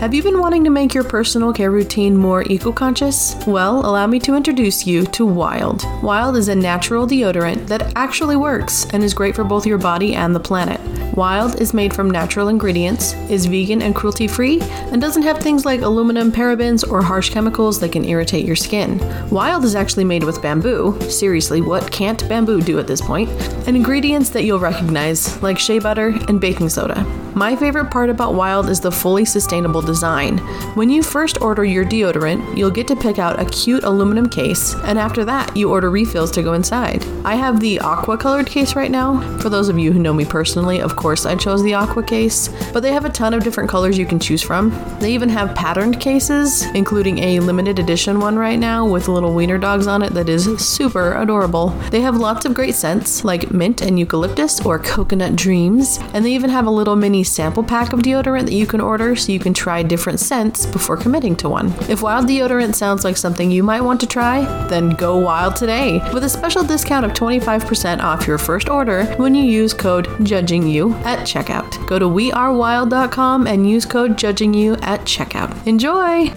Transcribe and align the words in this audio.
Have 0.00 0.14
you 0.14 0.22
been 0.22 0.38
wanting 0.38 0.64
to 0.64 0.70
make 0.70 0.94
your 0.94 1.04
personal 1.04 1.52
care 1.52 1.70
routine 1.70 2.16
more 2.16 2.42
eco 2.44 2.72
conscious? 2.72 3.36
Well, 3.46 3.84
allow 3.84 4.06
me 4.06 4.18
to 4.20 4.34
introduce 4.34 4.86
you 4.86 5.04
to 5.08 5.26
Wild. 5.26 5.84
Wild 6.02 6.38
is 6.38 6.48
a 6.48 6.54
natural 6.54 7.06
deodorant 7.06 7.66
that 7.66 7.92
actually 7.96 8.36
works 8.36 8.86
and 8.94 9.04
is 9.04 9.12
great 9.12 9.36
for 9.36 9.44
both 9.44 9.66
your 9.66 9.76
body 9.76 10.14
and 10.14 10.34
the 10.34 10.40
planet. 10.40 10.80
Wild 11.20 11.60
is 11.60 11.74
made 11.74 11.92
from 11.92 12.10
natural 12.10 12.48
ingredients, 12.48 13.12
is 13.28 13.44
vegan 13.44 13.82
and 13.82 13.94
cruelty 13.94 14.26
free, 14.26 14.58
and 14.62 15.02
doesn't 15.02 15.22
have 15.22 15.36
things 15.36 15.66
like 15.66 15.82
aluminum, 15.82 16.32
parabens, 16.32 16.82
or 16.90 17.02
harsh 17.02 17.28
chemicals 17.28 17.78
that 17.80 17.92
can 17.92 18.06
irritate 18.06 18.46
your 18.46 18.56
skin. 18.56 18.98
Wild 19.28 19.66
is 19.66 19.74
actually 19.74 20.04
made 20.04 20.24
with 20.24 20.40
bamboo. 20.40 20.98
Seriously, 21.10 21.60
what 21.60 21.92
can't 21.92 22.26
bamboo 22.26 22.62
do 22.62 22.78
at 22.78 22.86
this 22.86 23.02
point? 23.02 23.28
And 23.66 23.76
ingredients 23.76 24.30
that 24.30 24.44
you'll 24.44 24.60
recognize, 24.60 25.42
like 25.42 25.58
shea 25.58 25.78
butter 25.78 26.14
and 26.28 26.40
baking 26.40 26.70
soda. 26.70 27.04
My 27.34 27.54
favorite 27.54 27.90
part 27.90 28.10
about 28.10 28.34
Wild 28.34 28.68
is 28.68 28.80
the 28.80 28.90
fully 28.90 29.24
sustainable 29.24 29.82
design. 29.82 30.38
When 30.74 30.90
you 30.90 31.02
first 31.02 31.40
order 31.40 31.64
your 31.64 31.84
deodorant, 31.84 32.56
you'll 32.56 32.72
get 32.72 32.88
to 32.88 32.96
pick 32.96 33.18
out 33.18 33.38
a 33.38 33.44
cute 33.44 33.84
aluminum 33.84 34.28
case, 34.28 34.74
and 34.84 34.98
after 34.98 35.24
that, 35.26 35.56
you 35.56 35.70
order 35.70 35.90
refills 35.90 36.32
to 36.32 36.42
go 36.42 36.54
inside. 36.54 37.04
I 37.24 37.36
have 37.36 37.60
the 37.60 37.78
aqua 37.80 38.16
colored 38.16 38.46
case 38.46 38.74
right 38.74 38.90
now. 38.90 39.38
For 39.38 39.48
those 39.48 39.68
of 39.68 39.78
you 39.78 39.92
who 39.92 40.00
know 40.00 40.12
me 40.12 40.24
personally, 40.24 40.80
of 40.80 40.96
course 40.96 41.09
I 41.10 41.34
chose 41.34 41.62
the 41.62 41.74
aqua 41.74 42.02
case, 42.02 42.48
but 42.72 42.80
they 42.80 42.92
have 42.92 43.04
a 43.04 43.10
ton 43.10 43.34
of 43.34 43.42
different 43.42 43.68
colors 43.68 43.98
you 43.98 44.06
can 44.06 44.20
choose 44.20 44.42
from. 44.42 44.70
They 45.00 45.12
even 45.12 45.28
have 45.28 45.54
patterned 45.54 46.00
cases, 46.00 46.64
including 46.74 47.18
a 47.18 47.40
limited 47.40 47.78
edition 47.78 48.20
one 48.20 48.36
right 48.36 48.58
now 48.58 48.86
with 48.86 49.08
little 49.08 49.34
wiener 49.34 49.58
dogs 49.58 49.86
on 49.86 50.02
it 50.02 50.14
that 50.14 50.28
is 50.28 50.44
super 50.58 51.14
adorable. 51.14 51.70
They 51.90 52.00
have 52.00 52.16
lots 52.16 52.44
of 52.44 52.54
great 52.54 52.74
scents 52.76 53.24
like 53.24 53.50
mint 53.50 53.82
and 53.82 53.98
eucalyptus 53.98 54.64
or 54.64 54.78
coconut 54.78 55.34
dreams, 55.34 55.98
and 56.14 56.24
they 56.24 56.32
even 56.32 56.50
have 56.50 56.66
a 56.66 56.70
little 56.70 56.96
mini 56.96 57.24
sample 57.24 57.64
pack 57.64 57.92
of 57.92 58.00
deodorant 58.00 58.44
that 58.44 58.52
you 58.52 58.66
can 58.66 58.80
order 58.80 59.16
so 59.16 59.32
you 59.32 59.40
can 59.40 59.52
try 59.52 59.82
different 59.82 60.20
scents 60.20 60.66
before 60.66 60.96
committing 60.96 61.34
to 61.36 61.48
one. 61.48 61.72
If 61.88 62.02
wild 62.02 62.26
deodorant 62.26 62.74
sounds 62.74 63.04
like 63.04 63.16
something 63.16 63.50
you 63.50 63.62
might 63.62 63.80
want 63.80 64.00
to 64.00 64.06
try, 64.06 64.42
then 64.68 64.90
go 64.90 65.16
wild 65.18 65.56
today 65.56 66.00
with 66.12 66.24
a 66.24 66.28
special 66.28 66.62
discount 66.62 67.04
of 67.04 67.12
25% 67.12 68.00
off 68.00 68.26
your 68.26 68.38
first 68.38 68.68
order 68.68 69.04
when 69.16 69.34
you 69.34 69.44
use 69.44 69.74
code 69.74 70.06
JUDGINGYOU 70.20 70.89
at 71.04 71.20
checkout. 71.20 71.86
Go 71.88 71.98
to 71.98 72.06
wearewild.com 72.06 73.46
and 73.46 73.68
use 73.68 73.86
code 73.86 74.12
JUDGINGYOU 74.16 74.82
at 74.82 75.00
checkout. 75.00 75.66
Enjoy! 75.66 76.32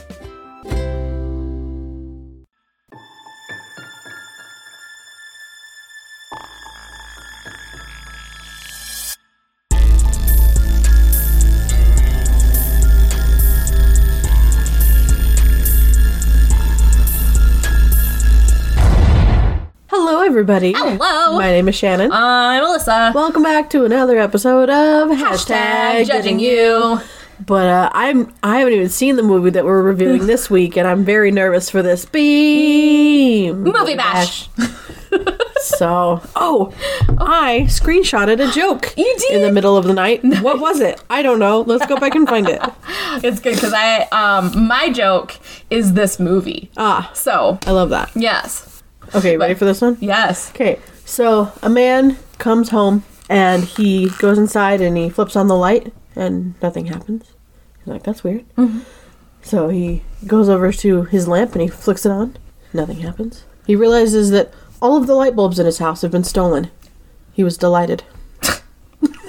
Everybody. 20.37 20.73
Hello. 20.75 21.37
My 21.37 21.51
name 21.51 21.69
is 21.69 21.75
Shannon. 21.75 22.11
I'm 22.11 22.63
Alyssa. 22.63 23.13
Welcome 23.13 23.43
back 23.43 23.69
to 23.69 23.85
another 23.85 24.17
episode 24.17 24.67
of 24.67 25.09
Hashtag 25.15 26.07
judging 26.07 26.39
you. 26.39 26.99
But 27.45 27.67
uh, 27.69 27.89
I'm 27.93 28.33
I 28.41 28.57
haven't 28.57 28.73
even 28.73 28.89
seen 28.89 29.15
the 29.15 29.21
movie 29.21 29.51
that 29.51 29.63
we're 29.63 29.83
reviewing 29.83 30.25
this 30.33 30.49
week, 30.49 30.75
and 30.75 30.87
I'm 30.87 31.05
very 31.05 31.29
nervous 31.29 31.69
for 31.69 31.83
this 31.83 32.05
B-Movie 32.05 33.95
bash. 33.95 34.49
So, 35.61 36.19
oh, 36.35 36.73
I 37.19 37.65
screenshotted 37.69 38.45
a 38.45 38.51
joke. 38.51 38.91
You 38.97 39.15
did? 39.19 39.35
in 39.35 39.41
the 39.43 39.51
middle 39.51 39.77
of 39.77 39.85
the 39.85 39.93
night. 39.93 40.21
What 40.41 40.59
was 40.59 40.79
it? 40.79 40.99
I 41.11 41.21
don't 41.21 41.37
know. 41.37 41.61
Let's 41.61 41.85
go 41.85 41.95
back 41.97 42.15
and 42.15 42.27
find 42.27 42.49
it. 42.49 42.59
It's 43.23 43.39
good 43.39 43.53
because 43.53 43.73
I 43.73 44.07
um 44.11 44.67
my 44.67 44.89
joke 44.89 45.37
is 45.69 45.93
this 45.93 46.19
movie. 46.19 46.71
Ah, 46.75 47.11
So 47.13 47.59
I 47.67 47.71
love 47.71 47.91
that. 47.91 48.09
yes, 48.15 48.72
Okay, 49.15 49.37
ready 49.37 49.53
for 49.53 49.65
this 49.65 49.81
one? 49.81 49.97
yes. 50.01 50.49
Okay, 50.51 50.79
so 51.05 51.51
a 51.61 51.69
man 51.69 52.17
comes 52.37 52.69
home 52.69 53.03
and 53.29 53.63
he 53.63 54.09
goes 54.19 54.37
inside 54.37 54.81
and 54.81 54.97
he 54.97 55.09
flips 55.09 55.35
on 55.35 55.47
the 55.47 55.55
light 55.55 55.93
and 56.15 56.55
nothing 56.61 56.87
happens. 56.87 57.33
He's 57.79 57.87
like, 57.87 58.03
that's 58.03 58.23
weird. 58.23 58.45
Mm-hmm. 58.55 58.79
So 59.41 59.69
he 59.69 60.03
goes 60.25 60.49
over 60.49 60.71
to 60.71 61.03
his 61.03 61.27
lamp 61.27 61.53
and 61.53 61.61
he 61.61 61.67
flicks 61.67 62.05
it 62.05 62.11
on. 62.11 62.37
Nothing 62.73 62.99
happens. 62.99 63.43
He 63.67 63.75
realizes 63.75 64.31
that 64.31 64.53
all 64.81 64.97
of 64.97 65.07
the 65.07 65.15
light 65.15 65.35
bulbs 65.35 65.59
in 65.59 65.65
his 65.65 65.77
house 65.79 66.01
have 66.01 66.11
been 66.11 66.23
stolen. 66.23 66.71
He 67.33 67.43
was 67.43 67.57
delighted. 67.57 68.03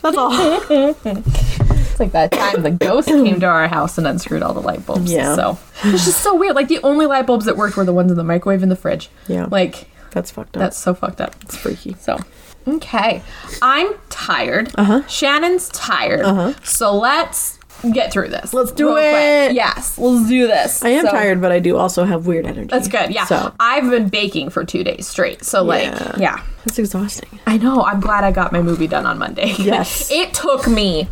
that's 0.02 0.18
all. 0.18 0.32
It's 2.00 2.00
like 2.00 2.12
that 2.12 2.32
time 2.32 2.62
the 2.62 2.70
ghost 2.70 3.08
came 3.08 3.40
to 3.40 3.46
our 3.48 3.68
house 3.68 3.98
and 3.98 4.06
unscrewed 4.06 4.44
all 4.44 4.54
the 4.54 4.60
light 4.62 4.86
bulbs. 4.86 5.12
Yeah. 5.12 5.34
So 5.36 5.58
it's 5.84 6.06
just 6.06 6.22
so 6.22 6.36
weird. 6.36 6.56
Like 6.56 6.68
the 6.68 6.80
only 6.84 7.08
light 7.08 7.26
bulbs 7.26 7.46
that 7.46 7.58
worked 7.58 7.76
were 7.76 7.86
the 7.86 7.94
ones 7.94 8.12
in 8.12 8.18
the 8.18 8.24
microwave 8.24 8.62
and 8.62 8.72
the 8.72 8.76
fridge. 8.76 9.10
Yeah. 9.28 9.48
Like 9.50 9.90
That's 10.12 10.30
fucked 10.30 10.56
up. 10.58 10.62
that's 10.62 10.78
so 10.78 10.94
fucked 10.94 11.22
up. 11.22 11.36
It's 11.42 11.58
freaky. 11.58 11.96
So, 12.00 12.20
okay. 12.68 13.24
I'm 13.64 13.96
tired. 14.10 14.72
Uh-huh. 14.76 15.08
Shannon's 15.08 15.70
tired. 15.70 16.22
Uh-huh. 16.22 16.54
So 16.64 16.96
let's 16.96 17.58
get 17.92 18.12
through 18.12 18.30
this. 18.30 18.54
Let's 18.54 18.72
do 18.72 18.88
real 18.90 18.94
quick. 18.98 19.50
it. 19.52 19.54
Yes, 19.54 19.98
let's 19.98 20.30
do 20.30 20.46
this. 20.46 20.84
I 20.84 20.90
am 20.90 21.06
So- 21.06 21.12
tired, 21.12 21.42
but 21.42 21.52
I 21.52 21.58
do 21.60 21.78
also 21.78 22.06
have 22.06 22.28
weird 22.28 22.46
energy. 22.46 22.68
That's 22.70 22.88
good. 22.88 23.12
Yeah. 23.12 23.26
So 23.26 23.54
I've 23.60 23.90
been 23.90 24.10
baking 24.10 24.52
for 24.52 24.64
two 24.66 24.84
days 24.84 25.08
straight. 25.08 25.44
So, 25.44 25.64
like, 25.64 25.84
Yeah. 25.86 26.16
yeah. 26.20 26.42
that's 26.64 26.78
exhausting. 26.78 27.40
I 27.48 27.58
know. 27.58 27.82
I'm 27.84 28.02
glad 28.02 28.24
I 28.24 28.32
got 28.32 28.52
my 28.52 28.62
movie 28.62 28.88
done 28.88 29.08
on 29.08 29.18
Monday. 29.18 29.54
Yes. 29.60 30.12
it 30.12 30.36
took 30.36 30.68
me 30.68 31.08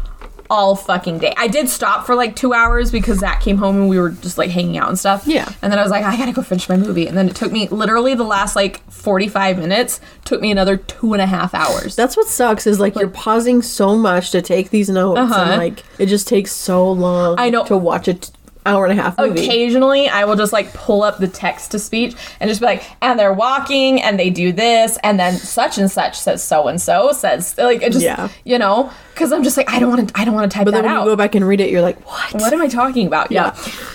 all 0.50 0.76
fucking 0.76 1.20
day. 1.20 1.34
I 1.38 1.48
did 1.48 1.70
stop 1.70 2.06
for 2.06 2.16
like 2.16 2.36
two 2.36 2.54
hours 2.54 2.92
because 2.92 3.20
Zach 3.20 3.42
came 3.42 3.58
home 3.58 3.76
and 3.78 3.90
we 3.90 4.00
were 4.00 4.10
just 4.12 4.38
like 4.38 4.50
hanging 4.52 4.78
out 4.78 4.90
and 4.90 4.98
stuff. 5.00 5.26
Yeah. 5.26 5.52
And 5.62 5.72
then 5.72 5.80
I 5.80 5.82
was 5.82 5.92
like, 5.92 6.04
I 6.04 6.16
gotta 6.18 6.32
go 6.32 6.42
finish 6.42 6.70
my 6.70 6.78
movie. 6.78 7.08
And 7.08 7.18
then 7.18 7.28
it 7.30 7.36
took 7.36 7.52
me 7.52 7.68
literally 7.70 8.14
the 8.16 8.24
last 8.24 8.56
like 8.56 8.82
45 8.92 9.58
minutes, 9.58 10.00
took 10.24 10.42
me 10.42 10.52
another 10.52 10.78
two 10.78 11.14
and 11.14 11.22
a 11.22 11.26
half 11.26 11.54
hours. 11.54 11.96
That's 11.96 12.16
what 12.16 12.28
sucks 12.28 12.68
is 12.68 12.80
like 12.80 12.96
you're 12.96 13.08
pausing 13.10 13.62
so 13.62 13.96
much 13.96 14.32
to 14.32 14.42
take 14.42 14.70
these 14.70 14.90
notes 14.90 15.20
Uh-huh. 15.20 15.42
and 15.52 15.58
like 15.62 15.84
it 16.00 16.08
just 16.08 16.28
takes 16.28 16.52
so 16.52 16.92
long 16.92 17.36
I 17.40 17.50
know. 17.50 17.64
to 17.66 17.78
watch 17.78 18.08
a 18.08 18.14
t- 18.16 18.32
hour 18.66 18.86
and 18.86 18.98
a 18.98 19.02
half 19.02 19.18
movie. 19.18 19.44
Occasionally, 19.44 20.08
I 20.09 20.26
will 20.26 20.36
just 20.36 20.53
like 20.53 20.74
pull 20.74 21.03
up 21.03 21.18
the 21.20 21.28
text 21.28 21.72
to 21.72 21.80
speech 21.80 22.16
and 22.40 22.50
just 22.50 22.59
be 22.62 22.66
like, 22.66 22.84
and 23.02 23.20
they're 23.20 23.34
walking 23.34 24.02
and 24.02 24.20
they 24.20 24.30
do 24.30 24.52
this, 24.52 24.98
and 25.03 25.20
then 25.20 25.36
such 25.38 25.78
and 25.78 25.90
such 25.92 26.18
says 26.18 26.44
so 26.44 26.68
and 26.68 26.81
so 26.81 27.12
says 27.12 27.56
like 27.58 27.81
it 27.81 27.92
just 27.94 28.03
Yeah. 28.06 28.30
you 28.44 28.58
know 28.59 28.92
because 29.14 29.31
I'm 29.31 29.44
just 29.44 29.56
like 29.58 29.70
I 29.70 29.80
don't 29.80 29.90
want 29.90 30.09
to 30.09 30.20
I 30.20 30.26
don't 30.26 30.34
want 30.34 30.50
to 30.52 30.56
type 30.56 30.66
But 30.66 30.72
that 30.72 30.81
then 30.81 30.86
when 30.92 30.94
out. 31.00 31.03
you 31.06 31.12
go 31.12 31.16
back 31.16 31.36
and 31.36 31.48
read 31.48 31.62
it, 31.62 31.70
you're 31.70 31.81
like, 31.81 32.00
what? 32.06 32.34
what 32.34 32.52
am 32.53 32.62
I 32.62 32.68
talking 32.68 33.08
about? 33.08 33.31
Yeah. 33.31 33.53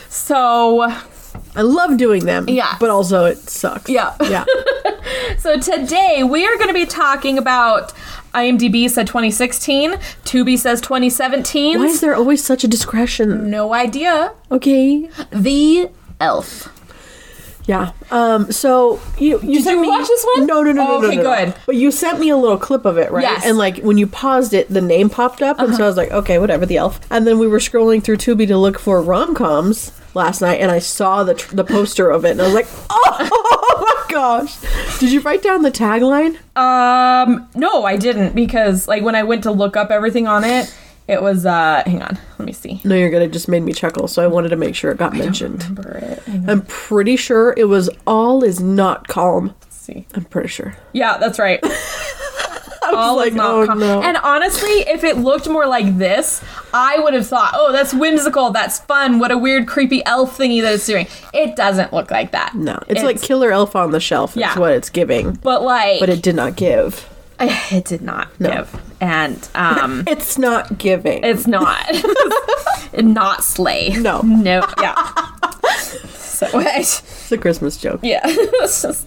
So 0.09 0.91
I 1.57 1.63
love 1.63 1.97
doing 1.97 2.25
them. 2.25 2.49
Yeah. 2.49 2.77
But 2.79 2.91
also 2.91 3.25
it 3.25 3.39
sucks. 3.39 3.89
Yeah. 3.91 4.15
Yeah. 4.23 4.45
so 5.39 5.59
today 5.59 6.23
we 6.23 6.47
are 6.47 6.57
going 6.57 6.69
to 6.69 6.75
be 6.75 6.87
talking 6.87 7.39
about 7.39 7.93
IMDb 8.35 8.89
said 8.89 9.07
2016, 9.09 9.93
Tubi 10.25 10.57
says 10.57 10.81
2017. 10.81 11.79
Why 11.79 11.87
is 11.87 12.01
there 12.01 12.15
always 12.15 12.43
such 12.45 12.63
a 12.65 12.69
discretion? 12.69 13.51
no 13.51 13.75
idea. 13.75 14.33
Okay. 14.51 15.09
The 15.31 15.91
Elf. 16.21 16.77
Yeah. 17.67 17.93
Um. 18.11 18.51
So 18.51 19.01
you 19.19 19.41
you 19.43 19.57
Did 19.57 19.65
sent 19.65 19.77
you 19.77 19.83
me 19.83 19.89
watch 19.89 20.09
this 20.09 20.27
one? 20.37 20.47
No, 20.47 20.63
no, 20.63 20.73
no, 20.73 20.83
Oh, 20.83 20.87
no, 20.87 21.01
no, 21.03 21.07
okay, 21.09 21.17
no, 21.17 21.23
no. 21.23 21.37
good. 21.45 21.55
But 21.67 21.77
you 21.77 21.91
sent 21.93 22.19
me 22.19 22.29
a 22.31 22.37
little 22.37 22.59
clip 22.59 22.85
of 22.85 22.99
it, 22.99 23.13
right? 23.13 23.23
Yes. 23.23 23.41
Uh-huh. 23.41 23.49
And 23.51 23.59
like 23.59 23.79
when 23.79 23.97
you 23.97 24.07
paused 24.07 24.55
it, 24.55 24.69
the 24.69 24.81
name 24.81 25.09
popped 25.09 25.41
up, 25.41 25.59
and 25.61 25.75
so 25.75 25.85
I 25.85 25.87
was 25.87 25.97
like, 25.97 26.11
okay, 26.11 26.39
whatever, 26.39 26.67
the 26.67 26.79
elf. 26.79 26.99
And 27.11 27.27
then 27.27 27.39
we 27.39 27.47
were 27.47 27.59
scrolling 27.59 28.03
through 28.03 28.17
Tubi 28.17 28.47
to 28.49 28.57
look 28.59 28.79
for 28.79 29.01
rom 29.01 29.35
coms 29.35 29.93
last 30.15 30.41
night, 30.41 30.61
and 30.61 30.71
I 30.71 30.79
saw 30.79 31.25
the 31.25 31.35
tr- 31.35 31.55
the 31.55 31.65
poster 31.65 32.11
of 32.11 32.25
it, 32.25 32.33
and 32.33 32.41
I 32.41 32.45
was 32.45 32.55
like, 32.55 32.67
oh 32.91 34.07
my 34.09 34.13
gosh! 34.15 34.57
Did 34.99 35.13
you 35.13 35.21
write 35.21 35.43
down 35.43 35.63
the 35.63 35.71
tagline? 35.71 36.37
Um, 36.57 37.49
no, 37.55 37.85
I 37.85 37.97
didn't 37.97 38.35
because 38.35 38.89
like 38.89 39.03
when 39.03 39.15
I 39.15 39.23
went 39.23 39.43
to 39.45 39.51
look 39.53 39.77
up 39.77 39.91
everything 39.91 40.27
on 40.27 40.45
it, 40.45 40.75
it 41.09 41.23
was 41.23 41.47
uh 41.47 41.83
hang 41.87 42.03
on, 42.03 42.19
let 42.39 42.47
me 42.47 42.53
see. 42.53 42.81
No, 42.85 42.95
you're 42.95 43.11
good. 43.11 43.23
It 43.23 43.33
just 43.33 43.49
made 43.49 43.63
me 43.63 43.73
chuckle, 43.73 44.09
so 44.09 44.23
I 44.23 44.27
wanted 44.27 44.51
to 44.51 44.57
make 44.57 44.75
sure 44.75 44.91
it 44.91 44.99
got 44.99 45.13
mentioned. 45.15 45.63
Remember 45.63 45.99
it. 45.99 46.23
I'm 46.49 46.63
pretty 46.63 47.17
sure 47.17 47.55
it 47.57 47.65
was 47.65 47.91
all 48.07 48.45
is 48.45 48.61
not 48.61 49.09
calm. 49.09 49.55
let's 49.63 49.77
see. 49.77 50.07
I'm 50.15 50.25
pretty 50.25 50.49
sure. 50.49 50.77
Yeah, 50.93 51.19
that's 51.19 51.39
right. 51.39 51.61
All 52.95 53.17
like, 53.17 53.33
oh 53.35 53.65
no. 53.65 54.03
And 54.03 54.17
honestly, 54.19 54.71
if 54.89 55.05
it 55.05 55.17
looked 55.19 55.49
more 55.49 55.67
like 55.67 55.97
this, 55.99 56.43
I 56.75 56.99
would 56.99 57.15
have 57.15 57.27
thought, 57.27 57.53
"Oh, 57.55 57.73
that's 57.73 57.93
whimsical. 57.95 58.51
That's 58.51 58.81
fun. 58.81 59.19
What 59.19 59.31
a 59.31 59.39
weird, 59.39 59.67
creepy 59.67 60.05
elf 60.05 60.37
thingy 60.39 60.63
that 60.63 60.75
it's 60.75 60.87
doing." 60.87 61.07
It 61.33 61.57
doesn't 61.57 61.93
look 61.93 62.11
like 62.11 62.33
that. 62.33 62.55
no, 62.55 62.79
it's, 62.89 63.03
like 63.03 63.21
Killer 63.23 63.51
Elf 63.53 63.75
on 63.77 63.91
the 63.93 64.01
Shelf. 64.01 64.33
Is 64.33 64.37
Yeah. 64.41 64.59
what 64.59 64.73
it's 64.73 64.91
giving, 64.91 65.33
but 65.43 65.63
like, 65.63 66.01
but 66.01 66.09
it 66.09 66.23
did 66.23 66.35
not 66.37 66.57
give. 66.57 67.09
it 67.41 67.85
did 67.87 68.03
not 68.03 68.29
give, 68.39 68.69
and 69.01 69.49
um, 69.55 70.05
It's 70.07 70.37
not 70.37 70.77
giving. 70.79 71.25
it's 71.25 71.47
not, 71.47 71.79
not 72.99 73.43
slay. 73.45 73.91
No. 73.91 74.21
no, 74.23 74.67
yeah. 74.81 75.13
So 76.09 76.49
It's 76.55 77.33
a 77.33 77.39
Christmas 77.39 77.77
joke. 77.79 78.01
yeah, 78.03 78.21
It's 78.25 78.83
just- 78.83 79.07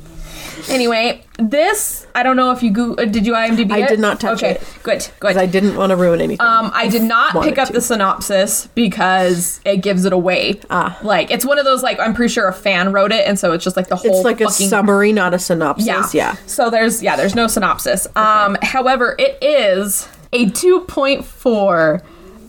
Anyway, 0.69 1.24
this 1.38 2.07
I 2.15 2.24
don't 2.24 2.36
know 2.36 2.51
if 2.51 2.63
you 2.63 2.71
go. 2.71 2.94
uh, 2.94 3.06
Did 3.06 3.25
you 3.25 3.33
IMDb? 3.33 3.71
I 3.71 3.80
it? 3.83 3.89
did 3.89 4.00
not 4.00 4.19
touch 4.19 4.42
it. 4.44 4.45
okay, 4.45 4.51
it. 4.56 4.80
good, 4.83 5.00
good. 5.00 5.10
Because 5.19 5.38
I 5.38 5.45
didn't 5.45 5.75
want 5.75 5.89
to 5.92 5.95
ruin 5.95 6.21
anything. 6.21 6.45
Um, 6.45 6.71
I 6.74 6.88
did 6.88 7.01
not 7.04 7.33
pick 7.44 7.57
up 7.57 7.68
to. 7.68 7.74
the 7.74 7.81
synopsis 7.81 8.68
because 8.68 9.60
it 9.65 9.77
gives 9.77 10.06
it 10.06 10.13
away. 10.13 10.60
Ah. 10.69 10.98
like 11.04 11.31
it's 11.31 11.45
one 11.45 11.60
of 11.60 11.65
those 11.65 11.83
like 11.83 12.00
I'm 12.00 12.13
pretty 12.13 12.33
sure 12.33 12.48
a 12.48 12.54
fan 12.54 12.92
wrote 12.94 13.12
it, 13.12 13.27
and 13.27 13.38
so 13.38 13.51
it's 13.51 13.63
just 13.63 13.75
like 13.75 13.88
the 13.88 13.95
whole. 13.95 14.15
it's 14.15 14.24
like 14.25 14.42
a 14.42 14.50
summary, 14.50 15.12
not 15.12 15.33
a 15.33 15.39
synopsis. 15.39 15.86
Yeah. 15.88 16.07
Yeah. 16.13 16.36
So 16.45 16.69
there's 16.69 17.04
yeah, 17.04 17.15
there's 17.15 17.36
no 17.36 17.48
synopsis. 17.48 18.07
Um, 18.15 18.57
however, 18.62 19.15
it 19.19 19.38
is 19.42 20.07
a 20.31 20.45
2.4 20.48 22.01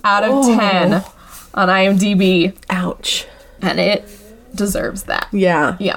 out 0.05 0.23
of 0.25 0.31
Oh. 0.33 0.57
10 0.59 0.93
on 1.55 1.69
IMDb, 1.69 2.55
Ouch. 2.71 3.27
and 3.61 3.79
it 3.81 4.09
deserves 4.55 5.05
that. 5.05 5.29
Yeah. 5.33 5.77
Yeah. 5.81 5.97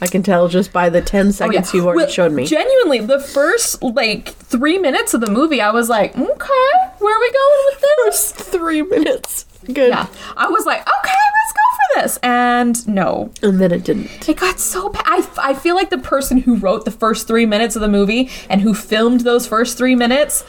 I 0.00 0.06
can 0.06 0.22
tell 0.22 0.48
just 0.48 0.72
by 0.72 0.88
the 0.90 1.00
10 1.00 1.28
Oh, 1.28 1.30
seconds 1.30 1.72
yeah. 1.72 1.76
you've 1.78 1.86
already 1.86 2.02
Well, 2.04 2.10
showed 2.10 2.32
me. 2.32 2.44
Genuinely, 2.46 3.00
the 3.00 3.18
first 3.20 3.82
like 3.82 4.28
three 4.28 4.78
minutes 4.78 5.14
of 5.14 5.20
the 5.22 5.30
movie, 5.30 5.60
I 5.60 5.70
was 5.70 5.88
like, 5.88 6.10
okay, 6.16 6.74
where 6.98 7.16
are 7.16 7.20
we 7.20 7.32
going 7.32 7.64
with 7.70 7.80
this? 7.80 7.96
First 8.04 8.34
three 8.36 8.82
minutes. 8.82 9.46
Good. 9.66 9.88
Yeah, 9.90 10.06
I 10.36 10.48
was 10.48 10.64
like, 10.66 10.80
okay, 10.80 11.12
let's 11.12 11.52
go 11.52 11.60
for 11.96 12.02
this, 12.02 12.18
and 12.22 12.86
no, 12.88 13.32
And 13.42 13.58
then 13.60 13.72
it 13.72 13.84
didn't. 13.84 14.28
It 14.28 14.36
got 14.36 14.60
so 14.60 14.90
bad. 14.90 15.02
I, 15.06 15.26
I 15.38 15.54
feel 15.54 15.74
like 15.74 15.90
the 15.90 15.98
person 15.98 16.38
who 16.38 16.56
wrote 16.56 16.84
the 16.84 16.90
first 16.92 17.26
three 17.26 17.46
minutes 17.46 17.74
of 17.74 17.82
the 17.82 17.88
movie 17.88 18.30
and 18.48 18.60
who 18.60 18.74
filmed 18.74 19.20
those 19.22 19.46
first 19.48 19.76
three 19.76 19.96
minutes 19.96 20.44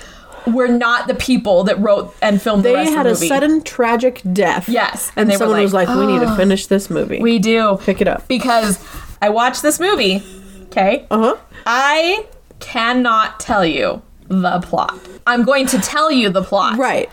were 0.45 0.67
not 0.67 1.07
the 1.07 1.15
people 1.15 1.63
that 1.63 1.79
wrote 1.79 2.13
and 2.21 2.41
filmed 2.41 2.63
the 2.63 2.69
They 2.69 2.75
rest 2.75 2.91
had 2.91 3.05
of 3.07 3.13
a 3.13 3.15
the 3.15 3.19
movie. 3.21 3.27
sudden 3.27 3.63
tragic 3.63 4.21
death. 4.33 4.69
Yes, 4.69 5.11
And, 5.15 5.29
and 5.31 5.37
someone 5.39 5.61
was 5.61 5.73
like, 5.73 5.87
like, 5.87 5.97
we 5.97 6.05
need 6.05 6.19
to 6.19 6.31
"Oh." 6.31 6.35
finish 6.35 6.67
this 6.67 6.89
movie. 6.89 7.19
we 7.19 7.39
do 7.39 7.77
Pick 7.81 8.01
it 8.01 8.07
up. 8.07 8.27
because 8.27 8.77
I 9.21 9.29
watched 9.29 9.61
this 9.61 9.79
movie. 9.79 10.23
Okay, 10.65 11.05
Uh 11.09 11.17
huh. 11.19 11.35
I 11.65 12.25
cannot 12.59 13.39
tell 13.39 13.65
you 13.65 14.01
the 14.27 14.59
plot. 14.61 14.97
I'm 15.25 15.43
going 15.43 15.65
to 15.67 15.79
tell 15.79 16.11
you 16.11 16.29
the 16.29 16.43
plot. 16.43 16.77
Right. 16.77 17.09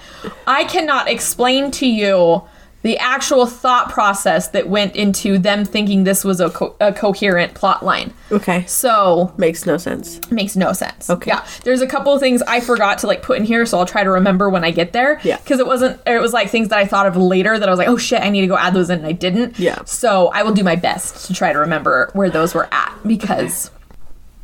I 0.47 0.65
cannot 0.65 1.09
explain 1.09 1.71
to 1.73 1.87
you 1.87 2.43
the 2.85 2.97
actual 2.99 3.47
thought 3.47 3.91
process 3.91 4.49
that 4.49 4.69
went 4.69 4.95
into 4.95 5.39
them 5.39 5.65
thinking 5.65 6.05
this 6.05 6.23
was 6.23 6.39
a, 6.39 6.51
co- 6.51 6.77
a 6.81 6.93
coherent 6.93 7.55
plot 7.55 7.83
line. 7.85 8.13
Okay. 8.31 8.65
So 8.67 9.33
Makes 9.39 9.65
no 9.67 9.79
sense. 9.79 10.21
makes 10.31 10.55
no 10.55 10.73
sense. 10.75 11.09
Okay. 11.11 11.31
Yeah. 11.31 11.45
There's 11.65 11.81
a 11.81 11.87
couple 11.87 12.13
of 12.13 12.21
things 12.21 12.43
I 12.43 12.61
forgot 12.61 12.99
to 12.99 13.07
like 13.07 13.23
put 13.23 13.39
in 13.39 13.45
here, 13.45 13.65
so 13.67 13.79
I'll 13.79 13.87
try 13.87 14.05
to 14.05 14.11
remember 14.11 14.51
when 14.51 14.65
I 14.65 14.71
get 14.71 14.93
there. 14.93 15.19
Yeah. 15.25 15.39
Because 15.39 15.61
it 15.61 15.67
wasn't 15.67 15.99
it 16.07 16.21
was 16.21 16.33
like 16.35 16.51
things 16.51 16.69
that 16.69 16.79
I 16.79 16.85
thought 16.85 17.07
of 17.07 17.17
later 17.17 17.59
that 17.59 17.67
I 17.69 17.73
was 17.73 17.79
like, 17.79 17.89
oh 17.89 17.97
shit, 17.97 18.21
I 18.23 18.29
need 18.29 18.43
to 18.43 18.47
go 18.47 18.57
add 18.59 18.75
those 18.75 18.91
in 18.91 18.99
and 18.99 19.07
I 19.07 19.13
didn't. 19.13 19.59
Yeah. 19.59 19.83
So 19.85 20.29
I 20.29 20.43
will 20.43 20.53
do 20.53 20.63
my 20.63 20.77
best 20.77 21.27
to 21.27 21.35
try 21.35 21.53
to 21.55 21.59
remember 21.59 22.11
where 22.13 22.29
those 22.29 22.55
were 22.55 22.69
at 22.71 22.95
because 23.07 23.71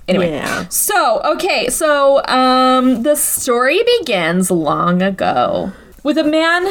anyway. 0.08 0.30
Yeah. 0.30 0.66
So, 0.70 1.20
okay, 1.34 1.68
so 1.68 2.24
um 2.26 3.02
the 3.02 3.16
story 3.16 3.80
begins 3.98 4.50
long 4.50 5.02
ago. 5.02 5.72
With 6.02 6.16
a 6.16 6.24
man 6.24 6.64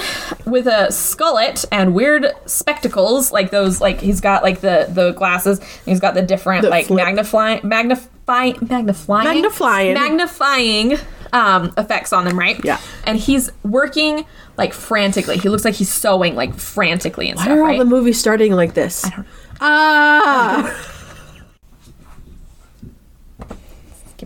with 0.45 0.65
a 0.65 0.87
skullet 0.89 1.63
and 1.71 1.93
weird 1.93 2.25
spectacles, 2.45 3.31
like 3.31 3.51
those, 3.51 3.79
like 3.79 4.01
he's 4.01 4.21
got 4.21 4.41
like 4.43 4.61
the 4.61 4.87
the 4.89 5.11
glasses. 5.11 5.61
He's 5.85 5.99
got 5.99 6.15
the 6.15 6.21
different 6.23 6.63
The 6.63 6.69
like 6.69 6.87
flip. 6.87 7.05
magnifying, 7.05 7.59
magnifying, 7.63 8.57
magnifying, 8.61 9.23
Magnifying. 9.25 9.93
magnifying 9.93 10.97
um, 11.31 11.71
effects 11.77 12.11
on 12.11 12.25
them, 12.25 12.39
right? 12.39 12.59
Yeah. 12.65 12.79
And 13.05 13.19
he's 13.19 13.51
working 13.63 14.25
like 14.57 14.73
frantically. 14.73 15.37
He 15.37 15.47
looks 15.49 15.63
like 15.63 15.75
he's 15.75 15.93
sewing 15.93 16.35
like 16.35 16.55
frantically 16.55 17.29
and 17.29 17.37
Why 17.37 17.43
stuff, 17.43 17.57
are 17.57 17.61
all 17.61 17.67
right? 17.67 17.79
the 17.79 17.85
movies 17.85 18.19
starting 18.19 18.53
like 18.53 18.73
this? 18.73 19.05
I 19.05 19.09
don't 19.09 19.19
know. 19.19 19.25
Ah! 19.61 20.95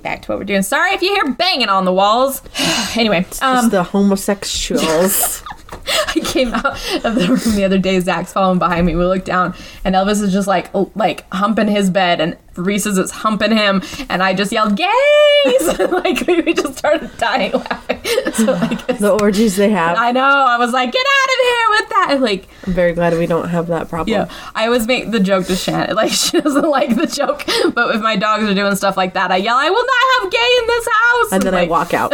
Get 0.04 0.10
back 0.10 0.22
to 0.24 0.32
what 0.34 0.40
we're 0.40 0.44
doing. 0.44 0.64
Sorry 0.64 0.92
if 0.92 1.02
you 1.02 1.14
hear 1.16 1.34
banging 1.34 1.70
on 1.70 1.86
the 1.86 1.94
walls. 1.94 2.42
anyway, 2.98 3.22
It's 3.22 3.42
um, 3.42 3.70
the 3.70 3.84
homosexuals. 3.84 5.44
I 6.16 6.20
came 6.20 6.54
out 6.54 6.66
of 7.04 7.16
the 7.16 7.28
room 7.28 7.56
the 7.56 7.64
other 7.64 7.78
day. 7.78 8.00
Zach's 8.00 8.34
following 8.34 8.60
behind 8.60 8.86
me. 8.86 8.96
We 8.96 9.06
look 9.06 9.26
down, 9.26 9.56
and 9.84 9.96
Elvis 9.96 10.22
is 10.22 10.32
just 10.32 10.48
like 10.48 10.70
like 10.96 11.26
humping 11.32 11.68
his 11.68 11.90
bed, 11.90 12.22
and 12.22 12.38
Reese 12.56 12.86
is 12.86 13.12
humping 13.12 13.56
him, 13.56 13.82
and 14.10 14.22
I 14.22 14.34
just 14.34 14.52
yelled 14.52 14.78
"gays!" 14.78 15.80
like 15.80 16.26
we 16.28 16.54
just 16.54 16.78
started 16.78 17.16
dying 17.18 17.52
laughing. 17.54 18.00
so 18.34 18.52
like, 18.54 18.86
the 19.00 19.18
orgies 19.22 19.56
they 19.56 19.70
have. 19.70 19.98
I 19.98 20.12
know. 20.12 20.22
I 20.22 20.58
was 20.58 20.72
like, 20.72 20.92
"Get 20.92 21.06
out 21.06 21.34
of 21.34 21.46
here 21.46 21.70
with 21.70 21.90
that!" 21.90 22.08
And, 22.12 22.22
like, 22.22 22.48
I'm 22.68 22.74
very 22.74 22.94
glad 22.94 23.18
we 23.18 23.26
don't 23.26 23.50
have 23.50 23.68
that 23.68 23.90
problem. 23.90 24.14
yeah. 24.14 24.34
I 24.54 24.66
always 24.66 24.86
make 24.88 25.12
the 25.12 25.20
joke 25.20 25.48
to 25.48 25.56
Shannon. 25.56 25.96
Like 25.96 26.12
she 26.12 26.40
doesn't 26.42 26.70
like 26.70 26.96
the 26.96 27.08
joke, 27.08 27.44
but 27.74 27.96
if 27.96 28.02
my 28.02 28.16
dogs 28.16 28.44
are 28.44 28.54
doing 28.54 28.76
stuff 28.76 28.98
like 28.98 29.14
that, 29.14 29.32
I 29.32 29.38
yell, 29.38 29.58
"I 29.58 29.70
will 29.70 29.86
not 29.86 30.22
have 30.22 30.32
gay 30.32 30.58
in 30.60 30.68
this 30.68 30.88
house!" 30.88 31.32
And 31.32 31.44
then 31.44 31.56
I 31.56 31.66
walk 31.66 31.94
out. 31.94 32.12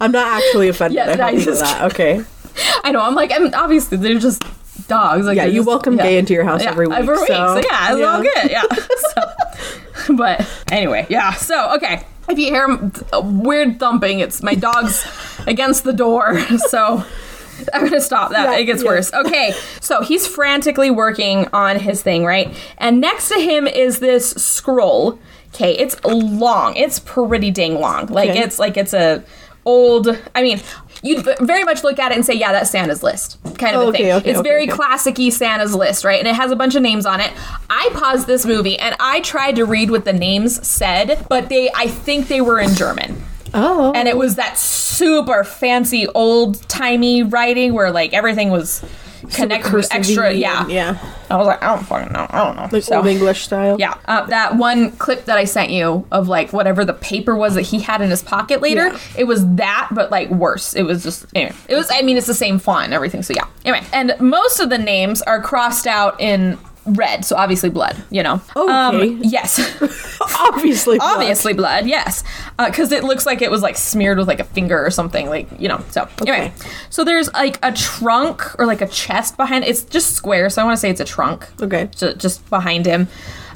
I'm 0.00 0.12
not 0.12 0.26
actually 0.42 0.68
offended. 0.68 0.96
Yeah, 0.96 1.04
I 1.04 1.06
no, 1.06 1.12
hope 1.12 1.22
I 1.22 1.30
you 1.30 1.44
just- 1.44 1.60
that. 1.60 1.82
Okay. 1.92 2.22
I 2.84 2.90
know. 2.92 3.00
I'm 3.00 3.14
like, 3.14 3.30
I'm 3.32 3.52
obviously 3.54 3.98
they're 3.98 4.18
just 4.18 4.42
dogs. 4.88 5.26
Like 5.26 5.36
Yeah, 5.36 5.44
you 5.46 5.56
just- 5.60 5.66
welcome 5.68 5.96
yeah. 5.96 6.02
gay 6.04 6.18
into 6.18 6.32
your 6.32 6.44
house 6.44 6.62
Yeah, 6.62 6.70
every 6.70 6.86
week. 6.86 6.98
Every 6.98 7.16
week. 7.18 7.26
so, 7.28 7.60
So, 7.60 7.68
yeah, 7.70 7.94
it's 7.94 8.02
all 8.04 8.22
good. 8.22 8.50
Yeah. 8.50 8.62
so, 10.06 10.14
but 10.16 10.48
anyway, 10.70 11.06
yeah. 11.08 11.32
So 11.34 11.74
okay, 11.76 12.04
if 12.28 12.38
you 12.38 12.46
hear 12.46 12.90
a 13.12 13.20
weird 13.20 13.78
thumping, 13.78 14.20
it's 14.20 14.42
my 14.42 14.54
dog's 14.54 15.06
against 15.46 15.84
the 15.84 15.92
door. 15.92 16.40
So. 16.68 17.04
I'm 17.74 17.82
gonna 17.82 18.00
stop 18.00 18.30
that. 18.30 18.52
Yeah, 18.52 18.58
it 18.58 18.66
gets 18.66 18.84
yeah. 18.84 18.88
worse. 18.88 19.12
Okay, 19.12 19.52
so 19.80 20.00
he's 20.02 20.28
frantically 20.28 20.92
working 20.92 21.48
on 21.52 21.80
his 21.80 22.00
thing, 22.02 22.24
right? 22.24 22.54
And 22.78 23.00
next 23.00 23.28
to 23.30 23.34
him 23.34 23.66
is 23.66 23.98
this 23.98 24.30
scroll. 24.30 25.18
Okay, 25.52 25.76
it's 25.76 26.00
long. 26.04 26.76
It's 26.76 27.00
pretty 27.00 27.50
dang 27.50 27.80
long. 27.80 28.06
Like 28.06 28.30
Okay. 28.30 28.38
it's 28.44 28.60
like 28.60 28.76
it's 28.76 28.94
a 28.94 29.24
old. 29.68 30.08
I 30.34 30.42
mean, 30.42 30.60
you'd 31.02 31.24
very 31.40 31.62
much 31.64 31.84
look 31.84 31.98
at 31.98 32.10
it 32.10 32.16
and 32.16 32.24
say, 32.24 32.34
yeah, 32.34 32.52
that's 32.52 32.70
Santa's 32.70 33.02
list, 33.02 33.38
kind 33.58 33.76
of 33.76 33.88
a 33.88 33.92
thing. 33.92 34.10
okay, 34.12 34.30
it's 34.30 34.38
okay, 34.40 34.48
very 34.48 34.62
okay. 34.64 34.72
classic-y 34.72 35.28
Santa's 35.28 35.74
list, 35.74 36.04
right? 36.04 36.18
And 36.18 36.26
it 36.26 36.34
has 36.34 36.50
a 36.50 36.56
bunch 36.56 36.74
of 36.74 36.82
names 36.82 37.06
on 37.06 37.20
it. 37.20 37.30
I 37.70 37.90
paused 37.92 38.26
this 38.26 38.44
movie 38.46 38.78
and 38.78 38.96
I 38.98 39.20
tried 39.20 39.56
to 39.56 39.64
read 39.64 39.90
what 39.90 40.04
the 40.04 40.12
names 40.12 40.66
said, 40.66 41.26
but 41.28 41.48
they, 41.48 41.70
I 41.74 41.86
think 41.86 42.28
they 42.28 42.40
were 42.40 42.58
in 42.58 42.74
German 42.74 43.22
Oh. 43.54 43.92
and 43.94 44.06
it 44.08 44.16
was 44.16 44.36
that 44.36 44.58
super 44.58 45.42
fancy 45.42 46.06
old 46.08 46.68
timey 46.68 47.22
writing 47.22 47.72
where 47.72 47.90
like 47.90 48.12
everything 48.12 48.50
was 48.50 48.84
connected 49.32 49.72
with 49.72 49.92
extra 49.92 50.32
yeah 50.32 50.66
Yeah. 50.68 50.98
i 51.30 51.36
was 51.36 51.46
like 51.46 51.62
i 51.62 51.74
don't 51.74 51.84
fucking 51.86 52.12
know 52.12 52.26
i 52.30 52.44
don't 52.44 52.56
know 52.56 52.68
Like 52.70 52.82
So, 52.82 52.96
old 52.98 53.06
English 53.06 53.44
style. 53.44 53.76
yeah 53.78 53.94
uh, 54.06 54.26
that 54.26 54.56
one 54.56 54.92
clip 54.92 55.24
that 55.26 55.36
i 55.38 55.44
sent 55.44 55.70
you 55.70 56.06
of 56.10 56.28
like 56.28 56.52
whatever 56.52 56.84
the 56.84 56.92
paper 56.94 57.34
was 57.36 57.54
that 57.54 57.62
he 57.62 57.80
had 57.80 58.00
in 58.00 58.10
his 58.10 58.22
pocket 58.22 58.60
later 58.60 58.88
Yeah. 58.88 58.98
it 59.16 59.24
was 59.24 59.46
that 59.56 59.88
but 59.92 60.10
like 60.10 60.30
worse 60.30 60.74
it 60.74 60.82
was 60.82 61.02
just 61.02 61.26
anyway 61.34 61.54
it 61.68 61.74
was 61.76 61.88
i 61.92 62.02
mean 62.02 62.16
it's 62.16 62.26
the 62.26 62.34
same 62.34 62.58
font 62.58 62.84
and 62.84 62.94
everything 62.94 63.22
so 63.22 63.34
yeah 63.34 63.46
anyway 63.64 63.86
and 63.92 64.14
most 64.20 64.60
of 64.60 64.70
the 64.70 64.78
names 64.78 65.22
are 65.22 65.42
crossed 65.42 65.86
out 65.86 66.20
in 66.20 66.58
red 66.90 67.24
so 67.24 67.36
obviously 67.36 67.70
blood 67.70 67.96
you 68.10 68.22
know 68.22 68.40
Okay. 68.56 68.72
um, 68.72 69.20
yes 69.22 69.58
Obviously. 70.40 70.98
blood. 70.98 71.14
obviously 71.16 71.52
blood 71.52 71.86
yes 71.86 72.24
because 72.58 72.92
it 72.92 73.04
looks 73.04 73.26
like 73.26 73.42
it 73.42 73.50
was 73.50 73.62
like 73.62 73.76
smeared 73.76 74.18
with 74.18 74.28
like 74.28 74.40
a 74.40 74.44
finger 74.44 74.84
or 74.84 74.90
something 74.90 75.28
like 75.28 75.48
you 75.58 75.68
know 75.68 75.82
so 75.90 76.08
anyway 76.26 76.52
so 76.90 77.04
there's 77.04 77.32
like 77.32 77.58
a 77.62 77.72
trunk 77.72 78.58
or 78.58 78.66
like 78.66 78.80
a 78.80 78.88
chest 78.88 79.36
behind 79.36 79.64
it's 79.64 79.82
just 79.84 80.14
square 80.14 80.48
so 80.50 80.62
i 80.62 80.64
want 80.64 80.76
to 80.76 80.80
say 80.80 80.90
it's 80.90 81.00
a 81.00 81.04
trunk 81.04 81.48
Okay. 81.60 81.88
ju- 81.96 82.14
just 82.14 82.48
behind 82.50 82.86
him 82.86 83.08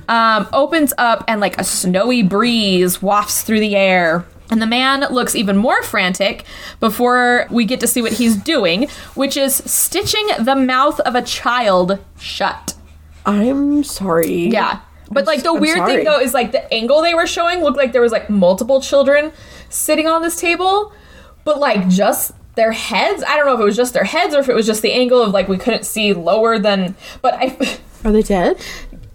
um, 0.09 0.49
opens 0.53 0.93
up 0.99 1.25
and 1.29 1.41
like 1.41 1.59
a 1.59 1.65
snowy 1.65 2.23
breeze 2.23 3.01
wafts 3.01 3.43
through 3.43 3.61
the 3.61 3.77
air 3.77 4.25
and 4.51 4.61
the 4.61 4.67
man 4.67 5.01
looks 5.12 5.35
even 5.35 5.57
more 5.57 5.83
frantic 5.85 6.45
before 6.81 7.47
we 7.51 7.65
get 7.65 7.81
to 7.81 7.87
see 7.87 8.03
what 8.03 8.12
he's 8.12 8.37
doing 8.37 8.89
which 9.15 9.37
is 9.37 9.55
stitching 9.65 10.27
the 10.41 10.57
mouth 10.57 10.99
of 11.01 11.15
a 11.15 11.23
child 11.23 11.99
shut 12.19 12.75
I'm 13.26 13.85
sorry. 13.85 14.49
yeah. 14.49 14.81
But 15.11 15.26
like 15.26 15.43
the 15.43 15.52
I'm 15.52 15.61
weird 15.61 15.76
sorry. 15.79 15.97
thing 15.97 16.05
though 16.05 16.21
is 16.21 16.33
like 16.33 16.52
the 16.52 16.73
angle 16.73 17.02
they 17.02 17.14
were 17.14 17.26
showing 17.26 17.61
looked 17.62 17.76
like 17.76 17.93
there 17.93 18.00
was 18.00 18.12
like 18.12 18.31
multiple 18.31 18.81
children 18.81 19.31
sitting 19.69 20.07
on 20.09 20.23
this 20.23 20.41
table, 20.41 20.93
but 21.45 21.59
like 21.61 21.88
just 21.88 22.33
their 22.55 22.73
heads. 22.73 23.23
I 23.26 23.37
don't 23.37 23.45
know 23.47 23.55
if 23.55 23.61
it 23.61 23.64
was 23.64 23.76
just 23.76 23.93
their 23.93 24.05
heads 24.05 24.35
or 24.35 24.41
if 24.41 24.49
it 24.49 24.55
was 24.55 24.67
just 24.67 24.81
the 24.83 24.93
angle 24.93 25.21
of 25.23 25.33
like 25.33 25.49
we 25.49 25.59
couldn't 25.59 25.85
see 25.85 26.12
lower 26.14 26.59
than. 26.59 26.95
But 27.21 27.35
I, 27.35 27.79
Are 28.05 28.12
they 28.12 28.23
dead? 28.23 28.59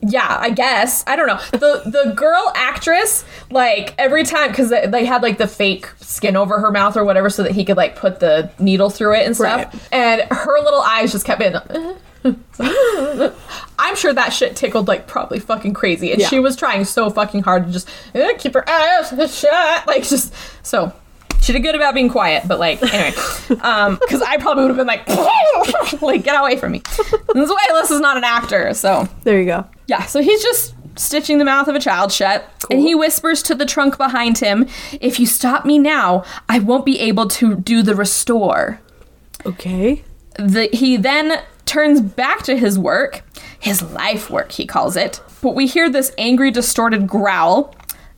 yeah, 0.01 0.37
I 0.39 0.51
guess 0.51 1.03
I 1.07 1.15
don't 1.15 1.25
know. 1.25 1.39
The 1.51 1.81
the 1.89 2.13
girl 2.15 2.51
actress 2.55 3.25
like 3.49 3.95
every 3.97 4.23
time 4.23 4.51
because 4.51 4.69
they, 4.69 4.85
they 4.85 5.03
had 5.05 5.23
like 5.23 5.39
the 5.39 5.47
fake 5.47 5.87
skin 5.99 6.35
over 6.35 6.59
her 6.59 6.69
mouth 6.71 6.95
or 6.95 7.03
whatever 7.05 7.31
so 7.31 7.41
that 7.41 7.53
he 7.53 7.65
could 7.65 7.77
like 7.77 7.95
put 7.95 8.19
the 8.19 8.51
needle 8.59 8.91
through 8.91 9.15
it 9.15 9.25
and 9.25 9.35
stuff, 9.35 9.73
Right. 9.73 9.87
and 9.91 10.21
her 10.31 10.59
little 10.63 10.81
eyes 10.81 11.11
just 11.11 11.25
kept 11.25 11.39
being. 11.39 11.55
Uh-huh. 11.55 11.95
I'm 13.79 13.95
sure 13.95 14.13
that 14.13 14.29
shit 14.33 14.55
tickled 14.55 14.87
like 14.87 15.07
probably 15.07 15.39
fucking 15.39 15.73
crazy, 15.73 16.11
and 16.11 16.21
Yeah. 16.21 16.27
she 16.27 16.39
was 16.39 16.55
trying 16.55 16.85
so 16.85 17.09
fucking 17.09 17.43
hard 17.43 17.67
to 17.67 17.71
just 17.71 17.89
eh, 18.13 18.33
keep 18.37 18.53
her 18.53 18.67
eyes 18.69 19.09
shut, 19.39 19.87
like 19.87 20.03
just 20.03 20.33
so. 20.63 20.93
She 21.39 21.53
did 21.53 21.59
good 21.61 21.75
about 21.75 21.93
being 21.93 22.09
quiet, 22.09 22.47
but 22.47 22.59
like 22.59 22.81
anyway, 22.81 23.15
um, 23.61 23.97
because 24.01 24.21
I 24.23 24.37
probably 24.37 24.63
would 24.63 24.75
have 24.75 24.77
been 24.77 24.87
like, 24.87 26.01
like 26.01 26.23
get 26.23 26.37
away 26.39 26.57
from 26.57 26.71
me. 26.73 26.81
This 27.33 27.49
way, 27.49 27.55
Alyssa's 27.71 27.99
not 28.01 28.17
an 28.17 28.23
actor, 28.23 28.73
so 28.73 29.07
There 29.23 29.39
you 29.39 29.45
go. 29.45 29.65
yeah. 29.85 30.03
So 30.05 30.21
he's 30.21 30.41
just 30.41 30.73
stitching 30.97 31.37
the 31.37 31.45
mouth 31.45 31.67
of 31.67 31.75
a 31.75 31.79
child 31.79 32.11
shut, 32.11 32.49
and 32.71 32.79
he 32.79 32.95
whispers 32.95 33.43
to 33.43 33.55
the 33.55 33.67
trunk 33.67 33.97
behind 33.99 34.39
him, 34.39 34.67
If 34.99 35.19
you 35.19 35.27
stop 35.27 35.63
me 35.63 35.77
now, 35.77 36.23
I 36.49 36.57
won't 36.59 36.85
be 36.85 36.99
able 36.99 37.27
to 37.29 37.55
do 37.55 37.83
the 37.83 37.93
restore. 37.95 38.81
Okay. 39.45 40.03
The, 40.39 40.69
he 40.73 40.97
then 40.97 41.43
turns 41.67 42.01
back 42.01 42.43
to 42.43 42.57
his 42.57 42.79
work, 42.79 43.23
his 43.59 43.81
life 43.81 44.29
work, 44.29 44.51
he 44.51 44.65
calls 44.65 44.95
it. 44.95 45.21
But 45.41 45.55
we 45.55 45.67
hear 45.67 45.89
this 45.89 46.11
angry, 46.17 46.51
distorted 46.51 47.07
growl. 47.07 47.75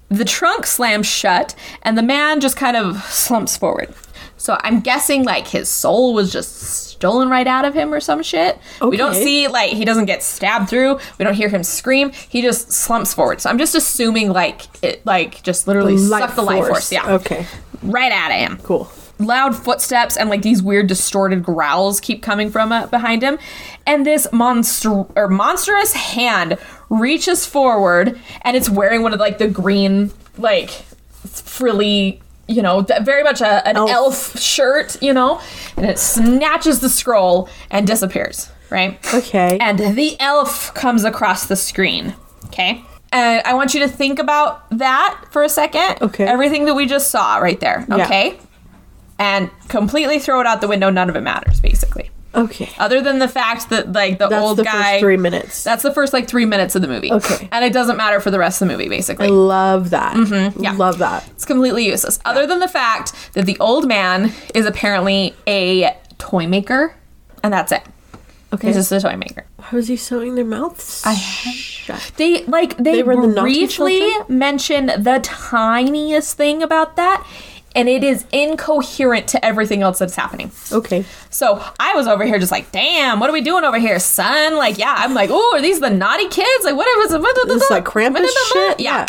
The 0.10 0.26
trunk 0.26 0.66
slams 0.66 1.06
shut, 1.06 1.54
and 1.84 1.98
the 1.98 2.02
man 2.02 2.40
just 2.40 2.56
kind 2.58 2.76
of 2.76 3.04
slumps 3.04 3.58
forward. 3.58 3.94
So 4.38 4.58
I'm 4.62 4.80
guessing 4.80 5.24
like 5.24 5.48
his 5.48 5.68
soul 5.68 6.14
was 6.14 6.32
just 6.32 6.56
stolen 6.56 7.30
right 7.30 7.46
out 7.46 7.66
of 7.66 7.74
him 7.74 7.94
or 7.94 8.00
some 8.00 8.24
shit. 8.24 8.58
We 8.82 8.96
don't 8.96 9.14
see 9.14 9.48
like 9.50 9.72
he 9.72 9.84
doesn't 9.86 10.06
get 10.06 10.24
stabbed 10.24 10.70
through. 10.70 10.98
We 11.18 11.26
don't 11.26 11.34
hear 11.34 11.50
him 11.50 11.64
scream. 11.64 12.12
He 12.12 12.42
just 12.42 12.72
slumps 12.72 13.14
forward. 13.14 13.42
So 13.42 13.50
I'm 13.50 13.58
just 13.58 13.76
assuming 13.76 14.32
like 14.32 14.64
it 14.84 15.06
like 15.06 15.44
just 15.44 15.68
literally 15.68 15.98
sucked 15.98 16.36
the 16.36 16.42
life 16.42 16.66
force. 16.66 16.92
Yeah. 16.92 17.16
Okay. 17.16 17.46
Right 17.84 18.12
out 18.12 18.32
of 18.32 18.38
him 18.38 18.60
Cool. 18.64 18.90
Loud 19.20 19.56
footsteps 19.56 20.16
and 20.18 20.30
like 20.30 20.42
these 20.42 20.64
weird 20.64 20.88
distorted 20.88 21.44
growls 21.44 22.00
keep 22.00 22.24
coming 22.24 22.50
from 22.50 22.72
uh, 22.72 22.88
behind 22.88 23.22
him 23.22 23.38
and 23.86 24.06
this 24.06 24.28
monster 24.32 25.04
or 25.16 25.28
monstrous 25.28 25.94
hand 25.94 26.58
reaches 26.90 27.46
forward 27.46 28.18
and 28.44 28.56
it's 28.56 28.70
wearing 28.70 29.04
one 29.04 29.14
of 29.14 29.20
like 29.20 29.38
the 29.38 29.48
green 29.48 30.10
like 30.38 30.70
frilly 31.26 32.22
you 32.48 32.62
know 32.62 32.82
very 33.04 33.24
much 33.24 33.42
a, 33.42 33.68
an 33.68 33.76
Elf. 33.78 33.90
elf. 33.90 34.40
shirt 34.40 35.02
you 35.02 35.14
know 35.14 35.42
and 35.78 35.86
it 35.86 36.00
snatches 36.00 36.80
the 36.80 36.90
scroll 36.90 37.50
and 37.70 37.86
disappears 37.86 38.50
right 38.70 38.98
Okay. 39.14 39.58
and 39.60 39.80
the 39.98 40.16
elf 40.20 40.74
comes 40.76 41.04
across 41.04 41.48
the 41.48 41.56
screen. 41.56 42.16
Okay. 42.46 42.84
And 43.12 43.42
I 43.46 43.54
want 43.56 43.74
you 43.74 43.80
to 43.82 43.88
think 43.88 44.20
about 44.20 44.70
that 44.78 45.24
for 45.32 45.42
a 45.44 45.50
second. 45.50 46.00
Okay. 46.02 46.26
Everything 46.26 46.66
that 46.66 46.76
we 46.76 46.86
just 46.86 47.10
saw 47.10 47.38
right 47.38 47.60
there. 47.60 47.84
Yeah. 47.90 48.06
And 49.20 49.52
completely 49.68 50.18
throw 50.20 50.40
it 50.40 50.48
out 50.48 50.62
the 50.62 50.68
window. 50.68 50.90
None 50.90 51.10
of 51.10 51.16
it 51.16 51.22
matters, 51.22 51.60
basically. 51.60 52.10
okay. 52.34 52.70
Other 52.80 53.02
than 53.02 53.20
the 53.20 53.28
fact 53.28 53.70
that, 53.70 53.92
like, 53.92 54.18
the 54.18 54.28
That's 54.30 54.42
old 54.42 54.58
the 54.58 54.64
guy. 54.64 54.94
first 54.94 55.00
three 55.02 55.18
minutes. 55.18 55.64
That's 55.64 55.84
the 55.84 55.94
first, 55.94 56.14
like, 56.14 56.28
three 56.28 56.46
minutes 56.46 56.74
of 56.76 56.82
the 56.82 56.88
movie. 56.88 57.12
Okay. 57.12 57.50
And 57.52 57.66
it 57.66 57.74
doesn't 57.74 57.98
matter 57.98 58.20
for 58.22 58.32
the 58.32 58.40
rest 58.40 58.62
of 58.62 58.68
the 58.70 58.74
movie, 58.74 58.88
basically. 58.88 59.28
I 59.28 59.32
love 59.32 59.90
that. 59.90 60.16
Mm-hmm. 60.16 60.64
yeah. 60.64 60.72
Love 60.72 61.00
that. 61.00 61.28
It's 61.32 61.44
completely 61.46 61.86
useless. 61.86 62.18
Other 62.24 62.48
than 62.48 62.60
the 62.60 62.68
fact 62.70 63.14
that 63.34 63.46
the 63.46 63.58
old 63.60 63.88
man 63.88 64.32
is 64.56 64.66
apparently 64.66 65.36
a 65.48 65.98
toy 66.18 66.48
maker. 66.48 66.96
And 67.44 67.52
that's 67.52 67.72
it. 67.74 67.84
Okay. 68.54 68.68
He's 68.68 68.78
just 68.78 68.92
a 68.92 69.00
toy 69.02 69.16
maker. 69.16 69.46
How 69.60 69.78
is 69.78 69.88
he 69.90 69.96
sewing 69.98 70.34
their 70.36 70.46
mouths? 70.46 71.04
I 71.06 71.14
shut. 71.16 72.12
They 72.18 72.44
like 72.46 72.78
they, 72.78 72.96
They 72.96 73.04
were 73.04 73.28
the 73.28 73.40
briefly 73.42 74.00
children? 74.00 74.38
mention 74.40 74.86
the 74.88 75.20
tiniest 75.22 76.36
thing 76.38 76.64
about 76.64 76.96
that, 76.96 77.24
and 77.76 77.88
it 77.88 78.04
is 78.04 78.26
incoherent 78.32 79.28
to 79.30 79.46
everything 79.46 79.82
else 79.82 80.00
that's 80.00 80.16
happening. 80.16 80.52
Okay. 80.72 81.06
So 81.30 81.64
I 81.80 81.94
was 81.96 82.08
over 82.08 82.26
here 82.26 82.40
just 82.40 82.52
like, 82.52 82.72
damn, 82.72 83.20
what 83.20 83.30
are 83.30 83.34
we 83.34 83.42
doing 83.42 83.64
over 83.64 83.80
here, 83.80 84.00
son? 84.00 84.58
Like, 84.58 84.78
yeah, 84.78 84.96
I'm 84.98 85.14
like, 85.14 85.30
oh, 85.32 85.56
are 85.56 85.62
these 85.62 85.80
the 85.80 85.90
naughty 85.90 86.28
kids? 86.30 86.66
Like, 86.66 86.76
whatever. 86.76 87.16
it? 87.16 87.22
What, 87.22 87.48
This 87.48 87.64
is 87.64 87.70
like 87.70 87.86
Krampus 87.86 88.28
shit? 88.52 88.80
Yeah. 88.80 89.06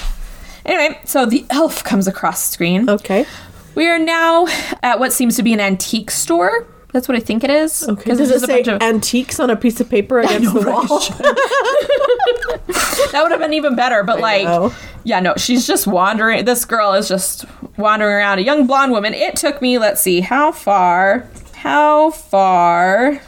Anyway, 0.65 1.01
so 1.05 1.25
the 1.27 1.47
elf 1.51 1.83
comes 1.85 2.07
across 2.07 2.43
screen. 2.51 2.89
Okay. 2.89 3.27
We 3.75 3.89
are 3.89 3.99
now 3.99 4.47
at 4.83 4.99
what 4.99 5.13
seems 5.13 5.37
to 5.37 5.43
be 5.43 5.53
an 5.53 5.61
antique 5.61 6.11
store. 6.11 6.67
That's 6.93 7.09
what 7.09 7.17
I 7.17 7.21
think 7.21 7.45
it 7.45 7.51
is. 7.51 7.89
Okay. 7.89 8.15
Does 8.15 8.31
it 8.31 8.41
say 8.41 8.63
bunch 8.63 8.69
of- 8.69 8.83
antiques 8.83 9.39
on 9.39 9.51
a 9.51 9.57
piece 9.57 9.81
of 9.81 9.89
paper 9.89 10.21
against 10.21 10.53
the 10.53 10.61
wall? 10.61 10.83
that 13.13 13.21
would 13.23 13.31
have 13.31 13.41
been 13.41 13.55
even 13.55 13.77
better. 13.77 14.03
But 14.03 14.21
like, 14.21 14.45
know. 14.45 14.75
yeah, 15.05 15.21
no, 15.21 15.35
she's 15.37 15.67
just 15.67 15.87
wandering. 15.87 16.45
This 16.45 16.65
girl 16.65 16.93
is 16.95 17.09
just 17.09 17.45
wandering 17.77 18.15
around. 18.15 18.39
A 18.39 18.43
young 18.43 18.67
blonde 18.67 18.93
woman. 18.93 19.15
It 19.15 19.37
took 19.37 19.63
me. 19.63 19.79
Let's 19.79 20.01
see, 20.01 20.21
how 20.21 20.53
far? 20.53 21.29
How 21.55 22.11
far? 22.11 23.21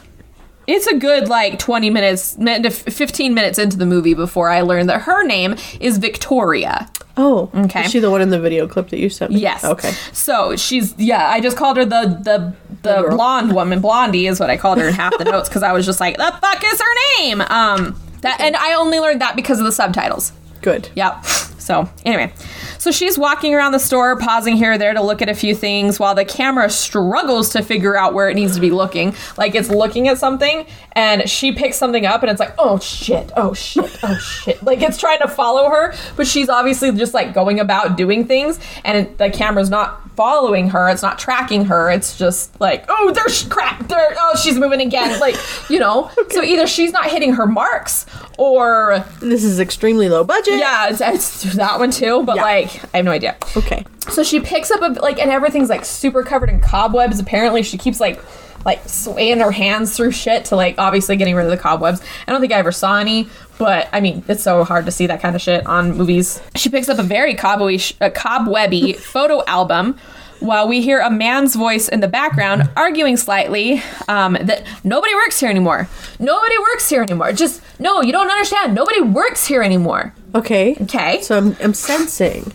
It's 0.66 0.87
a 0.87 0.97
good 0.97 1.28
like 1.28 1.59
20 1.59 1.90
minutes, 1.90 2.38
min- 2.38 2.62
to 2.62 2.69
f- 2.69 2.83
15 2.85 3.35
minutes 3.35 3.59
into 3.59 3.76
the 3.76 3.87
movie 3.87 4.14
before 4.14 4.49
I 4.49 4.61
learned 4.61 4.88
that 4.90 5.02
her 5.02 5.25
name 5.26 5.57
is 5.81 5.99
Victoria. 5.99 6.88
Oh. 7.16 7.50
Okay. 7.54 7.85
Is 7.85 7.90
she 7.90 7.99
the 7.99 8.11
one 8.11 8.21
in 8.23 8.31
the 8.31 8.40
video 8.40 8.66
clip 8.69 8.88
that 8.90 8.99
you 8.99 9.11
sent 9.11 9.33
me? 9.33 9.40
Yes. 9.40 9.64
Okay. 9.64 9.90
So 10.12 10.57
she's 10.57 10.95
yeah. 10.99 11.28
I 11.28 11.40
just 11.40 11.57
called 11.57 11.76
her 11.76 11.85
the 11.85 12.19
the 12.23 12.54
the 12.83 13.02
girl. 13.02 13.16
blonde 13.16 13.54
woman. 13.54 13.81
Blondie 13.81 14.26
is 14.26 14.40
what 14.40 14.50
I 14.50 14.57
called 14.57 14.78
her 14.78 14.88
in 14.88 14.95
half 14.95 15.16
the 15.19 15.25
notes 15.25 15.49
because 15.49 15.62
I 15.62 15.73
was 15.73 15.85
just 15.85 16.00
like, 16.00 16.16
the 16.16 16.37
fuck 16.40 16.62
is 16.64 16.81
her 16.81 17.21
name? 17.21 17.40
Um. 17.42 18.00
That 18.23 18.40
and 18.40 18.54
I 18.57 18.75
only 18.75 19.00
learned 19.00 19.21
that 19.21 19.35
because 19.37 19.59
of 19.59 19.64
the 19.66 19.73
subtitles. 19.73 20.33
Good. 20.62 20.88
Yep. 20.95 21.25
So 21.62 21.88
anyway, 22.04 22.33
so 22.82 22.90
she's 22.90 23.16
walking 23.16 23.54
around 23.54 23.70
the 23.72 23.78
store, 23.78 24.16
pausing 24.16 24.56
here 24.56 24.72
or 24.72 24.78
there 24.78 24.92
to 24.92 25.02
look 25.02 25.22
at 25.22 25.28
a 25.28 25.34
few 25.34 25.54
things, 25.54 26.00
while 26.00 26.14
the 26.16 26.24
camera 26.24 26.68
struggles 26.68 27.50
to 27.50 27.62
figure 27.62 27.96
out 27.96 28.12
where 28.12 28.28
it 28.28 28.34
needs 28.34 28.54
to 28.56 28.60
be 28.60 28.70
looking. 28.70 29.14
Like 29.38 29.54
it's 29.54 29.68
looking 29.70 30.08
at 30.08 30.18
something, 30.18 30.66
and 30.92 31.28
she 31.30 31.52
picks 31.52 31.76
something 31.76 32.04
up, 32.06 32.22
and 32.22 32.30
it's 32.30 32.40
like, 32.40 32.54
oh 32.58 32.78
shit, 32.80 33.30
oh 33.36 33.54
shit, 33.54 33.96
oh 34.02 34.16
shit. 34.18 34.60
Like 34.72 34.82
it's 34.82 34.98
trying 34.98 35.20
to 35.20 35.28
follow 35.28 35.68
her, 35.70 35.94
but 36.16 36.26
she's 36.26 36.48
obviously 36.48 36.90
just 36.92 37.14
like 37.14 37.32
going 37.34 37.60
about 37.60 37.96
doing 37.96 38.26
things, 38.26 38.58
and 38.84 38.98
it, 38.98 39.18
the 39.18 39.30
camera's 39.30 39.70
not 39.70 40.00
following 40.16 40.68
her. 40.70 40.88
It's 40.90 41.02
not 41.02 41.18
tracking 41.18 41.64
her. 41.66 41.90
It's 41.90 42.18
just 42.18 42.60
like, 42.60 42.84
oh, 42.88 43.12
there's 43.12 43.44
crap. 43.44 43.88
There, 43.88 44.14
oh, 44.18 44.36
she's 44.42 44.58
moving 44.58 44.80
again. 44.80 45.20
Like 45.20 45.36
you 45.70 45.78
know. 45.78 46.10
So 46.32 46.42
either 46.42 46.66
she's 46.66 46.92
not 46.92 47.10
hitting 47.10 47.34
her 47.34 47.46
marks, 47.46 48.06
or 48.38 49.04
This 49.20 49.44
is 49.44 49.60
extremely 49.60 50.08
low 50.08 50.24
budget. 50.24 50.54
yeah, 50.54 50.88
it's, 50.88 51.00
it's 51.02 51.42
that 51.56 51.78
one 51.78 51.90
too, 51.90 52.22
but 52.22 52.36
Yeah. 52.36 52.42
like 52.42 52.72
I 52.93 52.99
have 52.99 53.05
no 53.05 53.12
idea. 53.12 53.37
Okay. 53.57 53.85
So 54.11 54.23
she 54.23 54.41
picks 54.41 54.71
up 54.71 54.81
a 54.83 55.00
like, 55.00 55.19
and 55.19 55.31
everything's 55.31 55.69
like 55.69 55.85
super 55.85 56.23
covered 56.23 56.50
in 56.50 56.61
cobwebs. 56.61 57.19
Apparently, 57.19 57.62
she 57.62 57.79
keeps 57.79 58.00
like 58.00 58.21
like 58.64 58.88
swaying 58.88 59.41
her 59.41 59.50
hands 59.50 59.97
through 59.97 60.12
shit 60.12 60.45
to 60.47 60.57
like 60.57 60.76
obviously 60.79 61.17
getting 61.17 61.35
rid 61.35 61.45
of 61.45 61.50
the 61.50 61.57
cobwebs. 61.57 62.00
I 62.26 62.33
don't 62.33 62.41
think 62.41 62.52
I 62.52 62.59
ever 62.59 62.73
saw 62.73 62.99
any, 62.99 63.29
but 63.59 63.88
I 63.93 64.00
mean, 64.00 64.25
it's 64.29 64.43
so 64.43 64.64
hard 64.64 64.87
to 64.87 64.93
see 64.93 65.07
that 65.07 65.21
kind 65.21 65.35
of 65.35 65.43
shit 65.43 65.67
on 65.67 65.97
movies. 65.97 66.41
She 66.57 66.69
picks 66.69 66.88
up 66.88 66.99
a 66.99 67.02
very 67.02 67.35
cobwebby, 67.35 67.81
cobwebby 68.14 68.93
photo 68.99 69.45
album. 69.47 69.99
While 70.41 70.67
we 70.67 70.83
hear 70.83 70.99
a 70.99 71.09
man's 71.09 71.55
voice 71.55 71.88
in 71.88 72.00
the 72.00 72.09
background 72.09 72.69
arguing 72.76 73.17
slightly 73.17 73.81
um, 74.09 74.37
that 74.41 74.64
nobody 74.83 75.14
works 75.14 75.38
here 75.38 75.49
anymore. 75.49 75.88
Nobody 76.19 76.59
works 76.59 76.88
here 76.88 77.00
anymore. 77.00 77.33
Just, 77.33 77.62
no, 77.79 78.02
you 78.02 78.11
don't 78.11 78.29
understand. 78.29 78.75
Nobody 78.75 79.00
works 79.00 79.47
here 79.47 79.62
anymore. 79.62 80.12
Okay. 80.35 80.76
Okay. 80.81 81.23
So 81.23 81.37
I'm, 81.37 81.57
I'm 81.61 81.75
sensing. 81.75 82.52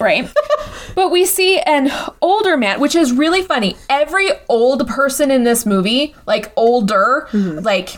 Right? 0.00 0.30
but 0.94 1.10
we 1.10 1.24
see 1.24 1.58
an 1.60 1.90
older 2.20 2.56
man, 2.56 2.80
which 2.80 2.94
is 2.94 3.12
really 3.12 3.42
funny. 3.42 3.76
Every 3.88 4.28
old 4.48 4.86
person 4.88 5.30
in 5.30 5.44
this 5.44 5.64
movie, 5.66 6.14
like 6.26 6.52
older, 6.56 7.28
mm-hmm. 7.32 7.60
like 7.60 7.96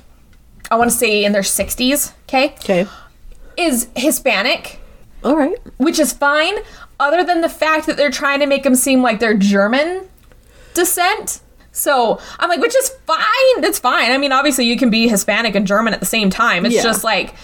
I 0.71 0.77
want 0.77 0.91
to 0.91 0.97
say 0.97 1.25
in 1.25 1.33
their 1.33 1.43
60s, 1.43 2.13
okay, 2.29 2.55
Okay. 2.61 2.87
is 3.57 3.89
Hispanic, 3.97 4.81
All 5.25 5.37
right. 5.37 5.57
which 5.79 5.99
is 5.99 6.13
fine, 6.13 6.55
other 6.99 7.23
than 7.25 7.41
the 7.41 7.49
fact 7.49 7.87
that 7.87 7.97
they're 7.97 8.11
trying 8.11 8.41
to 8.41 8.47
make 8.47 8.63
them 8.63 8.75
seem 8.75 9.03
like 9.03 9.21
they're 9.21 9.35
German 9.37 10.09
descent. 10.75 11.41
So 11.73 12.19
I'm 12.39 12.49
like, 12.49 12.61
which 12.61 12.75
is 12.75 12.89
fine. 13.07 13.65
It's 13.65 13.79
fine. 13.79 14.11
I 14.11 14.17
mean, 14.19 14.33
obviously, 14.33 14.65
you 14.65 14.79
can 14.79 14.89
be 14.89 15.09
Hispanic 15.09 15.55
and 15.55 15.67
German 15.67 15.93
at 15.93 16.01
the 16.01 16.07
same 16.07 16.31
time. 16.31 16.65
It's 16.65 16.75
Yeah. 16.77 16.83
just 16.83 17.05
like 17.05 17.35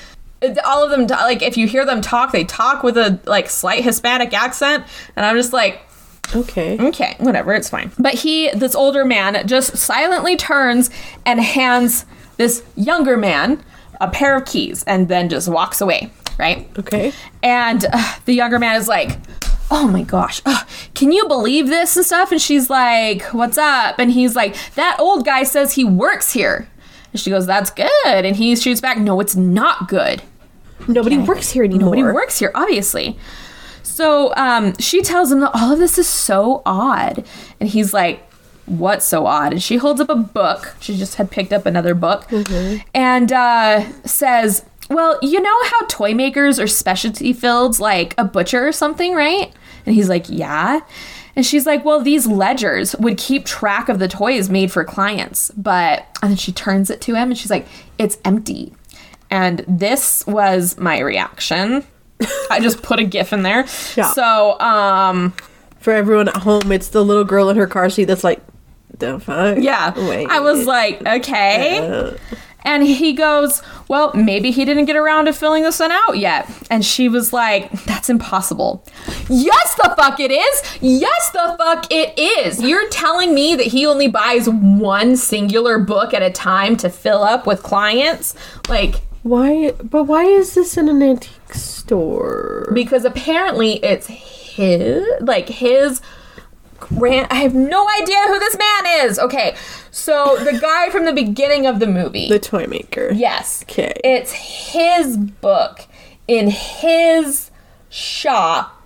all 0.65 0.83
of 0.85 0.91
them. 0.91 1.07
Like, 1.07 1.43
if 1.43 1.57
you 1.57 1.67
hear 1.67 1.85
them 1.85 2.01
talk, 2.01 2.33
they 2.33 2.45
talk 2.45 2.83
with 2.83 2.97
a 2.97 3.19
like 3.25 3.49
slight 3.49 3.85
Hispanic 3.85 4.33
accent, 4.35 4.85
and 5.17 5.25
I'm 5.27 5.37
just 5.37 5.53
like, 5.53 5.81
Okay. 6.35 6.79
okay, 6.79 7.17
whatever, 7.19 7.53
it's 7.53 7.69
fine. 7.69 7.91
But 7.99 8.15
he, 8.15 8.51
this 8.51 8.75
older 8.75 9.05
man, 9.05 9.47
just 9.47 9.77
silently 9.77 10.37
turns 10.37 10.89
and 11.27 11.41
hands 11.41 12.07
this 12.39 12.63
younger 12.77 13.17
man 13.17 13.63
a 14.01 14.09
pair 14.11 14.37
of 14.37 14.45
keys, 14.47 14.83
and 14.85 15.09
then 15.09 15.29
just 15.29 15.49
walks 15.49 15.81
away. 15.81 16.11
Right. 16.39 16.69
Okay. 16.79 17.13
And 17.43 17.85
uh, 17.93 18.15
the 18.25 18.33
younger 18.33 18.59
man 18.59 18.77
is 18.77 18.89
like, 18.89 19.19
Oh 19.71 19.87
my 19.87 20.03
gosh, 20.03 20.43
uh, 20.45 20.65
can 20.95 21.13
you 21.13 21.27
believe 21.29 21.69
this 21.69 21.97
and 21.97 22.05
stuff? 22.05 22.33
And 22.33 22.41
she's 22.43 22.69
like, 22.69 23.23
What's 23.33 23.59
up? 23.59 23.99
And 23.99 24.11
he's 24.11 24.35
like, 24.35 24.57
That 24.75 24.97
old 24.99 25.25
guy 25.25 25.45
says 25.45 25.75
he 25.75 25.85
works 25.85 26.33
here. 26.33 26.69
And 27.13 27.21
she 27.21 27.31
goes, 27.31 27.47
That's 27.47 27.71
good. 27.71 27.87
And 28.25 28.35
he 28.35 28.57
shoots 28.57 28.81
back, 28.81 28.99
No, 28.99 29.21
it's 29.21 29.37
not 29.37 29.89
good. 29.89 30.23
Nobody 30.89 31.19
works 31.19 31.51
here 31.51 31.65
anymore. 31.65 31.95
Nobody 31.97 32.03
works 32.03 32.39
here, 32.39 32.51
obviously. 32.55 33.19
So 33.83 34.35
um, 34.37 34.75
she 34.79 35.03
tells 35.03 35.31
him 35.31 35.41
that 35.41 35.51
all 35.55 35.73
of 35.73 35.79
this 35.79 35.99
is 35.99 36.09
so 36.09 36.63
odd. 36.65 37.25
And 37.61 37.69
he's 37.69 37.93
like, 37.93 38.29
What's 38.67 39.05
so 39.05 39.27
odd? 39.27 39.53
And 39.53 39.63
she 39.63 39.77
holds 39.77 40.01
up 40.01 40.09
a 40.09 40.15
book. 40.15 40.77
She 40.81 40.97
just 40.97 41.17
had 41.17 41.31
picked 41.33 41.53
up 41.53 41.67
another 41.67 41.95
book 41.95 42.31
and 42.95 43.33
uh, 43.33 43.85
says, 44.05 44.65
Well, 44.89 45.19
you 45.21 45.41
know 45.41 45.65
how 45.65 45.87
toy 45.89 46.15
makers 46.15 46.61
are 46.61 46.69
specialty 46.69 47.33
fields 47.33 47.81
like 47.81 48.15
a 48.17 48.25
butcher 48.25 48.67
or 48.67 48.73
something, 48.73 49.15
right? 49.15 49.53
And 49.85 49.95
he's 49.95 50.09
like, 50.09 50.27
Yeah. 50.29 50.81
And 51.35 51.45
she's 51.45 51.67
like, 51.67 51.85
Well, 51.85 52.01
these 52.03 52.27
ledgers 52.27 52.95
would 52.97 53.19
keep 53.19 53.45
track 53.45 53.89
of 53.89 53.99
the 53.99 54.09
toys 54.09 54.49
made 54.49 54.71
for 54.71 54.85
clients. 54.85 55.51
But, 55.57 56.07
and 56.23 56.31
then 56.31 56.37
she 56.37 56.53
turns 56.53 56.89
it 56.89 57.01
to 57.03 57.15
him 57.15 57.31
and 57.31 57.37
she's 57.37 57.51
like, 57.51 57.67
It's 57.99 58.19
empty. 58.25 58.73
And 59.33 59.65
this 59.67 60.27
was 60.27 60.77
my 60.79 60.99
reaction. 61.01 61.85
I 62.51 62.61
just 62.61 62.83
put 62.83 63.01
a 63.01 63.05
gif 63.05 63.33
in 63.33 63.43
there. 63.43 63.65
Yeah. 63.97 64.13
So, 64.13 64.61
um, 64.61 65.33
For 65.81 65.93
everyone 65.93 66.29
at 66.29 66.37
home, 66.37 66.71
it's 66.71 66.89
the 66.89 67.03
little 67.05 67.25
girl 67.25 67.49
in 67.49 67.57
her 67.57 67.67
car 67.67 67.89
seat 67.91 68.05
that's 68.05 68.23
like, 68.23 68.41
the 68.99 69.19
fuck? 69.19 69.57
yeah. 69.59 69.93
Wait. 70.09 70.29
I 70.29 70.41
was 70.41 70.67
like, 70.67 71.05
okay. 71.07 71.79
Uh, 71.79 72.13
And 72.65 72.85
he 72.85 73.13
goes, 73.13 73.61
Well, 73.89 74.13
maybe 74.15 74.53
he 74.53 74.65
didn't 74.65 74.85
get 74.85 74.95
around 74.95 75.25
to 75.25 75.33
filling 75.33 75.65
this 75.65 75.81
one 75.81 75.91
out 75.91 76.17
yet. 76.19 76.49
And 76.71 76.85
she 76.85 77.09
was 77.09 77.33
like, 77.33 77.73
That's 77.87 78.09
impossible. 78.09 78.85
Yes, 79.29 79.75
the 79.75 79.93
fuck 79.97 80.21
it 80.21 80.31
is. 80.31 80.79
Yes, 80.81 81.31
the 81.31 81.57
fuck 81.59 81.87
it 81.91 82.17
is. 82.19 82.63
You're 82.63 82.89
telling 82.91 83.35
me 83.35 83.57
that 83.57 83.67
he 83.67 83.85
only 83.85 84.07
buys 84.09 84.49
one 84.49 85.17
singular 85.17 85.81
book 85.81 86.15
at 86.15 86.23
a 86.23 86.31
time 86.31 86.77
to 86.77 86.89
fill 86.91 87.25
up 87.25 87.47
with 87.49 87.65
clients? 87.65 88.37
Like, 88.69 89.01
why? 89.23 89.73
But 89.83 90.05
why 90.05 90.25
is 90.25 90.55
this 90.55 90.77
in 90.77 90.89
an 90.89 91.03
antique 91.03 91.55
store? 91.55 92.71
because 92.75 93.05
apparently 93.05 93.75
it's 93.85 94.07
his, 94.07 95.07
like 95.21 95.49
his 95.49 96.01
grand. 96.79 97.27
I 97.31 97.37
have 97.37 97.55
no 97.55 97.87
idea 98.01 98.17
who 98.27 98.39
this 98.39 98.57
man 98.57 99.07
is. 99.07 99.19
Okay, 99.19 99.57
so 99.91 100.37
the 100.43 100.59
guy 100.59 100.91
from 100.91 101.05
the 101.05 101.13
beginning 101.13 101.67
of 101.67 101.79
the 101.81 101.87
movie. 101.87 102.29
The 102.29 102.39
toy 102.39 102.67
maker. 102.67 103.13
Yes. 103.13 103.65
'Kay. 103.67 103.93
It's 104.05 104.33
his 104.33 105.17
book 105.17 105.87
in 106.29 106.49
his 106.51 107.51
shop. 107.91 108.79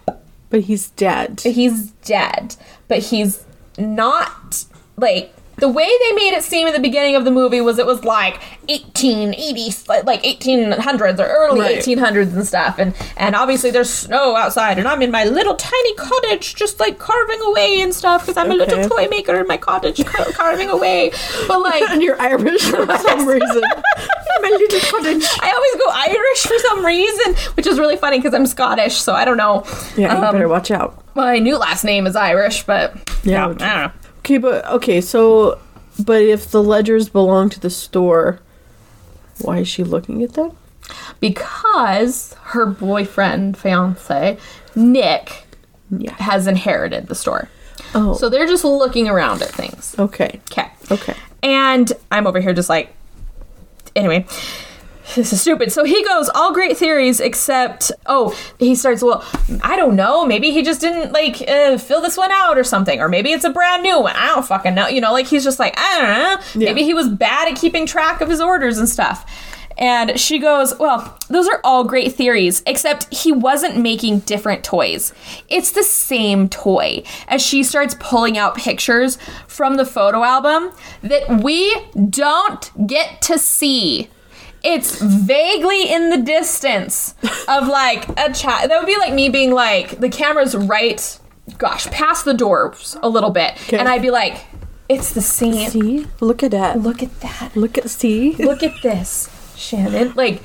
But 0.51 0.61
he's 0.63 0.91
dead. 0.91 1.41
He's 1.43 1.91
dead, 2.05 2.57
but 2.89 2.99
he's 2.99 3.45
not 3.79 4.65
like 4.97 5.36
the 5.59 5.69
way 5.69 5.87
they 5.87 6.13
made 6.13 6.35
it 6.37 6.43
seem 6.45 6.67
at 6.67 6.75
the 6.75 6.81
beginning 6.81 7.17
of 7.17 7.25
the 7.25 7.31
movie 7.31 7.61
was 7.61 7.79
it 7.79 7.87
was 7.87 8.05
like 8.05 8.35
1880 8.69 10.03
like 10.05 10.23
1800s 10.23 11.19
or 11.19 11.25
early 11.27 11.61
Right. 11.61 11.79
1800s 11.79 12.35
and 12.35 12.47
stuff 12.47 12.79
and 12.79 12.95
and 13.17 13.35
obviously 13.35 13.71
there's 13.71 13.89
snow 13.91 14.37
outside 14.37 14.79
and 14.79 14.87
I'm 14.87 15.01
in 15.03 15.11
my 15.11 15.25
little 15.25 15.55
tiny 15.55 15.95
cottage 15.95 16.55
just 16.55 16.79
like 16.81 16.99
carving 16.99 17.41
away 17.43 17.81
and 17.81 17.95
stuff 17.95 18.23
because 18.27 18.37
I'm 18.37 18.51
a 18.51 18.55
little 18.55 18.89
toy 18.89 19.09
maker 19.09 19.37
in 19.41 19.47
my 19.47 19.57
cottage 19.57 20.05
car- 20.13 20.27
carving 20.33 20.69
away 20.69 21.11
but 21.49 21.61
like 21.63 21.83
and 21.91 22.03
you're 22.03 22.21
Irish 22.21 22.63
for 22.63 22.87
some 22.99 23.27
reason. 23.27 23.63
My 24.43 24.51
little 24.51 24.81
cottage. 24.91 25.25
I 25.41 25.51
always 25.51 25.75
go 25.83 25.91
Irish 25.91 26.43
for 26.43 26.59
some 26.69 26.85
reason, 26.85 27.35
which 27.57 27.67
is 27.67 27.79
really 27.79 27.97
funny 27.97 28.19
because 28.19 28.35
I'm 28.35 28.47
Scottish, 28.47 28.97
so 28.97 29.15
I 29.15 29.25
don't 29.25 29.39
know. 29.39 29.65
Yeah, 29.97 30.19
you 30.19 30.25
Um, 30.25 30.35
better 30.35 30.49
watch 30.49 30.71
out. 30.71 31.03
My 31.17 31.39
new 31.39 31.57
last 31.57 31.85
name 31.85 32.07
is 32.07 32.15
Irish, 32.15 32.63
but 32.65 32.95
Yeah. 33.25 33.45
I 33.45 33.49
don't 33.49 33.61
know. 33.61 33.91
Okay, 34.27 34.39
but 34.39 34.67
okay, 34.67 35.01
so 35.01 35.61
but 36.05 36.21
if 36.21 36.51
the 36.51 36.61
ledgers 36.61 37.09
belong 37.09 37.49
to 37.51 37.61
the 37.61 37.71
store, 37.71 38.41
why 39.41 39.59
is 39.59 39.69
she 39.69 39.85
looking 39.85 40.21
at 40.25 40.33
them? 40.33 40.51
Because 41.21 42.35
her 42.47 42.67
boyfriend, 42.67 43.57
fiance, 43.57 44.37
Nick, 44.75 45.45
Yeah. 45.97 46.15
has 46.15 46.49
inherited 46.49 47.07
the 47.07 47.15
store. 47.15 47.49
Oh. 47.95 48.15
So 48.15 48.29
they're 48.29 48.49
just 48.49 48.65
looking 48.65 49.07
around 49.09 49.43
at 49.43 49.51
things. 49.51 49.95
okay. 49.97 50.41
Okay. 50.51 50.73
Okay. 50.91 51.15
And 51.45 51.93
I'm 52.11 52.27
over 52.27 52.41
here 52.41 52.53
just 52.53 52.69
like, 52.69 52.93
anyway, 53.95 54.27
this 55.15 55.33
is 55.33 55.41
stupid. 55.41 55.73
So 55.73 55.85
he 55.85 56.05
goes, 56.05 56.29
all 56.35 56.53
great 56.53 56.77
theories, 56.77 57.21
except, 57.21 57.93
oh, 58.07 58.37
he 58.59 58.75
starts, 58.75 59.03
well, 59.03 59.25
I 59.63 59.77
don't 59.77 59.97
know. 59.97 60.27
Maybe 60.27 60.51
he 60.51 60.63
just 60.63 60.81
didn't 60.81 61.13
like 61.13 61.43
uh, 61.49 61.79
fill 61.79 62.01
this 62.03 62.17
one 62.17 62.33
out 62.33 62.59
or 62.59 62.65
something. 62.65 63.01
Or 63.01 63.09
maybe 63.09 63.33
it's 63.33 63.45
a 63.45 63.51
brand 63.51 63.83
new 63.83 64.01
one. 64.01 64.17
I 64.17 64.27
don't 64.29 64.47
fucking 64.47 64.75
know. 64.75 64.89
You 64.89 65.01
know, 65.01 65.13
like 65.13 65.27
he's 65.27 65.45
just 65.45 65.59
like, 65.59 65.75
I 65.77 66.01
don't 66.01 66.09
know. 66.09 66.65
Yeah. 66.67 66.73
Maybe 66.73 66.85
he 66.85 66.95
was 66.95 67.09
bad 67.09 67.49
at 67.49 67.59
keeping 67.59 67.87
track 67.87 68.21
of 68.21 68.29
his 68.29 68.41
orders 68.41 68.79
and 68.79 68.89
stuff. 68.89 69.25
And 69.79 70.19
she 70.19 70.39
goes, 70.39 70.77
Well, 70.79 71.19
those 71.29 71.49
are 71.49 71.61
all 71.63 71.85
great 71.85 72.15
theories, 72.15 72.63
except 72.67 73.13
he 73.15 73.31
wasn't 73.31 73.77
making 73.77 74.21
different 74.21 74.65
toys. 74.65 75.13
It's 75.49 75.73
the 75.73 75.83
same 75.83 76.49
toy. 76.49 77.03
As 77.29 77.43
she 77.43 77.63
starts 77.63 77.95
pulling 78.01 78.39
out 78.39 78.57
pictures 78.57 79.19
from 79.47 79.77
the 79.77 79.85
photo 79.85 80.25
album 80.25 80.73
that 81.03 81.43
we 81.43 81.75
don't 82.09 82.87
get 82.87 83.21
to 83.23 83.39
see. 83.39 84.09
It's 84.67 85.01
vaguely 85.01 85.93
in 85.93 86.11
the 86.11 86.19
distance 86.19 87.15
of 87.49 87.69
like 87.69 88.09
a 88.19 88.33
child. 88.33 88.71
That 88.71 88.79
would 88.79 88.87
be 88.87 88.99
like 88.99 89.13
me 89.15 89.29
being 89.29 89.53
like, 89.53 90.01
the 90.01 90.09
camera's 90.09 90.55
right, 90.57 91.19
gosh, 91.59 91.87
past 91.87 92.25
the 92.25 92.35
doors 92.35 92.97
a 93.03 93.09
little 93.09 93.31
bit. 93.31 93.53
Okay. 93.69 93.79
And 93.79 93.89
I'd 93.89 94.03
be 94.03 94.11
like, 94.11 94.45
It's 94.89 95.13
the 95.13 95.21
same. 95.23 95.71
See? 95.71 96.07
Look 96.21 96.43
at 96.43 96.51
that. 96.51 96.81
Look 96.81 97.03
at 97.03 97.21
that 97.21 97.55
Look 97.57 97.79
at 97.79 97.89
see. 97.91 98.35
look 98.37 98.63
at 98.63 98.83
this, 98.83 99.29
Shannon. 99.57 100.13
Like, 100.15 100.43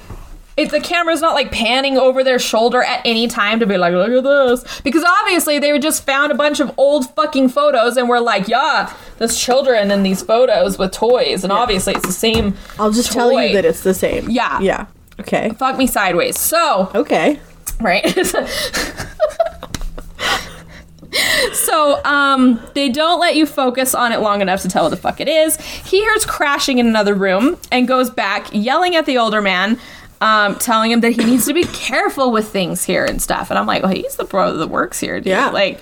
if 0.61 0.71
the 0.71 0.79
camera's 0.79 1.21
not 1.21 1.33
like 1.33 1.51
panning 1.51 1.97
over 1.97 2.23
their 2.23 2.39
shoulder 2.39 2.83
at 2.83 3.01
any 3.05 3.27
time 3.27 3.59
to 3.59 3.65
be 3.65 3.77
like, 3.77 3.93
look 3.93 4.11
at 4.11 4.23
this. 4.23 4.81
Because 4.81 5.03
obviously 5.03 5.59
they 5.59 5.77
just 5.79 6.05
found 6.05 6.31
a 6.31 6.35
bunch 6.35 6.59
of 6.59 6.71
old 6.77 7.13
fucking 7.15 7.49
photos 7.49 7.97
and 7.97 8.07
were 8.07 8.21
like, 8.21 8.47
yeah, 8.47 8.93
there's 9.17 9.37
children 9.37 9.91
in 9.91 10.03
these 10.03 10.21
photos 10.21 10.77
with 10.77 10.91
toys. 10.91 11.43
And 11.43 11.51
obviously 11.51 11.93
it's 11.93 12.05
the 12.05 12.13
same. 12.13 12.55
I'll 12.79 12.91
just 12.91 13.11
tell 13.11 13.31
you 13.31 13.53
that 13.53 13.65
it's 13.65 13.83
the 13.83 13.93
same. 13.93 14.29
Yeah. 14.29 14.59
Yeah. 14.61 14.85
Okay. 15.19 15.49
Fuck 15.57 15.77
me 15.77 15.87
sideways. 15.87 16.39
So, 16.39 16.91
Okay. 16.95 17.39
right? 17.79 18.05
so, 21.53 22.03
um, 22.05 22.59
they 22.73 22.89
don't 22.89 23.19
let 23.19 23.35
you 23.35 23.45
focus 23.45 23.93
on 23.93 24.11
it 24.11 24.19
long 24.21 24.41
enough 24.41 24.61
to 24.61 24.69
tell 24.69 24.83
what 24.83 24.89
the 24.89 24.97
fuck 24.97 25.19
it 25.19 25.27
is. 25.27 25.57
He 25.59 25.99
hears 26.01 26.25
crashing 26.25 26.79
in 26.79 26.87
another 26.87 27.13
room 27.13 27.57
and 27.71 27.87
goes 27.87 28.09
back, 28.09 28.47
yelling 28.53 28.95
at 28.95 29.05
the 29.05 29.17
older 29.17 29.41
man, 29.41 29.77
um, 30.21 30.55
telling 30.55 30.91
him 30.91 31.01
that 31.01 31.11
he 31.11 31.25
needs 31.25 31.45
to 31.47 31.53
be 31.53 31.63
careful 31.63 32.31
with 32.31 32.47
things 32.47 32.83
here 32.83 33.03
and 33.03 33.21
stuff. 33.21 33.49
And 33.49 33.59
I'm 33.59 33.65
like, 33.65 33.83
well, 33.83 33.91
he's 33.91 34.15
the 34.15 34.23
bro 34.23 34.55
that 34.57 34.67
works 34.67 34.99
here, 34.99 35.19
dude. 35.19 35.27
Yeah. 35.27 35.49
Like, 35.49 35.81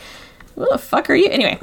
what 0.55 0.71
the 0.71 0.77
fuck 0.77 1.09
are 1.09 1.15
you? 1.15 1.27
Anyway. 1.27 1.59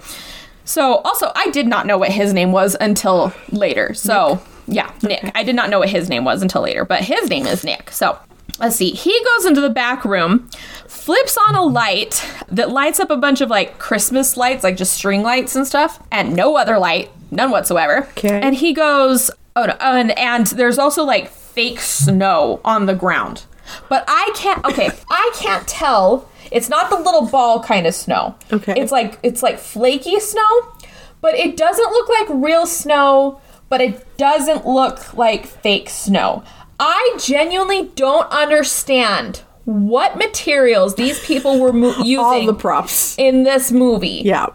So, 0.64 0.96
also, 0.96 1.32
I 1.34 1.50
did 1.50 1.66
not 1.66 1.86
know 1.86 1.96
what 1.96 2.10
his 2.10 2.32
name 2.32 2.52
was 2.52 2.76
until 2.80 3.32
later. 3.50 3.94
So, 3.94 4.42
yeah, 4.66 4.92
Nick. 5.02 5.30
I 5.34 5.42
did 5.42 5.54
not 5.54 5.70
know 5.70 5.78
what 5.78 5.88
his 5.88 6.08
name 6.08 6.24
was 6.24 6.42
until 6.42 6.62
later, 6.62 6.84
but 6.84 7.02
his 7.02 7.30
name 7.30 7.46
is 7.46 7.64
Nick. 7.64 7.90
So, 7.90 8.18
let's 8.58 8.76
see. 8.76 8.90
He 8.90 9.18
goes 9.24 9.46
into 9.46 9.60
the 9.60 9.70
back 9.70 10.04
room, 10.04 10.48
flips 10.88 11.38
on 11.48 11.54
a 11.54 11.62
light 11.62 12.28
that 12.48 12.70
lights 12.70 13.00
up 13.00 13.10
a 13.10 13.16
bunch 13.16 13.40
of 13.40 13.48
like 13.48 13.78
Christmas 13.78 14.36
lights, 14.36 14.64
like 14.64 14.76
just 14.76 14.92
string 14.92 15.22
lights 15.22 15.56
and 15.56 15.66
stuff, 15.66 16.02
and 16.10 16.34
no 16.34 16.56
other 16.56 16.78
light, 16.78 17.10
none 17.30 17.50
whatsoever. 17.50 18.08
Okay. 18.10 18.40
And 18.40 18.54
he 18.54 18.72
goes, 18.72 19.30
oh 19.54 19.66
no, 19.66 19.76
and, 19.80 20.10
and 20.18 20.46
there's 20.48 20.78
also 20.78 21.04
like 21.04 21.30
fake 21.56 21.80
snow 21.80 22.60
on 22.64 22.84
the 22.86 22.94
ground. 22.94 23.44
But 23.88 24.04
I 24.06 24.30
can't, 24.36 24.64
okay, 24.66 24.90
I 25.10 25.32
can't 25.34 25.66
tell. 25.66 26.28
It's 26.52 26.68
not 26.68 26.90
the 26.90 26.96
little 26.96 27.26
ball 27.26 27.62
kind 27.62 27.86
of 27.86 27.94
snow. 27.94 28.36
Okay. 28.52 28.74
It's 28.76 28.92
like, 28.92 29.18
it's 29.24 29.42
like 29.42 29.58
flaky 29.58 30.20
snow, 30.20 30.72
but 31.20 31.34
it 31.34 31.56
doesn't 31.56 31.90
look 31.90 32.08
like 32.08 32.28
real 32.30 32.66
snow, 32.66 33.40
but 33.68 33.80
it 33.80 34.16
doesn't 34.18 34.66
look 34.66 35.14
like 35.14 35.46
fake 35.46 35.88
snow. 35.88 36.44
I 36.78 37.16
genuinely 37.18 37.90
don't 37.96 38.30
understand 38.30 39.42
what 39.64 40.16
materials 40.16 40.94
these 40.94 41.18
people 41.24 41.58
were 41.58 41.72
mo- 41.72 41.96
using 41.98 42.18
All 42.24 42.46
the 42.46 42.54
props. 42.54 43.18
in 43.18 43.42
this 43.44 43.72
movie. 43.72 44.22
Yeah. 44.24 44.48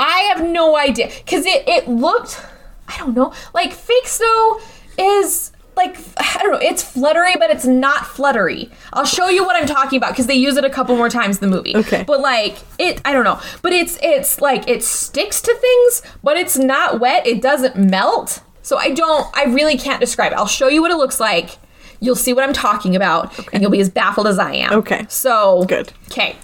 I 0.00 0.32
have 0.34 0.44
no 0.44 0.76
idea 0.76 1.10
because 1.24 1.46
it 1.46 1.62
it 1.68 1.88
looked 1.88 2.44
I 2.88 2.98
don't 2.98 3.14
know 3.14 3.32
like 3.54 3.72
fake 3.72 4.06
snow 4.06 4.60
is 4.98 5.52
like 5.76 5.96
I 6.16 6.40
don't 6.42 6.52
know 6.52 6.58
it's 6.58 6.82
fluttery 6.82 7.34
but 7.38 7.50
it's 7.50 7.66
not 7.66 8.06
fluttery. 8.06 8.70
I'll 8.92 9.04
show 9.04 9.28
you 9.28 9.44
what 9.44 9.56
I'm 9.56 9.66
talking 9.66 9.96
about 9.98 10.10
because 10.12 10.26
they 10.26 10.34
use 10.34 10.56
it 10.56 10.64
a 10.64 10.70
couple 10.70 10.96
more 10.96 11.08
times 11.08 11.40
in 11.40 11.48
the 11.48 11.54
movie. 11.56 11.76
Okay. 11.76 12.04
but 12.06 12.20
like 12.20 12.56
it 12.78 13.00
I 13.04 13.12
don't 13.12 13.24
know 13.24 13.40
but 13.62 13.72
it's 13.72 13.98
it's 14.02 14.40
like 14.40 14.68
it 14.68 14.82
sticks 14.82 15.40
to 15.42 15.54
things 15.54 16.02
but 16.22 16.36
it's 16.36 16.56
not 16.56 16.98
wet. 17.00 17.26
It 17.26 17.42
doesn't 17.42 17.76
melt. 17.76 18.42
So 18.62 18.78
I 18.78 18.90
don't 18.90 19.26
I 19.36 19.44
really 19.44 19.76
can't 19.76 20.00
describe 20.00 20.32
it. 20.32 20.36
I'll 20.38 20.46
show 20.46 20.68
you 20.68 20.80
what 20.82 20.90
it 20.90 20.96
looks 20.96 21.20
like. 21.20 21.58
You'll 22.00 22.16
see 22.16 22.32
what 22.32 22.44
I'm 22.44 22.52
talking 22.52 22.96
about 22.96 23.32
and 23.52 23.62
you'll 23.62 23.70
be 23.70 23.80
as 23.80 23.90
baffled 23.90 24.26
as 24.26 24.38
I 24.38 24.54
am. 24.54 24.72
Okay. 24.72 25.06
So 25.08 25.64
Good. 25.66 25.92
Okay. 26.10 26.36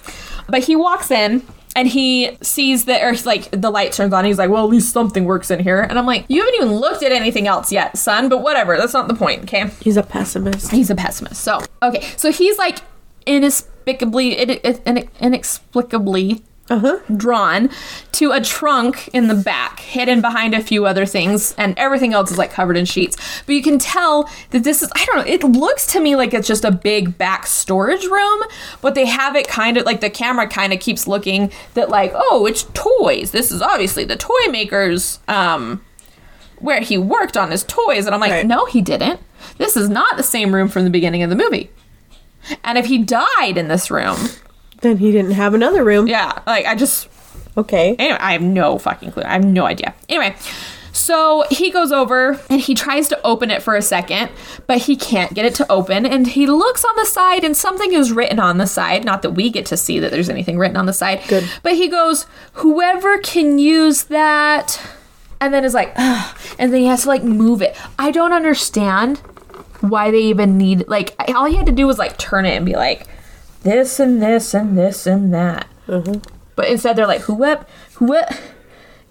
But 0.47 0.63
he 0.63 0.75
walks 0.75 1.09
in 1.11 1.45
and 1.75 1.87
he 1.87 2.37
sees 2.41 2.85
that, 2.85 3.03
or 3.03 3.13
like 3.25 3.49
the 3.51 3.69
light 3.69 3.91
turns 3.91 4.13
on. 4.13 4.25
He's 4.25 4.37
like, 4.37 4.49
well, 4.49 4.63
at 4.63 4.69
least 4.69 4.91
something 4.93 5.25
works 5.25 5.49
in 5.51 5.59
here. 5.59 5.81
And 5.81 5.97
I'm 5.97 6.05
like, 6.05 6.25
you 6.27 6.39
haven't 6.41 6.55
even 6.55 6.73
looked 6.73 7.03
at 7.03 7.11
anything 7.11 7.47
else 7.47 7.71
yet, 7.71 7.97
son, 7.97 8.29
but 8.29 8.41
whatever. 8.43 8.77
That's 8.77 8.93
not 8.93 9.07
the 9.07 9.15
point, 9.15 9.43
okay? 9.43 9.69
He's 9.81 9.97
a 9.97 10.03
pessimist. 10.03 10.71
He's 10.71 10.89
a 10.89 10.95
pessimist. 10.95 11.41
So, 11.41 11.61
okay. 11.81 12.01
So 12.17 12.31
he's 12.31 12.57
like 12.57 12.79
inexplicably, 13.25 14.33
in- 14.37 14.49
in- 14.85 15.09
inexplicably 15.19 16.43
Uh-huh. 16.69 16.97
drawn 17.17 17.69
to 18.13 18.31
a 18.31 18.39
trunk 18.39 19.09
in 19.09 19.27
the 19.27 19.35
back, 19.35 19.81
hidden 19.81 20.21
behind 20.21 20.53
a 20.53 20.61
few 20.61 20.85
other 20.85 21.05
things, 21.05 21.53
and 21.57 21.77
everything 21.77 22.13
else 22.13 22.31
is 22.31 22.37
like 22.37 22.51
covered 22.51 22.77
in 22.77 22.85
sheets. 22.85 23.17
But 23.45 23.53
you 23.55 23.61
can 23.61 23.77
tell 23.77 24.29
that 24.51 24.63
this 24.63 24.81
is, 24.81 24.89
I 24.95 25.03
don't 25.05 25.17
know, 25.17 25.31
it 25.33 25.43
looks 25.43 25.85
to 25.87 25.99
me 25.99 26.15
like 26.15 26.33
it's 26.33 26.47
just 26.47 26.63
a 26.63 26.71
big 26.71 27.17
back 27.17 27.47
storage 27.47 28.05
room, 28.05 28.41
but 28.81 28.95
they 28.95 29.05
have 29.05 29.35
it 29.35 29.47
kind 29.47 29.75
of 29.77 29.85
like 29.85 29.99
the 29.99 30.09
camera 30.09 30.47
kind 30.47 30.71
of 30.71 30.79
keeps 30.79 31.05
looking 31.05 31.51
that, 31.73 31.89
like, 31.89 32.13
oh, 32.15 32.45
it's 32.45 32.63
toys. 32.73 33.31
This 33.31 33.51
is 33.51 33.61
obviously 33.61 34.05
the 34.05 34.15
toy 34.15 34.47
maker's, 34.49 35.19
um, 35.27 35.83
where 36.59 36.79
he 36.79 36.97
worked 36.97 37.35
on 37.35 37.51
his 37.51 37.63
toys. 37.65 38.05
And 38.05 38.15
I'm 38.15 38.21
like, 38.21 38.31
Right. 38.31 38.47
no, 38.47 38.65
he 38.67 38.81
didn't. 38.81 39.19
This 39.57 39.75
is 39.75 39.89
not 39.89 40.15
the 40.15 40.23
same 40.23 40.55
room 40.55 40.69
from 40.69 40.85
the 40.85 40.89
beginning 40.89 41.23
of 41.23 41.29
the 41.29 41.35
movie. 41.35 41.69
And 42.63 42.77
if 42.77 42.85
he 42.85 42.99
died 42.99 43.57
in 43.57 43.67
this 43.67 43.91
room, 43.91 44.17
Then 44.83 44.97
he 44.97 45.11
didn't 45.11 45.31
have 45.31 45.53
another 45.55 45.83
room. 45.83 46.07
yeah, 46.07 46.39
like 46.45 46.65
I 46.65 46.75
just 46.75 47.09
Okay. 47.57 47.95
Anyway, 47.99 48.17
I 48.19 48.31
have 48.33 48.41
no 48.41 48.77
fucking 48.77 49.11
clue. 49.11 49.23
I 49.23 49.33
have 49.33 49.45
no 49.45 49.65
idea. 49.65 49.93
Anyway, 50.09 50.35
so 50.91 51.45
he 51.51 51.69
goes 51.69 51.91
over 51.91 52.39
and 52.49 52.59
he 52.59 52.73
tries 52.73 53.07
to 53.09 53.21
open 53.23 53.51
it 53.51 53.61
for 53.61 53.75
a 53.75 53.81
second, 53.81 54.31
but 54.65 54.79
he 54.79 54.95
can't 54.95 55.33
get 55.33 55.45
it 55.45 55.53
to 55.55 55.71
open. 55.71 56.05
And 56.05 56.25
he 56.27 56.47
looks 56.47 56.83
on 56.83 56.95
the 56.95 57.05
side 57.05 57.43
and 57.43 57.55
something 57.55 57.93
is 57.93 58.11
written 58.11 58.39
on 58.39 58.57
the 58.57 58.65
side. 58.65 59.05
Not 59.05 59.21
that 59.21 59.31
we 59.31 59.51
get 59.51 59.65
to 59.67 59.77
see 59.77 59.99
that 59.99 60.09
there's 60.11 60.29
anything 60.29 60.57
written 60.57 60.77
on 60.77 60.87
the 60.87 60.93
side. 60.93 61.21
Good. 61.27 61.47
But 61.61 61.73
he 61.73 61.87
goes, 61.89 62.25
whoever 62.53 63.19
can 63.19 63.59
use 63.59 64.05
that. 64.05 64.81
And 65.39 65.53
then 65.53 65.63
is 65.63 65.73
like, 65.75 65.93
Ugh. 65.95 66.37
and 66.57 66.73
then 66.73 66.81
he 66.81 66.87
has 66.87 67.03
to 67.03 67.07
like 67.09 67.23
move 67.23 67.61
it. 67.61 67.75
I 67.99 68.09
don't 68.11 68.33
understand 68.33 69.17
why 69.81 70.09
they 70.09 70.21
even 70.21 70.57
need, 70.57 70.87
like, 70.87 71.13
all 71.35 71.45
he 71.45 71.55
had 71.57 71.65
to 71.65 71.71
do 71.71 71.85
was 71.85 71.99
like 71.99 72.17
turn 72.17 72.45
it 72.45 72.55
and 72.55 72.65
be 72.65 72.75
like, 72.75 73.05
this 73.63 73.99
and 73.99 74.21
this 74.21 74.53
and 74.53 74.77
this 74.77 75.07
and 75.07 75.33
that. 75.33 75.67
Mm-hmm. 75.87 76.19
But 76.55 76.67
instead, 76.67 76.95
they're 76.95 77.07
like, 77.07 77.21
whoever, 77.21 77.65
whoever, 77.95 78.35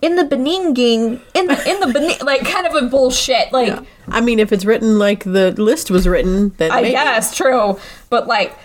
in 0.01 0.17
the 0.17 0.25
Beninging, 0.25 1.21
in 1.35 1.47
the 1.47 1.71
in 1.71 1.81
the 1.81 1.99
Bening, 1.99 2.23
like 2.25 2.45
kind 2.45 2.67
of 2.67 2.75
a 2.75 2.87
bullshit. 2.87 3.53
Like, 3.53 3.79
I 4.09 4.21
mean, 4.21 4.39
if 4.39 4.53
it's 4.53 4.65
written 4.65 4.99
like 4.99 5.25
the 5.25 5.53
list 5.53 5.91
was 5.91 6.07
written, 6.07 6.51
then 6.59 6.71
I 6.71 6.83
maybe. 6.83 6.93
guess 6.93 7.37
true, 7.37 7.79
but 8.11 8.27
like, 8.27 8.57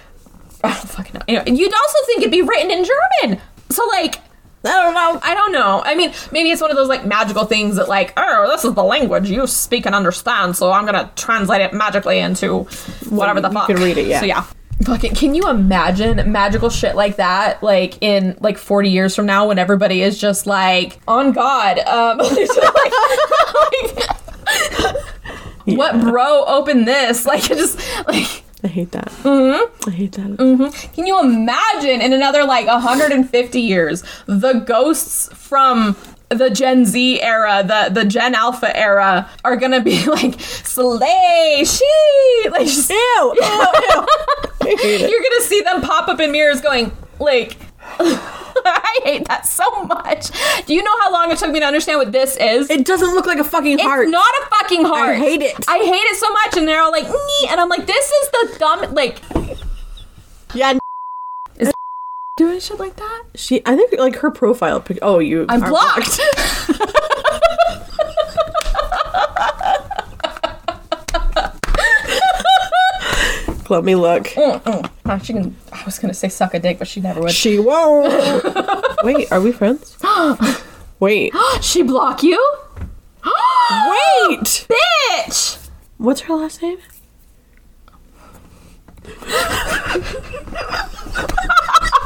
I 0.63 0.73
don't 0.73 0.89
fucking 0.89 1.13
know. 1.13 1.21
Anyway, 1.27 1.57
you'd 1.57 1.73
also 1.73 1.97
think 2.05 2.19
it'd 2.19 2.31
be 2.31 2.41
written 2.41 2.71
in 2.71 2.85
German. 2.85 3.41
So 3.69 3.85
like, 3.87 4.19
I 4.63 4.83
don't 4.83 4.93
know. 4.93 5.19
I 5.23 5.33
don't 5.33 5.51
know. 5.51 5.81
I 5.85 5.95
mean, 5.95 6.11
maybe 6.31 6.49
it's 6.49 6.61
one 6.61 6.71
of 6.71 6.77
those 6.77 6.89
like 6.89 7.05
magical 7.05 7.45
things 7.45 7.75
that 7.75 7.87
like, 7.87 8.13
oh, 8.17 8.47
this 8.49 8.65
is 8.65 8.73
the 8.73 8.83
language 8.83 9.29
you 9.29 9.45
speak 9.47 9.85
and 9.85 9.93
understand, 9.93 10.55
so 10.55 10.71
I'm 10.71 10.85
gonna 10.85 11.11
translate 11.15 11.61
it 11.61 11.73
magically 11.73 12.19
into 12.19 12.63
whatever 13.09 13.41
the 13.41 13.49
fuck. 13.49 13.69
you 13.69 13.75
can 13.75 13.83
read 13.83 13.97
it, 13.97 14.07
yeah. 14.07 14.19
So 14.19 14.25
yeah. 14.25 14.45
Fucking, 14.83 15.15
can 15.15 15.33
you 15.35 15.49
imagine 15.49 16.31
magical 16.31 16.69
shit 16.69 16.95
like 16.95 17.15
that, 17.17 17.61
like 17.63 17.97
in 18.01 18.37
like 18.39 18.57
40 18.57 18.89
years 18.89 19.15
from 19.15 19.25
now, 19.25 19.47
when 19.47 19.57
everybody 19.59 20.01
is 20.01 20.17
just 20.19 20.45
like 20.47 20.99
on 21.07 21.31
God? 21.31 21.79
Um, 21.79 22.17
like- 22.19 22.47
like- 24.85 24.97
what 25.65 25.99
bro 25.99 26.45
Open 26.45 26.85
this? 26.85 27.25
Like, 27.27 27.49
it 27.51 27.57
just 27.57 27.79
like. 28.07 28.43
I 28.63 28.67
hate 28.67 28.91
that. 28.93 29.09
Mm-hmm. 29.23 29.89
I 29.89 29.91
hate 29.93 30.13
that. 30.13 30.27
Mm-hmm. 30.31 30.93
Can 30.93 31.05
you 31.05 31.19
imagine 31.19 32.01
in 32.01 32.11
another 32.13 32.43
like 32.43 32.65
150 32.67 33.59
years 33.61 34.03
the 34.25 34.53
ghosts 34.53 35.29
from 35.33 35.95
the 36.29 36.49
Gen 36.49 36.85
Z 36.85 37.21
era, 37.21 37.63
the 37.65 37.89
the 37.93 38.05
Gen 38.05 38.35
Alpha 38.35 38.75
era 38.75 39.29
are 39.45 39.55
gonna 39.55 39.81
be 39.81 40.05
like 40.07 40.39
slay 40.39 41.63
she 41.65 42.49
like 42.49 42.67
just, 42.67 42.89
Ew! 42.89 42.95
Ew! 42.95 43.35
Ew! 43.41 44.05
I 44.61 44.75
hate 44.81 45.01
it. 45.01 45.09
you're 45.09 45.21
gonna 45.21 45.41
see 45.41 45.61
them 45.61 45.81
pop 45.81 46.07
up 46.09 46.19
in 46.19 46.31
mirrors 46.31 46.61
going 46.61 46.91
like 47.19 47.57
I 47.99 48.99
hate 49.03 49.27
that 49.27 49.45
so 49.45 49.83
much. 49.83 50.29
Do 50.65 50.73
you 50.73 50.83
know 50.83 50.99
how 50.99 51.11
long 51.13 51.31
it 51.31 51.37
took 51.37 51.51
me 51.51 51.59
to 51.59 51.65
understand 51.65 51.99
what 51.99 52.11
this 52.11 52.35
is? 52.35 52.69
It 52.69 52.85
doesn't 52.85 53.13
look 53.13 53.25
like 53.25 53.39
a 53.39 53.43
fucking 53.43 53.79
heart. 53.79 54.03
It's 54.03 54.11
not 54.11 54.29
a 54.41 54.45
fucking 54.57 54.83
heart. 54.83 55.09
I 55.11 55.15
hate 55.15 55.41
it. 55.41 55.55
I 55.69 55.77
hate 55.77 55.93
it 55.93 56.17
so 56.17 56.29
much, 56.31 56.57
and 56.57 56.67
they're 56.67 56.81
all 56.81 56.91
like, 56.91 57.05
"Nee," 57.07 57.47
and 57.49 57.61
I'm 57.61 57.69
like, 57.69 57.85
this 57.85 58.11
is 58.11 58.29
the 58.29 58.55
dumb 58.59 58.93
like 58.93 59.21
yeah. 60.53 60.77
Doing 62.37 62.59
shit 62.59 62.79
like 62.79 62.95
that. 62.95 63.23
She. 63.35 63.61
I 63.65 63.75
think 63.75 63.93
like 63.99 64.15
her 64.17 64.31
profile. 64.31 64.79
pic- 64.79 64.99
Oh, 65.01 65.19
you. 65.19 65.45
I'm 65.49 65.63
are 65.63 65.69
blocked. 65.69 66.19
Let 73.69 73.83
me 73.89 73.95
look. 73.95 74.23
Mm, 74.27 74.61
mm. 74.63 74.89
Ah, 75.05 75.17
she 75.17 75.33
can. 75.33 75.55
I 75.73 75.83
was 75.85 75.99
gonna 75.99 76.13
say 76.13 76.29
suck 76.29 76.53
a 76.53 76.59
dick, 76.59 76.79
but 76.79 76.87
she 76.87 77.01
never 77.01 77.19
would. 77.21 77.31
She 77.31 77.59
won't. 77.59 78.13
Wait, 79.03 79.31
are 79.31 79.41
we 79.41 79.51
friends? 79.51 79.97
Wait. 80.99 81.33
she 81.61 81.83
block 81.83 82.23
you, 82.23 82.39
Wait. 83.25 84.67
bitch. 84.69 85.57
What's 85.97 86.21
her 86.21 86.35
last 86.35 86.61
name? 86.61 86.77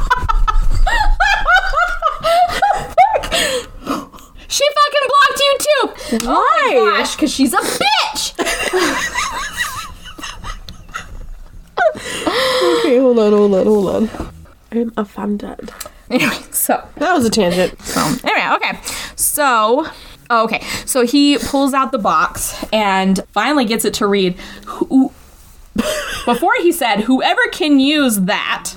She 4.52 4.64
fucking 4.68 5.08
blocked 5.08 5.40
you 5.40 5.56
too. 5.58 6.26
Why? 6.26 6.72
Oh 6.74 6.84
my 6.84 6.98
gosh, 6.98 7.16
because 7.16 7.32
she's 7.32 7.54
a 7.54 7.58
bitch. 7.58 8.34
Okay, 12.80 12.98
hold 12.98 13.18
on, 13.18 13.32
hold 13.32 13.54
on, 13.54 13.66
hold 13.66 13.88
on. 13.88 14.30
I'm 14.70 14.92
offended. 14.96 15.72
anyway, 16.10 16.36
so 16.50 16.86
That 16.96 17.14
was 17.14 17.24
a 17.24 17.30
tangent. 17.30 17.80
So 17.82 18.00
anyway, 18.24 18.56
okay. 18.56 18.78
So, 19.16 19.86
okay. 20.30 20.62
So 20.84 21.06
he 21.06 21.38
pulls 21.38 21.72
out 21.72 21.92
the 21.92 21.98
box 21.98 22.64
and 22.72 23.20
finally 23.32 23.64
gets 23.64 23.84
it 23.84 23.94
to 23.94 24.06
read. 24.06 24.34
Who, 24.66 25.12
before 26.26 26.52
he 26.60 26.72
said, 26.72 27.00
whoever 27.00 27.40
can 27.52 27.80
use 27.80 28.20
that, 28.20 28.74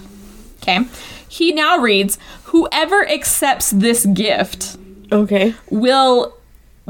okay, 0.62 0.86
he 1.28 1.52
now 1.52 1.78
reads, 1.78 2.18
whoever 2.46 3.08
accepts 3.08 3.72
this 3.72 4.06
gift 4.06 4.78
Okay. 5.12 5.54
will 5.70 6.38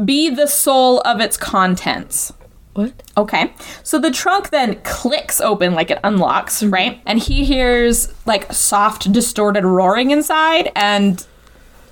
be 0.04 0.30
the 0.30 0.47
soul 0.47 1.01
of 1.01 1.19
its 1.21 1.38
contents. 1.38 2.34
What? 2.73 2.91
Okay. 3.15 3.54
So 3.84 3.99
the 3.99 4.12
trunk 4.12 4.49
then 4.49 4.82
clicks 4.84 5.39
open 5.39 5.73
like 5.73 5.89
it 5.91 5.99
unlocks, 6.04 6.62
mm-hmm. 6.62 6.73
right? 6.73 7.01
And 7.06 7.19
he 7.19 7.45
hears 7.45 8.13
like 8.25 8.51
soft, 8.51 9.12
distorted 9.13 9.63
roaring 9.63 10.12
inside 10.12 10.71
and 10.75 11.25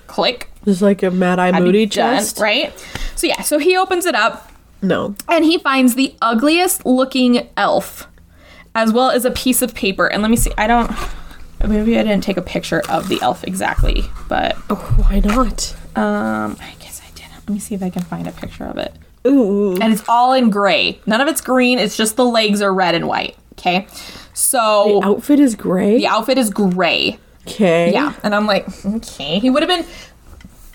click. 0.07 0.49
This 0.65 0.77
is 0.77 0.81
like 0.81 1.01
a 1.01 1.11
Mad 1.11 1.39
Eye 1.39 1.57
Moody 1.57 1.85
done, 1.85 2.17
chest. 2.17 2.39
right? 2.39 2.73
So 3.15 3.27
yeah, 3.27 3.41
so 3.41 3.59
he 3.59 3.77
opens 3.77 4.05
it 4.05 4.15
up 4.15 4.51
No. 4.81 5.15
and 5.29 5.45
he 5.45 5.57
finds 5.57 5.95
the 5.95 6.15
ugliest 6.21 6.85
looking 6.85 7.47
elf 7.55 8.07
as 8.75 8.91
well 8.91 9.09
as 9.09 9.23
a 9.23 9.31
piece 9.31 9.61
of 9.61 9.73
paper. 9.73 10.07
And 10.07 10.21
let 10.21 10.31
me 10.31 10.37
see, 10.37 10.51
I 10.57 10.67
don't 10.67 10.91
maybe 11.65 11.97
I 11.97 12.03
didn't 12.03 12.23
take 12.23 12.35
a 12.37 12.41
picture 12.41 12.81
of 12.89 13.07
the 13.07 13.21
elf 13.21 13.45
exactly, 13.45 14.03
but 14.27 14.57
Oh, 14.69 14.75
why 15.07 15.19
not? 15.19 15.73
Um 15.95 16.57
I 16.59 16.73
guess 16.79 17.01
I 17.05 17.11
didn't. 17.15 17.33
Let 17.35 17.49
me 17.49 17.59
see 17.59 17.75
if 17.75 17.83
I 17.83 17.89
can 17.89 18.03
find 18.03 18.27
a 18.27 18.31
picture 18.31 18.65
of 18.65 18.77
it. 18.77 18.93
Ooh. 19.25 19.73
And 19.79 19.93
it's 19.93 20.03
all 20.07 20.33
in 20.33 20.49
gray. 20.49 20.99
None 21.05 21.21
of 21.21 21.27
it's 21.27 21.41
green, 21.41 21.79
it's 21.79 21.95
just 21.95 22.15
the 22.15 22.25
legs 22.25 22.61
are 22.61 22.73
red 22.73 22.95
and 22.95 23.07
white. 23.07 23.35
Okay. 23.53 23.87
So 24.33 24.99
the 25.01 25.07
Outfit 25.07 25.39
is 25.39 25.55
gray. 25.55 25.97
the 25.97 26.07
outfit 26.07 26.37
is 26.37 26.49
gray. 26.49 27.19
Okay. 27.47 27.91
Yeah. 27.93 28.13
And 28.23 28.33
I'm 28.33 28.45
like, 28.47 28.65
okay. 28.85 29.39
He 29.39 29.49
would 29.49 29.61
have 29.63 29.69
been 29.69 29.85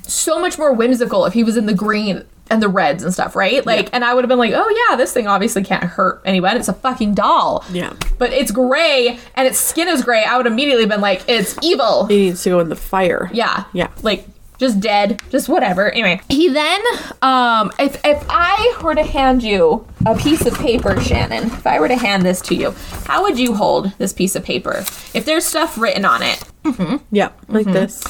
so 0.02 0.38
much 0.38 0.59
more 0.59 0.72
whimsical 0.72 1.26
if 1.26 1.33
he 1.35 1.44
was 1.44 1.57
in 1.57 1.66
the 1.66 1.74
green 1.74 2.24
and 2.50 2.62
the 2.62 2.68
reds 2.68 3.02
and 3.02 3.12
stuff, 3.12 3.37
right? 3.37 3.64
Like, 3.66 3.90
and 3.92 4.02
I 4.04 4.14
would 4.14 4.24
have 4.24 4.28
been 4.28 4.38
like, 4.38 4.52
oh 4.54 4.87
yeah, 4.88 4.96
this 4.96 5.12
thing 5.12 5.26
obviously 5.26 5.62
can't 5.64 5.85
hurt 5.85 6.22
anyone. 6.24 6.57
It's 6.57 6.68
a 6.68 6.72
fucking 6.72 7.14
doll. 7.14 7.64
Yeah. 7.72 7.92
But 8.16 8.33
it's 8.33 8.50
gray 8.50 9.18
and 9.35 9.46
its 9.46 9.59
skin 9.59 9.88
is 9.88 10.02
gray. 10.02 10.24
I 10.24 10.37
would 10.38 10.46
immediately 10.46 10.87
been 10.87 11.00
like, 11.02 11.22
it's 11.28 11.57
evil. 11.62 12.04
It 12.07 12.09
needs 12.11 12.42
to 12.44 12.50
go 12.50 12.61
in 12.61 12.68
the 12.70 12.76
fire. 12.76 13.28
Yeah. 13.35 13.64
Yeah. 13.74 13.88
Like 14.02 14.26
just 14.58 14.80
dead, 14.80 15.20
just 15.30 15.48
whatever. 15.48 15.90
Anyway, 15.90 16.20
he 16.28 16.48
then 16.48 16.80
um 17.22 17.70
if 17.78 18.00
if 18.04 18.24
I 18.28 18.78
were 18.82 18.94
to 18.94 19.02
hand 19.04 19.42
you 19.42 19.86
a 20.06 20.16
piece 20.16 20.44
of 20.46 20.54
paper, 20.58 21.00
Shannon, 21.00 21.44
if 21.44 21.66
I 21.66 21.78
were 21.80 21.88
to 21.88 21.96
hand 21.96 22.24
this 22.24 22.40
to 22.42 22.54
you, 22.54 22.72
how 23.06 23.22
would 23.22 23.38
you 23.38 23.54
hold 23.54 23.92
this 23.98 24.12
piece 24.12 24.34
of 24.36 24.44
paper? 24.44 24.84
If 25.14 25.24
there's 25.24 25.44
stuff 25.44 25.78
written 25.78 26.04
on 26.04 26.22
it. 26.22 26.42
Mm-hmm. 26.64 26.96
Yeah. 27.10 27.30
Like 27.48 27.66
Mm-hmm. 27.66 27.72
this. 27.72 28.04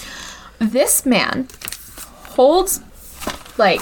This 0.58 1.06
man 1.06 1.48
holds 2.30 2.80
like 3.58 3.80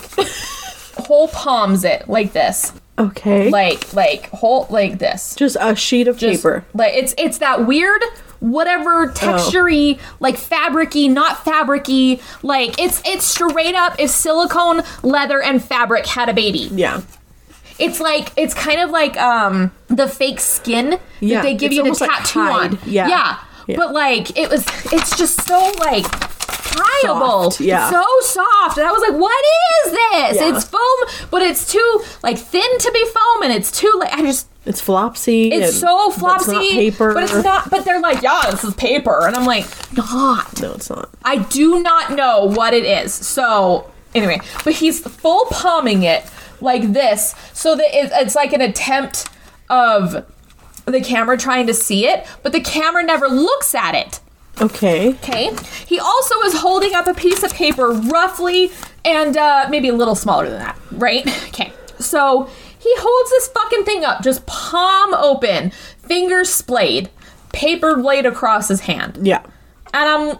whole 1.06 1.28
palms 1.28 1.84
it 1.84 2.08
like 2.08 2.32
this. 2.32 2.72
Okay. 2.98 3.50
Like 3.50 3.92
like 3.94 4.30
whole 4.30 4.66
like 4.70 4.98
this. 4.98 5.34
just 5.36 5.56
a 5.60 5.74
sheet 5.76 6.08
of 6.08 6.16
Just, 6.18 6.42
paper. 6.42 6.64
Like 6.74 6.94
it's 6.94 7.14
it's 7.18 7.38
that 7.38 7.66
weird 7.66 8.02
whatever 8.40 9.08
textury 9.12 9.98
like 10.20 10.36
fabricy 10.36 11.10
not 11.10 11.38
fabricy 11.44 12.20
like 12.42 12.78
it's 12.80 13.00
it's 13.06 13.24
straight 13.24 13.74
up 13.74 13.94
if 13.98 14.10
silicone 14.10 14.82
leather 15.02 15.42
and 15.42 15.62
fabric 15.64 16.06
had 16.06 16.28
a 16.28 16.34
baby 16.34 16.68
Yeah. 16.72 17.00
it's 17.78 18.00
like 18.00 18.32
it's 18.36 18.54
kind 18.54 18.80
of 18.80 18.90
like 18.90 19.16
um 19.16 19.72
the 19.88 20.06
fake 20.08 20.40
skin 20.40 20.98
Yeah, 21.20 21.36
that 21.36 21.42
they 21.42 21.54
give 21.54 21.72
it's 21.72 21.76
you 22.00 22.06
like 22.06 22.10
tattoo 22.18 22.40
hide. 22.40 22.72
on 22.74 22.78
Yeah. 22.84 23.08
yeah 23.08 23.38
Yeah. 23.66 23.76
but 23.76 23.92
like 23.92 24.36
it 24.36 24.50
was 24.50 24.64
it's 24.92 25.16
just 25.16 25.40
so 25.46 25.72
like 25.78 26.04
pliable 26.70 27.50
Soft, 27.50 27.60
yeah. 27.60 27.90
so 27.90 28.04
soft 28.20 28.78
and 28.78 28.86
i 28.86 28.92
was 28.92 29.00
like 29.08 29.18
what 29.18 29.44
is 29.86 29.92
this 29.92 30.36
Yeah. 30.40 30.54
it's 30.56 30.64
foam 30.64 31.28
but 31.30 31.42
it's 31.42 31.70
too 31.70 32.02
like 32.22 32.38
thin 32.38 32.78
to 32.78 32.90
be 32.92 33.04
foam 33.06 33.42
and 33.44 33.52
it's 33.52 33.70
too 33.70 33.90
like 33.98 34.12
i 34.12 34.22
just 34.22 34.48
It's 34.66 34.80
flopsy. 34.80 35.52
it's 35.52 35.78
so 35.78 36.10
flopsy, 36.10 36.42
It's 36.42 36.48
not 36.52 36.70
paper. 36.72 37.14
but 37.14 37.22
it's 37.24 37.44
not. 37.44 37.70
But 37.70 37.84
they're 37.84 38.00
like, 38.00 38.20
yeah, 38.22 38.50
this 38.50 38.64
is 38.64 38.74
paper, 38.74 39.26
and 39.26 39.36
I'm 39.36 39.46
like, 39.46 39.64
not. 39.96 40.60
No, 40.60 40.72
it's 40.72 40.90
not. 40.90 41.08
I 41.24 41.36
do 41.36 41.82
not 41.82 42.12
know 42.12 42.44
what 42.44 42.74
it 42.74 42.84
is. 42.84 43.14
So 43.14 43.90
anyway, 44.14 44.40
but 44.64 44.74
he's 44.74 45.00
full 45.00 45.46
palming 45.50 46.02
it 46.02 46.24
like 46.60 46.92
this, 46.92 47.34
so 47.52 47.76
that 47.76 47.86
it, 47.94 48.10
it's 48.14 48.34
like 48.34 48.52
an 48.52 48.60
attempt 48.60 49.28
of 49.70 50.26
the 50.84 51.00
camera 51.00 51.36
trying 51.36 51.66
to 51.66 51.74
see 51.74 52.06
it, 52.06 52.26
but 52.42 52.52
the 52.52 52.60
camera 52.60 53.02
never 53.02 53.28
looks 53.28 53.74
at 53.74 53.94
it. 53.94 54.20
Okay. 54.60 55.10
Okay. 55.10 55.54
He 55.86 55.98
also 56.00 56.34
is 56.42 56.54
holding 56.58 56.94
up 56.94 57.06
a 57.06 57.14
piece 57.14 57.42
of 57.42 57.52
paper, 57.52 57.90
roughly 57.92 58.72
and 59.04 59.36
uh, 59.36 59.66
maybe 59.70 59.88
a 59.88 59.94
little 59.94 60.14
smaller 60.14 60.48
than 60.48 60.58
that, 60.58 60.76
right? 60.92 61.24
Okay. 61.48 61.72
So 61.98 62.48
he 62.86 62.94
holds 62.98 63.30
this 63.30 63.48
fucking 63.48 63.84
thing 63.84 64.04
up, 64.04 64.22
just 64.22 64.46
palm 64.46 65.14
open, 65.14 65.70
fingers 65.98 66.48
splayed, 66.50 67.10
paper 67.52 67.96
laid 67.96 68.26
across 68.26 68.68
his 68.68 68.80
hand, 68.80 69.18
Yeah. 69.22 69.42
and 69.94 70.08
I'm, 70.08 70.38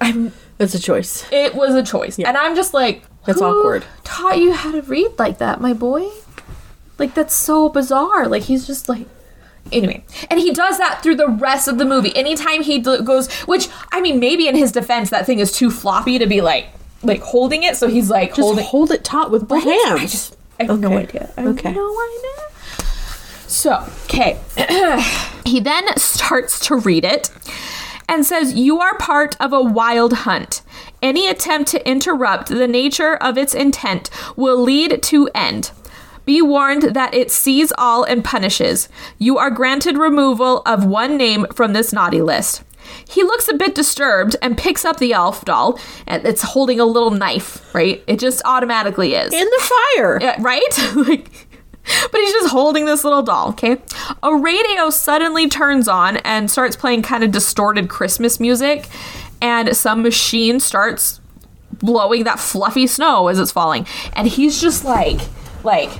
I'm. 0.00 0.32
That's 0.58 0.74
a 0.74 0.78
choice. 0.80 1.24
It 1.32 1.54
was 1.54 1.74
a 1.74 1.82
choice, 1.82 2.18
Yeah. 2.18 2.28
and 2.28 2.36
I'm 2.36 2.54
just 2.54 2.74
like, 2.74 3.02
That's 3.26 3.40
awkward. 3.40 3.84
Taught 4.04 4.38
you 4.38 4.52
how 4.52 4.72
to 4.72 4.82
read 4.82 5.12
like 5.18 5.38
that, 5.38 5.60
my 5.60 5.72
boy? 5.72 6.06
Like 6.98 7.14
that's 7.14 7.34
so 7.34 7.68
bizarre. 7.68 8.28
Like 8.28 8.42
he's 8.42 8.66
just 8.66 8.88
like. 8.88 9.06
Anyway, 9.70 10.04
and 10.28 10.40
he 10.40 10.52
does 10.52 10.76
that 10.78 11.02
through 11.04 11.14
the 11.14 11.28
rest 11.28 11.68
of 11.68 11.78
the 11.78 11.84
movie. 11.84 12.14
Anytime 12.16 12.62
he 12.62 12.80
d- 12.80 13.00
goes, 13.02 13.32
which 13.42 13.68
I 13.92 14.00
mean, 14.00 14.18
maybe 14.18 14.48
in 14.48 14.56
his 14.56 14.72
defense, 14.72 15.10
that 15.10 15.24
thing 15.24 15.38
is 15.38 15.52
too 15.52 15.70
floppy 15.70 16.18
to 16.18 16.26
be 16.26 16.40
like, 16.40 16.66
like 17.04 17.22
holding 17.22 17.62
it. 17.62 17.76
So 17.76 17.86
he's 17.88 18.10
like 18.10 18.30
Just 18.30 18.40
holding. 18.40 18.64
hold 18.64 18.90
it 18.90 19.04
taut 19.04 19.30
with 19.30 19.46
both 19.46 19.64
I 19.64 19.70
hands. 19.70 20.10
just, 20.12 20.36
I 20.62 20.72
have 20.72 20.80
no 20.80 20.96
idea. 20.96 21.30
I 21.36 21.42
have 21.42 21.50
Okay. 21.58 21.72
no 21.72 21.88
idea. 21.90 22.86
So, 23.46 23.84
okay. 24.04 24.38
he 25.44 25.60
then 25.60 25.96
starts 25.96 26.58
to 26.66 26.76
read 26.76 27.04
it 27.04 27.30
and 28.08 28.24
says, 28.24 28.54
You 28.54 28.80
are 28.80 28.96
part 28.98 29.36
of 29.40 29.52
a 29.52 29.62
wild 29.62 30.12
hunt. 30.12 30.62
Any 31.02 31.28
attempt 31.28 31.70
to 31.72 31.88
interrupt 31.88 32.48
the 32.48 32.68
nature 32.68 33.16
of 33.16 33.36
its 33.36 33.54
intent 33.54 34.08
will 34.36 34.60
lead 34.60 35.02
to 35.02 35.28
end. 35.34 35.72
Be 36.24 36.40
warned 36.40 36.94
that 36.94 37.12
it 37.14 37.30
sees 37.32 37.72
all 37.76 38.04
and 38.04 38.24
punishes. 38.24 38.88
You 39.18 39.38
are 39.38 39.50
granted 39.50 39.98
removal 39.98 40.62
of 40.64 40.84
one 40.84 41.16
name 41.16 41.46
from 41.52 41.72
this 41.72 41.92
naughty 41.92 42.22
list. 42.22 42.62
He 43.08 43.22
looks 43.22 43.48
a 43.48 43.54
bit 43.54 43.74
disturbed 43.74 44.36
and 44.42 44.56
picks 44.56 44.84
up 44.84 44.98
the 44.98 45.12
elf 45.12 45.44
doll, 45.44 45.78
and 46.06 46.26
it's 46.26 46.42
holding 46.42 46.80
a 46.80 46.84
little 46.84 47.10
knife, 47.10 47.74
right? 47.74 48.02
It 48.06 48.18
just 48.18 48.42
automatically 48.44 49.14
is. 49.14 49.32
In 49.32 49.44
the 49.44 49.70
fire. 49.96 50.18
Yeah, 50.20 50.36
right? 50.40 50.62
like, 50.96 51.48
but 52.10 52.20
he's 52.20 52.32
just 52.32 52.50
holding 52.50 52.84
this 52.84 53.04
little 53.04 53.22
doll, 53.22 53.50
okay? 53.50 53.78
A 54.22 54.34
radio 54.36 54.90
suddenly 54.90 55.48
turns 55.48 55.88
on 55.88 56.18
and 56.18 56.50
starts 56.50 56.76
playing 56.76 57.02
kind 57.02 57.24
of 57.24 57.30
distorted 57.30 57.88
Christmas 57.88 58.38
music, 58.38 58.88
and 59.40 59.76
some 59.76 60.02
machine 60.02 60.60
starts 60.60 61.20
blowing 61.72 62.24
that 62.24 62.38
fluffy 62.38 62.86
snow 62.86 63.28
as 63.28 63.38
it's 63.38 63.50
falling. 63.50 63.86
And 64.12 64.28
he's 64.28 64.60
just 64.60 64.84
like, 64.84 65.20
like, 65.64 65.90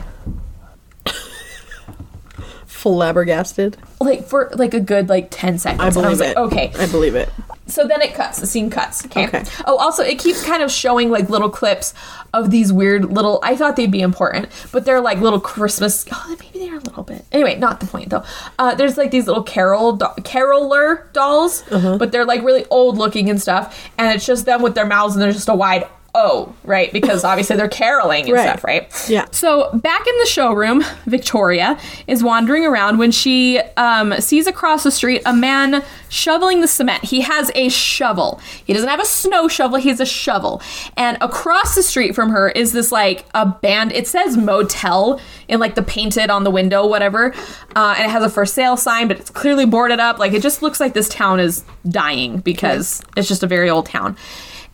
Flabbergasted. 2.83 3.77
like 4.01 4.25
for 4.27 4.51
like 4.55 4.75
a 4.75 4.81
good 4.81 5.09
like 5.09 5.29
10 5.31 5.59
seconds. 5.59 5.81
I 5.81 5.87
and 5.87 5.95
believe 5.95 6.11
was 6.11 6.21
it. 6.21 6.37
like, 6.37 6.53
okay. 6.53 6.73
I 6.79 6.87
believe 6.87 7.15
it. 7.15 7.29
So 7.69 7.87
then 7.87 8.03
it 8.03 8.13
cuts. 8.15 8.41
The 8.41 8.47
scene 8.47 8.71
cuts. 8.71 9.07
Okay. 9.07 9.27
Okay. 9.29 9.45
Oh, 9.67 9.77
also, 9.79 10.03
it 10.03 10.19
keeps 10.19 10.45
kind 10.45 10.63
of 10.63 10.71
showing 10.71 11.11
like 11.11 11.31
little 11.31 11.49
clips 11.49 11.95
of 12.35 12.51
these 12.51 12.73
weird 12.73 13.05
little. 13.13 13.39
I 13.43 13.57
thought 13.57 13.77
they'd 13.77 13.91
be 13.91 14.01
important, 14.03 14.49
but 14.73 14.85
they're 14.85 15.01
like 15.01 15.19
little 15.21 15.41
Christmas. 15.41 16.05
Oh, 16.13 16.27
maybe 16.41 16.59
they 16.59 16.69
are 16.71 16.77
a 16.77 16.81
little 16.81 17.05
bit. 17.05 17.25
Anyway, 17.31 17.57
not 17.59 17.79
the 17.81 17.87
point 17.87 18.11
though. 18.11 18.25
Uh, 18.59 18.75
there's 18.75 18.99
like 18.99 19.11
these 19.13 19.27
little 19.29 19.45
carol 19.45 19.93
do- 19.97 20.07
caroler 20.25 21.09
dolls, 21.13 21.63
Uh-huh. 21.71 21.99
but 21.99 22.11
they're 22.13 22.27
like 22.27 22.43
really 22.43 22.67
old 22.69 22.99
looking 22.99 23.31
and 23.31 23.41
stuff, 23.41 23.89
and 23.97 24.15
it's 24.15 24.27
just 24.27 24.45
them 24.45 24.61
with 24.61 24.75
their 24.75 24.87
mouths 24.87 25.15
and 25.15 25.23
they're 25.23 25.33
just 25.33 25.49
a 25.49 25.55
wide 25.55 25.87
O, 26.15 26.55
right? 26.65 26.93
Because 26.93 27.25
obviously 27.25 27.57
they're 27.57 27.69
caroling 27.69 28.25
and 28.25 28.35
Right. 28.35 28.43
stuff, 28.43 28.65
right? 28.65 29.09
Yeah. 29.09 29.27
So 29.31 29.71
back 29.73 30.07
in 30.07 30.19
the 30.19 30.27
showroom, 30.27 30.85
Victoria 31.07 31.79
is 32.07 32.23
wandering 32.23 32.67
around 32.67 32.99
when 32.99 33.11
she 33.11 33.59
um, 33.79 34.13
sees 34.21 34.47
across 34.47 34.83
the 34.83 34.91
street 34.91 35.23
a 35.25 35.33
man 35.33 35.83
shoveling 36.11 36.61
the 36.61 36.69
cement. 36.69 37.03
He 37.05 37.23
has 37.23 37.51
a 37.55 37.71
shovel. 37.71 38.41
He 38.63 38.75
doesn't 38.75 38.91
have 38.91 39.01
a 39.01 39.07
snow 39.07 39.49
shovel. 39.49 39.79
He 39.79 39.89
has 39.89 40.01
a 40.01 40.07
shovel. 40.07 40.61
And 40.99 41.17
across 41.23 41.75
the 41.75 41.83
street 41.83 42.15
from 42.15 42.29
her 42.31 42.51
is 42.51 42.73
this 42.73 42.93
like 42.93 43.25
a 43.35 43.47
band. 43.47 43.93
It 43.93 44.07
says 44.07 44.37
motel 44.37 45.19
in 45.49 45.61
like 45.61 45.77
the 45.77 45.83
painted 45.83 46.29
on 46.29 46.45
the 46.45 46.51
window, 46.51 46.87
whatever. 46.87 47.33
Uh, 47.75 47.95
and 47.97 48.05
it 48.07 48.11
has 48.11 48.23
a 48.23 48.29
for 48.29 48.45
sale 48.45 48.77
sign, 48.77 49.09
but 49.09 49.19
it's 49.19 49.31
clearly 49.31 49.65
boarded 49.65 49.99
up. 49.99 50.19
Like 50.19 50.35
it 50.35 50.43
just 50.43 50.61
looks 50.61 50.79
like 50.79 50.93
this 50.93 51.09
town 51.09 51.41
is 51.41 51.65
dying 51.89 52.41
because 52.41 53.03
it's 53.17 53.29
just 53.29 53.43
a 53.43 53.47
very 53.47 53.71
old 53.71 53.87
town 53.87 54.15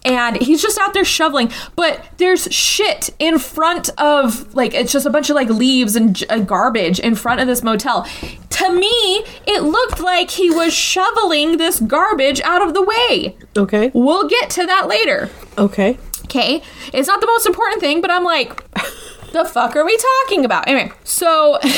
and 0.04 0.36
he's 0.36 0.62
just 0.62 0.78
out 0.78 0.94
there 0.94 1.04
shoveling 1.04 1.50
but 1.76 2.04
there's 2.18 2.52
shit 2.52 3.10
in 3.18 3.38
front 3.38 3.90
of 3.98 4.54
like 4.54 4.74
it's 4.74 4.92
just 4.92 5.06
a 5.06 5.10
bunch 5.10 5.28
of 5.30 5.36
like 5.36 5.48
leaves 5.48 5.96
and 5.96 6.24
uh, 6.30 6.38
garbage 6.38 6.98
in 7.00 7.14
front 7.14 7.40
of 7.40 7.46
this 7.46 7.62
motel. 7.62 8.06
To 8.50 8.72
me 8.72 9.24
it 9.46 9.62
looked 9.62 10.00
like 10.00 10.30
he 10.30 10.50
was 10.50 10.72
shoveling 10.72 11.56
this 11.58 11.80
garbage 11.80 12.40
out 12.42 12.66
of 12.66 12.74
the 12.74 12.82
way. 12.82 13.36
Okay. 13.56 13.90
we'll 13.94 14.28
get 14.28 14.50
to 14.50 14.66
that 14.66 14.88
later. 14.88 15.30
Okay. 15.56 15.98
okay. 16.24 16.62
It's 16.92 17.08
not 17.08 17.20
the 17.20 17.26
most 17.26 17.46
important 17.46 17.80
thing 17.80 18.00
but 18.00 18.10
i'm 18.10 18.24
like 18.24 18.64
the 19.32 19.44
fuck 19.44 19.76
are 19.76 19.84
we 19.84 19.96
talking 20.26 20.44
about? 20.44 20.66
Anyway 20.68 20.92
so 21.04 21.58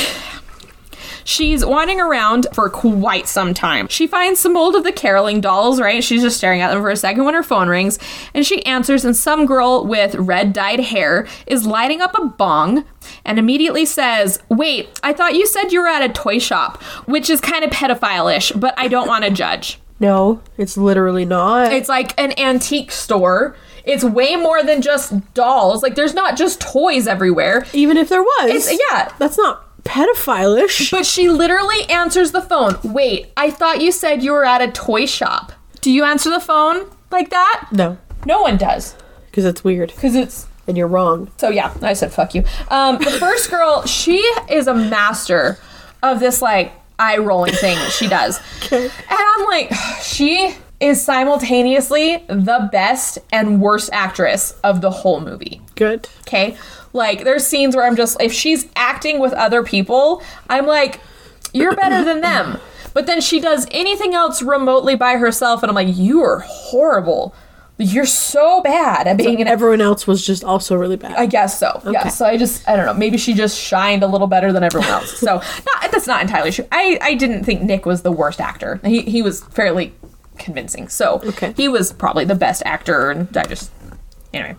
She's 1.30 1.64
wandering 1.64 2.00
around 2.00 2.48
for 2.52 2.68
quite 2.68 3.28
some 3.28 3.54
time. 3.54 3.86
She 3.86 4.08
finds 4.08 4.40
some 4.40 4.54
mold 4.54 4.74
of 4.74 4.82
the 4.82 4.90
caroling 4.90 5.40
dolls, 5.40 5.80
right? 5.80 6.02
She's 6.02 6.22
just 6.22 6.36
staring 6.36 6.60
at 6.60 6.72
them 6.72 6.82
for 6.82 6.90
a 6.90 6.96
second 6.96 7.24
when 7.24 7.34
her 7.34 7.44
phone 7.44 7.68
rings, 7.68 8.00
and 8.34 8.44
she 8.44 8.66
answers, 8.66 9.04
and 9.04 9.16
some 9.16 9.46
girl 9.46 9.86
with 9.86 10.16
red 10.16 10.52
dyed 10.52 10.80
hair 10.80 11.28
is 11.46 11.64
lighting 11.64 12.00
up 12.00 12.18
a 12.18 12.24
bong 12.24 12.84
and 13.24 13.38
immediately 13.38 13.84
says, 13.86 14.42
Wait, 14.48 14.98
I 15.04 15.12
thought 15.12 15.36
you 15.36 15.46
said 15.46 15.70
you 15.70 15.82
were 15.82 15.86
at 15.86 16.02
a 16.02 16.12
toy 16.12 16.40
shop, 16.40 16.82
which 17.06 17.30
is 17.30 17.40
kind 17.40 17.62
of 17.62 17.70
pedophile 17.70 18.36
ish, 18.36 18.50
but 18.50 18.74
I 18.76 18.88
don't 18.88 19.06
want 19.06 19.22
to 19.24 19.30
judge. 19.30 19.78
No, 20.00 20.42
it's 20.58 20.76
literally 20.76 21.26
not. 21.26 21.72
It's 21.72 21.88
like 21.88 22.18
an 22.20 22.36
antique 22.40 22.90
store. 22.90 23.54
It's 23.84 24.02
way 24.02 24.34
more 24.34 24.64
than 24.64 24.82
just 24.82 25.32
dolls. 25.32 25.84
Like, 25.84 25.94
there's 25.94 26.12
not 26.12 26.36
just 26.36 26.60
toys 26.60 27.06
everywhere. 27.06 27.66
Even 27.72 27.96
if 27.96 28.08
there 28.08 28.22
was. 28.22 28.68
It's, 28.68 28.80
yeah, 28.90 29.12
That's 29.18 29.38
not 29.38 29.69
pedophile-ish. 29.84 30.90
But 30.90 31.06
she 31.06 31.28
literally 31.28 31.84
answers 31.88 32.32
the 32.32 32.42
phone. 32.42 32.78
Wait, 32.84 33.32
I 33.36 33.50
thought 33.50 33.80
you 33.80 33.92
said 33.92 34.22
you 34.22 34.32
were 34.32 34.44
at 34.44 34.60
a 34.62 34.70
toy 34.70 35.06
shop. 35.06 35.52
Do 35.80 35.90
you 35.90 36.04
answer 36.04 36.30
the 36.30 36.40
phone 36.40 36.88
like 37.10 37.30
that? 37.30 37.68
No, 37.72 37.98
No 38.26 38.42
one 38.42 38.56
does. 38.56 38.94
because 39.26 39.44
it's 39.44 39.64
weird 39.64 39.88
Because 39.94 40.14
it's. 40.14 40.46
and 40.66 40.76
you're 40.76 40.86
wrong. 40.88 41.30
So 41.38 41.48
yeah, 41.48 41.72
I 41.82 41.94
said 41.94 42.12
fuck 42.12 42.34
you. 42.34 42.44
Um, 42.68 42.98
the 42.98 43.10
first 43.12 43.50
girl, 43.50 43.84
she 43.86 44.18
is 44.50 44.66
a 44.66 44.74
master 44.74 45.58
of 46.02 46.20
this 46.20 46.42
like 46.42 46.72
eye 46.98 47.16
rolling 47.18 47.54
thing 47.54 47.76
that 47.76 47.92
she 47.92 48.08
does. 48.08 48.40
And 48.72 48.90
I'm 49.10 49.46
like, 49.46 49.72
she 50.02 50.54
is 50.80 51.02
simultaneously 51.04 52.24
the 52.28 52.68
best 52.70 53.18
and 53.32 53.60
worst 53.60 53.90
actress 53.92 54.52
of 54.62 54.80
the 54.80 54.90
whole 54.90 55.20
movie. 55.20 55.60
Good. 55.74 56.08
Okay. 56.20 56.56
Like 56.92 57.24
there's 57.24 57.46
scenes 57.46 57.76
where 57.76 57.84
I'm 57.86 57.96
just 57.96 58.20
if 58.20 58.32
she's 58.32 58.66
acting 58.76 59.18
with 59.20 59.32
other 59.34 59.62
people, 59.62 60.22
I'm 60.48 60.66
like, 60.66 61.00
you're 61.52 61.76
better 61.76 62.04
than 62.04 62.20
them. 62.20 62.58
But 62.92 63.06
then 63.06 63.20
she 63.20 63.40
does 63.40 63.66
anything 63.70 64.14
else 64.14 64.42
remotely 64.42 64.96
by 64.96 65.12
herself, 65.16 65.62
and 65.62 65.70
I'm 65.70 65.76
like, 65.76 65.96
you 65.96 66.22
are 66.22 66.40
horrible. 66.40 67.34
You're 67.78 68.04
so 68.04 68.60
bad 68.62 69.06
at 69.06 69.16
being 69.16 69.40
an. 69.40 69.48
Everyone 69.48 69.80
else 69.80 70.06
was 70.06 70.26
just 70.26 70.44
also 70.44 70.76
really 70.76 70.96
bad. 70.96 71.12
I 71.16 71.24
guess 71.24 71.58
so. 71.58 71.80
Yeah. 71.90 72.08
So 72.08 72.26
I 72.26 72.36
just 72.36 72.68
I 72.68 72.76
don't 72.76 72.84
know. 72.84 72.92
Maybe 72.92 73.16
she 73.16 73.32
just 73.32 73.58
shined 73.58 74.02
a 74.02 74.06
little 74.06 74.26
better 74.26 74.52
than 74.52 74.62
everyone 74.62 74.90
else. 74.90 75.16
So 75.18 75.36
not, 75.80 75.90
that's 75.90 76.06
not 76.06 76.20
entirely 76.20 76.50
true. 76.50 76.66
I 76.72 76.98
I 77.00 77.14
didn't 77.14 77.44
think 77.44 77.62
Nick 77.62 77.86
was 77.86 78.02
the 78.02 78.12
worst 78.12 78.38
actor. 78.40 78.80
He 78.84 79.00
he 79.02 79.22
was 79.22 79.42
fairly 79.44 79.94
convincing. 80.36 80.88
So 80.88 81.22
Okay. 81.24 81.54
he 81.56 81.68
was 81.68 81.92
probably 81.92 82.24
the 82.26 82.34
best 82.34 82.62
actor, 82.66 83.10
and 83.10 83.34
I 83.34 83.44
just 83.44 83.70
anyway. 84.32 84.56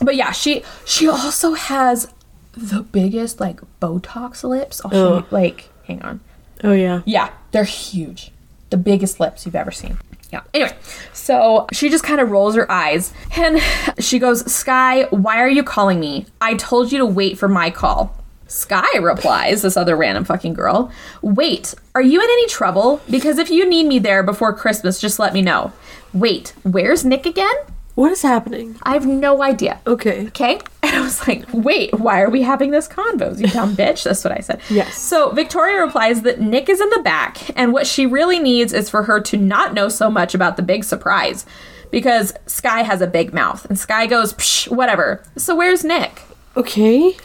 But 0.00 0.16
yeah, 0.16 0.32
she 0.32 0.62
she 0.84 1.08
also 1.08 1.54
has 1.54 2.12
the 2.54 2.82
biggest 2.82 3.40
like 3.40 3.60
Botox 3.80 4.44
lips. 4.44 4.80
I'll 4.84 4.90
show 4.90 5.16
you, 5.18 5.24
like 5.30 5.70
hang 5.86 6.02
on. 6.02 6.20
oh 6.64 6.72
yeah. 6.72 7.02
Yeah, 7.04 7.30
they're 7.52 7.64
huge. 7.64 8.30
The 8.70 8.76
biggest 8.76 9.20
lips 9.20 9.44
you've 9.46 9.54
ever 9.56 9.70
seen. 9.70 9.98
Yeah. 10.32 10.40
Anyway, 10.54 10.74
so 11.12 11.66
she 11.74 11.90
just 11.90 12.04
kind 12.04 12.18
of 12.20 12.30
rolls 12.30 12.54
her 12.54 12.70
eyes 12.72 13.12
and 13.36 13.60
she 13.98 14.18
goes, 14.18 14.50
Sky, 14.50 15.04
why 15.10 15.36
are 15.38 15.48
you 15.48 15.62
calling 15.62 16.00
me? 16.00 16.24
I 16.40 16.54
told 16.54 16.90
you 16.90 16.96
to 16.98 17.04
wait 17.06 17.36
for 17.38 17.48
my 17.48 17.70
call. 17.70 18.16
Sky 18.46 18.96
replies, 18.98 19.60
this 19.62 19.76
other 19.76 19.94
random 19.96 20.24
fucking 20.24 20.54
girl, 20.54 20.90
Wait, 21.20 21.74
are 21.94 22.02
you 22.02 22.18
in 22.18 22.24
any 22.30 22.46
trouble? 22.48 23.00
Because 23.10 23.36
if 23.38 23.50
you 23.50 23.66
need 23.68 23.84
me 23.86 23.98
there 23.98 24.22
before 24.22 24.54
Christmas, 24.54 24.98
just 25.00 25.18
let 25.18 25.32
me 25.34 25.42
know. 25.42 25.72
Wait, 26.14 26.54
where's 26.62 27.04
Nick 27.04 27.26
again? 27.26 27.54
What 27.94 28.10
is 28.10 28.22
happening? 28.22 28.76
I 28.82 28.94
have 28.94 29.06
no 29.06 29.42
idea. 29.42 29.80
Okay. 29.86 30.26
Okay. 30.28 30.60
And 30.84 30.96
I 30.96 31.00
was 31.04 31.26
like, 31.28 31.44
wait, 31.52 31.94
why 31.94 32.20
are 32.20 32.28
we 32.28 32.42
having 32.42 32.70
this 32.72 32.88
convos, 32.88 33.38
you 33.40 33.46
dumb 33.46 33.76
bitch? 33.76 34.02
That's 34.02 34.24
what 34.24 34.32
I 34.36 34.40
said. 34.40 34.60
Yes. 34.68 34.98
So 34.98 35.30
Victoria 35.30 35.80
replies 35.80 36.22
that 36.22 36.40
Nick 36.40 36.68
is 36.68 36.80
in 36.80 36.90
the 36.90 36.98
back, 37.04 37.38
and 37.56 37.72
what 37.72 37.86
she 37.86 38.04
really 38.04 38.38
needs 38.40 38.72
is 38.74 38.90
for 38.90 39.04
her 39.04 39.20
to 39.20 39.36
not 39.38 39.72
know 39.74 39.88
so 39.88 40.10
much 40.10 40.34
about 40.34 40.56
the 40.56 40.62
big 40.62 40.82
surprise. 40.84 41.46
Because 41.92 42.34
Sky 42.46 42.82
has 42.82 43.00
a 43.00 43.06
big 43.06 43.32
mouth, 43.32 43.64
and 43.66 43.78
Sky 43.78 44.06
goes, 44.06 44.34
Psh, 44.34 44.68
whatever. 44.74 45.22
So 45.36 45.54
where's 45.54 45.84
Nick? 45.84 46.22
Okay. 46.56 47.16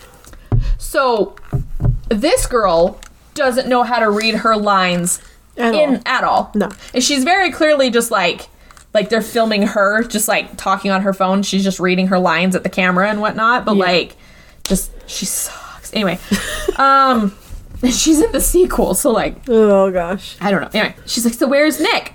So 0.77 1.35
this 2.09 2.45
girl 2.45 2.99
doesn't 3.33 3.67
know 3.67 3.83
how 3.83 3.99
to 3.99 4.09
read 4.09 4.35
her 4.35 4.55
lines 4.55 5.19
At 5.57 5.73
in 5.73 5.95
all. 5.95 6.01
at 6.05 6.23
all. 6.23 6.51
No. 6.55 6.69
And 6.93 7.03
she's 7.03 7.23
very 7.23 7.51
clearly 7.51 7.89
just 7.89 8.11
like 8.11 8.47
like 8.97 9.09
they're 9.09 9.21
filming 9.21 9.61
her 9.61 10.03
just 10.03 10.27
like 10.27 10.57
talking 10.57 10.89
on 10.91 11.01
her 11.03 11.13
phone. 11.13 11.43
She's 11.43 11.63
just 11.63 11.79
reading 11.79 12.07
her 12.07 12.17
lines 12.19 12.55
at 12.55 12.63
the 12.63 12.69
camera 12.69 13.09
and 13.09 13.21
whatnot. 13.21 13.63
But 13.65 13.75
Yeah. 13.77 13.83
like 13.85 14.15
just 14.63 14.91
she 15.09 15.25
sucks. 15.25 15.93
Anyway. 15.93 16.17
um 16.77 17.35
she's 17.91 18.19
in 18.21 18.31
the 18.31 18.41
sequel, 18.41 18.95
so 18.95 19.11
like 19.11 19.35
Oh 19.47 19.91
gosh. 19.91 20.35
I 20.41 20.49
don't 20.51 20.61
know. 20.61 20.69
Anyway, 20.79 20.95
she's 21.05 21.23
like, 21.25 21.35
So 21.35 21.47
where's 21.47 21.79
Nick? 21.79 22.13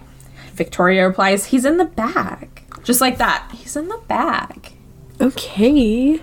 Victoria 0.55 1.07
replies, 1.07 1.47
He's 1.47 1.65
in 1.65 1.77
the 1.77 1.85
back. 1.85 2.65
Just 2.83 3.01
like 3.01 3.19
that. 3.19 3.49
He's 3.55 3.77
in 3.77 3.89
the 3.89 4.01
back. 4.09 4.73
Okay. 5.21 6.21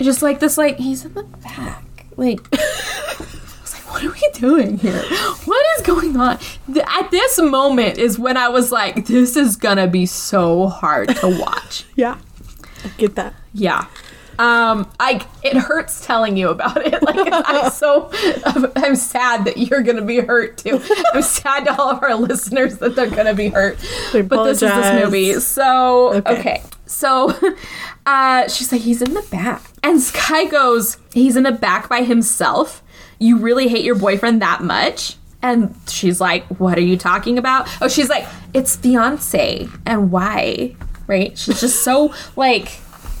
Just 0.00 0.22
like 0.22 0.38
this, 0.38 0.56
like, 0.56 0.78
he's 0.78 1.04
in 1.04 1.12
the 1.14 1.24
back. 1.24 1.84
Like 2.16 2.40
I 2.52 3.14
was 3.18 3.20
like, 3.34 3.37
what 3.90 4.04
are 4.04 4.10
we 4.10 4.28
doing 4.34 4.78
here? 4.78 5.02
What 5.44 5.66
is 5.78 5.86
going 5.86 6.16
on? 6.16 6.38
At 6.86 7.10
this 7.10 7.38
moment 7.40 7.98
is 7.98 8.18
when 8.18 8.36
I 8.36 8.48
was 8.48 8.70
like, 8.72 9.06
this 9.06 9.36
is 9.36 9.56
gonna 9.56 9.86
be 9.86 10.06
so 10.06 10.66
hard 10.68 11.08
to 11.16 11.28
watch. 11.40 11.84
Yeah. 11.96 12.18
I 12.84 12.88
get 12.96 13.16
that. 13.16 13.34
Yeah. 13.52 13.86
Um, 14.38 14.88
I 15.00 15.26
it 15.42 15.56
hurts 15.56 16.06
telling 16.06 16.36
you 16.36 16.48
about 16.50 16.76
it. 16.86 17.02
Like 17.02 17.28
I'm 17.32 17.70
so 17.72 18.08
I'm 18.76 18.94
sad 18.94 19.46
that 19.46 19.56
you're 19.56 19.82
gonna 19.82 20.02
be 20.04 20.20
hurt 20.20 20.58
too. 20.58 20.80
I'm 21.12 21.22
sad 21.22 21.64
to 21.64 21.76
all 21.76 21.90
of 21.90 22.02
our 22.04 22.14
listeners 22.14 22.78
that 22.78 22.94
they're 22.94 23.10
gonna 23.10 23.34
be 23.34 23.48
hurt. 23.48 23.78
But 24.12 24.44
this 24.44 24.62
is 24.62 24.70
this 24.72 25.04
movie. 25.04 25.32
So 25.40 26.14
Okay. 26.14 26.38
okay. 26.38 26.62
So 26.88 27.34
uh 28.06 28.48
she's 28.48 28.72
like, 28.72 28.82
he's 28.82 29.02
in 29.02 29.14
the 29.14 29.22
back. 29.30 29.62
And 29.82 30.00
Sky 30.00 30.44
goes, 30.46 30.98
He's 31.12 31.36
in 31.36 31.44
the 31.44 31.52
back 31.52 31.88
by 31.88 32.02
himself. 32.02 32.82
You 33.18 33.38
really 33.38 33.68
hate 33.68 33.84
your 33.84 33.94
boyfriend 33.94 34.42
that 34.42 34.62
much? 34.62 35.16
And 35.40 35.74
she's 35.88 36.20
like, 36.20 36.44
What 36.58 36.78
are 36.78 36.82
you 36.82 36.96
talking 36.96 37.38
about? 37.38 37.68
Oh, 37.80 37.88
she's 37.88 38.08
like, 38.08 38.26
It's 38.54 38.76
fiance. 38.76 39.68
And 39.86 40.10
why? 40.10 40.76
Right? 41.06 41.36
She's 41.38 41.60
just 41.60 41.82
so 41.82 42.12
like 42.36 42.68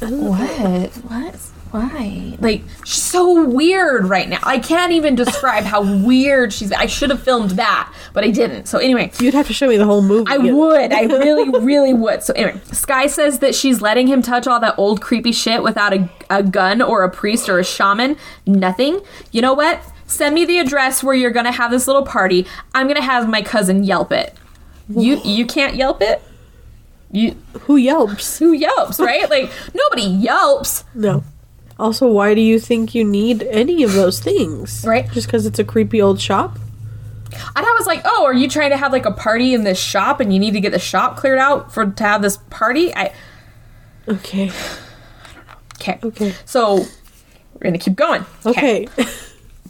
what? 0.00 0.90
What? 0.90 1.47
Why? 1.70 2.36
Like, 2.40 2.62
she's 2.84 3.02
so 3.02 3.44
weird 3.44 4.06
right 4.06 4.28
now. 4.28 4.38
I 4.42 4.58
can't 4.58 4.92
even 4.92 5.14
describe 5.14 5.64
how 5.64 5.82
weird 6.04 6.52
she's. 6.52 6.72
I 6.72 6.86
should 6.86 7.10
have 7.10 7.22
filmed 7.22 7.50
that, 7.52 7.92
but 8.14 8.24
I 8.24 8.30
didn't. 8.30 8.66
So 8.66 8.78
anyway, 8.78 9.10
You'd 9.20 9.34
have 9.34 9.46
to 9.48 9.52
show 9.52 9.68
me 9.68 9.76
the 9.76 9.84
whole 9.84 10.02
movie. 10.02 10.30
I 10.30 10.36
again. 10.36 10.56
would. 10.56 10.92
I 10.92 11.02
really, 11.02 11.48
really 11.64 11.92
would. 11.92 12.22
So 12.22 12.32
anyway, 12.34 12.60
Sky 12.72 13.06
says 13.06 13.40
that 13.40 13.54
she's 13.54 13.80
letting 13.82 14.06
him 14.06 14.22
touch 14.22 14.46
all 14.46 14.60
that 14.60 14.74
old 14.78 15.02
creepy 15.02 15.32
shit 15.32 15.62
without 15.62 15.92
a, 15.92 16.08
a 16.30 16.42
gun 16.42 16.80
or 16.80 17.04
a 17.04 17.10
priest 17.10 17.48
or 17.48 17.58
a 17.58 17.64
shaman. 17.64 18.16
Nothing. 18.46 19.00
You 19.32 19.42
know 19.42 19.52
what? 19.54 19.80
Send 20.06 20.34
me 20.34 20.46
the 20.46 20.58
address 20.58 21.02
where 21.02 21.14
you're 21.14 21.30
gonna 21.30 21.52
have 21.52 21.70
this 21.70 21.86
little 21.86 22.04
party. 22.04 22.46
I'm 22.74 22.86
gonna 22.88 23.02
have 23.02 23.28
my 23.28 23.42
cousin 23.42 23.84
yelp 23.84 24.10
it. 24.10 24.34
You 24.88 25.20
you 25.22 25.44
can't 25.44 25.74
yelp 25.74 26.00
it. 26.00 26.22
You 27.12 27.36
Who 27.62 27.76
yelps? 27.76 28.38
who 28.38 28.52
yelps 28.52 28.98
right? 28.98 29.28
Like 29.28 29.50
nobody 29.74 30.02
yelps. 30.08 30.84
No. 30.94 31.24
Also, 31.78 32.08
why 32.08 32.34
do 32.34 32.40
you 32.40 32.58
think 32.58 32.94
you 32.94 33.04
need 33.04 33.42
any 33.44 33.82
of 33.84 33.92
those 33.92 34.18
things? 34.20 34.84
Right. 34.86 35.08
Just 35.12 35.28
because 35.28 35.46
it's 35.46 35.58
a 35.58 35.64
creepy 35.64 36.02
old 36.02 36.20
shop? 36.20 36.58
And 37.54 37.64
I 37.64 37.74
was 37.78 37.86
like, 37.86 38.00
"Oh, 38.04 38.24
are 38.24 38.32
you 38.34 38.48
trying 38.48 38.70
to 38.70 38.76
have 38.76 38.90
like 38.90 39.06
a 39.06 39.12
party 39.12 39.54
in 39.54 39.62
this 39.62 39.78
shop, 39.78 40.18
and 40.18 40.32
you 40.32 40.38
need 40.40 40.52
to 40.52 40.60
get 40.60 40.72
the 40.72 40.78
shop 40.78 41.16
cleared 41.16 41.38
out 41.38 41.72
for 41.72 41.86
to 41.86 42.02
have 42.02 42.22
this 42.22 42.38
party?" 42.50 42.92
I 42.96 43.12
Okay. 44.08 44.50
okay. 45.76 45.98
Okay. 46.02 46.34
So 46.46 46.76
we're 47.54 47.64
gonna 47.64 47.78
keep 47.78 47.94
going. 47.96 48.24
Okay. 48.46 48.88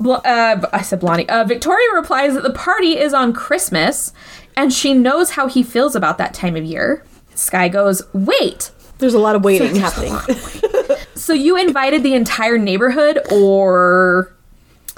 Bl- 0.00 0.12
uh, 0.24 0.66
I 0.72 0.82
said 0.82 1.00
Blondie. 1.00 1.28
Uh, 1.28 1.44
Victoria 1.44 1.88
replies 1.94 2.34
that 2.34 2.44
the 2.44 2.52
party 2.52 2.96
is 2.96 3.12
on 3.12 3.32
Christmas, 3.32 4.12
and 4.56 4.72
she 4.72 4.94
knows 4.94 5.30
how 5.30 5.48
he 5.48 5.62
feels 5.64 5.96
about 5.96 6.16
that 6.18 6.32
time 6.32 6.54
of 6.56 6.64
year. 6.64 7.04
Sky 7.34 7.68
goes, 7.68 8.00
"Wait, 8.14 8.70
There's 8.98 9.14
a 9.14 9.18
lot 9.18 9.34
of 9.36 9.44
waiting 9.44 9.74
happening. 9.76 10.16
so 11.18 11.33
you 11.33 11.57
invited 11.57 12.02
the 12.02 12.14
entire 12.14 12.59
neighborhood, 12.59 13.20
or?" 13.31 14.33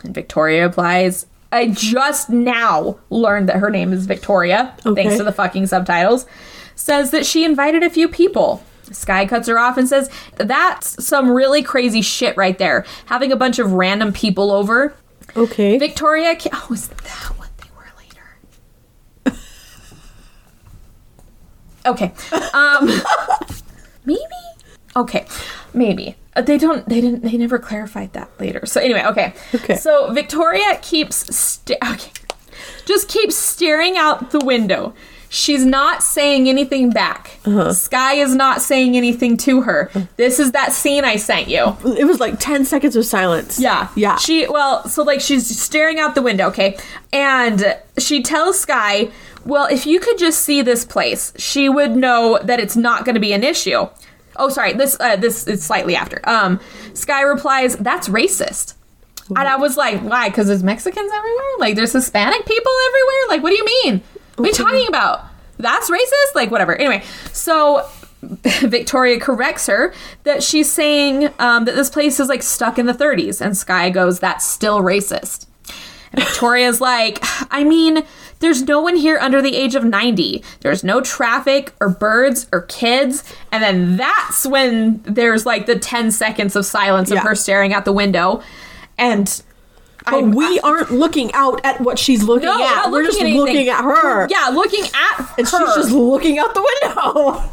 And 0.04 0.14
Victoria 0.14 0.66
applies. 0.66 1.26
"I 1.52 1.66
just 1.68 2.30
now 2.30 2.98
learned 3.11 3.48
that 3.48 3.56
her 3.56 3.70
name 3.70 3.92
is 3.92 4.06
Victoria, 4.06 4.72
Okay. 4.87 5.02
thanks 5.02 5.16
to 5.18 5.24
the 5.24 5.33
fucking 5.33 5.66
subtitles." 5.66 6.26
Says 6.76 7.11
that 7.11 7.26
she 7.26 7.44
invited 7.44 7.83
a 7.83 7.90
few 7.90 8.09
people. 8.09 8.62
Sky 8.92 9.24
cuts 9.26 9.46
her 9.48 9.59
off 9.59 9.76
and 9.76 9.87
says, 9.88 10.09
That's 10.37 11.04
some 11.04 11.30
really 11.30 11.62
crazy 11.62 12.02
shit 12.02 12.37
right 12.37 12.59
there. 12.59 12.85
Having 13.06 13.30
a 13.33 13.37
bunch 13.37 13.59
of 13.61 13.72
random 13.74 14.12
people 14.12 14.50
over. 14.50 14.94
Okay. 15.37 15.78
Victoria, 15.78 16.35
ca- 16.35 16.50
oh, 16.52 16.72
is 16.72 16.88
that 16.88 17.33
what 17.37 17.50
they 17.59 17.68
were 17.76 17.87
later? 17.98 19.37
okay, 21.87 22.12
um, 22.52 22.87
maybe. 24.04 24.20
Okay, 25.00 25.24
maybe 25.74 26.16
Uh, 26.36 26.42
they 26.42 26.58
don't. 26.58 26.88
They 26.88 27.00
didn't. 27.00 27.22
They 27.22 27.36
never 27.36 27.58
clarified 27.58 28.12
that 28.12 28.28
later. 28.38 28.64
So 28.66 28.80
anyway, 28.80 29.04
okay. 29.06 29.32
Okay. 29.54 29.74
So 29.76 30.12
Victoria 30.12 30.78
keeps 30.82 31.16
sta- 31.34 31.78
okay, 31.92 32.12
just 32.86 33.08
keeps 33.08 33.34
staring 33.36 33.96
out 33.96 34.30
the 34.30 34.38
window. 34.40 34.94
She's 35.32 35.64
not 35.64 36.02
saying 36.02 36.48
anything 36.48 36.90
back. 36.90 37.38
Uh-huh. 37.46 37.72
Sky 37.72 38.14
is 38.14 38.34
not 38.34 38.60
saying 38.62 38.96
anything 38.96 39.36
to 39.46 39.60
her. 39.62 39.88
This 40.16 40.40
is 40.40 40.50
that 40.52 40.72
scene 40.72 41.04
I 41.04 41.16
sent 41.16 41.46
you. 41.46 41.76
it 41.96 42.04
was 42.04 42.18
like 42.18 42.40
10 42.40 42.64
seconds 42.64 42.96
of 42.96 43.04
silence. 43.06 43.60
Yeah. 43.60 43.88
Yeah. 43.94 44.16
She 44.16 44.48
well, 44.48 44.88
so 44.88 45.04
like 45.04 45.20
she's 45.20 45.46
staring 45.56 46.00
out 46.00 46.16
the 46.16 46.22
window, 46.22 46.48
okay? 46.48 46.76
And 47.12 47.76
she 47.96 48.22
tells 48.24 48.58
Sky, 48.58 49.10
"Well, 49.44 49.66
if 49.70 49.86
you 49.86 50.00
could 50.00 50.18
just 50.18 50.40
see 50.40 50.62
this 50.62 50.84
place, 50.84 51.32
she 51.36 51.68
would 51.68 51.92
know 51.96 52.38
that 52.42 52.58
it's 52.58 52.76
not 52.76 53.04
going 53.04 53.14
to 53.14 53.20
be 53.20 53.32
an 53.32 53.44
issue." 53.44 53.86
Oh, 54.40 54.48
sorry. 54.48 54.72
This 54.72 54.96
uh, 54.98 55.16
this 55.16 55.46
is 55.46 55.64
slightly 55.64 55.94
after. 55.94 56.20
Um 56.24 56.59
Sky 56.94 57.22
replies, 57.22 57.76
"That's 57.76 58.09
racist." 58.09 58.74
And 59.29 59.46
I 59.46 59.57
was 59.57 59.76
like, 59.76 60.00
"Why? 60.00 60.29
Cuz 60.31 60.48
there's 60.48 60.62
Mexicans 60.64 61.12
everywhere? 61.12 61.53
Like 61.61 61.76
there's 61.76 61.92
Hispanic 61.92 62.44
people 62.46 62.72
everywhere? 62.88 63.29
Like 63.29 63.42
what 63.42 63.50
do 63.50 63.57
you 63.57 63.64
mean? 63.64 64.03
What 64.37 64.46
are 64.46 64.48
you 64.48 64.55
talking 64.55 64.88
about? 64.88 65.24
That's 65.59 65.88
racist? 65.90 66.35
Like 66.35 66.50
whatever." 66.50 66.74
Anyway, 66.74 67.03
so 67.33 67.87
Victoria 68.22 69.18
corrects 69.20 69.66
her 69.66 69.94
that 70.24 70.42
she's 70.42 70.70
saying 70.70 71.31
um, 71.38 71.64
that 71.64 71.74
this 71.74 71.90
place 71.90 72.20
is 72.20 72.29
like 72.29 72.42
stuck 72.42 72.79
in 72.79 72.87
the 72.87 72.92
30s, 72.94 73.40
and 73.40 73.57
Sky 73.57 73.88
goes, 73.90 74.18
"That's 74.20 74.44
still 74.46 74.81
racist." 74.81 75.46
And 76.12 76.24
Victoria's 76.24 76.81
like, 76.92 77.18
"I 77.50 77.64
mean, 77.64 78.05
there's 78.40 78.62
no 78.62 78.81
one 78.81 78.96
here 78.96 79.18
under 79.18 79.40
the 79.40 79.55
age 79.57 79.74
of 79.74 79.85
90. 79.85 80.42
There's 80.61 80.83
no 80.83 81.00
traffic 81.00 81.72
or 81.81 81.88
birds 81.88 82.46
or 82.53 82.62
kids." 82.62 83.22
And 83.53 83.62
then 83.62 83.96
that's 83.96 84.44
when 84.46 85.00
there's 85.05 85.46
like 85.46 85.66
the 85.66 85.79
10 85.79 86.11
seconds 86.11 86.57
of 86.57 86.66
silence 86.66 87.11
of 87.11 87.16
Yeah. 87.16 87.22
her 87.22 87.35
staring 87.35 87.72
out 87.72 87.85
the 87.85 87.92
window, 87.92 88.42
and. 88.98 89.42
But 90.11 90.24
we 90.29 90.59
aren't 90.61 90.90
looking 90.90 91.31
out 91.35 91.61
at 91.62 91.83
what 91.83 91.98
she's 91.98 92.22
looking 92.22 92.46
No, 92.48 92.64
at. 92.64 92.90
We're 92.90 93.03
looking 93.03 93.20
just 93.20 93.20
at 93.20 93.37
looking 93.37 93.68
at 93.68 93.85
her. 93.85 94.26
yeah, 94.31 94.48
looking 94.48 94.85
at 94.85 95.29
And 95.38 95.46
her. 95.46 95.66
she's 95.66 95.74
just 95.76 95.90
looking 95.92 96.38
out 96.38 96.55
the 96.55 96.66
window. 96.83 97.44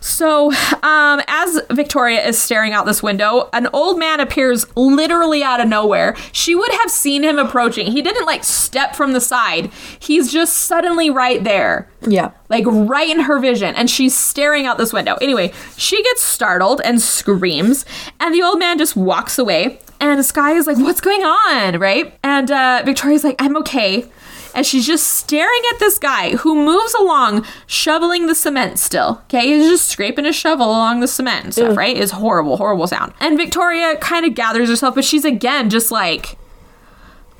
So, 0.00 0.50
um, 0.82 1.20
as 1.28 1.60
Victoria 1.70 2.26
is 2.26 2.38
staring 2.38 2.72
out 2.72 2.86
this 2.86 3.02
window, 3.02 3.48
an 3.52 3.68
old 3.72 3.98
man 3.98 4.20
appears 4.20 4.64
literally 4.76 5.42
out 5.42 5.60
of 5.60 5.68
nowhere. 5.68 6.16
She 6.32 6.54
would 6.54 6.72
have 6.72 6.90
seen 6.90 7.22
him 7.22 7.38
approaching. 7.38 7.92
He 7.92 8.02
didn't 8.02 8.26
like 8.26 8.42
step 8.44 8.96
from 8.96 9.12
the 9.12 9.20
side, 9.20 9.70
he's 9.98 10.32
just 10.32 10.56
suddenly 10.56 11.10
right 11.10 11.42
there. 11.44 11.88
Yeah. 12.06 12.30
Like 12.48 12.64
right 12.66 13.08
in 13.08 13.20
her 13.20 13.38
vision, 13.38 13.74
and 13.74 13.88
she's 13.90 14.16
staring 14.16 14.66
out 14.66 14.78
this 14.78 14.92
window. 14.92 15.16
Anyway, 15.20 15.52
she 15.76 16.02
gets 16.02 16.22
startled 16.22 16.80
and 16.84 17.00
screams, 17.00 17.84
and 18.18 18.34
the 18.34 18.42
old 18.42 18.58
man 18.58 18.78
just 18.78 18.96
walks 18.96 19.38
away. 19.38 19.78
And 20.00 20.24
Sky 20.24 20.52
is 20.52 20.66
like, 20.66 20.78
What's 20.78 21.00
going 21.02 21.22
on? 21.22 21.78
Right? 21.78 22.18
And 22.24 22.50
uh, 22.50 22.82
Victoria's 22.84 23.22
like, 23.22 23.36
I'm 23.38 23.56
okay. 23.58 24.08
And 24.54 24.66
she's 24.66 24.86
just 24.86 25.06
staring 25.06 25.62
at 25.72 25.78
this 25.78 25.98
guy 25.98 26.36
who 26.36 26.54
moves 26.54 26.94
along, 26.94 27.46
shoveling 27.66 28.26
the 28.26 28.34
cement 28.34 28.78
still. 28.78 29.20
Okay, 29.24 29.46
he's 29.46 29.68
just 29.68 29.88
scraping 29.88 30.26
a 30.26 30.32
shovel 30.32 30.66
along 30.66 31.00
the 31.00 31.08
cement 31.08 31.44
and 31.44 31.52
stuff, 31.54 31.70
Ugh. 31.70 31.76
right? 31.76 31.96
Is 31.96 32.10
horrible, 32.12 32.56
horrible 32.56 32.86
sound. 32.86 33.12
And 33.20 33.36
Victoria 33.36 33.96
kind 33.96 34.26
of 34.26 34.34
gathers 34.34 34.68
herself, 34.68 34.94
but 34.94 35.04
she's 35.04 35.24
again 35.24 35.70
just 35.70 35.90
like, 35.90 36.36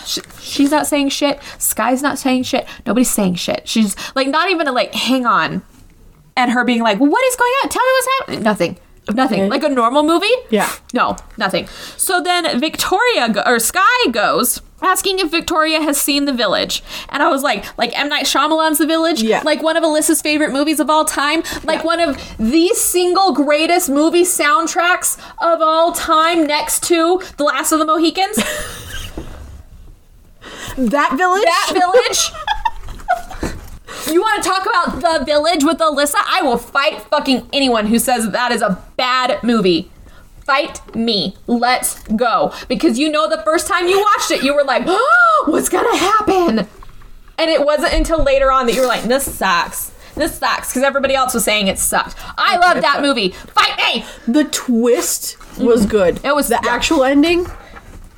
She- 0.07 0.23
she's 0.41 0.71
not 0.73 0.87
saying 0.89 1.11
shit. 1.11 1.39
Sky's 1.59 2.03
not 2.03 2.19
saying 2.19 2.43
shit. 2.43 2.67
Nobody's 2.85 3.11
saying 3.11 3.37
shit. 3.37 3.69
She's 3.69 3.95
like 4.17 4.27
not 4.27 4.51
even 4.51 4.67
a, 4.67 4.73
like 4.73 4.93
hang 4.95 5.25
on, 5.25 5.63
and 6.37 6.51
her 6.51 6.65
being 6.65 6.83
like, 6.83 6.99
"What 6.99 7.25
is 7.27 7.37
going 7.37 7.53
on? 7.63 7.69
Tell 7.69 7.83
me 7.85 7.93
what's 7.93 8.09
happening." 8.19 8.43
Nothing. 8.43 8.79
Nothing. 9.13 9.49
Like 9.49 9.65
a 9.65 9.69
normal 9.69 10.03
movie. 10.05 10.27
Yeah. 10.51 10.71
No, 10.95 11.17
nothing. 11.37 11.67
So 11.97 12.21
then 12.23 12.61
Victoria 12.61 13.29
go- 13.31 13.43
or 13.47 13.59
Sky 13.59 13.81
goes 14.11 14.61
asking 14.83 15.19
if 15.19 15.31
Victoria 15.31 15.81
has 15.83 16.01
seen 16.01 16.25
The 16.27 16.33
Village. 16.33 16.83
And 17.09 17.23
I 17.23 17.29
was 17.29 17.43
like, 17.43 17.67
like 17.77 17.99
M. 17.99 18.09
Night 18.09 18.25
Shyamalan's 18.27 18.79
The 18.79 18.87
Village? 18.87 19.21
Yeah. 19.23 19.43
Like 19.45 19.63
one 19.63 19.77
of 19.77 19.83
Alyssa's 19.83 20.23
favorite 20.23 20.53
movies 20.53 20.81
of 20.81 20.89
all 20.89 21.05
time? 21.05 21.43
Like 21.65 21.81
Yeah. 21.81 21.87
one 21.87 22.01
of 22.01 22.17
the 22.39 22.69
single 22.69 23.33
greatest 23.33 23.91
movie 23.91 24.23
soundtracks 24.23 25.19
of 25.41 25.61
all 25.61 25.93
time 25.93 26.47
next 26.47 26.83
to 26.85 27.21
The 27.37 27.45
Last 27.45 27.73
of 27.73 27.79
the 27.81 27.87
Mohicans? 27.87 28.39
That 30.77 31.15
village? 31.17 31.43
That 31.45 31.73
Village? 31.75 32.31
You 34.09 34.21
want 34.21 34.43
to 34.43 34.49
talk 34.49 34.67
about 34.67 35.01
The 35.19 35.25
Village 35.25 35.65
with 35.65 35.79
Alyssa? 35.79 36.15
I 36.27 36.43
will 36.43 36.59
fight 36.59 37.01
fucking 37.03 37.49
anyone 37.53 37.87
who 37.87 37.99
says 37.99 38.31
that 38.31 38.53
is 38.53 38.63
a 38.63 38.83
bad 38.97 39.43
movie. 39.43 39.91
Fight 40.45 40.95
me. 40.97 41.37
Let's 41.47 42.03
go. 42.05 42.53
Because 42.69 42.99
you 42.99 43.11
know 43.11 43.29
the 43.29 43.43
first 43.43 43.67
time 43.67 43.87
you 43.89 44.01
watched 44.01 44.31
it, 44.31 44.43
you 44.43 44.55
were 44.55 44.65
like, 44.65 44.85
oh, 44.87 45.45
what's 45.49 45.69
gonna 45.69 45.97
happen? 45.97 46.59
And 47.39 47.51
it 47.51 47.65
wasn't 47.65 47.93
until 47.95 48.23
later 48.23 48.51
on 48.51 48.67
that 48.67 48.75
you 48.75 48.81
were 48.81 48.87
like, 48.87 49.05
this 49.05 49.33
sucks. 49.33 49.93
This 50.15 50.37
sucks. 50.39 50.69
Because 50.71 50.83
everybody 50.83 51.15
else 51.15 51.35
was 51.35 51.45
saying 51.45 51.69
it 51.69 51.79
sucked. 51.79 52.17
I 52.37 52.57
love 52.57 52.83
that 52.83 53.01
movie. 53.03 53.31
Fight 53.31 53.77
me! 53.95 54.05
The 54.33 54.45
twist 54.45 55.37
was 55.59 55.87
good. 55.87 56.17
Mm-hmm. 56.17 56.27
It 56.27 56.35
was- 56.35 56.49
the 56.49 56.61
yeah. 56.63 56.71
actual 56.71 57.05
ending. 57.05 57.47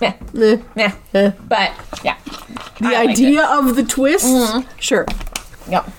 Yeah. 0.00 0.14
eh. 0.36 0.56
Meh. 0.74 0.92
Eh. 1.14 1.30
But, 1.48 1.72
yeah. 2.02 2.16
The 2.80 2.96
I 2.96 3.02
idea 3.08 3.44
of 3.44 3.76
the 3.76 3.84
twist, 3.84 4.24
Mm-hmm. 4.26 4.68
sure. 4.80 5.06
Yep. 5.68 5.90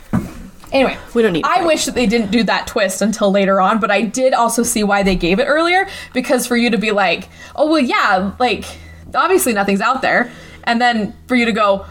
Anyway, 0.71 0.97
We 1.13 1.21
don't 1.21 1.33
need 1.33 1.45
I 1.45 1.57
fight. 1.57 1.65
wish 1.67 1.85
that 1.85 1.93
they 1.93 2.07
didn't 2.07 2.31
do 2.31 2.41
that 2.43 2.65
twist 2.65 3.01
until 3.03 3.29
later 3.31 3.61
on, 3.61 3.79
but 3.79 3.91
I 3.91 4.01
did 4.01 4.33
also 4.33 4.63
see 4.63 4.83
why 4.83 5.03
they 5.03 5.15
gave 5.15 5.39
it 5.39 5.45
earlier 5.45 5.87
because 6.13 6.47
for 6.47 6.57
you 6.57 6.71
to 6.71 6.77
be 6.79 6.89
like, 6.91 7.29
oh 7.55 7.67
well, 7.69 7.79
yeah, 7.79 8.31
like 8.39 8.65
obviously 9.13 9.53
nothing's 9.53 9.81
out 9.81 10.01
there, 10.01 10.31
and 10.63 10.81
then 10.81 11.15
for 11.27 11.35
you 11.35 11.45
to 11.45 11.51
go, 11.51 11.85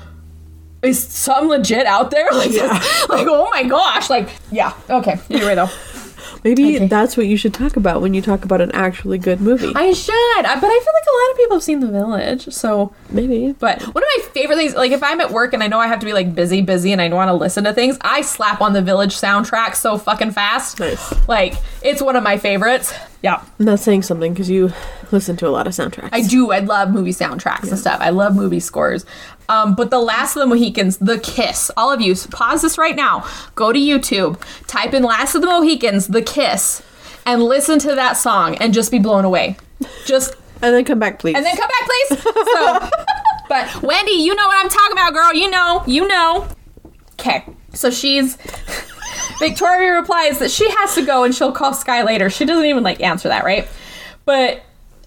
is 0.82 1.00
something 1.00 1.48
legit 1.48 1.86
out 1.86 2.10
there? 2.10 2.26
Like, 2.32 2.50
Yeah. 2.50 2.72
like 3.08 3.26
oh 3.28 3.48
my 3.52 3.62
gosh, 3.62 4.10
like 4.10 4.28
yeah, 4.50 4.72
okay. 4.90 5.20
Anyway 5.30 5.54
though, 5.54 5.70
Maybe 6.44 6.76
Okay. 6.76 6.86
that's 6.88 7.16
what 7.16 7.26
you 7.26 7.36
should 7.36 7.54
talk 7.54 7.76
about 7.76 8.02
when 8.02 8.14
you 8.14 8.22
talk 8.22 8.44
about 8.44 8.60
an 8.60 8.72
actually 8.72 9.18
good 9.18 9.40
movie. 9.40 9.72
I 9.74 9.92
should, 9.92 10.12
but 10.42 10.46
I 10.46 10.58
feel 10.58 10.64
like 10.64 11.06
a 11.06 11.16
lot 11.16 11.30
of 11.30 11.36
people 11.36 11.56
have 11.56 11.62
seen 11.62 11.80
The 11.80 11.86
Village, 11.88 12.52
so 12.52 12.92
Maybe. 13.10 13.52
But 13.52 13.80
one 13.82 14.02
of 14.02 14.08
my 14.16 14.24
favorite 14.32 14.56
things, 14.56 14.74
like 14.74 14.90
if 14.92 15.02
I'm 15.02 15.20
at 15.20 15.30
work 15.30 15.52
and 15.54 15.62
I 15.62 15.68
know 15.68 15.78
I 15.78 15.86
have 15.86 16.00
to 16.00 16.06
be 16.06 16.12
like 16.12 16.34
busy, 16.34 16.60
busy, 16.62 16.92
and 16.92 17.00
I 17.00 17.08
want 17.10 17.28
to 17.28 17.34
listen 17.34 17.64
to 17.64 17.72
things, 17.72 17.96
I 18.00 18.22
slap 18.22 18.60
on 18.60 18.72
the 18.72 18.82
Village 18.82 19.14
soundtrack 19.16 19.76
so 19.76 19.98
fucking 19.98 20.32
fast. 20.32 20.80
Nice. 20.80 21.28
Like 21.28 21.54
it's 21.82 22.02
one 22.02 22.16
of 22.16 22.22
my 22.24 22.38
favorites. 22.38 22.92
Yeah, 23.22 23.40
I'm 23.60 23.66
not 23.66 23.78
saying 23.78 24.02
something 24.02 24.32
because 24.32 24.50
you 24.50 24.72
listen 25.12 25.36
to 25.36 25.46
a 25.46 25.50
lot 25.50 25.68
of 25.68 25.74
soundtracks. 25.74 26.08
I 26.10 26.22
do. 26.22 26.50
I 26.50 26.58
love 26.58 26.90
movie 26.90 27.12
soundtracks 27.12 27.68
and 27.68 27.78
stuff. 27.78 28.00
I 28.00 28.10
love 28.10 28.34
movie 28.34 28.58
scores. 28.58 29.04
Um, 29.52 29.74
but 29.74 29.90
the 29.90 29.98
Last 29.98 30.34
of 30.34 30.40
the 30.40 30.46
Mohicans, 30.46 30.96
The 30.96 31.18
Kiss. 31.18 31.70
All 31.76 31.92
of 31.92 32.00
you, 32.00 32.14
pause 32.30 32.62
this 32.62 32.78
right 32.78 32.96
now. 32.96 33.28
Go 33.54 33.70
to 33.70 33.78
YouTube, 33.78 34.40
type 34.66 34.94
in 34.94 35.02
Last 35.02 35.34
of 35.34 35.42
the 35.42 35.46
Mohicans, 35.46 36.06
The 36.08 36.22
Kiss, 36.22 36.82
and 37.26 37.42
listen 37.42 37.78
to 37.80 37.94
that 37.94 38.14
song 38.14 38.54
and 38.56 38.72
just 38.72 38.90
be 38.90 38.98
blown 38.98 39.26
away. 39.26 39.58
Just 40.06 40.36
And 40.62 40.74
then 40.74 40.86
come 40.86 40.98
back, 40.98 41.18
please. 41.18 41.36
and 41.36 41.44
then 41.44 41.54
come 41.54 41.68
back, 41.68 41.88
please. 41.88 42.22
So, 42.22 42.90
but 43.50 43.82
Wendy, 43.82 44.12
you 44.12 44.34
know 44.34 44.46
what 44.46 44.64
I'm 44.64 44.70
talking 44.70 44.92
about, 44.92 45.12
girl. 45.12 45.34
You 45.34 45.50
know, 45.50 45.82
you 45.86 46.08
know. 46.08 46.48
Okay, 47.20 47.44
so 47.74 47.90
she's. 47.90 48.36
Victoria 49.38 49.92
replies 49.92 50.38
that 50.38 50.50
she 50.50 50.70
has 50.70 50.94
to 50.94 51.04
go 51.04 51.24
and 51.24 51.34
she'll 51.34 51.52
call 51.52 51.74
Sky 51.74 52.02
later. 52.04 52.30
She 52.30 52.44
doesn't 52.44 52.64
even 52.64 52.82
like 52.82 53.02
answer 53.02 53.28
that, 53.28 53.44
right? 53.44 53.68
But 54.24 54.62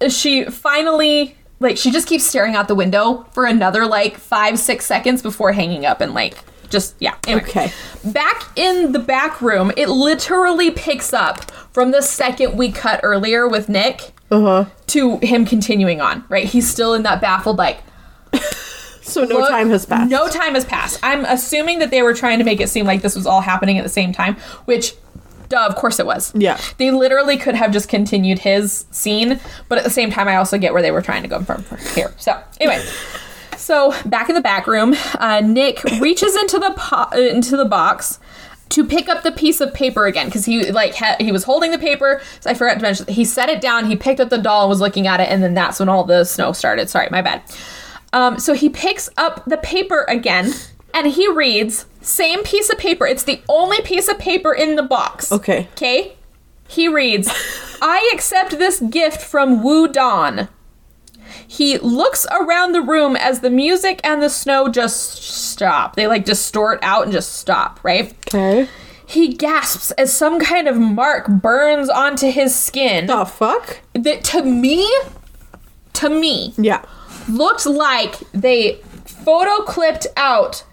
she 0.10 0.44
finally 0.46 1.36
like 1.66 1.78
she 1.78 1.92
just 1.92 2.08
keeps 2.08 2.26
staring 2.26 2.56
out 2.56 2.68
the 2.68 2.76
window 2.76 3.26
for 3.32 3.46
another 3.46 3.86
like 3.86 4.18
five 4.18 4.58
six 4.60 4.86
seconds 4.86 5.22
before 5.22 5.52
hanging 5.52 5.86
up 5.86 6.02
and 6.02 6.14
like 6.14 6.38
just 6.70 6.96
yeah. 7.00 7.16
Anyway. 7.28 7.48
Okay. 7.48 7.72
Back 8.04 8.44
in 8.56 8.92
the 8.92 9.00
back 9.00 9.42
room, 9.42 9.72
it 9.78 9.88
literally 9.90 10.72
picks 10.72 11.14
up 11.14 11.52
from 11.72 11.92
the 11.92 12.02
second 12.02 12.58
we 12.58 12.72
cut 12.72 13.00
earlier 13.04 13.48
with 13.48 13.70
Nick 13.70 14.12
uh 14.32 14.42
huh. 14.42 14.66
to 14.88 15.18
him 15.20 15.46
continuing 15.46 16.02
on, 16.02 16.24
right? 16.30 16.46
He's 16.46 16.70
still 16.70 16.94
in 16.94 17.04
that 17.04 17.22
baffled, 17.22 17.58
like, 17.58 17.80
So 19.02 19.24
no 19.24 19.38
look- 19.38 19.50
time 19.50 19.70
has 19.70 19.86
passed. 19.86 20.10
No 20.10 20.28
time 20.28 20.56
has 20.56 20.66
passed. 20.66 21.00
I'm 21.04 21.26
assuming 21.26 21.80
that 21.80 21.92
they 21.92 22.02
were 22.02 22.14
trying 22.14 22.40
to 22.40 22.44
make 22.44 22.60
it 22.60 22.70
seem 22.70 22.86
like 22.88 23.02
this 23.04 23.16
was 23.16 23.28
all 23.28 23.42
happening 23.42 23.78
at 23.78 23.84
the 23.84 23.90
same 23.90 24.12
time, 24.12 24.36
which, 24.66 24.96
duh, 25.50 25.66
of 25.66 25.76
course 25.76 26.00
it 26.00 26.06
was. 26.06 26.34
Yeah. 26.36 26.60
They 26.78 26.92
literally 26.92 27.38
could 27.38 27.56
have 27.56 27.72
just 27.72 27.90
continued 27.90 28.40
his 28.40 28.86
scene, 28.92 29.40
but 29.70 29.78
at 29.78 29.84
the 29.84 29.90
same 29.90 30.12
time, 30.12 30.28
I 30.28 30.36
also 30.36 30.58
get 30.58 30.74
where 30.74 30.82
they 30.82 30.92
were 30.92 31.02
trying 31.02 31.24
to 31.24 31.30
go 31.30 31.42
from 31.42 31.64
here. 31.94 32.14
So, 32.18 32.42
anyway. 32.60 32.84
So 33.58 33.96
back 34.06 34.30
in 34.30 34.36
the 34.36 34.42
back 34.42 34.68
room, 34.68 34.96
uh, 35.18 35.42
Nick 35.42 35.84
reaches 36.00 36.36
into 36.36 36.60
the 36.60 36.72
po- 36.78 37.08
uh, 37.12 37.18
into 37.18 37.58
the 37.58 37.66
box 37.66 38.20
to 38.70 38.84
pick 38.86 39.08
up 39.10 39.24
the 39.24 39.32
piece 39.32 39.62
of 39.62 39.74
paper 39.74 40.06
again 40.06 40.28
because 40.28 40.46
he 40.46 40.72
like 40.72 40.94
ha- 40.94 41.16
he 41.20 41.32
was 41.32 41.46
holding 41.46 41.72
the 41.72 41.80
paper. 41.80 42.22
So 42.42 42.50
I 42.50 42.54
forgot 42.54 42.76
to 42.76 42.82
mention 42.82 43.08
he 43.08 43.26
set 43.26 43.50
it 43.50 43.62
down. 43.62 43.86
He 43.86 43.96
picked 43.96 44.20
up 44.20 44.30
the 44.30 44.38
doll 44.38 44.64
and 44.64 44.70
was 44.70 44.82
looking 44.82 45.08
at 45.08 45.20
it, 45.20 45.30
and 45.30 45.42
then 45.42 45.54
that's 45.54 45.80
when 45.80 45.90
all 45.90 46.04
the 46.04 46.26
snow 46.26 46.52
started. 46.52 46.90
Sorry, 46.90 47.08
my 47.10 47.22
bad. 47.22 47.42
Um, 48.14 48.38
so 48.40 48.54
he 48.54 48.70
picks 48.70 49.10
up 49.18 49.44
the 49.46 49.58
paper 49.58 50.06
again 50.08 50.54
and 50.94 51.08
he 51.08 51.28
reads 51.32 51.86
same 52.06 52.44
piece 52.44 52.70
of 52.70 52.78
paper. 52.78 53.06
It's 53.08 53.24
the 53.24 53.42
only 53.50 53.82
piece 53.82 54.08
of 54.08 54.20
paper 54.20 54.54
in 54.54 54.76
the 54.76 54.84
box. 54.84 55.32
Okay. 55.32 55.68
Okay. 55.74 56.16
He 56.68 56.88
reads, 56.88 57.30
I 57.82 58.10
accept 58.14 58.58
this 58.58 58.80
gift 58.80 59.22
from 59.22 59.64
Wu 59.64 59.88
Don. 59.88 60.48
He 61.48 61.78
looks 61.78 62.26
around 62.32 62.72
the 62.74 62.82
room 62.82 63.16
as 63.16 63.40
the 63.42 63.50
music 63.50 64.00
and 64.04 64.22
the 64.22 64.30
snow 64.30 64.68
just 64.68 65.22
stop. 65.24 65.96
They 65.96 66.08
like 66.08 66.26
distort 66.26 66.80
out 66.82 67.04
and 67.04 67.12
just 67.12 67.34
stop, 67.34 67.80
right? 67.84 68.14
Okay. 68.28 68.68
He 69.08 69.34
gasps 69.36 69.92
as 69.92 70.12
some 70.16 70.40
kind 70.40 70.68
of 70.68 70.78
mark 70.78 71.28
burns 71.28 71.90
onto 71.90 72.32
his 72.32 72.56
skin. 72.56 73.06
The 73.06 73.26
fuck? 73.26 73.82
That 73.94 74.24
to 74.26 74.44
me, 74.44 74.90
to 75.94 76.10
me, 76.10 76.54
Yeah. 76.58 76.84
looked 77.30 77.66
like 77.68 78.16
they 78.34 78.82
photo 79.06 79.64
clipped 79.64 80.08
out 80.18 80.64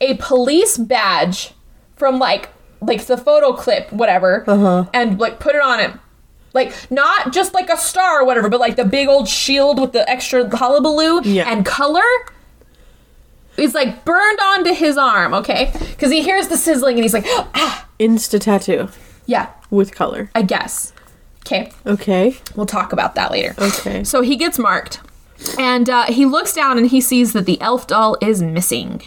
a 0.00 0.14
police 0.16 0.76
badge 0.78 1.52
from 1.96 2.18
like 2.18 2.50
like 2.80 3.04
the 3.06 3.16
photo 3.16 3.52
clip 3.52 3.92
whatever 3.92 4.44
Uh-huh. 4.46 4.86
and 4.94 5.18
like 5.18 5.40
put 5.40 5.54
it 5.54 5.60
on 5.60 5.80
him 5.80 5.98
like 6.54 6.72
not 6.90 7.32
just 7.32 7.52
like 7.54 7.68
a 7.70 7.76
star 7.76 8.20
or 8.20 8.24
whatever 8.24 8.48
but 8.48 8.60
like 8.60 8.76
the 8.76 8.84
big 8.84 9.08
old 9.08 9.28
shield 9.28 9.80
with 9.80 9.92
the 9.92 10.08
extra 10.08 10.48
hullabaloo 10.56 11.20
Yeah. 11.24 11.50
and 11.50 11.66
color 11.66 12.02
is 13.56 13.74
like 13.74 14.04
burned 14.04 14.38
onto 14.40 14.72
his 14.72 14.96
arm 14.96 15.34
okay 15.34 15.72
because 15.90 16.12
he 16.12 16.22
hears 16.22 16.48
the 16.48 16.56
sizzling 16.56 16.94
and 16.96 17.02
he's 17.04 17.14
like 17.14 17.26
ah 17.54 17.88
Insta 17.98 18.40
tattoo 18.40 18.88
yeah 19.26 19.48
with 19.70 19.94
color. 19.94 20.30
i 20.34 20.42
guess 20.42 20.92
okay 21.44 21.72
Okay. 21.84 22.36
we'll 22.54 22.66
talk 22.66 22.92
about 22.92 23.14
that 23.16 23.30
later 23.32 23.54
Okay. 23.58 24.04
so 24.04 24.20
he 24.22 24.36
gets 24.36 24.58
marked, 24.58 25.00
and 25.58 25.88
uh, 25.90 26.04
he 26.04 26.24
looks 26.26 26.52
down 26.52 26.78
and 26.78 26.86
he 26.88 27.00
sees 27.00 27.32
that 27.32 27.46
the 27.46 27.60
elf 27.60 27.86
doll 27.86 28.16
is 28.20 28.42
missing. 28.42 29.02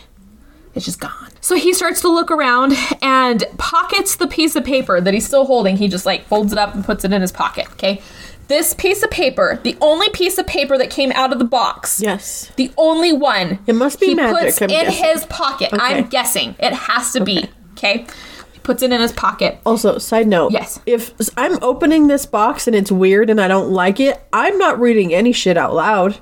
It's 0.74 0.86
just 0.86 1.00
gone. 1.02 1.30
So 1.42 1.56
he 1.56 1.74
starts 1.74 2.02
to 2.02 2.08
look 2.10 2.32
around 2.32 2.74
and 3.02 3.44
pockets 3.58 4.16
the 4.16 4.28
piece 4.28 4.56
of 4.56 4.64
paper 4.64 5.02
that 5.02 5.14
he's 5.14 5.26
still 5.28 5.46
holding. 5.46 5.76
He 5.78 5.88
just 5.88 6.06
like 6.06 6.26
folds 6.28 6.52
it 6.54 6.58
up 6.58 6.74
and 6.74 6.86
puts 6.86 7.04
it 7.04 7.12
in 7.12 7.22
his 7.22 7.32
pocket. 7.32 7.68
Okay. 7.74 8.02
This 8.48 8.74
piece 8.74 9.02
of 9.04 9.10
paper, 9.12 9.60
the 9.64 9.78
only 9.82 10.10
piece 10.10 10.38
of 10.38 10.46
paper 10.48 10.78
that 10.78 10.90
came 10.90 11.12
out 11.14 11.32
of 11.32 11.40
the 11.40 11.46
box, 11.46 12.02
Yes. 12.02 12.52
the 12.58 12.70
only 12.78 13.14
one. 13.14 13.60
It 13.66 13.76
must 13.76 14.00
be 14.00 14.08
he 14.08 14.16
magic, 14.16 14.40
puts 14.42 14.62
I'm 14.62 14.70
in 14.70 14.86
guessing. 14.88 15.06
his 15.06 15.26
pocket. 15.26 15.70
I'm 15.74 16.08
guessing 16.08 16.56
it 16.60 16.74
has 16.74 17.14
to 17.14 17.24
be. 17.24 17.46
Okay. 17.74 18.06
He 18.52 18.60
puts 18.60 18.84
it 18.84 18.92
in 18.92 19.00
his 19.02 19.14
pocket. 19.14 19.60
Also, 19.66 19.98
side 20.00 20.28
note. 20.28 20.52
Yes. 20.52 20.80
If 20.86 21.14
I'm 21.38 21.62
opening 21.64 22.08
this 22.08 22.26
box 22.26 22.68
and 22.68 22.76
it's 22.76 22.92
weird 22.92 23.30
and 23.30 23.40
I 23.40 23.48
don't 23.48 23.72
like 23.72 24.00
it, 24.02 24.22
I'm 24.34 24.58
not 24.58 24.80
reading 24.80 25.14
any 25.14 25.32
shit 25.32 25.58
out 25.58 25.74
loud. 25.74 26.18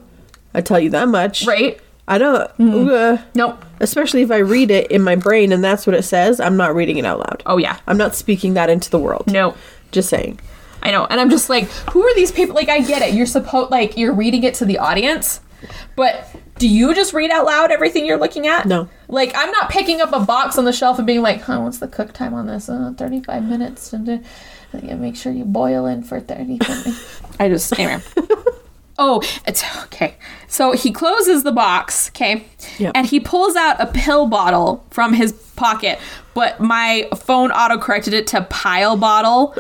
I 0.54 0.62
tell 0.62 0.80
you 0.80 0.90
that 0.92 1.08
much. 1.08 1.46
Right. 1.48 1.80
I 2.08 2.18
don't. 2.20 2.42
uh, 2.60 3.18
Nope. 3.36 3.66
Especially 3.80 4.22
if 4.22 4.32
I 4.32 4.38
read 4.38 4.72
it 4.72 4.92
in 4.92 5.02
my 5.02 5.16
brain 5.16 5.52
and 5.52 5.64
that's 5.64 5.88
what 5.88 5.96
it 5.96 6.04
says, 6.04 6.40
I'm 6.40 6.58
not 6.58 6.76
reading 6.76 6.98
it 6.98 7.06
out 7.06 7.20
loud. 7.20 7.44
Oh 7.46 7.58
yeah. 7.58 7.80
I'm 7.88 7.98
not 7.98 8.16
speaking 8.16 8.54
that 8.56 8.70
into 8.70 8.90
the 8.90 9.00
world. 9.00 9.32
No. 9.32 9.56
Just 9.92 10.10
saying. 10.10 10.40
I 10.82 10.92
know. 10.92 11.06
And 11.06 11.20
I'm 11.20 11.30
just 11.30 11.50
like, 11.50 11.66
who 11.92 12.04
are 12.04 12.16
these 12.16 12.32
people? 12.32 12.56
Like, 12.56 12.70
I 12.70 12.82
get 12.82 13.02
it. 13.02 13.14
You're 13.14 13.26
supposed, 13.26 13.72
like, 13.72 13.98
you're 13.98 14.14
reading 14.14 14.44
it 14.44 14.54
to 14.56 14.66
the 14.66 14.78
audience, 14.78 15.42
but 15.96 16.28
do 16.58 16.68
you 16.68 16.94
just 16.94 17.14
read 17.14 17.32
out 17.32 17.46
loud 17.46 17.72
everything 17.72 18.06
you're 18.06 18.20
looking 18.20 18.48
at? 18.48 18.66
No. 18.66 18.88
Like, 19.08 19.34
I'm 19.36 19.52
not 19.52 19.70
picking 19.70 20.02
up 20.02 20.14
a 20.14 20.20
box 20.20 20.58
on 20.58 20.66
the 20.66 20.74
shelf 20.74 20.98
and 20.98 21.08
being 21.08 21.22
like, 21.22 21.42
huh, 21.42 21.60
what's 21.60 21.80
the 21.80 21.88
cook 21.88 22.14
time 22.14 22.34
on 22.34 22.48
this? 22.48 22.70
Uh, 22.70 22.94
35 22.98 23.44
minutes. 23.44 23.94
And 23.94 24.24
make 24.74 25.16
sure 25.16 25.32
you 25.32 25.46
boil 25.46 25.86
in 25.86 26.04
for 26.04 26.20
30 26.20 26.44
minutes. 26.46 27.22
I 27.40 27.50
just, 27.50 27.78
anyway. 27.78 28.02
Oh, 29.02 29.22
it's 29.48 29.64
okay. 29.86 30.16
So 30.50 30.74
he 30.74 30.92
closes 30.92 31.44
the 31.44 31.54
box, 31.54 32.10
okay? 32.10 32.46
Yep. 32.78 32.92
And 32.96 33.08
he 33.08 33.22
pulls 33.22 33.56
out 33.56 33.80
a 33.80 33.86
pill 33.86 34.28
bottle 34.28 34.86
from 34.92 35.14
his 35.14 35.32
pocket, 35.56 36.00
but 36.34 36.60
my 36.60 37.08
phone 37.16 37.50
auto 37.52 37.78
corrected 37.78 38.14
it 38.14 38.28
to 38.28 38.42
pile 38.50 38.98
bottle, 38.98 39.56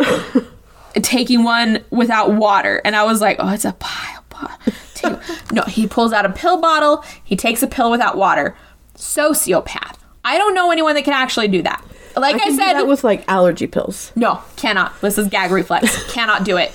taking 1.01 1.43
one 1.43 1.85
without 1.89 2.33
water. 2.33 2.81
And 2.83 2.97
I 2.97 3.03
was 3.05 3.21
like, 3.21 3.37
oh, 3.39 3.47
it's 3.53 3.65
a 3.65 3.73
pile 3.79 4.23
bottle. 4.29 4.57
No, 5.53 5.61
he 5.63 5.87
pulls 5.87 6.11
out 6.11 6.25
a 6.25 6.29
pill 6.29 6.59
bottle. 6.59 7.05
He 7.23 7.37
takes 7.37 7.63
a 7.63 7.67
pill 7.67 7.89
without 7.89 8.17
water. 8.17 8.57
Sociopath. 8.95 9.95
I 10.25 10.37
don't 10.37 10.53
know 10.53 10.71
anyone 10.71 10.95
that 10.95 11.05
can 11.05 11.13
actually 11.13 11.47
do 11.47 11.61
that. 11.61 11.83
Like 12.17 12.35
I, 12.35 12.39
can 12.39 12.49
do 12.49 12.55
said, 12.57 12.73
that 12.73 12.85
with 12.87 13.05
like 13.05 13.23
allergy 13.29 13.65
pills. 13.65 14.11
no, 14.15 14.41
cannot. 14.57 14.99
This 14.99 15.17
is 15.17 15.29
gag 15.29 15.51
reflex. 15.51 16.11
cannot 16.11 16.43
do 16.43 16.57
it. 16.57 16.73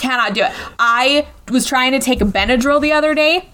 Cannot 0.00 0.34
do 0.34 0.42
it. 0.44 0.52
I 0.78 1.26
was 1.50 1.66
trying 1.66 1.92
to 1.92 1.98
take 2.00 2.20
a 2.20 2.24
Benadryl 2.24 2.80
the 2.80 2.92
other 2.92 3.14
day 3.14 3.48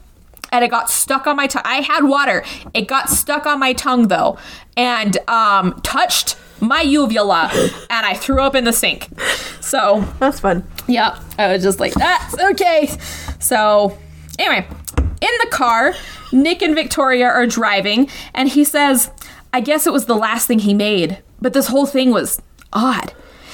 and 0.52 0.64
it 0.64 0.68
got 0.70 0.88
stuck 0.90 1.26
on 1.26 1.36
my 1.36 1.46
tongue. 1.46 1.62
I 1.64 1.76
had 1.80 2.04
water. 2.04 2.44
It 2.72 2.82
got 2.88 3.08
stuck 3.10 3.46
on 3.46 3.58
my 3.58 3.72
tongue 3.72 4.08
though 4.08 4.38
and 4.76 5.16
um, 5.28 5.80
touched 5.82 6.36
my 6.60 6.80
uvula 6.82 7.50
and 7.90 8.06
I 8.06 8.14
threw 8.14 8.40
up 8.40 8.54
in 8.54 8.64
the 8.64 8.72
sink. 8.72 9.08
So, 9.60 10.04
That's 10.20 10.40
fun. 10.40 10.66
yeah, 10.86 11.20
I 11.38 11.52
was 11.52 11.62
just 11.62 11.80
like, 11.80 11.92
that's 11.94 12.38
okay. 12.38 12.88
So, 13.40 13.98
anyway, 14.38 14.66
in 15.20 15.30
the 15.40 15.48
car, 15.50 15.94
Nick 16.32 16.62
and 16.62 16.74
Victoria 16.74 17.26
are 17.26 17.46
driving, 17.46 18.08
and 18.32 18.48
he 18.48 18.62
says, 18.62 19.10
I 19.52 19.60
guess 19.60 19.86
it 19.86 19.92
was 19.92 20.06
the 20.06 20.14
last 20.14 20.46
thing 20.46 20.60
he 20.60 20.72
made, 20.72 21.18
but 21.40 21.52
this 21.52 21.66
whole 21.66 21.86
thing 21.86 22.10
was 22.12 22.40
odd. 22.72 23.12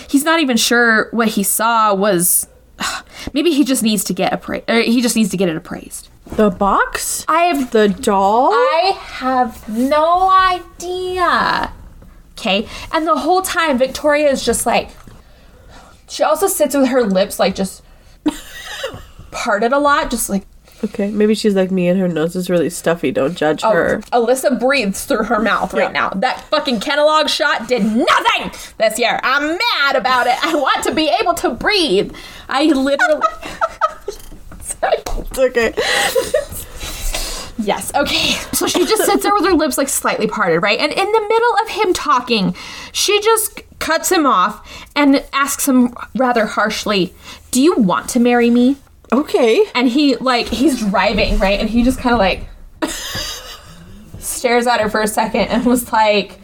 He's 0.08 0.24
not 0.24 0.40
even 0.40 0.56
sure 0.58 1.08
what 1.12 1.28
he 1.28 1.42
saw 1.42 1.94
was. 1.94 2.46
Maybe 3.32 3.52
he 3.52 3.64
just 3.64 3.82
needs 3.82 4.04
to 4.04 4.14
get 4.14 4.32
appraised. 4.32 4.68
He 4.68 5.00
just 5.00 5.16
needs 5.16 5.30
to 5.30 5.36
get 5.36 5.48
it 5.48 5.56
appraised. 5.56 6.08
The 6.26 6.50
box? 6.50 7.24
I 7.28 7.42
have 7.44 7.70
The 7.72 7.88
doll? 7.88 8.52
I 8.52 8.96
have 9.00 9.68
no 9.68 10.30
idea. 10.30 11.72
Okay. 12.32 12.68
And 12.92 13.06
the 13.06 13.16
whole 13.16 13.42
time, 13.42 13.78
Victoria 13.78 14.30
is 14.30 14.44
just 14.44 14.66
like, 14.66 14.90
she 16.08 16.22
also 16.22 16.46
sits 16.46 16.74
with 16.74 16.88
her 16.88 17.02
lips 17.02 17.38
like 17.38 17.54
just 17.54 17.82
parted 19.30 19.72
a 19.72 19.78
lot, 19.78 20.10
just 20.10 20.28
like, 20.28 20.44
okay, 20.84 21.10
maybe 21.10 21.34
she's 21.34 21.54
like 21.54 21.70
me 21.70 21.88
and 21.88 21.98
her 22.00 22.08
nose 22.08 22.34
is 22.36 22.50
really 22.50 22.70
stuffy. 22.70 23.10
Don't 23.10 23.34
judge 23.36 23.62
oh, 23.64 23.72
her. 23.72 23.98
Alyssa 24.12 24.58
breathes 24.58 25.04
through 25.04 25.24
her 25.24 25.40
mouth 25.40 25.72
right 25.74 25.84
Yeah. 25.92 25.92
now. 25.92 26.10
That 26.10 26.40
fucking 26.44 26.80
Kenalog 26.80 27.28
shot 27.28 27.68
did 27.68 27.82
nothing 27.84 28.52
this 28.78 28.98
year. 28.98 29.18
I'm 29.22 29.58
mad 29.58 29.96
about 29.96 30.26
it. 30.26 30.36
I 30.44 30.54
want 30.54 30.84
to 30.84 30.94
be 30.94 31.12
able 31.20 31.34
to 31.34 31.50
breathe. 31.50 32.14
I 32.48 32.64
literally. 32.66 33.22
It's 34.84 35.38
okay. 35.38 35.72
Yes. 37.58 37.94
Okay. 37.94 38.32
So 38.52 38.66
she 38.66 38.84
just 38.84 39.04
sits 39.04 39.22
there 39.22 39.32
with 39.32 39.44
her 39.44 39.52
lips 39.52 39.78
like 39.78 39.88
slightly 39.88 40.26
parted, 40.26 40.60
right? 40.60 40.78
And 40.78 40.90
in 40.90 41.12
the 41.12 41.20
middle 41.20 41.56
of 41.62 41.68
him 41.68 41.92
talking, 41.92 42.54
she 42.90 43.20
just 43.20 43.60
cuts 43.78 44.10
him 44.10 44.26
off 44.26 44.66
and 44.96 45.24
asks 45.32 45.68
him 45.68 45.94
rather 46.16 46.46
harshly, 46.46 47.14
"Do 47.52 47.62
you 47.62 47.74
want 47.76 48.08
to 48.10 48.20
marry 48.20 48.50
me?" 48.50 48.76
Okay. 49.12 49.64
And 49.74 49.88
he 49.88 50.16
like 50.16 50.46
he's 50.48 50.80
driving, 50.80 51.38
right? 51.38 51.60
And 51.60 51.68
he 51.68 51.82
just 51.84 51.98
kind 51.98 52.14
of 52.14 52.18
like 52.18 52.46
stares 54.18 54.66
at 54.66 54.80
her 54.80 54.88
for 54.88 55.00
a 55.00 55.06
second 55.08 55.42
and 55.48 55.64
was 55.66 55.92
like, 55.92 56.40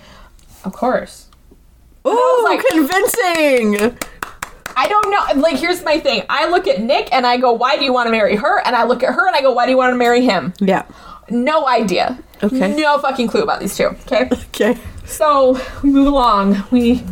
"Of 0.65 0.73
course." 0.73 1.27
Oh, 2.05 2.47
like- 2.49 2.65
convincing. 2.67 3.99
I 4.81 4.87
don't 4.87 5.11
know. 5.11 5.43
Like, 5.43 5.57
here's 5.57 5.83
my 5.83 5.99
thing. 5.99 6.23
I 6.31 6.49
look 6.49 6.69
at 6.69 6.81
Nick 6.81 7.09
and 7.13 7.27
I 7.27 7.37
go, 7.37 7.53
"Why 7.53 7.77
do 7.77 7.85
you 7.85 7.93
want 7.93 8.07
to 8.07 8.13
marry 8.13 8.37
her?" 8.37 8.61
And 8.65 8.77
I 8.77 8.85
look 8.85 9.03
at 9.03 9.13
her 9.13 9.27
and 9.27 9.35
I 9.35 9.41
go, 9.41 9.51
"Why 9.53 9.65
do 9.65 9.73
you 9.73 9.77
want 9.77 9.93
to 9.93 9.97
marry 9.97 10.25
him?" 10.25 10.53
Yeah. 10.61 10.85
No 11.31 11.67
idea. 11.67 12.19
Okay. 12.43 12.75
No 12.77 12.99
fucking 12.99 13.27
clue 13.29 13.43
about 13.43 13.61
these 13.61 13.77
two. 13.77 13.87
Okay. 14.07 14.29
Okay. 14.55 14.79
So 15.05 15.59
we 15.83 15.91
move 15.91 16.07
along. 16.07 16.63
We 16.71 17.03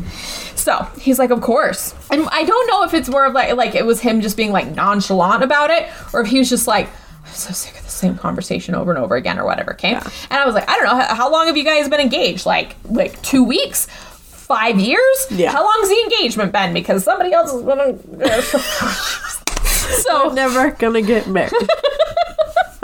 so 0.67 0.83
he's 1.01 1.17
like, 1.17 1.31
of 1.31 1.41
course. 1.43 1.95
And 2.11 2.29
I 2.33 2.43
don't 2.43 2.67
know 2.67 2.83
if 2.83 2.93
it's 2.93 3.09
more 3.09 3.25
of 3.25 3.35
like 3.35 3.55
like 3.55 3.77
it 3.77 3.87
was 3.87 4.01
him 4.01 4.21
just 4.21 4.37
being 4.37 4.51
like 4.51 4.75
nonchalant 4.75 5.45
about 5.45 5.71
it, 5.71 5.89
or 6.13 6.23
if 6.23 6.27
he 6.27 6.41
was 6.41 6.51
just 6.51 6.67
like, 6.67 6.89
I'm 7.25 7.33
so 7.33 7.53
sick 7.53 7.79
of 7.79 7.85
the 7.85 7.89
same 7.89 8.19
conversation 8.19 8.75
over 8.75 8.91
and 8.91 8.99
over 8.99 9.15
again, 9.15 9.39
or 9.39 9.45
whatever. 9.45 9.75
Okay. 9.75 9.95
And 9.95 10.03
I 10.33 10.45
was 10.45 10.57
like, 10.57 10.69
I 10.69 10.75
don't 10.75 10.87
know, 10.87 10.97
how, 10.97 11.15
how 11.15 11.31
long 11.31 11.47
have 11.47 11.57
you 11.57 11.63
guys 11.63 11.89
been 11.89 12.01
engaged? 12.01 12.47
Like 12.47 12.75
like 12.91 13.23
two 13.23 13.45
weeks. 13.45 13.87
Five 13.87 14.81
years? 14.81 15.27
Yeah. 15.31 15.53
How 15.53 15.65
long's 15.65 15.89
the 15.89 16.01
engagement 16.03 16.53
been? 16.53 16.73
Because 16.73 17.05
somebody 17.05 17.33
else 17.33 17.53
is 17.53 17.63
gonna. 17.63 17.97
so 20.03 20.33
Never 20.33 20.73
gonna 20.73 21.03
get 21.03 21.29
married. 21.29 21.53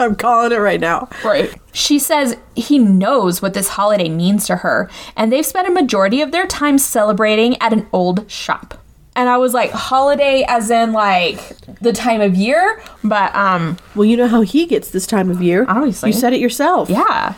I'm 0.03 0.15
calling 0.15 0.51
it 0.51 0.57
right 0.57 0.79
now. 0.79 1.09
Right. 1.23 1.53
She 1.73 1.97
says 1.99 2.37
he 2.55 2.77
knows 2.79 3.41
what 3.41 3.53
this 3.53 3.69
holiday 3.69 4.09
means 4.09 4.45
to 4.47 4.57
her, 4.57 4.89
and 5.17 5.31
they've 5.31 5.45
spent 5.45 5.67
a 5.67 5.71
majority 5.71 6.21
of 6.21 6.31
their 6.31 6.45
time 6.47 6.77
celebrating 6.77 7.59
at 7.61 7.73
an 7.73 7.87
old 7.91 8.29
shop. 8.29 8.79
And 9.15 9.29
I 9.29 9.37
was 9.37 9.53
like, 9.53 9.69
holiday 9.71 10.43
as 10.47 10.69
in 10.71 10.91
like 10.91 11.39
the 11.81 11.93
time 11.93 12.19
of 12.21 12.35
year, 12.35 12.81
but 13.03 13.33
um 13.35 13.77
Well, 13.95 14.05
you 14.05 14.17
know 14.17 14.27
how 14.27 14.41
he 14.41 14.65
gets 14.65 14.89
this 14.91 15.05
time 15.07 15.29
of 15.29 15.41
year. 15.41 15.65
Obviously. 15.67 16.09
You 16.09 16.13
said 16.13 16.33
it 16.33 16.39
yourself. 16.39 16.89
yeah. 16.89 17.35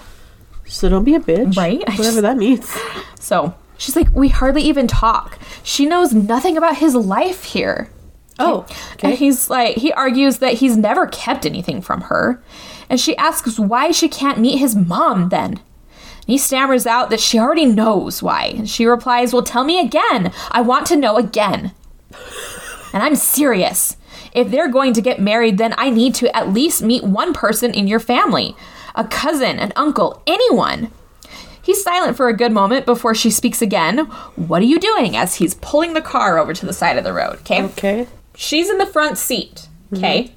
So 0.67 0.89
don't 0.89 1.03
be 1.03 1.15
a 1.15 1.19
bitch. 1.19 1.55
Right? 1.57 1.83
I 1.87 1.91
Whatever 1.91 2.03
just- 2.03 2.21
that 2.23 2.37
means. 2.37 2.69
So 3.19 3.55
she's 3.77 3.95
like, 3.95 4.07
we 4.13 4.27
hardly 4.29 4.61
even 4.61 4.87
talk. 4.87 5.39
She 5.63 5.85
knows 5.87 6.13
nothing 6.13 6.57
about 6.57 6.77
his 6.77 6.93
life 6.95 7.43
here. 7.43 7.89
Oh. 8.39 8.65
And 9.01 9.13
he's 9.13 9.49
like, 9.49 9.77
he 9.77 9.91
argues 9.93 10.39
that 10.39 10.55
he's 10.55 10.75
never 10.75 11.07
kept 11.07 11.45
anything 11.45 11.81
from 11.81 12.01
her. 12.01 12.43
And 12.89 12.99
she 12.99 13.15
asks 13.17 13.57
why 13.57 13.91
she 13.91 14.09
can't 14.09 14.39
meet 14.39 14.57
his 14.57 14.75
mom 14.75 15.29
then. 15.29 15.51
And 15.51 15.61
he 16.27 16.37
stammers 16.37 16.85
out 16.85 17.09
that 17.09 17.19
she 17.19 17.39
already 17.39 17.65
knows 17.65 18.21
why. 18.21 18.53
And 18.55 18.69
she 18.69 18.85
replies, 18.85 19.31
Well, 19.31 19.43
tell 19.43 19.63
me 19.63 19.79
again. 19.79 20.31
I 20.51 20.61
want 20.61 20.87
to 20.87 20.95
know 20.95 21.17
again. 21.17 21.71
And 22.93 23.03
I'm 23.03 23.15
serious. 23.15 23.97
If 24.33 24.51
they're 24.51 24.71
going 24.71 24.93
to 24.93 25.01
get 25.01 25.19
married, 25.19 25.57
then 25.57 25.73
I 25.77 25.89
need 25.89 26.15
to 26.15 26.35
at 26.35 26.51
least 26.51 26.81
meet 26.81 27.03
one 27.03 27.33
person 27.33 27.73
in 27.73 27.87
your 27.87 27.99
family 27.99 28.55
a 28.95 29.03
cousin, 29.03 29.59
an 29.59 29.73
uncle, 29.75 30.21
anyone. 30.25 30.89
He's 31.61 31.83
silent 31.83 32.15
for 32.15 32.29
a 32.29 32.37
good 32.37 32.51
moment 32.51 32.85
before 32.85 33.13
she 33.13 33.29
speaks 33.29 33.61
again. 33.61 33.99
What 34.35 34.61
are 34.61 34.65
you 34.65 34.79
doing? 34.79 35.17
As 35.17 35.35
he's 35.35 35.55
pulling 35.55 35.93
the 35.93 36.01
car 36.01 36.37
over 36.37 36.53
to 36.53 36.65
the 36.65 36.73
side 36.73 36.97
of 36.97 37.03
the 37.03 37.11
road. 37.11 37.39
Okay. 37.39 37.63
Okay. 37.63 38.07
She's 38.35 38.69
in 38.69 38.77
the 38.77 38.85
front 38.85 39.17
seat. 39.17 39.67
Okay. 39.93 40.23
Mm-hmm. 40.23 40.33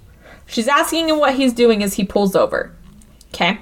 She's 0.47 0.69
asking 0.69 1.09
him 1.09 1.19
what 1.19 1.35
he's 1.35 1.53
doing 1.53 1.83
as 1.83 1.95
he 1.95 2.05
pulls 2.05 2.35
over. 2.35 2.75
Okay. 3.35 3.59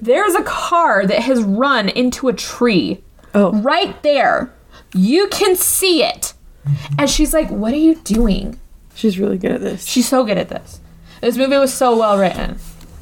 There's 0.00 0.34
a 0.34 0.42
car 0.42 1.06
that 1.06 1.20
has 1.20 1.42
run 1.42 1.88
into 1.88 2.28
a 2.28 2.32
tree. 2.32 3.02
Oh. 3.34 3.52
Right 3.52 4.02
there. 4.02 4.52
You 4.94 5.28
can 5.28 5.56
see 5.56 6.04
it. 6.04 6.34
Mm-hmm. 6.66 6.94
And 6.98 7.10
she's 7.10 7.32
like, 7.32 7.50
What 7.50 7.72
are 7.72 7.78
you 7.78 7.96
doing? 7.96 8.58
She's 8.94 9.18
really 9.18 9.38
good 9.38 9.52
at 9.52 9.60
this. 9.60 9.86
She's 9.86 10.08
so 10.08 10.24
good 10.24 10.38
at 10.38 10.48
this. 10.48 10.80
This 11.20 11.36
movie 11.36 11.56
was 11.56 11.72
so 11.72 11.98
well 11.98 12.18
written. 12.18 12.58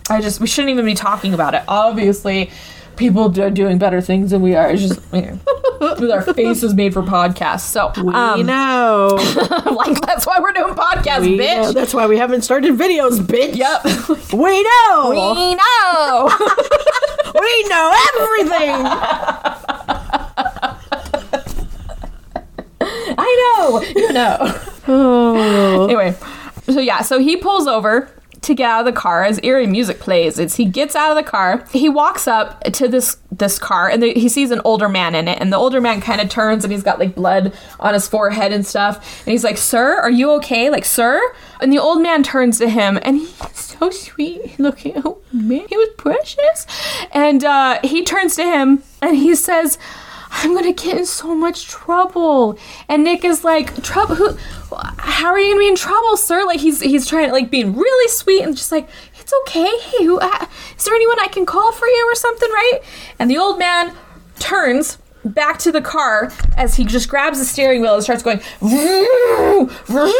I 0.08 0.20
just, 0.20 0.40
we 0.40 0.46
shouldn't 0.46 0.70
even 0.70 0.84
be 0.84 0.94
talking 0.94 1.34
about 1.34 1.54
it. 1.54 1.62
Obviously, 1.68 2.50
people 2.96 3.40
are 3.40 3.50
doing 3.50 3.78
better 3.78 4.00
things 4.00 4.30
than 4.30 4.42
we 4.42 4.54
are. 4.54 4.70
It's 4.70 4.82
just, 4.82 5.00
you 5.12 5.22
know, 5.22 5.38
with 5.80 6.10
our 6.10 6.22
faces 6.34 6.74
made 6.74 6.92
for 6.92 7.02
podcasts. 7.02 7.60
So, 7.60 7.92
we 8.02 8.12
um, 8.12 8.46
know. 8.46 9.18
like, 9.70 10.00
that's 10.02 10.26
why 10.26 10.38
we're 10.40 10.52
doing 10.52 10.74
podcasts, 10.74 11.22
we 11.22 11.38
bitch. 11.38 11.62
know. 11.62 11.72
That's 11.72 11.94
why 11.94 12.06
we 12.06 12.16
haven't 12.16 12.42
started 12.42 12.74
videos, 12.74 13.18
bitch. 13.20 13.56
Yep. 13.56 13.82
We 14.32 14.62
know. 14.62 15.10
we 15.10 15.54
know. 15.54 16.30
We 17.34 17.64
know 17.68 17.94
everything. 18.16 18.74
I 23.18 23.56
know. 23.58 23.82
You 23.82 24.12
know. 24.12 24.36
oh. 24.88 25.84
Anyway, 25.84 26.14
so 26.66 26.80
yeah, 26.80 27.02
so 27.02 27.18
he 27.18 27.36
pulls 27.36 27.66
over 27.66 28.08
to 28.42 28.54
get 28.54 28.68
out 28.68 28.80
of 28.80 28.94
the 28.94 29.00
car 29.00 29.24
as 29.24 29.40
eerie 29.42 29.66
music 29.66 30.00
plays. 30.00 30.38
It's 30.38 30.56
he 30.56 30.64
gets 30.64 30.94
out 30.94 31.10
of 31.10 31.16
the 31.16 31.28
car, 31.28 31.66
he 31.72 31.88
walks 31.88 32.28
up 32.28 32.62
to 32.64 32.88
this 32.88 33.16
this 33.30 33.58
car, 33.58 33.88
and 33.88 34.02
the, 34.02 34.12
he 34.12 34.28
sees 34.28 34.50
an 34.50 34.60
older 34.64 34.88
man 34.88 35.14
in 35.14 35.28
it, 35.28 35.38
and 35.40 35.52
the 35.52 35.56
older 35.56 35.80
man 35.80 36.00
kind 36.00 36.20
of 36.20 36.28
turns 36.28 36.64
and 36.64 36.72
he's 36.72 36.82
got 36.82 36.98
like 36.98 37.14
blood 37.14 37.54
on 37.80 37.94
his 37.94 38.06
forehead 38.08 38.52
and 38.52 38.66
stuff, 38.66 39.22
and 39.24 39.32
he's 39.32 39.44
like, 39.44 39.56
"Sir, 39.56 39.98
are 40.00 40.10
you 40.10 40.30
okay? 40.32 40.70
Like, 40.70 40.84
sir?" 40.84 41.20
And 41.60 41.72
the 41.72 41.78
old 41.78 42.02
man 42.02 42.22
turns 42.22 42.58
to 42.58 42.68
him, 42.68 42.98
and 43.02 43.18
he's 43.18 43.34
so 43.54 43.90
sweet 43.90 44.58
looking. 44.58 45.00
Oh 45.04 45.18
man, 45.32 45.66
he 45.68 45.76
was 45.76 45.90
precious, 45.96 46.66
and 47.12 47.44
uh, 47.44 47.78
he 47.82 48.04
turns 48.04 48.36
to 48.36 48.44
him 48.44 48.82
and 49.00 49.16
he 49.16 49.34
says. 49.34 49.78
I'm 50.34 50.54
gonna 50.54 50.72
get 50.72 50.96
in 50.96 51.06
so 51.06 51.34
much 51.34 51.68
trouble. 51.68 52.58
And 52.88 53.04
Nick 53.04 53.24
is 53.24 53.44
like, 53.44 53.82
trouble? 53.82 54.14
Who? 54.16 54.36
How 54.98 55.28
are 55.28 55.38
you 55.38 55.52
gonna 55.52 55.60
be 55.60 55.68
in 55.68 55.76
trouble, 55.76 56.16
sir? 56.16 56.44
Like 56.44 56.58
he's 56.60 56.80
he's 56.80 57.06
trying 57.06 57.26
to 57.26 57.32
like 57.32 57.50
being 57.50 57.76
really 57.76 58.08
sweet 58.08 58.42
and 58.42 58.56
just 58.56 58.72
like, 58.72 58.88
it's 59.20 59.32
okay. 59.42 59.70
Hey, 59.78 60.04
who? 60.04 60.18
Uh, 60.18 60.46
is 60.76 60.84
there 60.84 60.94
anyone 60.94 61.20
I 61.20 61.28
can 61.28 61.46
call 61.46 61.70
for 61.72 61.86
you 61.86 62.08
or 62.10 62.14
something, 62.14 62.50
right? 62.50 62.80
And 63.18 63.30
the 63.30 63.38
old 63.38 63.58
man 63.58 63.94
turns 64.38 64.98
back 65.24 65.58
to 65.60 65.70
the 65.70 65.80
car 65.80 66.32
as 66.56 66.74
he 66.74 66.84
just 66.84 67.08
grabs 67.08 67.38
the 67.38 67.44
steering 67.44 67.80
wheel 67.80 67.94
and 67.94 68.02
starts 68.02 68.22
going, 68.22 68.40
vroom, 68.60 69.68
vroom, 69.86 70.12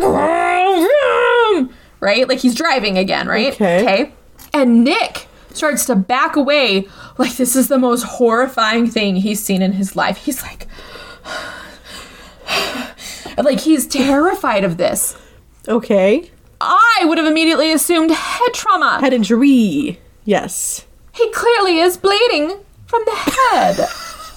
vroom, 0.00 0.88
vroom, 0.88 1.74
right? 2.00 2.26
Like 2.28 2.38
he's 2.38 2.54
driving 2.54 2.96
again, 2.96 3.26
right? 3.28 3.52
Okay. 3.52 3.82
Okay. 3.82 4.12
And 4.54 4.84
Nick 4.84 5.27
starts 5.52 5.86
to 5.86 5.96
back 5.96 6.36
away 6.36 6.86
like 7.16 7.36
this 7.36 7.56
is 7.56 7.68
the 7.68 7.78
most 7.78 8.02
horrifying 8.04 8.86
thing 8.86 9.16
he's 9.16 9.42
seen 9.42 9.62
in 9.62 9.72
his 9.72 9.96
life. 9.96 10.18
He's 10.18 10.42
like, 10.42 10.66
like 13.38 13.60
he's 13.60 13.86
terrified 13.86 14.64
of 14.64 14.76
this. 14.76 15.16
Okay. 15.66 16.30
I 16.60 17.04
would 17.04 17.18
have 17.18 17.26
immediately 17.26 17.72
assumed 17.72 18.10
head 18.10 18.54
trauma. 18.54 18.98
Head 19.00 19.12
injury. 19.12 20.00
Yes. 20.24 20.86
He 21.12 21.30
clearly 21.32 21.78
is 21.78 21.96
bleeding 21.96 22.58
from 22.86 23.02
the 23.04 23.14
head. 23.14 23.88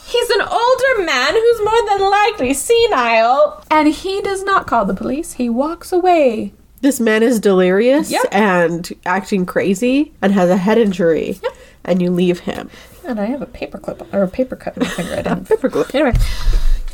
He's 0.06 0.30
an 0.30 0.42
older 0.42 1.06
man 1.06 1.34
who's 1.34 1.64
more 1.64 1.88
than 1.88 2.10
likely 2.10 2.54
senile. 2.54 3.64
And 3.72 3.88
he 3.88 4.22
does 4.22 4.44
not 4.44 4.68
call 4.68 4.86
the 4.86 4.94
police. 4.94 5.34
He 5.34 5.50
walks 5.50 5.94
away. 5.94 6.54
This 6.82 7.00
man 7.00 7.22
is 7.24 7.40
delirious 7.40 8.12
Yep. 8.12 8.26
and 8.32 8.92
acting 9.06 9.46
crazy 9.46 10.12
and 10.22 10.34
has 10.34 10.50
a 10.50 10.58
head 10.58 10.78
injury. 10.78 11.40
Yep. 11.44 11.54
And 11.86 12.02
you 12.02 12.12
leave 12.12 12.40
him. 12.42 12.70
And 13.06 13.20
I 13.20 13.26
have 13.26 13.42
a 13.42 13.46
paper 13.48 13.78
clip 13.78 14.12
or 14.14 14.24
a 14.24 14.28
paper 14.28 14.56
cut 14.56 14.76
in 14.78 14.84
my 14.84 14.90
finger. 14.90 15.14
I 15.14 15.16
didn't. 15.22 15.48
Paperclip. 15.48 15.94
Anyway, 15.96 16.14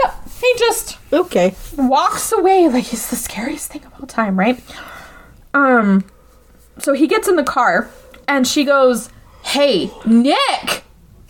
yeah, 0.04 0.14
he 0.40 0.54
just 0.58 0.98
Okay. 1.12 1.56
walks 1.78 2.32
away 2.32 2.68
like 2.70 2.86
he's 2.86 3.10
the 3.10 3.16
scariest 3.16 3.72
thing 3.72 3.84
of 3.86 3.92
all 4.00 4.08
time, 4.08 4.38
right? 4.40 4.62
Um, 5.54 6.06
so 6.78 6.94
he 6.94 7.08
gets 7.08 7.28
in 7.28 7.36
the 7.36 7.44
car 7.44 7.90
and 8.28 8.48
she 8.48 8.64
goes, 8.64 9.10
"Hey, 9.44 9.92
Nick!" 10.06 10.84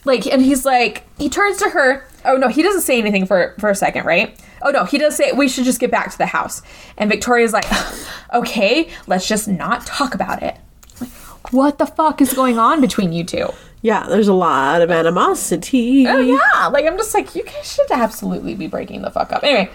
Like, 0.05 0.25
and 0.27 0.41
he's 0.41 0.65
like, 0.65 1.03
he 1.17 1.29
turns 1.29 1.57
to 1.57 1.69
her. 1.69 2.05
Oh 2.25 2.35
no, 2.37 2.47
he 2.47 2.61
doesn't 2.61 2.81
say 2.81 2.99
anything 2.99 3.25
for 3.25 3.55
for 3.59 3.69
a 3.69 3.75
second, 3.75 4.05
right? 4.05 4.37
Oh 4.67 4.71
no, 4.71 4.83
he 4.83 4.97
does 4.97 5.15
say 5.15 5.31
we 5.31 5.47
should 5.47 5.63
just 5.63 5.79
get 5.79 5.91
back 5.91 6.11
to 6.11 6.17
the 6.17 6.25
house. 6.25 6.61
And 6.97 7.09
Victoria's 7.09 7.53
like, 7.53 7.65
"Okay, 8.33 8.89
let's 9.07 9.25
just 9.25 9.47
not 9.47 9.85
talk 9.85 10.13
about 10.13 10.43
it." 10.43 10.57
Like, 10.99 11.09
what 11.53 11.77
the 11.77 11.85
fuck 11.85 12.19
is 12.19 12.33
going 12.33 12.57
on 12.59 12.81
between 12.81 13.13
you 13.13 13.23
two? 13.23 13.47
Yeah, 13.81 14.07
there's 14.09 14.27
a 14.27 14.33
lot 14.33 14.81
of 14.81 14.91
animosity. 14.91 16.05
Oh 16.05 16.17
yeah, 16.17 16.67
like 16.67 16.85
I'm 16.85 16.97
just 16.97 17.13
like 17.13 17.33
you 17.33 17.43
guys 17.43 17.73
should 17.73 17.89
absolutely 17.91 18.55
be 18.55 18.67
breaking 18.67 19.03
the 19.03 19.09
fuck 19.09 19.31
up. 19.31 19.45
Anyway, 19.45 19.69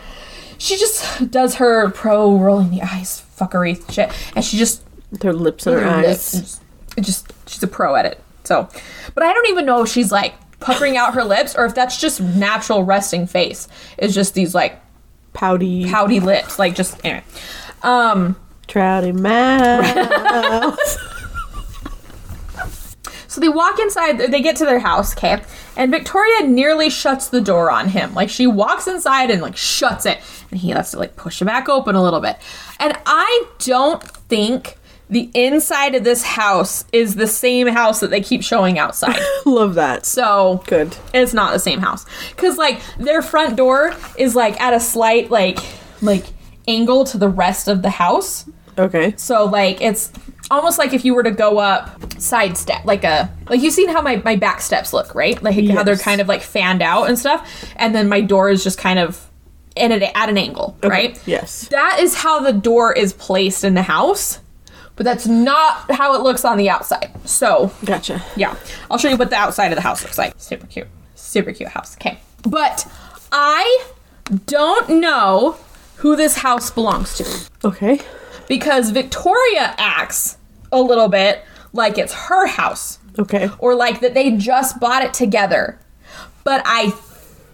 she 0.59 0.77
just 0.77 1.31
does 1.31 1.55
her 1.55 1.91
pro 1.91 2.37
rolling 2.37 2.69
the 2.69 2.83
eyes 2.83 3.25
fuckery 3.39 3.91
shit, 3.91 4.13
and 4.37 4.45
she 4.45 4.59
just 4.59 4.83
her 5.23 5.33
lips 5.33 5.67
and 5.67 5.81
her 5.81 5.89
eyes. 5.89 6.33
just, 6.33 6.63
just 7.01 7.33
she's 7.47 7.63
a 7.63 7.67
pro 7.67 7.97
at 7.97 8.05
it. 8.05 8.23
So, 8.45 8.69
but 9.15 9.23
I 9.23 9.33
don't 9.33 9.49
even 9.49 9.65
know 9.65 9.85
if 9.85 9.89
she's 9.89 10.13
like 10.13 10.35
puckering 10.63 10.97
out 10.97 11.15
her 11.15 11.25
lips 11.25 11.55
or 11.55 11.65
if 11.65 11.75
that's 11.75 11.99
just 11.99 12.21
natural 12.21 12.85
resting 12.85 13.27
face. 13.27 13.69
It's 13.99 14.15
just 14.15 14.35
these 14.35 14.55
like 14.55 14.82
Pouty. 15.33 15.91
pouty 15.91 16.21
lips, 16.21 16.59
like 16.59 16.75
just 16.75 16.99
anyway. 17.05 17.25
Um, 17.83 18.37
Trouty 18.69 19.13
mouth. 19.19 20.99
So 23.33 23.41
they 23.41 23.49
walk 23.49 23.79
inside, 23.79 24.19
they 24.19 24.43
get 24.43 24.57
to 24.57 24.67
their 24.67 24.81
house, 24.81 25.17
okay? 25.17 25.43
And 25.75 25.91
Victoria 25.91 26.47
nearly 26.47 26.91
shuts 26.91 27.29
the 27.29 27.41
door 27.41 27.71
on 27.71 27.89
him. 27.89 28.13
Like 28.13 28.29
she 28.29 28.47
walks 28.47 28.87
inside 28.87 29.31
and 29.31 29.41
like 29.41 29.57
shuts 29.57 30.05
it. 30.05 30.21
And 30.51 30.61
he 30.61 30.69
has 30.69 30.91
to 30.91 30.99
like 30.99 31.17
push 31.17 31.41
it 31.41 31.47
back 31.47 31.67
open 31.67 31.95
a 31.95 32.03
little 32.03 32.21
bit. 32.21 32.37
And 32.79 32.95
I 33.07 33.47
don't 33.61 34.03
think 34.03 34.77
the 35.13 35.31
inside 35.35 35.95
of 35.95 36.05
this 36.05 36.23
house 36.23 36.87
is 36.91 37.17
the 37.17 37.27
same 37.27 37.67
house 37.67 38.01
that 38.01 38.09
they 38.09 38.23
keep 38.23 38.43
showing 38.43 38.79
outside. 38.79 39.21
Love 39.45 39.75
that. 39.75 40.07
So 40.07 40.63
Good. 40.67 40.97
it's 41.13 41.35
not 41.35 41.53
the 41.53 41.59
same 41.59 41.81
house. 41.81 42.07
Cause 42.37 42.57
like 42.57 42.81
their 42.99 43.21
front 43.21 43.55
door 43.55 43.95
is 44.17 44.35
like 44.35 44.59
at 44.59 44.73
a 44.73 44.81
slight 44.81 45.31
like 45.31 45.59
like 46.01 46.25
angle 46.67 47.05
to 47.05 47.19
the 47.19 47.29
rest 47.29 47.69
of 47.69 47.83
the 47.83 47.91
house. 47.91 48.49
Okay. 48.79 49.13
So 49.19 49.45
like 49.45 49.83
it's 49.83 50.11
almost 50.51 50.79
like 50.79 50.95
if 50.95 51.05
you 51.05 51.15
were 51.15 51.23
to 51.23 51.31
go 51.31 51.59
up 51.59 52.19
side 52.19 52.57
step, 52.57 52.87
like 52.87 53.05
a 53.05 53.31
like 53.51 53.61
you've 53.61 53.75
seen 53.75 53.91
how 53.91 54.01
my, 54.01 54.17
my 54.25 54.37
back 54.37 54.63
steps 54.63 54.95
look, 54.95 55.15
right? 55.15 55.41
Like 55.43 55.63
how 55.69 55.83
they're 55.83 55.97
kind 55.99 56.23
of 56.23 56.29
like 56.29 56.41
fanned 56.41 56.81
out 56.81 57.11
and 57.11 57.19
stuff, 57.19 57.71
and 57.77 57.95
then 57.95 58.09
my 58.09 58.23
door 58.23 58.49
is 58.49 58.65
just 58.65 58.79
kind 58.79 58.99
of 58.99 59.29
in 59.77 59.93
it 59.93 60.03
at 60.03 60.29
an 60.31 60.39
angle, 60.39 60.77
right? 60.83 61.21
Yes. 61.27 61.69
That 61.69 61.99
is 62.01 62.15
how 62.15 62.41
the 62.41 62.53
door 62.53 62.93
is 62.93 63.13
placed 63.13 63.65
in 63.65 63.75
the 63.75 63.83
house, 63.83 64.39
but 64.97 65.05
that's 65.05 65.27
not 65.27 65.91
how 65.91 66.15
it 66.15 66.23
looks 66.23 66.45
on 66.45 66.59
the 66.59 66.69
outside. 66.71 67.11
So 67.25 67.73
Gotcha. 67.85 68.23
yeah, 68.37 68.57
I'll 68.91 68.99
show 68.99 69.09
you 69.09 69.17
what 69.17 69.31
the 69.31 69.37
outside 69.37 69.73
of 69.73 69.77
the 69.77 69.83
house 69.83 70.03
looks 70.03 70.19
like. 70.19 70.35
Super 70.39 70.67
cute, 70.67 70.89
super 71.15 71.53
cute 71.53 71.71
house. 71.71 71.97
Okay, 71.97 72.19
but 72.49 72.87
I 73.31 73.85
don't 74.47 74.89
know 75.01 75.57
who 75.97 76.17
this 76.17 76.37
house 76.37 76.71
belongs 76.71 77.17
to 77.19 77.49
Okay. 77.69 78.01
because 78.49 78.91
Victoria 78.91 79.75
acts 79.79 80.37
a 80.73 80.81
little 80.81 81.09
bit 81.09 81.45
like 81.73 81.97
it's 81.99 82.13
her 82.13 82.47
house 82.47 82.99
Okay. 83.19 83.49
or 83.59 83.75
like 83.75 84.01
that 84.01 84.15
they 84.15 84.33
just 84.37 84.81
bought 84.81 85.03
it 85.03 85.15
together. 85.15 85.79
But 86.45 86.63
I 86.65 86.91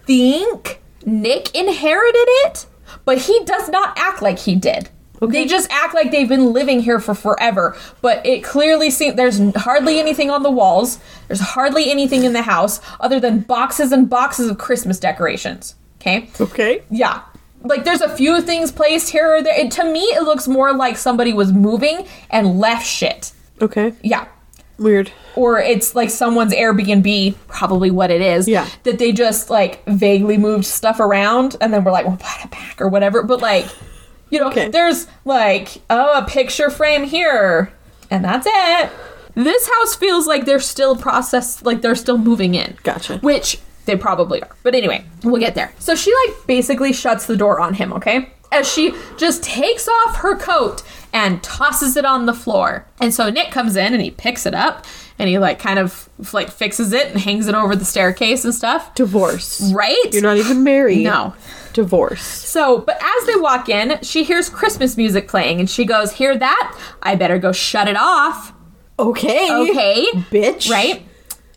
think 0.05 0.81
Nick 1.05 1.53
inherited 1.55 2.25
it, 2.45 2.65
but 3.05 3.19
he 3.19 3.43
does 3.45 3.69
not 3.69 3.97
act 3.97 4.21
like 4.21 4.39
he 4.39 4.55
did. 4.55 4.89
They 5.21 5.45
just 5.45 5.69
act 5.71 5.93
like 5.93 6.11
they've 6.11 6.29
been 6.29 6.53
living 6.53 6.79
here 6.81 6.99
for 6.99 7.13
forever, 7.13 7.75
but 8.01 8.25
it 8.25 8.43
clearly 8.43 8.89
seems 8.89 9.15
there's 9.15 9.39
hardly 9.55 9.99
anything 9.99 10.29
on 10.29 10.43
the 10.43 10.51
walls. 10.51 10.99
There's 11.27 11.41
hardly 11.41 11.91
anything 11.91 12.23
in 12.23 12.33
the 12.33 12.43
house 12.43 12.79
other 12.99 13.19
than 13.19 13.41
boxes 13.41 13.91
and 13.91 14.09
boxes 14.09 14.49
of 14.49 14.57
Christmas 14.57 14.99
decorations. 14.99 15.75
Okay? 15.99 16.29
Okay. 16.39 16.83
Yeah. 16.89 17.23
Like 17.63 17.83
there's 17.83 18.01
a 18.01 18.15
few 18.15 18.41
things 18.41 18.71
placed 18.71 19.09
here 19.09 19.35
or 19.35 19.43
there. 19.43 19.59
It, 19.59 19.71
to 19.71 19.83
me, 19.83 20.01
it 20.01 20.23
looks 20.23 20.47
more 20.47 20.73
like 20.73 20.97
somebody 20.97 21.33
was 21.33 21.51
moving 21.51 22.07
and 22.29 22.59
left 22.59 22.85
shit. 22.85 23.33
Okay. 23.61 23.93
Yeah. 24.01 24.27
Weird. 24.77 25.11
Or 25.35 25.59
it's 25.59 25.93
like 25.93 26.09
someone's 26.09 26.53
Airbnb, 26.53 27.35
probably 27.47 27.91
what 27.91 28.11
it 28.11 28.21
is. 28.21 28.47
Yeah. 28.47 28.67
That 28.83 28.97
they 28.97 29.11
just 29.11 29.49
like 29.49 29.85
vaguely 29.85 30.37
moved 30.37 30.65
stuff 30.65 31.01
around 31.01 31.57
and 31.59 31.73
then 31.73 31.83
we're 31.83 31.91
like, 31.91 32.05
we'll 32.05 32.15
put 32.15 32.45
it 32.45 32.51
back 32.51 32.79
or 32.79 32.87
whatever. 32.87 33.23
But 33.23 33.41
like, 33.41 33.65
you 34.29 34.39
know, 34.39 34.47
Okay. 34.49 34.69
there's 34.69 35.07
like, 35.25 35.81
oh, 35.89 36.17
a 36.19 36.25
picture 36.25 36.69
frame 36.69 37.03
here. 37.03 37.71
And 38.11 38.23
that's 38.23 38.47
it. 38.49 38.89
This 39.35 39.69
house 39.69 39.95
feels 39.95 40.27
like 40.27 40.45
they're 40.45 40.59
still 40.59 40.95
processed, 40.95 41.65
like 41.65 41.81
they're 41.81 41.95
still 41.95 42.17
moving 42.17 42.55
in. 42.55 42.77
Gotcha. 42.83 43.19
Which 43.19 43.59
they 43.85 43.95
probably 43.95 44.41
are. 44.41 44.55
But 44.63 44.75
anyway, 44.75 45.05
we'll 45.23 45.39
get 45.39 45.55
there. 45.55 45.73
So 45.79 45.95
she 45.95 46.13
like 46.27 46.47
basically 46.47 46.91
shuts 46.93 47.25
the 47.27 47.37
door 47.37 47.59
on 47.59 47.75
him, 47.75 47.93
okay? 47.93 48.29
As 48.51 48.71
she 48.71 48.93
just 49.17 49.43
takes 49.43 49.87
off 49.87 50.17
her 50.17 50.35
coat 50.35 50.81
and 51.13 51.41
tosses 51.43 51.95
it 51.95 52.05
on 52.05 52.25
the 52.25 52.33
floor. 52.33 52.85
And 52.99 53.13
so 53.13 53.29
Nick 53.29 53.51
comes 53.51 53.75
in 53.75 53.93
and 53.93 54.01
he 54.01 54.09
picks 54.11 54.45
it 54.47 54.55
up 54.55 54.85
and 55.19 55.29
he 55.29 55.37
like 55.37 55.59
kind 55.59 55.77
of 55.79 56.09
like 56.33 56.49
fixes 56.49 56.91
it 56.91 57.07
and 57.07 57.19
hangs 57.19 57.47
it 57.47 57.53
over 57.55 57.75
the 57.75 57.85
staircase 57.85 58.43
and 58.43 58.53
stuff. 58.53 58.93
Divorce. 58.95 59.71
Right? 59.73 60.03
You're 60.11 60.23
not 60.23 60.37
even 60.37 60.63
married. 60.63 61.03
No. 61.03 61.35
Divorce. 61.73 62.21
So, 62.21 62.79
but 62.79 62.97
as 63.01 63.27
they 63.27 63.35
walk 63.35 63.69
in, 63.69 63.99
she 64.01 64.23
hears 64.23 64.49
Christmas 64.49 64.97
music 64.97 65.27
playing 65.27 65.59
and 65.59 65.69
she 65.69 65.85
goes, 65.85 66.13
Hear 66.13 66.37
that? 66.37 66.79
I 67.01 67.15
better 67.15 67.37
go 67.37 67.51
shut 67.51 67.87
it 67.87 67.97
off. 67.97 68.53
Okay. 68.97 69.47
Okay. 69.51 70.07
Bitch. 70.31 70.69
right 70.69 71.05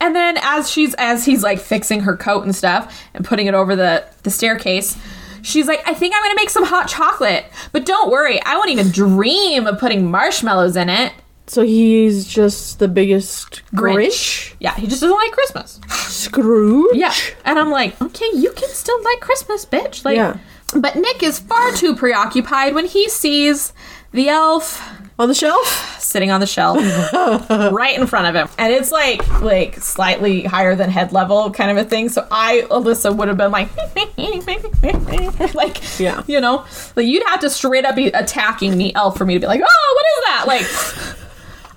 and 0.03 0.17
then 0.17 0.37
as 0.43 0.71
she's 0.71 0.95
as 0.95 1.25
he's 1.25 1.43
like 1.43 1.59
fixing 1.59 2.01
her 2.01 2.17
coat 2.17 2.45
and 2.45 2.55
stuff 2.55 3.01
and 3.15 3.25
putting 3.25 3.47
it 3.47 3.55
over 3.55 3.75
the 3.77 4.05
the 4.25 4.31
staircase 4.31 4.99
she's 5.43 5.67
like 5.67 5.81
i 5.89 5.95
think 5.95 6.15
i'm 6.15 6.23
gonna 6.23 6.35
make 6.35 6.51
some 6.51 6.65
hot 6.65 6.89
chocolate 6.89 7.47
but 7.71 7.87
don't 7.87 8.11
worry 8.11 8.43
i 8.43 8.57
won't 8.57 8.69
even 8.71 8.91
dream 8.91 9.67
of 9.67 9.79
putting 9.79 10.11
marshmallows 10.11 10.77
in 10.77 10.89
it 10.89 11.13
So 11.49 11.63
he's 11.63 12.27
just 12.27 12.79
the 12.79 12.89
biggest 12.89 13.63
Grinch. 13.75 13.97
Grinch. 13.97 14.55
yeah 14.61 14.75
he 14.77 14.87
just 14.87 15.01
doesn't 15.03 15.17
like 15.17 15.33
christmas 15.33 15.81
Scrooge. 15.89 16.95
yeah 16.97 17.13
and 17.45 17.59
i'm 17.59 17.71
like 17.71 18.01
okay 18.01 18.29
you 18.35 18.53
can 18.53 18.69
still 18.71 19.03
like 19.03 19.21
christmas 19.21 19.67
bitch 19.67 20.05
like 20.05 20.17
Yeah. 20.17 20.39
but 20.77 20.95
nick 20.97 21.23
is 21.23 21.39
far 21.41 21.73
too 21.73 21.97
preoccupied 21.97 22.75
when 22.75 22.87
he 22.87 23.09
sees 23.09 23.73
the 24.13 24.29
elf 24.29 24.81
On 25.19 25.29
the 25.29 25.35
shelf. 25.35 25.99
sitting 26.01 26.31
on 26.31 26.41
the 26.41 26.47
shelf 26.47 26.79
right 27.51 27.99
in 27.99 28.07
front 28.07 28.29
of 28.29 28.35
him 28.35 28.49
and 28.59 28.73
it's 28.73 28.93
like 28.93 29.27
like 29.43 29.77
slightly 29.77 30.43
higher 30.45 30.75
than 30.77 30.91
head 30.91 31.13
level 31.13 31.51
kind 31.51 31.71
of 31.71 31.77
a 31.77 31.89
thing 31.89 32.09
so 32.09 32.27
i 32.31 32.63
alyssa 32.71 33.15
would 33.15 33.29
have 33.29 33.37
been 33.37 33.51
like 33.51 33.69
like 35.55 35.83
Yeah. 35.99 36.23
you 36.27 36.41
know 36.41 36.65
like 36.97 37.07
you'd 37.07 37.27
have 37.27 37.41
to 37.41 37.51
straight 37.51 37.85
up 37.85 37.97
be 37.97 38.07
attacking 38.09 38.79
the 38.79 38.95
elf 38.95 39.19
for 39.19 39.25
me 39.25 39.35
to 39.35 39.41
be 39.41 39.47
like 39.47 39.61
oh 39.63 39.95
what 39.97 40.07
is 40.07 40.25
that 40.29 40.45
like 40.47 41.19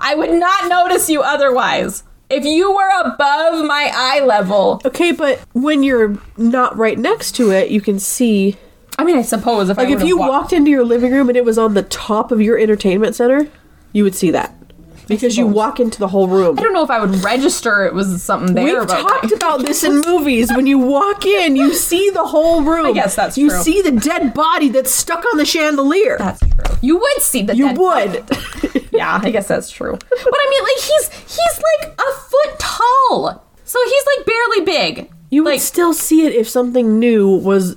i 0.05 0.15
would 0.15 0.31
not 0.31 0.69
notice 0.69 1.09
you 1.09 1.21
otherwise. 1.21 2.03
If 2.29 2.43
you 2.43 2.71
were 2.75 2.89
above 3.05 3.63
my 3.65 3.91
eye 3.93 4.21
level. 4.25 4.81
Okay, 4.83 5.11
but 5.11 5.39
when 5.53 5.83
you're 5.83 6.17
not 6.37 6.75
right 6.75 6.97
next 6.97 7.33
to 7.35 7.51
it, 7.51 7.69
you 7.69 7.81
can 7.81 7.99
see. 7.99 8.55
i 8.97 9.03
mean 9.03 9.17
i 9.17 9.21
suppose 9.21 9.69
if 9.69 9.77
Like 9.77 9.89
I 9.89 9.93
if 9.93 10.03
you 10.03 10.17
walked- 10.17 10.31
walked 10.31 10.53
into 10.53 10.71
your 10.71 10.85
living 10.85 11.11
room 11.11 11.27
and 11.29 11.37
it 11.37 11.45
was 11.45 11.57
on 11.59 11.73
the 11.75 11.83
top 11.83 12.31
of 12.31 12.41
your 12.41 12.57
entertainment 12.57 13.13
center, 13.15 13.47
you 13.93 14.03
would 14.03 14.15
see 14.15 14.31
that 14.31 14.55
because 15.07 15.37
you 15.37 15.45
walk 15.47 15.79
into 15.79 15.99
the 15.99 16.07
whole 16.07 16.27
room. 16.27 16.57
i 16.59 16.61
don't 16.61 16.73
know 16.73 16.83
if 16.83 16.89
i 16.89 16.99
would 17.03 17.15
register 17.23 17.85
it 17.85 17.93
was 17.93 18.21
something 18.23 18.53
there 18.55 18.65
We've 18.65 18.83
about 18.83 19.01
talked 19.01 19.31
about 19.39 19.59
this 19.61 19.83
in 19.83 20.01
movies. 20.01 20.51
When 20.51 20.65
you 20.67 20.79
walk 20.79 21.25
in, 21.25 21.55
you 21.55 21.73
see 21.73 22.09
the 22.09 22.25
whole 22.25 22.63
room. 22.63 22.87
I 22.87 22.91
guess 22.93 23.15
that's 23.15 23.37
you 23.37 23.49
true. 23.49 23.61
see 23.61 23.81
the 23.81 23.91
dead 23.91 24.33
body 24.33 24.69
that's 24.69 24.91
stuck 24.91 25.23
on 25.31 25.37
the 25.37 25.45
chandelier. 25.45 26.17
that's 26.17 26.39
true 26.39 26.77
you 26.81 26.97
would 26.97 27.21
see 27.21 27.41
the 27.43 27.55
you 27.55 27.67
dead 27.73 27.77
would. 27.77 28.81
Yeah, 28.91 29.19
I 29.21 29.29
guess 29.29 29.47
that's 29.49 29.69
true. 29.69 29.91
But 29.91 30.09
I 30.33 30.47
mean, 30.49 30.63
like 30.63 30.83
he's 30.83 31.35
he's 31.35 31.61
like 31.81 31.99
a 31.99 32.19
foot 32.19 32.59
tall, 32.59 33.43
so 33.65 33.79
he's 33.83 34.03
like 34.17 34.25
barely 34.25 34.61
big. 34.65 35.11
you 35.29 35.43
would 35.43 35.59
still 35.59 35.93
see 35.93 36.25
it 36.25 36.33
if 36.33 36.47
something 36.47 36.97
new 36.97 37.29
was 37.29 37.75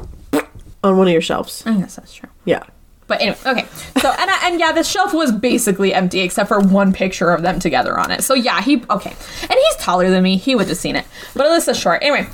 on 0.85 0.97
one 0.97 1.09
of 1.09 1.13
your 1.13 1.21
shelves. 1.21 1.65
I 1.67 1.75
guess 1.77 1.97
that's 1.97 2.15
true. 2.15 2.29
Yeah. 2.45 2.63
But 3.09 3.23
anyway, 3.23 3.39
okay. 3.47 3.67
So 4.01 4.11
and 4.11 4.31
I, 4.31 4.49
and 4.49 4.61
yeah, 4.61 4.71
the 4.71 4.85
shelf 4.85 5.15
was 5.15 5.33
basically 5.33 5.95
empty 5.95 6.21
except 6.21 6.49
for 6.49 6.61
one 6.61 6.93
picture 6.93 7.31
of 7.31 7.43
them 7.43 7.59
together 7.59 7.99
on 7.99 8.11
it. 8.11 8.23
So 8.23 8.35
yeah, 8.35 8.61
he 8.61 8.85
okay, 8.91 9.17
and 9.43 9.51
he's 9.51 9.77
taller 9.77 10.11
than 10.11 10.23
me. 10.23 10.37
He 10.37 10.55
would 10.55 10.69
have 10.69 10.77
seen 10.77 10.95
it. 10.95 11.07
But 11.35 11.47
Alyssa's 11.47 11.79
short. 11.79 12.03
Anyway, 12.03 12.29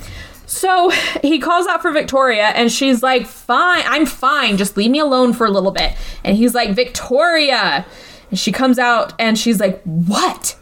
so 0.45 0.89
he 1.21 1.39
calls 1.39 1.65
out 1.67 1.81
for 1.81 1.91
Victoria, 1.91 2.47
and 2.47 2.69
she's 2.69 3.01
like, 3.01 3.25
"Fine, 3.25 3.83
I'm 3.85 4.05
fine. 4.05 4.57
Just 4.57 4.75
leave 4.75 4.91
me 4.91 4.99
alone 4.99 5.31
for 5.31 5.47
a 5.47 5.49
little 5.49 5.71
bit." 5.71 5.95
And 6.25 6.35
he's 6.35 6.53
like, 6.53 6.71
"Victoria," 6.71 7.85
and 8.29 8.37
she 8.37 8.51
comes 8.51 8.77
out, 8.77 9.13
and 9.17 9.39
she's 9.39 9.61
like, 9.61 9.81
"What?" 9.83 10.57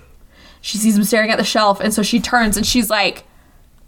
She 0.62 0.78
sees 0.78 0.96
him 0.96 1.04
staring 1.04 1.32
at 1.32 1.38
the 1.38 1.44
shelf, 1.44 1.80
and 1.80 1.92
so 1.92 2.04
she 2.04 2.20
turns 2.20 2.56
and 2.56 2.66
she's 2.66 2.90
like, 2.90 3.24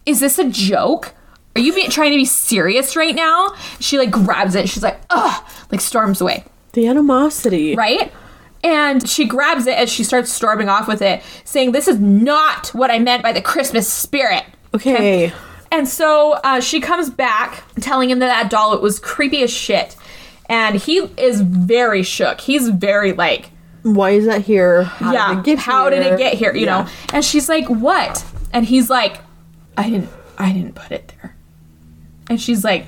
"Is 0.07 0.19
this 0.21 0.39
a 0.39 0.49
joke?" 0.49 1.13
Are 1.55 1.61
you 1.61 1.73
be- 1.73 1.87
trying 1.87 2.11
to 2.11 2.17
be 2.17 2.25
serious 2.25 2.95
right 2.95 3.15
now? 3.15 3.53
She 3.79 3.97
like 3.97 4.11
grabs 4.11 4.55
it. 4.55 4.67
She's 4.69 4.83
like, 4.83 4.99
ugh, 5.09 5.43
like 5.71 5.81
storms 5.81 6.19
away 6.21 6.43
The 6.73 6.87
animosity. 6.87 7.75
right? 7.75 8.11
And 8.63 9.07
she 9.07 9.25
grabs 9.25 9.67
it 9.67 9.77
as 9.77 9.91
she 9.91 10.03
starts 10.03 10.31
storming 10.31 10.69
off 10.69 10.87
with 10.87 11.01
it, 11.01 11.21
saying, 11.43 11.71
This 11.71 11.87
is 11.87 11.99
not 11.99 12.69
what 12.69 12.89
I 12.91 12.97
meant 12.99 13.21
by 13.23 13.31
the 13.31 13.41
Christmas 13.41 13.87
spirit. 13.91 14.43
Okay. 14.73 15.31
And 15.71 15.87
so 15.87 16.33
uh, 16.43 16.59
she 16.61 16.79
comes 16.81 17.09
back 17.09 17.63
telling 17.79 18.09
him 18.09 18.19
that 18.19 18.27
that 18.27 18.49
doll 18.49 18.73
it 18.73 18.81
was 18.81 18.99
creepy 18.99 19.43
as 19.43 19.51
shit. 19.51 19.95
And 20.49 20.75
he 20.75 20.97
is 21.17 21.41
very 21.41 22.01
shook. 22.03 22.41
He's 22.41 22.69
very 22.69 23.13
like, 23.13 23.51
Why 23.83 24.11
is 24.11 24.25
that 24.25 24.41
here? 24.41 24.83
How 24.83 25.13
yeah, 25.13 25.29
did 25.29 25.37
it 25.39 25.45
get 25.45 25.57
how 25.59 25.89
here? 25.89 26.01
did 26.03 26.13
it 26.13 26.17
get 26.17 26.33
here? 26.33 26.53
You 26.55 26.65
Yeah. 26.65 26.81
know? 26.83 26.89
And 27.13 27.23
she's 27.23 27.47
like, 27.47 27.67
What? 27.69 28.25
And 28.51 28.65
he's 28.65 28.89
like, 28.89 29.17
I 29.77 29.89
didn't, 29.89 30.09
I 30.39 30.51
didn't 30.51 30.73
put 30.75 30.91
it 30.91 31.13
there. 31.21 31.34
And 32.29 32.41
she's 32.41 32.63
like, 32.63 32.87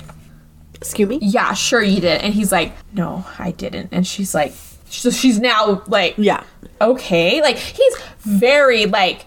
Excuse 0.74 1.08
me? 1.08 1.18
Yeah, 1.20 1.54
sure 1.54 1.82
you 1.82 2.00
did. 2.00 2.20
And 2.22 2.32
he's 2.32 2.52
like, 2.52 2.72
No, 2.92 3.24
I 3.38 3.50
didn't. 3.50 3.88
And 3.92 4.06
she's 4.06 4.34
like, 4.34 4.52
so 4.90 5.10
she's 5.10 5.38
now 5.38 5.82
like, 5.86 6.14
Yeah. 6.18 6.44
okay 6.80 7.40
like 7.42 7.56
he's 7.56 7.96
very 8.20 8.86
like 8.86 9.26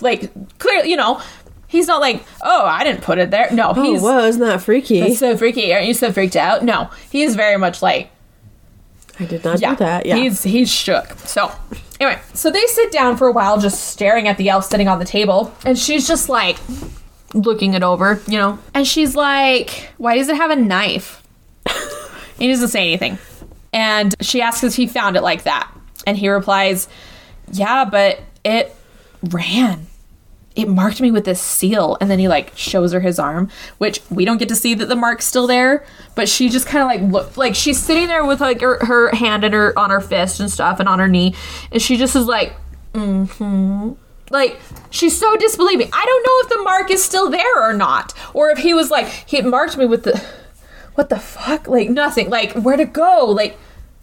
like 0.00 0.30
clearly 0.58 0.90
you 0.90 0.96
know 0.96 1.20
he's 1.66 1.86
not 1.88 2.00
like 2.00 2.22
oh 2.42 2.64
i 2.66 2.84
didn't 2.84 3.02
put 3.02 3.18
it 3.18 3.30
there 3.30 3.50
no 3.52 3.72
Oh, 3.74 3.82
he's 3.82 4.02
well, 4.02 4.24
isn't 4.24 4.40
that 4.40 4.60
freaky? 4.62 5.00
that's 5.00 5.18
so 5.18 5.36
freaky 5.36 5.72
aren't 5.72 5.86
you 5.86 5.94
so 5.94 6.12
freaked 6.12 6.36
out 6.36 6.62
no 6.64 6.90
he 7.10 7.22
is 7.22 7.34
very 7.34 7.56
much 7.56 7.82
like 7.82 8.10
I 9.18 9.24
did 9.24 9.42
not 9.44 9.60
yeah 9.60 9.70
do 9.70 9.76
that. 9.78 10.06
Yeah. 10.06 10.16
he's 10.16 10.42
he's 10.42 10.70
shook 10.70 11.06
so 11.20 11.50
anyway 11.98 12.20
so 12.34 12.50
they 12.50 12.64
sit 12.66 12.92
down 12.92 13.16
for 13.16 13.26
a 13.28 13.32
while 13.32 13.58
just 13.58 13.84
staring 13.88 14.28
at 14.28 14.36
the 14.36 14.48
elf 14.50 14.64
sitting 14.66 14.88
on 14.88 14.98
the 14.98 15.04
table 15.06 15.54
and 15.64 15.78
she's 15.78 16.06
just 16.06 16.28
like 16.28 16.58
looking 17.34 17.74
it 17.74 17.82
over 17.82 18.20
you 18.26 18.38
know? 18.38 18.58
And 18.74 18.86
she's 18.86 19.14
like 19.16 19.90
why 19.98 20.16
does 20.16 20.28
it 20.28 20.36
have 20.36 20.50
a 20.50 20.56
knife? 20.56 21.22
He 22.38 22.48
doesn't 22.48 22.68
say 22.68 22.82
anything. 22.82 23.18
And 23.72 24.14
she 24.20 24.42
asks 24.42 24.62
if 24.62 24.76
he 24.76 24.86
found 24.86 25.16
it 25.16 25.22
like 25.22 25.44
that. 25.44 25.72
And 26.06 26.16
he 26.16 26.28
replies 26.28 26.88
yeah 27.50 27.84
but 27.84 28.20
it 28.44 28.74
ran. 29.30 29.86
It 30.54 30.68
marked 30.68 31.00
me 31.00 31.10
with 31.10 31.24
this 31.24 31.40
seal. 31.40 31.98
And 32.00 32.10
then 32.10 32.18
he 32.18 32.28
like 32.28 32.56
shows 32.56 32.92
her 32.92 33.00
his 33.00 33.18
arm 33.18 33.50
which 33.78 34.00
we 34.10 34.24
don't 34.24 34.38
get 34.38 34.48
to 34.50 34.56
see 34.56 34.74
that 34.74 34.86
the 34.86 34.96
mark's 34.96 35.24
still 35.24 35.46
there 35.46 35.84
but 36.14 36.28
she 36.28 36.48
just 36.48 36.66
kind 36.66 36.82
of 36.82 36.88
like 36.88 37.12
look 37.12 37.36
like 37.36 37.54
she's 37.54 37.78
sitting 37.82 38.06
there 38.06 38.24
with 38.24 38.40
like 38.40 38.60
her, 38.60 38.84
her 38.84 39.14
hand 39.14 39.44
in 39.44 39.52
her 39.52 39.78
on 39.78 39.90
her 39.90 40.00
fist 40.00 40.40
and 40.40 40.50
stuff 40.50 40.78
and 40.78 40.88
on 40.88 40.98
her 40.98 41.08
knee. 41.08 41.34
And 41.72 41.80
she 41.80 41.96
just 41.96 42.14
is 42.16 42.26
like 42.26 42.54
mm-hmm 42.92 43.92
like 44.30 44.58
she's 44.90 45.18
so 45.18 45.36
disbelieving. 45.36 45.88
I 45.92 46.04
don't 46.04 46.22
know 46.26 46.40
if 46.44 46.48
the 46.58 46.62
mark 46.64 46.90
is 46.90 47.04
still 47.04 47.30
there 47.30 47.62
or 47.62 47.72
not 47.72 48.12
or 48.34 48.50
if 48.50 48.58
he 48.58 48.74
was 48.74 48.90
like 48.90 49.06
he 49.08 49.40
marked 49.42 49.76
me 49.76 49.86
with 49.86 50.04
the 50.04 50.22
what 50.94 51.08
the 51.10 51.18
fuck? 51.18 51.68
Like 51.68 51.90
nothing. 51.90 52.30
Like 52.30 52.52
where 52.52 52.76
to 52.76 52.84
go? 52.86 53.26
Like 53.26 53.58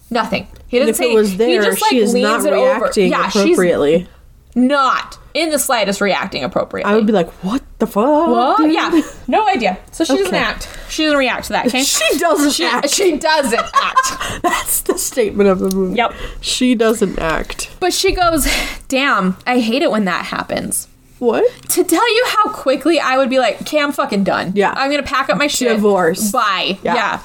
nothing. 0.09 0.47
He 0.67 0.77
And 0.79 0.87
doesn't 0.87 1.03
if 1.03 1.07
say 1.09 1.13
it 1.13 1.15
was 1.15 1.37
there, 1.37 1.61
he 1.61 1.67
just 1.67 1.81
like 1.81 1.89
she 1.89 1.97
is 1.99 2.13
not 2.13 2.45
it 2.45 2.53
over. 2.53 2.81
reacting 2.81 3.11
yeah 3.11 3.29
she's 3.29 3.43
appropriately. 3.43 4.07
Not 4.55 5.17
in 5.33 5.49
the 5.49 5.57
slightest 5.59 5.99
reacting 6.01 6.43
appropriately. 6.43 6.91
I 6.91 6.95
would 6.95 7.07
be 7.07 7.13
like, 7.13 7.29
what 7.43 7.61
the 7.79 7.87
fuck? 7.87 8.05
well, 8.27 8.57
dude?" 8.57 8.73
yeah, 8.73 9.01
no 9.27 9.47
idea. 9.47 9.77
So 9.91 10.03
she 10.03 10.15
doesn't 10.17 10.33
act. 10.35 10.67
She 10.89 11.03
doesn't 11.03 11.17
react 11.17 11.45
to 11.45 11.53
that. 11.53 11.67
Okay, 11.67 11.83
She 11.83 12.17
doesn't 12.19 12.51
She, 12.51 12.65
act. 12.65 12.89
she 12.89 13.17
doesn't 13.17 13.59
act. 13.59 14.41
That's 14.43 14.81
the 14.81 14.97
statement 14.97 15.49
of 15.49 15.59
the 15.59 15.69
movie. 15.69 15.95
Yep. 15.95 16.13
She 16.41 16.75
doesn't 16.75 17.17
act. 17.19 17.71
But 17.79 17.93
she 17.93 18.11
goes, 18.13 18.47
"Damn, 18.87 19.37
I 19.47 19.59
hate 19.59 19.81
it 19.81 19.89
when 19.91 20.05
that 20.05 20.25
happens." 20.25 20.87
What? 21.19 21.49
To 21.69 21.83
tell 21.83 22.15
you 22.15 22.25
how 22.27 22.49
quickly 22.51 22.99
I 22.99 23.17
would 23.17 23.29
be 23.29 23.39
like, 23.39 23.61
"Okay, 23.61 23.79
I'm 23.79 23.91
fucking 23.93 24.23
done. 24.23 24.51
Yeah. 24.55 24.73
I'm 24.75 24.91
gonna 24.91 25.03
pack 25.03 25.29
up 25.29 25.37
my 25.37 25.47
shit. 25.47 25.69
Divorce. 25.69 26.31
Bye. 26.31 26.77
Yeah. 26.83 26.95
Yeah. 26.95 27.21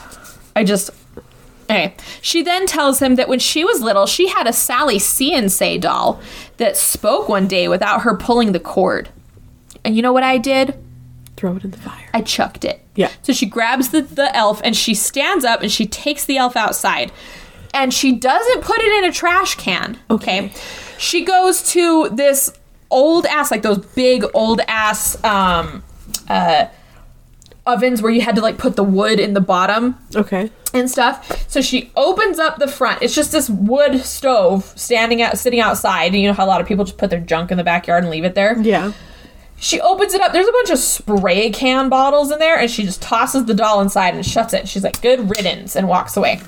I 0.56 0.64
just." 0.64 0.90
Okay. 1.70 1.94
She 2.22 2.42
then 2.42 2.66
tells 2.66 3.00
him 3.00 3.16
that 3.16 3.28
when 3.28 3.38
she 3.38 3.62
was 3.62 3.82
little, 3.82 4.06
she 4.06 4.28
had 4.28 4.46
a 4.46 4.52
Sally 4.52 4.96
Ciancé 4.98 5.78
doll 5.80 6.20
that 6.56 6.76
spoke 6.76 7.28
one 7.28 7.46
day 7.46 7.68
without 7.68 8.02
her 8.02 8.16
pulling 8.16 8.52
the 8.52 8.60
cord. 8.60 9.10
And 9.84 9.94
you 9.94 10.00
know 10.02 10.12
what 10.12 10.22
I 10.22 10.38
did? 10.38 10.78
Throw 11.36 11.56
it 11.56 11.64
in 11.64 11.70
the 11.70 11.78
fire. 11.78 12.08
I 12.14 12.22
chucked 12.22 12.64
it. 12.64 12.80
Yeah. 12.94 13.10
So 13.22 13.32
she 13.32 13.46
grabs 13.46 13.90
the, 13.90 14.00
the 14.00 14.34
elf 14.34 14.60
and 14.64 14.74
she 14.74 14.94
stands 14.94 15.44
up 15.44 15.60
and 15.60 15.70
she 15.70 15.86
takes 15.86 16.24
the 16.24 16.38
elf 16.38 16.56
outside. 16.56 17.12
And 17.74 17.92
she 17.92 18.12
doesn't 18.12 18.62
put 18.62 18.78
it 18.80 19.04
in 19.04 19.10
a 19.10 19.12
trash 19.12 19.54
can. 19.56 19.98
Okay. 20.10 20.52
She 20.96 21.24
goes 21.24 21.62
to 21.72 22.08
this 22.08 22.50
old 22.90 23.26
ass, 23.26 23.50
like 23.50 23.62
those 23.62 23.78
big 23.78 24.24
old 24.32 24.62
ass 24.66 25.22
um 25.22 25.84
uh 26.28 26.66
ovens 27.66 28.00
where 28.00 28.10
you 28.10 28.22
had 28.22 28.34
to 28.34 28.40
like 28.40 28.56
put 28.56 28.76
the 28.76 28.82
wood 28.82 29.20
in 29.20 29.34
the 29.34 29.40
bottom 29.42 29.94
Okay. 30.16 30.50
And 30.74 30.90
stuff. 30.90 31.48
So 31.50 31.60
she 31.60 31.90
opens 31.96 32.38
up 32.38 32.58
the 32.58 32.68
front. 32.68 33.02
It's 33.02 33.14
just 33.14 33.32
this 33.32 33.48
wood 33.48 34.00
stove 34.04 34.64
standing 34.76 35.22
out 35.22 35.38
sitting 35.38 35.60
outside. 35.60 36.12
And 36.12 36.20
you 36.22 36.28
know 36.28 36.34
how 36.34 36.44
a 36.44 36.48
lot 36.48 36.60
of 36.60 36.66
people 36.66 36.84
just 36.84 36.98
put 36.98 37.10
their 37.10 37.20
junk 37.20 37.50
in 37.50 37.56
the 37.56 37.64
backyard 37.64 38.04
and 38.04 38.10
leave 38.10 38.24
it 38.24 38.34
there? 38.34 38.58
Yeah. 38.60 38.92
She 39.60 39.80
opens 39.80 40.14
it 40.14 40.20
up. 40.20 40.32
There's 40.32 40.46
a 40.46 40.52
bunch 40.52 40.70
of 40.70 40.78
spray 40.78 41.50
can 41.50 41.88
bottles 41.88 42.30
in 42.30 42.38
there, 42.38 42.56
and 42.58 42.70
she 42.70 42.84
just 42.84 43.02
tosses 43.02 43.46
the 43.46 43.54
doll 43.54 43.80
inside 43.80 44.14
and 44.14 44.24
shuts 44.24 44.54
it. 44.54 44.68
She's 44.68 44.84
like, 44.84 45.00
"Good 45.02 45.28
riddance," 45.30 45.74
and 45.74 45.88
walks 45.88 46.16
away. 46.16 46.40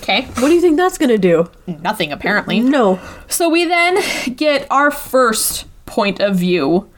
Okay, 0.00 0.22
What 0.38 0.48
do 0.48 0.54
you 0.54 0.60
think 0.62 0.76
that's 0.78 0.96
gonna 0.98 1.18
do? 1.18 1.50
nothing 1.66 2.12
apparently. 2.12 2.60
No. 2.60 2.98
So 3.28 3.48
we 3.50 3.64
then 3.64 3.98
get 4.36 4.66
our 4.70 4.90
first 4.90 5.66
point 5.84 6.20
of 6.20 6.36
view 6.36 6.88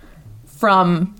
from 0.46 1.16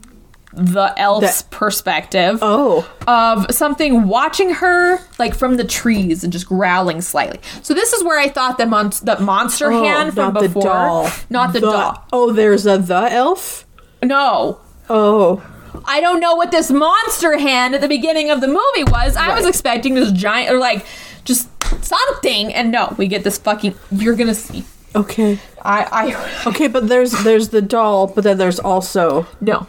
the 0.58 0.92
elf's 0.98 1.42
The- 1.42 1.48
perspective 1.56 2.38
Oh. 2.42 2.84
of 3.06 3.46
something 3.54 4.08
watching 4.08 4.54
her 4.54 4.98
like 5.18 5.34
from 5.34 5.56
the 5.56 5.64
trees 5.64 6.24
and 6.24 6.32
just 6.32 6.48
growling 6.48 7.00
slightly. 7.00 7.40
So 7.62 7.74
this 7.74 7.92
is 7.92 8.02
where 8.04 8.18
I 8.18 8.28
thought 8.28 8.58
the 8.58 8.66
mon- 8.66 8.92
the 9.02 9.18
monster 9.20 9.72
Oh, 9.72 9.84
hand 9.84 10.14
from 10.14 10.34
not 10.34 10.42
before, 10.42 10.62
the 10.62 10.68
doll. 10.68 11.10
not 11.30 11.52
the, 11.52 11.60
doll. 11.60 12.04
Oh, 12.12 12.32
there's 12.32 12.66
a 12.66 12.76
the 12.78 13.08
elf. 13.12 13.64
No, 14.02 14.58
Oh. 14.90 15.42
I 15.84 16.00
don't 16.00 16.18
know 16.18 16.34
what 16.34 16.50
this 16.50 16.70
monster 16.70 17.38
hand 17.38 17.74
at 17.74 17.80
the 17.80 17.88
beginning 17.88 18.30
of 18.30 18.40
the 18.40 18.48
movie 18.48 18.84
was. 18.90 19.16
I 19.16 19.34
was 19.36 19.46
expecting 19.46 19.94
this 19.94 20.10
giant 20.12 20.50
or 20.52 20.58
like 20.58 20.84
just 21.24 21.48
something, 21.84 22.52
and 22.52 22.72
no, 22.72 22.94
we 22.98 23.06
get 23.06 23.22
this 23.22 23.38
fucking. 23.38 23.74
You're 23.92 24.16
gonna 24.16 24.34
see. 24.34 24.64
Okay. 24.96 25.38
I 25.62 25.86
I 25.92 26.48
Okay, 26.48 26.66
but 26.66 26.88
there's 26.88 27.12
there's 27.22 27.50
the 27.50 27.60
doll, 27.62 28.06
but 28.08 28.24
then 28.24 28.38
there's 28.38 28.58
also 28.58 29.26
no. 29.40 29.66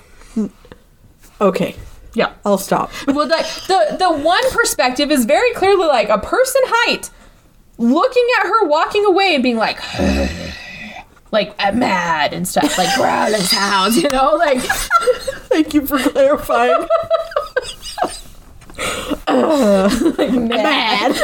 Okay. 1.41 1.75
Yeah. 2.13 2.33
I'll 2.43 2.57
stop. 2.57 2.91
Well, 3.07 3.27
the 3.27 3.45
the 3.67 3.97
the 3.97 4.11
one 4.17 4.49
perspective 4.51 5.11
is 5.11 5.25
very 5.25 5.53
clearly 5.53 5.85
like 5.87 6.09
a 6.09 6.17
person 6.17 6.61
height, 6.65 7.09
looking 7.77 8.25
at 8.39 8.47
her 8.47 8.65
walking 8.67 9.05
away 9.05 9.35
and 9.35 9.43
being 9.43 9.57
like. 9.57 9.79
Like 11.31 11.55
mad 11.75 12.33
and 12.33 12.47
stuff, 12.47 12.75
like 12.75 12.95
growling 12.95 13.41
sounds, 13.41 13.95
you 13.95 14.09
know, 14.09 14.33
like 14.33 14.59
Thank 15.49 15.73
you 15.73 15.85
for 15.85 15.99
clarifying. 15.99 16.87
like 19.27 20.31
mad. 20.31 21.15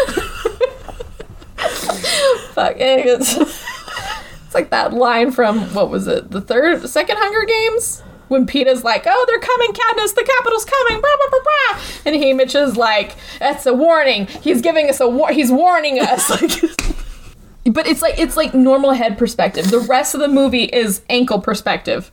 Fuck. 2.53 2.76
It's, 2.78 3.38
it's 3.38 4.53
like 4.53 4.70
that 4.72 4.93
line 4.93 5.32
from 5.32 5.74
what 5.74 5.89
was 5.89 6.07
it? 6.07 6.32
The 6.32 6.41
third, 6.41 6.88
second 6.89 7.18
Hunger 7.18 7.45
Games. 7.45 8.03
When 8.28 8.45
Peeta's 8.45 8.84
like, 8.84 9.03
"Oh, 9.07 9.26
they're 9.28 9.39
coming, 9.39 9.71
Katniss! 9.71 10.15
The 10.15 10.23
Capitol's 10.23 10.65
coming!" 10.65 11.01
Blah 11.01 11.09
blah 11.17 11.30
blah 11.30 11.39
blah, 11.39 11.82
and 12.05 12.15
Haymitch 12.15 12.55
is 12.59 12.78
like, 12.78 13.15
"That's 13.39 13.65
a 13.65 13.73
warning. 13.73 14.28
He's 14.28 14.61
giving 14.61 14.89
us 14.89 14.99
a 14.99 15.07
war. 15.07 15.32
He's 15.32 15.51
warning 15.51 15.99
us." 15.99 16.32
Like, 17.65 17.73
but 17.73 17.88
it's 17.88 18.03
like 18.03 18.19
it's 18.19 18.38
like 18.38 18.53
normal 18.53 18.91
head 18.91 19.17
perspective. 19.17 19.71
The 19.71 19.80
rest 19.80 20.13
of 20.13 20.21
the 20.21 20.28
movie 20.28 20.65
is 20.65 21.01
ankle 21.09 21.39
perspective. 21.41 22.11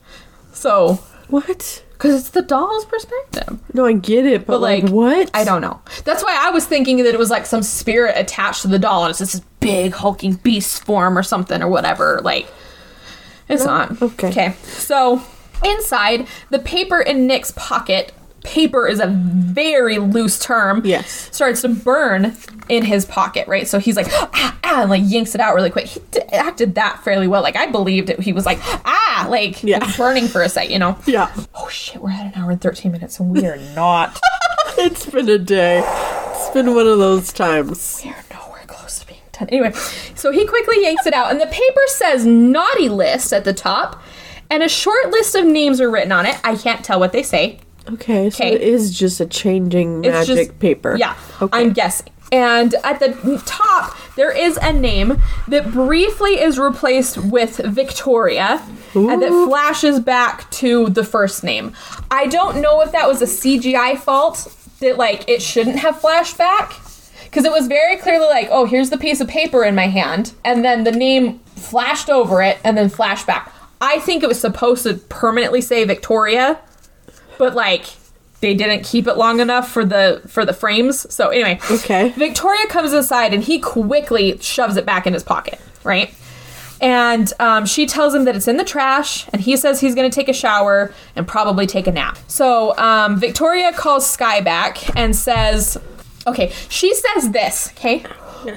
So, 0.51 0.95
what? 1.27 1.83
because 2.03 2.19
it's 2.19 2.29
the 2.31 2.41
doll's 2.41 2.83
perspective. 2.83 3.59
No, 3.73 3.85
I 3.85 3.93
get 3.93 4.25
it, 4.25 4.45
but, 4.45 4.55
But 4.55 4.61
like, 4.61 4.83
like, 4.83 4.91
what? 4.91 5.31
I 5.33 5.45
don't 5.45 5.61
know. 5.61 5.79
That's 6.03 6.21
why 6.21 6.37
I 6.37 6.49
was 6.49 6.65
thinking 6.65 6.97
that 6.97 7.13
it 7.13 7.17
was 7.17 7.29
like 7.29 7.45
some 7.45 7.63
spirit 7.63 8.15
attached 8.17 8.63
to 8.63 8.67
the 8.67 8.77
doll, 8.77 9.05
and 9.05 9.11
it's 9.11 9.19
just 9.19 9.31
this 9.31 9.41
big 9.61 9.93
hulking 9.93 10.33
beast 10.33 10.83
form 10.83 11.17
or 11.17 11.23
something 11.23 11.61
or 11.61 11.69
whatever. 11.69 12.19
Like, 12.21 12.51
it's 13.47 13.63
not. 13.63 14.01
okay. 14.01 14.27
Okay. 14.27 14.53
So 14.63 15.23
inside, 15.65 16.27
the 16.49 16.59
paper 16.59 16.99
in 17.01 17.27
Nick's 17.27 17.51
pocket 17.55 18.13
paper 18.43 18.85
is 18.89 18.99
a 18.99 19.07
very 19.07 19.99
loose 19.99 20.37
term. 20.37 20.81
Yes. 20.83 21.29
Starts 21.33 21.61
to 21.61 21.69
burn 21.69 22.35
in 22.67 22.83
his 22.83 23.05
pocket, 23.05 23.47
right? 23.47 23.65
So 23.65 23.79
he's 23.79 23.95
like, 23.95 24.07
ah, 24.11 24.57
ah, 24.65 24.81
and 24.81 24.89
like 24.89 25.01
yanks 25.05 25.33
it 25.33 25.39
out 25.39 25.55
really 25.55 25.69
quick. 25.69 25.85
He 25.85 26.01
d- 26.11 26.19
acted 26.33 26.75
that 26.75 27.01
fairly 27.05 27.25
well. 27.25 27.41
Like 27.41 27.55
I 27.55 27.67
believed 27.67 28.09
it. 28.09 28.19
He 28.19 28.33
was 28.33 28.45
like, 28.45 28.59
ah, 28.85 29.27
like 29.29 29.63
Yeah. 29.63 29.79
burning 29.95 30.27
for 30.27 30.41
a 30.41 30.49
sec, 30.49 30.69
you 30.69 30.77
know? 30.77 30.97
Yeah. 31.05 31.33
Oh 31.55 31.69
shit, 31.69 32.01
we're 32.01 32.09
at 32.11 32.25
an 32.35 32.41
hour 32.41 32.51
and 32.51 32.59
13 32.59 32.91
minutes 32.91 33.17
and 33.17 33.31
we 33.31 33.45
are 33.45 33.55
not, 33.75 34.19
It's 34.77 35.05
been 35.05 35.29
a 35.29 35.37
day. 35.37 35.81
It's 35.85 36.49
been 36.49 36.75
one 36.75 36.85
of 36.87 36.97
those 36.99 37.31
times. 37.31 38.01
we 38.03 38.09
are 38.11 38.25
nowhere 38.29 38.63
close 38.67 38.99
to 38.99 39.07
being 39.07 39.21
done. 39.31 39.47
Anyway, 39.51 39.71
so 40.15 40.31
he 40.31 40.45
quickly 40.45 40.81
yanks 40.83 41.05
it 41.05 41.13
out 41.13 41.31
and 41.31 41.39
the 41.39 41.45
paper 41.47 41.81
says 41.87 42.25
naughty 42.25 42.89
list 42.89 43.31
at 43.31 43.45
the 43.45 43.53
top 43.53 44.03
and 44.53 44.63
a 44.63 44.69
short 44.69 45.09
list 45.09 45.35
of 45.35 45.45
names 45.45 45.81
are 45.81 45.89
written 45.89 46.11
on 46.11 46.25
it. 46.25 46.35
I 46.43 46.55
can't 46.55 46.85
tell 46.85 46.99
what 46.99 47.11
they 47.11 47.23
say. 47.23 47.59
Okay, 47.89 48.29
so 48.29 48.43
Okay. 48.43 48.53
it 48.53 48.61
is 48.61 48.97
just 48.97 49.19
a 49.19 49.25
changing 49.25 50.05
It's 50.05 50.13
magic 50.13 50.47
just- 50.47 50.59
paper. 50.59 50.95
Yeah, 50.97 51.15
Okay. 51.41 51.57
I'm 51.59 51.73
guessing. 51.73 52.07
And 52.31 52.73
at 52.83 52.99
the 52.99 53.41
top, 53.45 53.95
there 54.15 54.31
is 54.31 54.57
a 54.61 54.71
name 54.73 55.21
that 55.47 55.71
briefly 55.71 56.39
is 56.41 56.57
replaced 56.57 57.17
with 57.17 57.57
Victoria 57.57 58.61
and 58.95 59.21
that 59.21 59.29
flashes 59.47 59.99
back 59.99 60.49
to 60.51 60.89
the 60.89 61.03
first 61.03 61.43
name. 61.43 61.73
I 62.09 62.27
don't 62.27 62.57
know 62.61 62.81
if 62.81 62.91
that 62.91 63.07
was 63.07 63.21
a 63.21 63.27
CGI 63.27 63.95
fault 63.95 64.51
that, 64.79 64.97
like, 64.97 65.29
it 65.29 65.41
shouldn't 65.41 65.77
have 65.79 65.99
flashed 66.01 66.37
back. 66.37 66.73
Because 67.25 67.45
it 67.45 67.51
was 67.51 67.67
very 67.67 67.97
clearly 67.97 68.27
like, 68.27 68.47
oh, 68.51 68.65
here's 68.65 68.89
the 68.91 68.97
piece 68.97 69.19
of 69.19 69.27
paper 69.27 69.63
in 69.63 69.73
my 69.75 69.87
hand. 69.87 70.33
And 70.45 70.63
then 70.63 70.83
the 70.85 70.91
name 70.91 71.39
flashed 71.55 72.09
over 72.09 72.41
it 72.43 72.57
and 72.63 72.77
then 72.77 72.89
flashed 72.89 73.25
back. 73.27 73.51
I 73.83 73.99
think 73.99 74.23
it 74.23 74.27
was 74.27 74.39
supposed 74.39 74.83
to 74.83 74.93
permanently 74.95 75.61
say 75.61 75.83
Victoria 75.83 76.59
but 77.37 77.55
like 77.55 77.85
they 78.41 78.53
didn't 78.53 78.83
keep 78.83 79.07
it 79.07 79.15
long 79.17 79.39
enough 79.39 79.71
for 79.71 79.85
the 79.85 80.21
for 80.27 80.45
the 80.45 80.53
frames. 80.53 81.11
So 81.13 81.29
anyway, 81.29 81.59
Okay. 81.71 82.09
Victoria 82.09 82.67
comes 82.67 82.93
inside 82.93 83.33
and 83.33 83.43
he 83.43 83.59
quickly 83.59 84.37
shoves 84.39 84.75
it 84.77 84.85
back 84.85 85.07
in 85.07 85.13
his 85.13 85.23
pocket, 85.23 85.59
right? 85.83 86.13
And 86.81 87.31
um, 87.39 87.65
she 87.65 87.85
tells 87.85 88.13
him 88.13 88.25
that 88.25 88.35
it's 88.35 88.47
in 88.49 88.57
the 88.57 88.65
trash, 88.65 89.25
and 89.31 89.41
he 89.41 89.55
says 89.55 89.79
he's 89.79 89.95
going 89.95 90.09
to 90.09 90.13
take 90.13 90.27
a 90.27 90.33
shower 90.33 90.93
and 91.15 91.25
probably 91.25 91.65
take 91.65 91.87
a 91.87 91.91
nap. 91.93 92.17
So 92.27 92.77
um, 92.77 93.17
Victoria 93.17 93.71
calls 93.71 94.05
Sky 94.09 94.41
back 94.41 94.93
and 94.97 95.15
says, 95.15 95.77
"Okay." 96.27 96.51
She 96.67 96.93
says 96.93 97.31
this, 97.31 97.69
okay. 97.77 98.05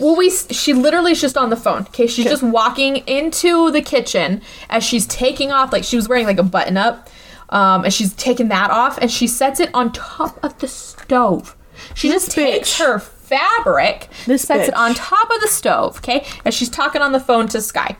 Well, 0.01 0.17
we 0.17 0.31
she 0.31 0.73
literally 0.73 1.13
is 1.13 1.21
just 1.21 1.37
on 1.37 1.51
the 1.51 1.57
phone. 1.57 1.83
Okay, 1.83 2.07
she's 2.07 2.27
just 2.27 2.43
walking 2.43 2.97
into 3.07 3.71
the 3.71 3.83
kitchen 3.83 4.43
as 4.69 4.85
she's 4.85 5.07
taking 5.07 5.53
off, 5.53 5.73
like 5.73 5.85
she 5.85 5.97
was 5.97 6.09
wearing 6.09 6.27
like 6.27 6.39
a 6.39 6.43
button 6.43 6.77
up, 6.77 7.09
um, 7.51 7.85
and 7.85 7.93
she's 7.93 8.15
taking 8.15 8.49
that 8.49 8.71
off, 8.71 8.99
and 8.99 9.11
she 9.11 9.27
sets 9.27 9.61
it 9.61 9.71
on 9.75 9.93
top 9.93 10.43
of 10.45 10.59
the 10.59 10.69
stove. 10.69 11.57
She 11.95 12.09
just 12.09 12.31
takes 12.31 12.79
her 12.79 12.99
fabric, 12.99 14.09
This 14.27 14.43
sets 14.43 14.69
it 14.69 14.75
on 14.75 14.95
top 14.95 15.31
of 15.31 15.41
the 15.41 15.49
stove, 15.49 15.99
okay? 15.99 16.27
And 16.45 16.55
she's 16.55 16.69
talking 16.69 17.03
on 17.03 17.13
the 17.13 17.21
phone 17.21 17.49
to 17.49 17.61
Sky. 17.61 17.97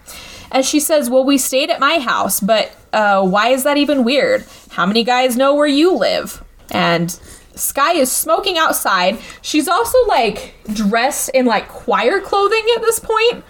And 0.53 0.65
she 0.65 0.79
says, 0.81 1.11
Well, 1.11 1.25
we 1.25 1.39
stayed 1.39 1.71
at 1.71 1.81
my 1.81 1.99
house, 1.99 2.41
but 2.41 2.73
uh, 2.93 3.27
why 3.27 3.49
is 3.49 3.65
that 3.65 3.77
even 3.77 4.05
weird? 4.05 4.45
How 4.71 4.87
many 4.87 5.03
guys 5.05 5.37
know 5.37 5.55
where 5.55 5.67
you 5.67 5.95
live? 5.95 6.43
And 6.71 7.19
Sky 7.57 7.95
is 7.95 8.13
smoking 8.13 8.59
outside. 8.59 9.19
She's 9.43 9.67
also 9.69 9.99
like 10.07 10.55
dressed 10.73 11.31
in 11.31 11.47
like 11.47 11.69
choir 11.69 12.21
clothing 12.21 12.65
at 12.77 12.83
this 12.83 13.01
point. 13.01 13.45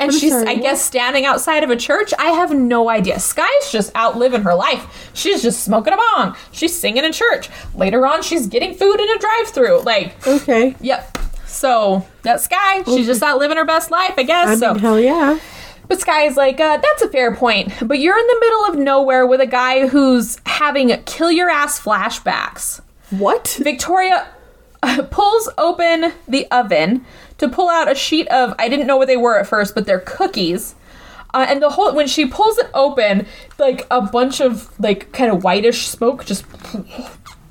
And 0.00 0.12
I'm 0.12 0.16
she's, 0.16 0.30
sorry, 0.30 0.46
I 0.46 0.52
what? 0.54 0.62
guess, 0.62 0.84
standing 0.84 1.24
outside 1.26 1.64
of 1.64 1.70
a 1.70 1.76
church. 1.76 2.14
I 2.20 2.26
have 2.26 2.54
no 2.54 2.88
idea. 2.88 3.18
Sky's 3.18 3.72
just 3.72 3.90
out 3.96 4.16
living 4.16 4.42
her 4.42 4.54
life. 4.54 5.10
She's 5.12 5.42
just 5.42 5.64
smoking 5.64 5.92
a 5.92 5.96
bong. 5.96 6.36
She's 6.52 6.72
singing 6.78 7.04
in 7.04 7.10
church. 7.12 7.48
Later 7.74 8.06
on, 8.06 8.22
she's 8.22 8.46
getting 8.46 8.74
food 8.74 9.00
in 9.00 9.10
a 9.10 9.18
drive 9.18 9.48
through. 9.48 9.80
Like, 9.80 10.24
Okay. 10.24 10.76
Yep. 10.80 11.18
So 11.46 12.06
that's 12.22 12.44
Sky. 12.44 12.84
She's 12.84 13.06
just 13.06 13.24
out 13.24 13.38
living 13.38 13.56
her 13.56 13.64
best 13.64 13.90
life, 13.90 14.14
I 14.16 14.22
guess. 14.22 14.48
I 14.48 14.54
so, 14.54 14.74
mean, 14.74 14.82
hell 14.82 15.00
yeah. 15.00 15.40
but 15.88 15.98
Sky 16.00 16.26
is 16.26 16.36
like, 16.36 16.60
uh, 16.60 16.76
that's 16.76 17.02
a 17.02 17.08
fair 17.08 17.34
point. 17.34 17.72
But 17.82 17.98
you're 17.98 18.16
in 18.16 18.26
the 18.28 18.38
middle 18.40 18.64
of 18.66 18.76
nowhere 18.76 19.26
with 19.26 19.40
a 19.40 19.46
guy 19.46 19.88
who's 19.88 20.38
having 20.46 20.90
kill 21.06 21.32
your 21.32 21.50
ass 21.50 21.80
flashbacks. 21.80 22.80
What? 23.10 23.58
Victoria 23.60 24.28
uh, 24.82 25.02
pulls 25.10 25.48
open 25.58 26.12
the 26.26 26.46
oven 26.50 27.04
to 27.38 27.48
pull 27.48 27.68
out 27.68 27.90
a 27.90 27.94
sheet 27.94 28.28
of 28.28 28.54
I 28.58 28.68
didn't 28.68 28.86
know 28.86 28.96
what 28.96 29.08
they 29.08 29.16
were 29.16 29.38
at 29.38 29.46
first, 29.46 29.74
but 29.74 29.86
they're 29.86 30.00
cookies. 30.00 30.74
Uh, 31.34 31.46
and 31.48 31.62
the 31.62 31.70
whole 31.70 31.94
when 31.94 32.06
she 32.06 32.26
pulls 32.26 32.58
it 32.58 32.70
open, 32.74 33.26
like 33.58 33.86
a 33.90 34.00
bunch 34.00 34.40
of 34.40 34.78
like 34.80 35.12
kind 35.12 35.30
of 35.30 35.44
whitish 35.44 35.88
smoke 35.88 36.24
just 36.24 36.44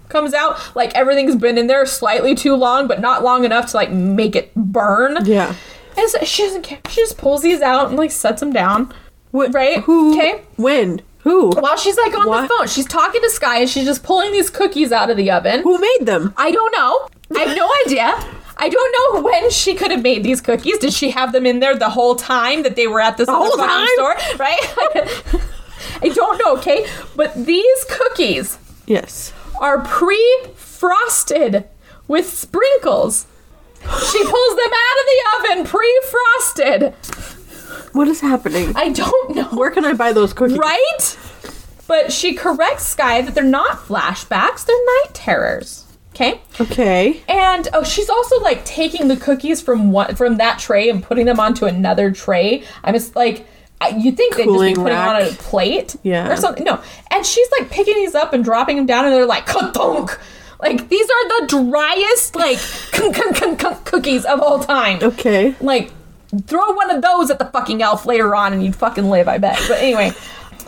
comes 0.10 0.34
out. 0.34 0.76
Like 0.76 0.96
everything's 0.96 1.36
been 1.36 1.58
in 1.58 1.68
there 1.68 1.86
slightly 1.86 2.36
too 2.36 2.56
long, 2.56 2.88
but 2.88 3.00
not 3.00 3.24
long 3.24 3.46
enough 3.46 3.72
to 3.72 3.78
like 3.78 3.92
make 3.92 4.36
it 4.36 4.54
burn. 4.56 5.18
Yeah. 5.26 5.56
And 5.98 6.10
so 6.10 6.20
she 6.24 6.44
doesn't 6.44 6.64
care. 6.64 6.80
She 6.90 7.02
just 7.02 7.18
pulls 7.18 7.42
these 7.42 7.62
out 7.62 7.88
and 7.88 7.98
like 7.98 8.12
sets 8.12 8.40
them 8.40 8.54
down. 8.54 8.94
What? 9.32 9.54
Right? 9.54 9.80
Who? 9.82 10.14
Okay. 10.14 10.44
When? 10.56 11.02
Who? 11.28 11.50
While 11.50 11.76
she's 11.76 11.98
like 11.98 12.16
on 12.18 12.26
the 12.42 12.48
phone, 12.48 12.68
she's 12.68 12.86
talking 12.86 13.22
to 13.22 13.30
Sky 13.30 13.60
and 13.60 13.70
she's 13.70 13.84
just 13.86 14.02
pulling 14.02 14.32
these 14.32 14.50
cookies 14.50 14.94
out 14.94 15.10
of 15.10 15.18
the 15.18 15.30
oven. 15.30 15.62
Who 15.62 15.78
made 15.78 16.06
them? 16.06 16.34
I 16.38 16.52
don't 16.52 16.72
know. 16.72 17.08
I 17.36 17.40
have 17.44 17.58
no 17.58 17.70
idea. 17.86 18.14
I 18.60 18.70
don't 18.70 19.16
know 19.16 19.22
when 19.22 19.52
she 19.52 19.76
could 19.76 19.92
have 19.92 20.02
made 20.02 20.24
these 20.24 20.40
cookies. 20.40 20.78
Did 20.80 20.94
she 20.94 21.12
have 21.12 21.34
them 21.34 21.46
in 21.46 21.60
there 21.60 21.76
the 21.76 21.90
whole 21.90 22.16
time 22.16 22.64
that 22.64 22.76
they 22.78 22.88
were 22.88 23.02
at 23.02 23.18
this 23.18 23.28
other 23.28 23.38
whole 23.38 23.58
time? 23.58 23.88
store? 23.96 24.16
Right? 24.40 24.60
I 26.02 26.10
don't 26.10 26.38
know, 26.40 26.56
okay? 26.58 26.88
But 27.16 27.34
these 27.46 27.86
cookies 27.90 28.58
Yes. 28.86 29.34
are 29.60 29.80
pre-frosted 29.84 31.66
with 32.08 32.28
sprinkles. 32.30 33.28
She 33.82 34.24
pulls 34.24 34.56
them 34.56 34.72
out 34.74 34.98
of 35.02 35.06
the 35.06 35.50
oven 35.52 35.66
pre-frosted. 35.66 36.94
What 37.94 38.08
is 38.08 38.22
happening? 38.22 38.74
I 38.76 38.90
don't 38.90 39.36
know. 39.36 39.46
Where 39.50 39.72
can 39.72 39.86
I 39.86 39.94
buy 39.94 40.14
those 40.14 40.34
cookies? 40.34 40.58
Right? 40.58 41.18
But 41.88 42.12
she 42.12 42.34
corrects 42.34 42.86
Sky 42.88 43.22
that 43.22 43.34
they're 43.34 43.44
not 43.44 43.78
flashbacks, 43.78 44.66
they're 44.66 44.76
night 44.86 45.14
terrors. 45.14 45.86
Okay? 46.14 46.42
Okay. 46.60 47.22
And 47.30 47.68
oh, 47.74 47.84
she's 47.84 48.10
also 48.10 48.40
like 48.42 48.66
taking 48.66 49.08
the 49.08 49.16
cookies 49.18 49.62
from 49.62 49.92
one 49.92 50.16
from 50.16 50.38
that 50.38 50.58
tray 50.60 50.90
and 50.90 51.02
putting 51.04 51.26
them 51.28 51.40
onto 51.40 51.66
another 51.66 52.12
tray. 52.12 52.64
I'm 52.84 52.94
just 52.96 53.16
like, 53.16 53.46
you 53.96 54.12
think 54.12 54.36
they'd 54.36 54.46
just 54.46 54.60
be 54.60 54.74
putting 54.74 54.84
them 54.86 55.08
on 55.08 55.22
a 55.22 55.30
plate, 55.34 55.96
Yeah. 56.02 56.28
or 56.32 56.36
something? 56.36 56.64
No, 56.64 56.82
and 57.12 57.24
she's 57.26 57.48
like 57.60 57.70
picking 57.70 57.94
these 57.96 58.16
up 58.16 58.34
and 58.34 58.44
dropping 58.44 58.78
them 58.78 58.88
down, 58.88 59.06
and 59.06 59.14
they're 59.14 59.28
like 59.28 59.46
ka-dunk. 59.46 60.20
Like 60.60 60.90
these 60.90 61.06
are 61.08 61.40
the 61.42 61.48
driest 61.48 62.36
like 62.36 62.58
cookies 63.86 64.26
of 64.26 64.42
all 64.42 64.60
time. 64.60 64.98
Okay. 65.04 65.56
Like, 65.62 65.92
throw 66.46 66.72
one 66.74 66.90
of 66.92 67.02
those 67.02 67.30
at 67.30 67.40
the 67.40 67.46
fucking 67.46 67.82
elf 67.82 68.06
later 68.06 68.36
on 68.36 68.54
and 68.54 68.64
you'd 68.64 68.76
fucking 68.76 69.10
live, 69.10 69.28
I 69.28 69.38
bet. 69.38 69.60
But 69.68 69.80
anyway, 69.80 70.12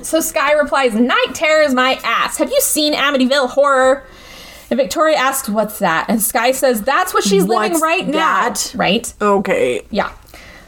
so 0.02 0.22
Sky 0.22 0.54
replies, 0.54 0.94
Night 0.94 1.32
terrors 1.34 1.74
my 1.74 2.00
ass. 2.04 2.38
Have 2.38 2.50
you 2.50 2.62
seen 2.62 2.94
Amityville 2.94 3.50
Horror? 3.50 4.06
And 4.72 4.78
Victoria 4.78 5.18
asks, 5.18 5.50
What's 5.50 5.80
that? 5.80 6.06
And 6.10 6.22
Sky 6.22 6.52
says, 6.52 6.82
That's 6.84 7.14
what 7.14 7.24
she's 7.24 7.44
living 7.44 7.72
What's 7.72 7.82
right 7.84 8.08
now. 8.08 8.18
that? 8.20 8.72
Right? 8.76 9.14
Okay. 9.22 9.86
Yeah. 9.90 10.14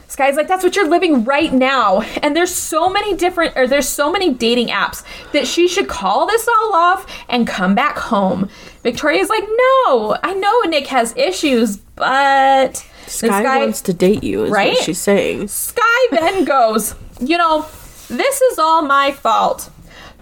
Sky's 0.08 0.36
like, 0.36 0.46
that's 0.46 0.62
what 0.62 0.76
you're 0.76 0.90
living 0.90 1.24
right 1.24 1.50
now. 1.54 2.02
And 2.22 2.36
there's 2.36 2.54
so 2.54 2.90
many 2.90 3.16
different, 3.16 3.56
or 3.56 3.66
there's 3.66 3.88
so 3.88 4.12
many 4.12 4.34
dating 4.34 4.68
apps 4.68 5.02
that 5.32 5.46
she 5.46 5.66
should 5.66 5.88
call 5.88 6.26
this 6.26 6.46
all 6.46 6.74
off 6.74 7.06
and 7.30 7.46
come 7.46 7.74
back 7.74 7.96
home. 7.96 8.50
Victoria's 8.82 9.30
like, 9.30 9.44
no, 9.44 10.18
I 10.22 10.34
know 10.34 10.60
Nick 10.68 10.88
has 10.88 11.16
issues, 11.16 11.78
but. 11.78 12.86
Sky, 13.12 13.42
Sky- 13.42 13.58
wants 13.58 13.80
to 13.82 13.92
date 13.92 14.24
you, 14.24 14.44
is 14.44 14.50
Right? 14.50 14.72
what 14.74 14.82
she's 14.84 14.98
saying. 15.00 15.48
Sky 15.48 16.06
then 16.10 16.44
goes, 16.44 16.94
You 17.20 17.38
know, 17.38 17.66
this 18.08 18.40
is 18.40 18.58
all 18.58 18.82
my 18.82 19.12
fault. 19.12 19.70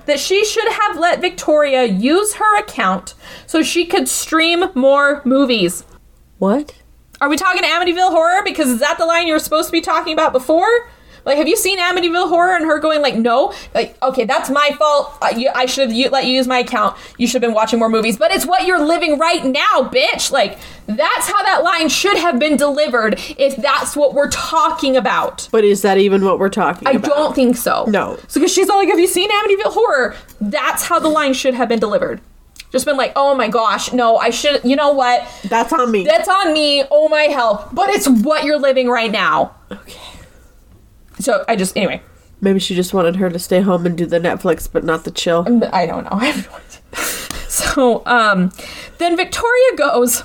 That 0.07 0.18
she 0.18 0.45
should 0.45 0.68
have 0.72 0.99
let 0.99 1.20
Victoria 1.20 1.84
use 1.84 2.34
her 2.34 2.59
account 2.59 3.14
so 3.47 3.62
she 3.62 3.84
could 3.86 4.09
stream 4.09 4.64
more 4.74 5.22
movies. 5.24 5.84
What? 6.38 6.74
Are 7.20 7.28
we 7.28 7.36
talking 7.36 7.62
Amityville 7.62 8.11
Horror? 8.11 8.43
Because 8.43 8.68
is 8.70 8.80
that 8.80 8.97
the 8.99 9.05
line 9.05 9.26
you 9.26 9.34
were 9.34 9.38
supposed 9.38 9.68
to 9.68 9.72
be 9.72 9.80
talking 9.82 10.12
about 10.14 10.32
before? 10.32 10.88
Like, 11.25 11.37
have 11.37 11.49
you 11.49 11.57
seen 11.57 11.79
Amityville 11.79 12.29
Horror 12.29 12.57
and 12.57 12.64
her 12.64 12.79
going 12.79 13.03
like, 13.03 13.16
no, 13.16 13.53
like, 13.75 14.01
okay, 14.03 14.25
that's 14.25 14.51
my 14.51 14.71
fault. 14.79 15.16
I, 15.21 15.31
you, 15.31 15.51
I 15.55 15.66
should 15.66 15.91
have 15.91 16.12
let 16.12 16.27
you 16.27 16.33
use 16.33 16.47
my 16.47 16.59
account. 16.59 16.97
You 17.18 17.27
should 17.27 17.43
have 17.43 17.49
been 17.49 17.55
watching 17.55 17.79
more 17.79 17.89
movies. 17.89 18.16
But 18.16 18.31
it's 18.33 18.47
what 18.47 18.66
you're 18.66 18.85
living 18.85 19.18
right 19.18 19.45
now, 19.45 19.83
bitch. 19.83 20.31
Like, 20.31 20.59
that's 20.87 21.29
how 21.29 21.43
that 21.43 21.62
line 21.62 21.89
should 21.89 22.16
have 22.16 22.39
been 22.39 22.57
delivered 22.57 23.21
if 23.39 23.57
that's 23.57 23.97
what 23.97 24.14
we're 24.14 24.31
talking 24.31 24.97
about. 24.97 25.49
But 25.53 25.64
is 25.64 25.83
that 25.83 25.99
even 25.99 26.25
what 26.25 26.39
we're 26.39 26.49
talking 26.49 26.89
I 26.89 26.93
about? 26.93 27.12
I 27.12 27.14
don't 27.14 27.35
think 27.35 27.57
so. 27.57 27.85
No. 27.89 28.18
So 28.29 28.41
because 28.41 28.53
she's 28.53 28.68
all 28.68 28.79
like, 28.79 28.89
"Have 28.89 28.99
you 28.99 29.07
seen 29.07 29.31
Amityville 29.31 29.73
Horror?" 29.73 30.16
That's 30.41 30.85
how 30.85 30.99
the 30.99 31.09
line 31.09 31.35
should 31.35 31.55
have 31.55 31.68
been 31.68 31.79
delivered. 31.79 32.21
Just 32.73 32.85
been 32.87 32.97
like, 32.97 33.12
"Oh 33.16 33.35
my 33.35 33.49
gosh, 33.49 33.93
no, 33.93 34.16
I 34.16 34.31
should. 34.31 34.64
You 34.64 34.77
know 34.77 34.93
what? 34.93 35.27
That's 35.45 35.73
on 35.73 35.91
me. 35.91 36.05
That's 36.05 36.29
on 36.29 36.53
me. 36.53 36.85
Oh 36.91 37.09
my 37.09 37.25
hell! 37.25 37.68
But 37.73 37.91
it's 37.91 38.09
what 38.09 38.45
you're 38.45 38.59
living 38.59 38.89
right 38.89 39.11
now." 39.11 39.55
okay. 39.71 39.99
So 41.21 41.45
I 41.49 41.57
just 41.57 41.77
anyway. 41.77 42.03
Maybe 42.43 42.59
she 42.59 42.75
just 42.75 42.95
wanted 42.95 43.16
her 43.16 43.29
to 43.29 43.39
stay 43.39 43.61
home 43.61 43.85
and 43.85 43.99
do 43.99 44.07
the 44.07 44.18
Netflix, 44.18 44.66
but 44.71 44.83
not 44.83 45.05
the 45.05 45.11
chill. 45.11 45.45
I 45.73 45.85
don't 45.85 46.05
know. 46.05 46.11
I 46.18 46.27
have 46.27 46.49
no 46.49 46.57
idea. 46.57 47.11
So 47.51 48.03
um, 48.07 48.51
then 48.99 49.16
Victoria 49.16 49.77
goes. 49.77 50.23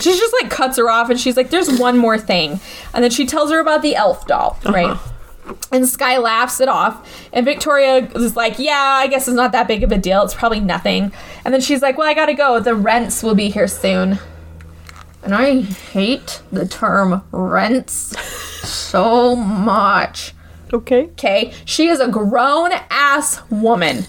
She 0.00 0.10
just 0.10 0.34
like 0.42 0.50
cuts 0.50 0.76
her 0.78 0.90
off 0.90 1.08
and 1.10 1.20
she's 1.20 1.36
like, 1.36 1.50
"There's 1.50 1.78
one 1.78 1.96
more 1.96 2.18
thing," 2.18 2.58
and 2.92 3.04
then 3.04 3.12
she 3.12 3.26
tells 3.26 3.52
her 3.52 3.60
about 3.60 3.82
the 3.82 3.94
elf 3.94 4.26
doll, 4.26 4.58
right? 4.64 4.98
And 5.70 5.86
Sky 5.86 6.16
laughs 6.18 6.58
it 6.60 6.68
off, 6.68 7.08
and 7.32 7.44
Victoria 7.44 8.08
is 8.16 8.34
like, 8.34 8.58
"Yeah, 8.58 8.96
I 8.98 9.06
guess 9.06 9.28
it's 9.28 9.36
not 9.36 9.52
that 9.52 9.68
big 9.68 9.84
of 9.84 9.92
a 9.92 9.98
deal. 9.98 10.22
It's 10.22 10.34
probably 10.34 10.58
nothing." 10.58 11.12
And 11.44 11.54
then 11.54 11.60
she's 11.60 11.80
like, 11.82 11.96
"Well, 11.96 12.08
I 12.08 12.14
gotta 12.14 12.34
go. 12.34 12.58
The 12.58 12.74
rents 12.74 13.22
will 13.22 13.36
be 13.36 13.50
here 13.50 13.68
soon." 13.68 14.18
And 15.24 15.34
I 15.34 15.62
hate 15.62 16.42
the 16.52 16.66
term 16.66 17.22
rents 17.32 18.14
so 18.68 19.34
much. 19.34 20.34
Okay. 20.72 21.04
Okay, 21.04 21.52
she 21.64 21.88
is 21.88 22.00
a 22.00 22.08
grown 22.08 22.72
ass 22.90 23.40
woman. 23.50 24.06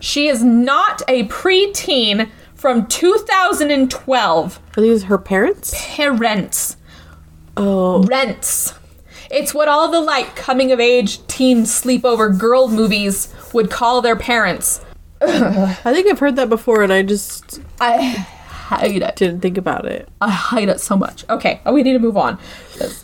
She 0.00 0.28
is 0.28 0.42
not 0.44 1.02
a 1.08 1.26
preteen 1.28 2.30
from 2.54 2.86
2012. 2.86 4.60
Are 4.76 4.80
these 4.80 5.04
her 5.04 5.18
parents? 5.18 5.74
Parents. 5.94 6.76
Oh. 7.56 8.02
Rents. 8.04 8.74
It's 9.30 9.54
what 9.54 9.68
all 9.68 9.90
the 9.90 10.00
like 10.00 10.36
coming 10.36 10.72
of 10.72 10.80
age 10.80 11.26
teen 11.26 11.62
sleepover 11.62 12.38
girl 12.38 12.68
movies 12.68 13.32
would 13.52 13.70
call 13.70 14.02
their 14.02 14.16
parents. 14.16 14.80
I 15.22 15.74
think 15.84 16.06
I've 16.06 16.18
heard 16.18 16.36
that 16.36 16.48
before 16.48 16.82
and 16.82 16.92
I 16.92 17.02
just 17.02 17.60
I 17.80 18.26
hate 18.76 19.02
it. 19.02 19.16
didn't 19.16 19.40
think 19.40 19.58
about 19.58 19.84
it. 19.86 20.08
I 20.20 20.30
hate 20.30 20.68
it 20.68 20.80
so 20.80 20.96
much. 20.96 21.24
Okay, 21.28 21.60
oh, 21.66 21.72
we 21.72 21.82
need 21.82 21.92
to 21.94 21.98
move 21.98 22.16
on. 22.16 22.38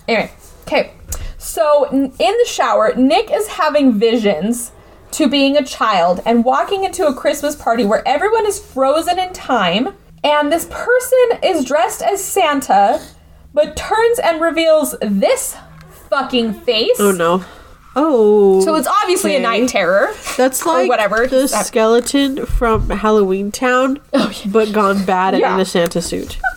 Anyway, 0.09 0.31
okay. 0.63 0.93
So 1.39 1.89
in 1.91 2.13
the 2.17 2.47
shower, 2.47 2.95
Nick 2.95 3.31
is 3.31 3.49
having 3.49 3.99
visions 3.99 4.73
to 5.13 5.29
being 5.29 5.57
a 5.57 5.65
child 5.65 6.21
and 6.25 6.45
walking 6.45 6.85
into 6.85 7.07
a 7.07 7.15
Christmas 7.15 7.57
party 7.57 7.85
where 7.85 8.07
everyone 8.07 8.47
is 8.47 8.59
frozen 8.59 9.19
in 9.19 9.33
time, 9.33 9.95
and 10.23 10.53
this 10.53 10.67
person 10.71 11.19
is 11.43 11.65
dressed 11.65 12.03
as 12.03 12.23
Santa, 12.23 13.01
but 13.53 13.77
turns 13.77 14.19
and 14.19 14.41
reveals 14.41 14.95
this 15.01 15.57
fucking 16.09 16.53
face. 16.53 17.01
Oh 17.01 17.13
no. 17.13 17.45
Oh. 17.97 18.61
So 18.65 18.77
it's 18.77 18.87
obviously 18.87 19.35
a 19.37 19.41
night 19.41 19.69
terror. 19.69 20.13
That's 20.37 20.63
or 20.65 20.75
like 20.75 20.89
whatever. 20.89 21.27
the 21.27 21.47
That- 21.49 21.67
skeleton 21.67 22.47
from 22.47 22.89
Halloween 22.91 23.51
Town, 23.51 23.99
Oh, 24.13 24.31
yeah. 24.45 24.51
but 24.53 24.73
gone 24.73 25.05
bad 25.05 25.37
Yeah. 25.39 25.55
in 25.55 25.61
a 25.61 25.65
Santa 25.65 26.01
suit. 26.03 26.39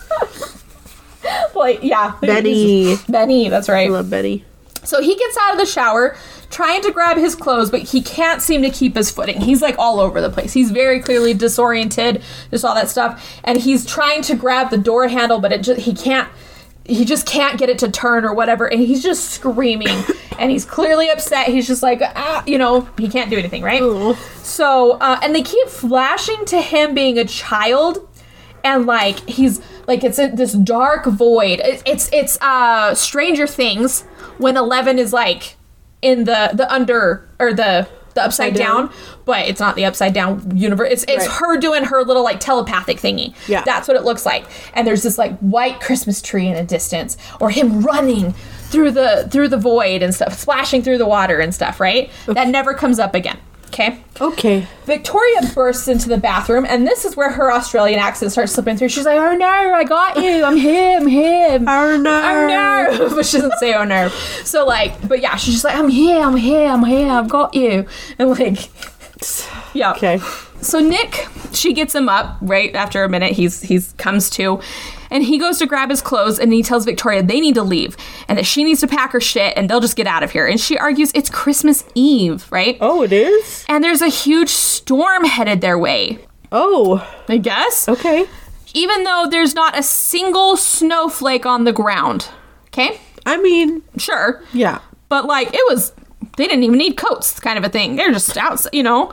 Like, 1.54 1.82
yeah. 1.82 2.14
Benny. 2.20 2.96
Benny, 3.08 3.48
that's 3.48 3.68
right. 3.68 3.86
I 3.88 3.90
love 3.92 4.10
Betty. 4.10 4.44
So 4.82 5.00
he 5.00 5.14
gets 5.16 5.36
out 5.40 5.52
of 5.54 5.58
the 5.58 5.64
shower, 5.64 6.16
trying 6.50 6.82
to 6.82 6.90
grab 6.92 7.16
his 7.16 7.34
clothes, 7.34 7.70
but 7.70 7.80
he 7.80 8.02
can't 8.02 8.42
seem 8.42 8.60
to 8.62 8.68
keep 8.70 8.94
his 8.96 9.10
footing. 9.10 9.40
He's 9.40 9.62
like 9.62 9.76
all 9.78 10.00
over 10.00 10.20
the 10.20 10.28
place. 10.28 10.52
He's 10.52 10.70
very 10.70 11.00
clearly 11.00 11.32
disoriented, 11.32 12.22
just 12.50 12.64
all 12.64 12.74
that 12.74 12.90
stuff. 12.90 13.40
And 13.44 13.56
he's 13.58 13.86
trying 13.86 14.20
to 14.22 14.34
grab 14.34 14.68
the 14.70 14.76
door 14.76 15.08
handle, 15.08 15.38
but 15.40 15.52
it 15.52 15.62
just 15.62 15.80
he 15.82 15.94
can't. 15.94 16.28
He 16.84 17.04
just 17.04 17.26
can't 17.26 17.58
get 17.58 17.70
it 17.70 17.78
to 17.78 17.90
turn 17.90 18.24
or 18.24 18.34
whatever, 18.34 18.66
and 18.66 18.80
he's 18.80 19.02
just 19.02 19.30
screaming, 19.30 20.04
and 20.38 20.50
he's 20.50 20.64
clearly 20.64 21.08
upset. 21.10 21.48
He's 21.48 21.66
just 21.66 21.82
like, 21.82 22.00
ah, 22.02 22.44
you 22.46 22.58
know, 22.58 22.82
he 22.98 23.08
can't 23.08 23.30
do 23.30 23.38
anything, 23.38 23.62
right? 23.62 23.80
So, 24.42 24.92
uh, 24.92 25.18
and 25.22 25.34
they 25.34 25.42
keep 25.42 25.68
flashing 25.68 26.44
to 26.46 26.60
him 26.60 26.94
being 26.94 27.18
a 27.18 27.24
child, 27.24 28.06
and 28.62 28.86
like 28.86 29.20
he's 29.28 29.60
like 29.86 30.04
it's 30.04 30.18
in 30.18 30.36
this 30.36 30.52
dark 30.52 31.06
void. 31.06 31.60
It, 31.60 31.82
it's 31.86 32.10
it's 32.12 32.38
uh 32.40 32.94
Stranger 32.94 33.46
Things 33.46 34.02
when 34.38 34.56
Eleven 34.56 34.98
is 34.98 35.12
like 35.12 35.56
in 36.02 36.24
the 36.24 36.50
the 36.52 36.70
under 36.72 37.28
or 37.38 37.52
the 37.52 37.88
the 38.14 38.22
upside 38.22 38.50
Upside 38.52 38.54
down. 38.56 38.86
down, 38.86 38.94
but 39.24 39.46
it's 39.48 39.60
not 39.60 39.74
the 39.76 39.84
upside 39.84 40.12
down 40.12 40.56
universe. 40.56 40.88
It's 40.90 41.04
it's 41.08 41.26
Right. 41.26 41.36
her 41.38 41.56
doing 41.56 41.84
her 41.84 42.02
little 42.04 42.22
like 42.24 42.40
telepathic 42.40 42.98
thingy. 42.98 43.34
Yeah. 43.48 43.62
that's 43.64 43.86
what 43.88 43.96
it 43.96 44.04
looks 44.04 44.24
like. 44.26 44.44
And 44.74 44.86
there's 44.86 45.02
this 45.02 45.18
like 45.18 45.38
white 45.38 45.80
Christmas 45.80 46.20
tree 46.22 46.46
in 46.48 46.54
the 46.54 46.62
distance, 46.64 47.16
or 47.40 47.50
him 47.50 47.80
running 47.82 48.32
through 48.70 48.90
the 48.92 49.28
through 49.30 49.48
the 49.48 49.56
void 49.56 50.02
and 50.02 50.14
stuff, 50.14 50.38
splashing 50.38 50.82
through 50.82 50.98
the 50.98 51.06
water 51.06 51.38
and 51.40 51.54
stuff. 51.54 51.80
Right, 51.80 52.10
that 52.26 52.48
never 52.48 52.74
comes 52.74 52.98
up 52.98 53.14
again. 53.14 53.38
Okay. 53.74 53.98
Okay. 54.20 54.68
Victoria 54.84 55.40
bursts 55.52 55.88
into 55.88 56.08
the 56.08 56.16
bathroom, 56.16 56.64
and 56.64 56.86
this 56.86 57.04
is 57.04 57.16
where 57.16 57.32
her 57.32 57.52
Australian 57.52 57.98
accent 57.98 58.30
starts 58.30 58.52
slipping 58.52 58.76
through. 58.76 58.88
She's 58.88 59.04
like, 59.04 59.18
"Oh 59.18 59.34
no, 59.34 59.46
I 59.48 59.82
got 59.82 60.16
you! 60.16 60.44
I'm 60.44 60.56
him, 60.56 61.08
him." 61.08 61.66
Oh 61.74 61.96
no. 61.96 62.22
Oh 62.22 62.46
no! 62.46 63.08
but 63.16 63.26
she 63.26 63.38
doesn't 63.38 63.58
say 63.58 63.74
"oh 63.74 63.82
no." 63.82 64.08
So 64.44 64.64
like, 64.64 65.08
but 65.08 65.20
yeah, 65.20 65.34
she's 65.34 65.54
just 65.54 65.64
like, 65.64 65.74
"I'm 65.76 65.88
here, 65.88 66.20
I'm 66.20 66.36
here, 66.36 66.68
I'm 66.68 66.84
here, 66.84 67.10
I've 67.10 67.28
got 67.28 67.52
you," 67.52 67.84
and 68.16 68.30
like, 68.30 68.70
yeah. 69.74 69.90
Okay. 69.90 70.20
So 70.60 70.78
Nick, 70.78 71.26
she 71.52 71.72
gets 71.72 71.92
him 71.92 72.08
up 72.08 72.38
right 72.40 72.72
after 72.76 73.02
a 73.02 73.08
minute. 73.08 73.32
He's 73.32 73.60
he's 73.60 73.92
comes 73.94 74.30
to, 74.30 74.60
and 75.14 75.24
he 75.24 75.38
goes 75.38 75.56
to 75.60 75.66
grab 75.66 75.88
his 75.88 76.02
clothes, 76.02 76.38
and 76.38 76.52
he 76.52 76.62
tells 76.62 76.84
Victoria 76.84 77.22
they 77.22 77.40
need 77.40 77.54
to 77.54 77.62
leave, 77.62 77.96
and 78.28 78.36
that 78.36 78.44
she 78.44 78.62
needs 78.64 78.80
to 78.80 78.86
pack 78.86 79.12
her 79.12 79.20
shit, 79.20 79.54
and 79.56 79.70
they'll 79.70 79.80
just 79.80 79.96
get 79.96 80.06
out 80.06 80.22
of 80.22 80.32
here. 80.32 80.46
And 80.46 80.60
she 80.60 80.76
argues 80.76 81.10
it's 81.14 81.30
Christmas 81.30 81.84
Eve, 81.94 82.46
right? 82.52 82.76
Oh, 82.82 83.02
it 83.02 83.12
is? 83.14 83.64
And 83.68 83.82
there's 83.82 84.02
a 84.02 84.08
huge 84.08 84.50
storm 84.50 85.24
headed 85.24 85.62
their 85.62 85.78
way. 85.78 86.18
Oh. 86.52 87.08
I 87.28 87.38
guess. 87.38 87.88
Okay. 87.88 88.26
Even 88.74 89.04
though 89.04 89.26
there's 89.30 89.54
not 89.54 89.78
a 89.78 89.82
single 89.82 90.56
snowflake 90.56 91.46
on 91.46 91.64
the 91.64 91.72
ground. 91.72 92.28
Okay? 92.68 93.00
I 93.24 93.36
mean, 93.38 93.82
Sure. 93.96 94.42
yeah. 94.52 94.80
But 95.08 95.24
like 95.26 95.48
it 95.54 95.62
was 95.68 95.92
they 96.36 96.46
didn't 96.48 96.64
even 96.64 96.76
need 96.78 96.96
coats 96.96 97.38
kind 97.38 97.56
of 97.56 97.64
a 97.64 97.68
thing. 97.68 97.94
They're 97.96 98.10
just 98.10 98.36
out, 98.36 98.66
you 98.72 98.82
know. 98.82 99.12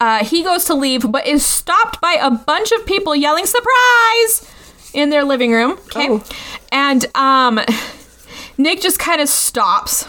Uh, 0.00 0.24
he 0.24 0.42
goes 0.42 0.64
to 0.64 0.74
leave 0.74 1.10
but 1.12 1.26
is 1.26 1.44
stopped 1.44 2.00
by 2.00 2.16
a 2.20 2.30
bunch 2.30 2.72
of 2.72 2.84
people 2.86 3.14
yelling 3.14 3.44
surprise 3.46 4.50
in 4.94 5.10
their 5.10 5.24
living 5.24 5.52
room. 5.52 5.72
Okay? 5.72 6.08
Oh. 6.10 6.24
And 6.70 7.06
um 7.14 7.60
Nick 8.58 8.80
just 8.80 8.98
kind 8.98 9.20
of 9.20 9.28
stops 9.28 10.06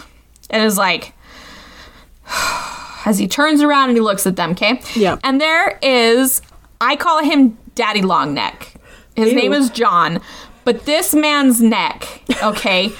and 0.50 0.62
is 0.64 0.78
like 0.78 1.12
as 3.06 3.18
he 3.18 3.28
turns 3.28 3.62
around 3.62 3.90
and 3.90 3.96
he 3.96 4.00
looks 4.00 4.26
at 4.26 4.36
them, 4.36 4.50
okay? 4.52 4.80
Yeah. 4.94 5.18
And 5.22 5.40
there 5.40 5.78
is 5.82 6.42
I 6.80 6.96
call 6.96 7.22
him 7.22 7.56
Daddy 7.74 8.02
Long 8.02 8.34
Neck. 8.34 8.74
His 9.16 9.32
Ew. 9.32 9.36
name 9.36 9.52
is 9.52 9.70
John, 9.70 10.20
but 10.64 10.86
this 10.86 11.14
man's 11.14 11.62
neck, 11.62 12.22
okay? 12.42 12.90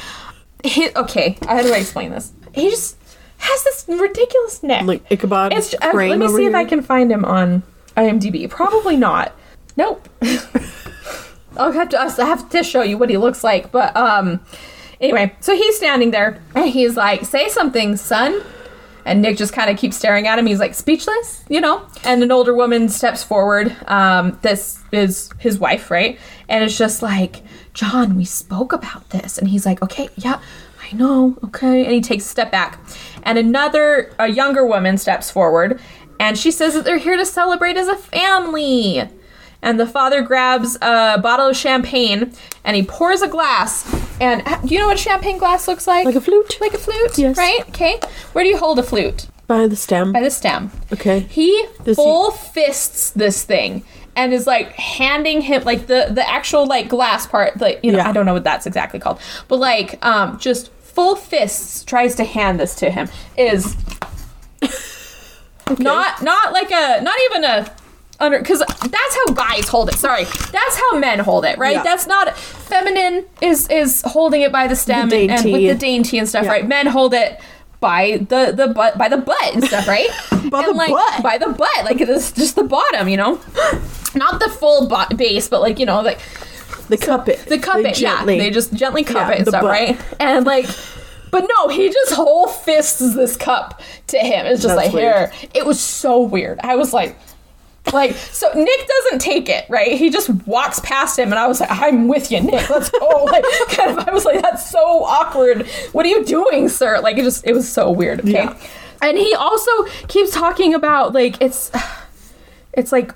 He, 0.62 0.88
okay, 0.94 1.36
how 1.46 1.60
do 1.60 1.72
I 1.72 1.78
explain 1.78 2.10
this? 2.10 2.32
He 2.54 2.70
just 2.70 2.96
has 3.38 3.64
this 3.64 3.84
ridiculous 3.88 4.62
neck. 4.62 4.84
Like 4.84 5.02
Ichabod 5.10 5.52
it's, 5.52 5.74
uh, 5.74 5.90
Crane 5.90 6.10
let 6.10 6.18
me 6.20 6.26
over 6.26 6.38
see 6.38 6.46
if. 6.46 6.54
I 6.54 6.64
can 6.64 6.82
find 6.82 7.10
him 7.10 7.24
on 7.24 7.62
IMDb. 7.96 8.48
Probably 8.48 8.96
not. 8.96 9.34
Nope. 9.76 10.08
I'll 11.56 11.72
have 11.72 11.88
to 11.90 12.00
I 12.00 12.24
have 12.24 12.48
to 12.50 12.62
show 12.62 12.82
you 12.82 12.98
what 12.98 13.10
he 13.10 13.16
looks 13.16 13.44
like. 13.44 13.72
But 13.72 13.96
um, 13.96 14.40
anyway, 15.00 15.34
so 15.40 15.54
he's 15.54 15.76
standing 15.76 16.10
there 16.10 16.40
and 16.54 16.68
he's 16.68 16.96
like, 16.96 17.24
"Say 17.24 17.48
something, 17.48 17.96
son." 17.96 18.42
And 19.06 19.20
Nick 19.20 19.36
just 19.36 19.52
kind 19.52 19.68
of 19.68 19.76
keeps 19.76 19.96
staring 19.96 20.26
at 20.26 20.38
him. 20.38 20.46
He's 20.46 20.60
like 20.60 20.74
speechless, 20.74 21.44
you 21.50 21.60
know. 21.60 21.86
And 22.04 22.22
an 22.22 22.32
older 22.32 22.54
woman 22.54 22.88
steps 22.88 23.22
forward. 23.22 23.76
Um, 23.86 24.38
this 24.40 24.82
is 24.92 25.30
his 25.38 25.58
wife, 25.58 25.90
right? 25.90 26.18
And 26.48 26.64
it's 26.64 26.78
just 26.78 27.02
like, 27.02 27.42
John, 27.74 28.16
we 28.16 28.24
spoke 28.24 28.72
about 28.72 29.10
this. 29.10 29.36
And 29.36 29.48
he's 29.48 29.66
like, 29.66 29.82
okay, 29.82 30.08
yeah, 30.16 30.40
I 30.82 30.96
know, 30.96 31.36
okay. 31.44 31.84
And 31.84 31.92
he 31.92 32.00
takes 32.00 32.24
a 32.24 32.28
step 32.28 32.50
back. 32.50 32.80
And 33.24 33.36
another, 33.36 34.10
a 34.18 34.28
younger 34.28 34.66
woman 34.66 34.96
steps 34.96 35.30
forward, 35.30 35.80
and 36.18 36.38
she 36.38 36.50
says 36.50 36.74
that 36.74 36.84
they're 36.84 36.98
here 36.98 37.16
to 37.16 37.26
celebrate 37.26 37.76
as 37.76 37.88
a 37.88 37.96
family. 37.96 39.08
And 39.64 39.80
the 39.80 39.86
father 39.86 40.20
grabs 40.22 40.76
a 40.82 41.18
bottle 41.20 41.48
of 41.48 41.56
champagne 41.56 42.32
and 42.64 42.76
he 42.76 42.82
pours 42.82 43.22
a 43.22 43.28
glass. 43.28 43.84
And 44.20 44.44
do 44.66 44.74
you 44.74 44.78
know 44.80 44.86
what 44.88 44.96
a 44.96 45.02
champagne 45.02 45.38
glass 45.38 45.66
looks 45.66 45.86
like? 45.86 46.04
Like 46.04 46.14
a 46.16 46.20
flute? 46.20 46.58
Like 46.60 46.74
a 46.74 46.78
flute, 46.78 47.16
Yes. 47.18 47.36
right? 47.38 47.66
Okay. 47.70 47.98
Where 48.34 48.44
do 48.44 48.50
you 48.50 48.58
hold 48.58 48.78
a 48.78 48.82
flute? 48.82 49.26
By 49.46 49.66
the 49.66 49.74
stem. 49.76 50.12
By 50.12 50.20
the 50.20 50.30
stem. 50.30 50.70
okay. 50.92 51.20
He 51.20 51.50
Does 51.82 51.96
he- 51.96 52.02
full 52.02 52.30
fists 52.30 53.10
this 53.10 53.42
thing 53.42 53.82
and 54.16 54.32
is 54.32 54.46
like 54.46 54.72
handing 54.72 55.40
him 55.40 55.64
like 55.64 55.86
the 55.86 56.08
the 56.10 56.28
actual 56.30 56.66
like 56.66 56.88
glass 56.88 57.26
part. 57.26 57.58
Like 57.60 57.80
you 57.82 57.90
know, 57.90 57.98
Yeah. 57.98 58.08
I 58.08 58.12
don't 58.12 58.26
know 58.26 58.34
what 58.34 58.44
that's 58.44 58.66
exactly 58.66 59.00
called, 59.00 59.18
but 59.48 59.56
like 59.58 59.98
um 60.04 60.38
just 60.38 60.70
full 60.74 61.16
fists 61.16 61.84
tries 61.84 62.14
to 62.16 62.24
hand 62.24 62.60
this 62.60 62.74
to 62.76 62.90
him 62.90 63.08
is 63.36 63.74
not 65.78 66.22
not 66.22 66.52
like 66.52 66.70
a 66.70 67.00
not 67.02 67.16
even 67.30 67.44
a 67.44 67.70
under 68.20 68.38
because 68.38 68.60
that's 68.60 69.16
how 69.16 69.34
guys 69.34 69.68
hold 69.68 69.88
it. 69.88 69.94
Sorry, 69.96 70.24
that's 70.24 70.76
how 70.90 70.98
men 70.98 71.18
hold 71.18 71.44
it, 71.44 71.58
right? 71.58 71.74
Yeah. 71.76 71.82
That's 71.82 72.06
not 72.06 72.36
feminine 72.36 73.24
is 73.40 73.68
is 73.68 74.02
holding 74.06 74.42
it 74.42 74.52
by 74.52 74.66
the 74.66 74.76
stem 74.76 75.08
The 75.08 75.22
and, 75.28 75.30
and 75.30 75.52
with 75.52 75.62
the 75.68 75.74
dainty 75.74 76.18
and 76.18 76.28
stuff, 76.28 76.44
Yeah. 76.44 76.50
right? 76.52 76.66
Men 76.68 76.86
hold 76.86 77.14
it 77.14 77.40
by 77.80 78.18
the 78.28 78.52
the 78.56 78.68
butt 78.68 78.96
by 78.96 79.08
the 79.08 79.18
butt 79.18 79.54
and 79.54 79.62
stuff, 79.64 79.86
right? 79.88 80.08
By 80.50 80.60
And, 80.60 80.68
the 80.68 80.72
like, 80.74 80.90
butt. 80.90 81.22
by 81.22 81.38
the 81.38 81.48
butt, 81.48 81.84
like 81.84 82.00
it's 82.00 82.30
just 82.32 82.54
the 82.54 82.64
bottom, 82.64 83.08
you 83.08 83.16
know, 83.16 83.40
not 84.14 84.40
the 84.40 84.48
full 84.50 84.88
bo- 84.88 85.14
base, 85.16 85.48
but 85.48 85.60
like 85.62 85.78
you 85.78 85.86
know, 85.86 86.00
like 86.02 86.18
The 86.88 86.96
cup 86.98 87.28
it. 87.28 87.40
the 87.46 87.58
cup 87.58 87.76
They 87.82 87.90
it, 87.90 87.94
gently- 87.96 88.36
yeah. 88.36 88.42
They 88.44 88.50
just 88.50 88.72
gently 88.74 89.04
cup 89.04 89.28
Yeah, 89.28 89.30
it 89.32 89.38
and 89.40 89.48
stuff, 89.48 89.62
butt. 89.62 89.70
right? 89.70 90.00
And 90.20 90.44
like, 90.46 90.66
but 91.30 91.46
no, 91.56 91.68
he 91.68 91.88
just 91.90 92.12
whole 92.12 92.46
fists 92.46 93.00
this 93.14 93.36
cup 93.36 93.80
to 94.08 94.18
him. 94.18 94.46
It's 94.46 94.62
just 94.62 94.76
That's 94.76 94.86
like 94.88 94.94
weird. 94.94 95.30
here. 95.32 95.50
It 95.54 95.66
was 95.66 95.80
so 95.80 96.20
weird. 96.22 96.60
I 96.62 96.76
was 96.76 96.92
like, 96.92 97.16
Like, 97.92 98.14
so 98.16 98.50
Nick 98.54 98.88
doesn't 98.88 99.20
take 99.20 99.48
it, 99.48 99.66
right? 99.68 99.98
He 99.98 100.10
just 100.10 100.30
walks 100.46 100.80
past 100.80 101.18
him, 101.18 101.30
and 101.30 101.38
I 101.38 101.46
was 101.46 101.60
like, 101.60 101.70
I'm 101.70 102.08
with 102.08 102.30
you, 102.30 102.40
Nick. 102.40 102.68
Let's 102.70 102.90
go. 102.90 103.24
Like, 103.24 103.44
kind 103.70 103.98
of, 103.98 104.08
I 104.08 104.12
was 104.12 104.24
like, 104.24 104.40
that's 104.42 104.68
so 104.70 105.04
awkward. 105.04 105.66
What 105.92 106.06
are 106.06 106.08
you 106.08 106.24
doing, 106.24 106.68
sir? 106.68 107.00
Like, 107.00 107.18
it 107.18 107.24
just, 107.24 107.46
it 107.46 107.52
was 107.52 107.68
so 107.70 107.90
weird. 107.90 108.20
Okay. 108.20 108.32
Yeah. 108.32 108.56
And 109.02 109.18
he 109.18 109.34
also 109.34 109.70
keeps 110.08 110.30
talking 110.30 110.72
about, 110.72 111.12
like, 111.12 111.40
it's, 111.40 111.70
it's 112.72 112.92
like 112.92 113.12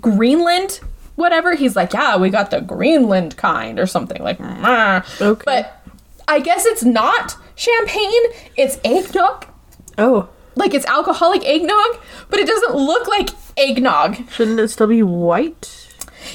Greenland, 0.00 0.80
whatever. 1.14 1.54
He's 1.54 1.76
like, 1.76 1.92
yeah, 1.92 2.16
we 2.16 2.28
got 2.28 2.50
the 2.50 2.60
Greenland 2.60 3.36
kind 3.36 3.78
or 3.78 3.86
something. 3.86 4.22
Like. 4.22 4.40
Okay. 4.40 5.42
But 5.44 5.86
I 6.28 6.40
guess 6.40 6.66
it's 6.66 6.84
not 6.84 7.36
champagne, 7.54 8.22
it's 8.56 8.78
eggnog. 8.84 9.46
Oh, 9.98 10.28
Like, 10.56 10.74
it's 10.74 10.86
alcoholic 10.86 11.44
eggnog, 11.44 11.98
but 12.28 12.40
it 12.40 12.46
doesn't 12.46 12.74
look 12.74 13.06
like 13.06 13.30
eggnog. 13.56 14.28
shouldn't 14.30 14.58
it 14.58 14.68
still 14.68 14.86
be 14.86 15.02
white? 15.02 15.86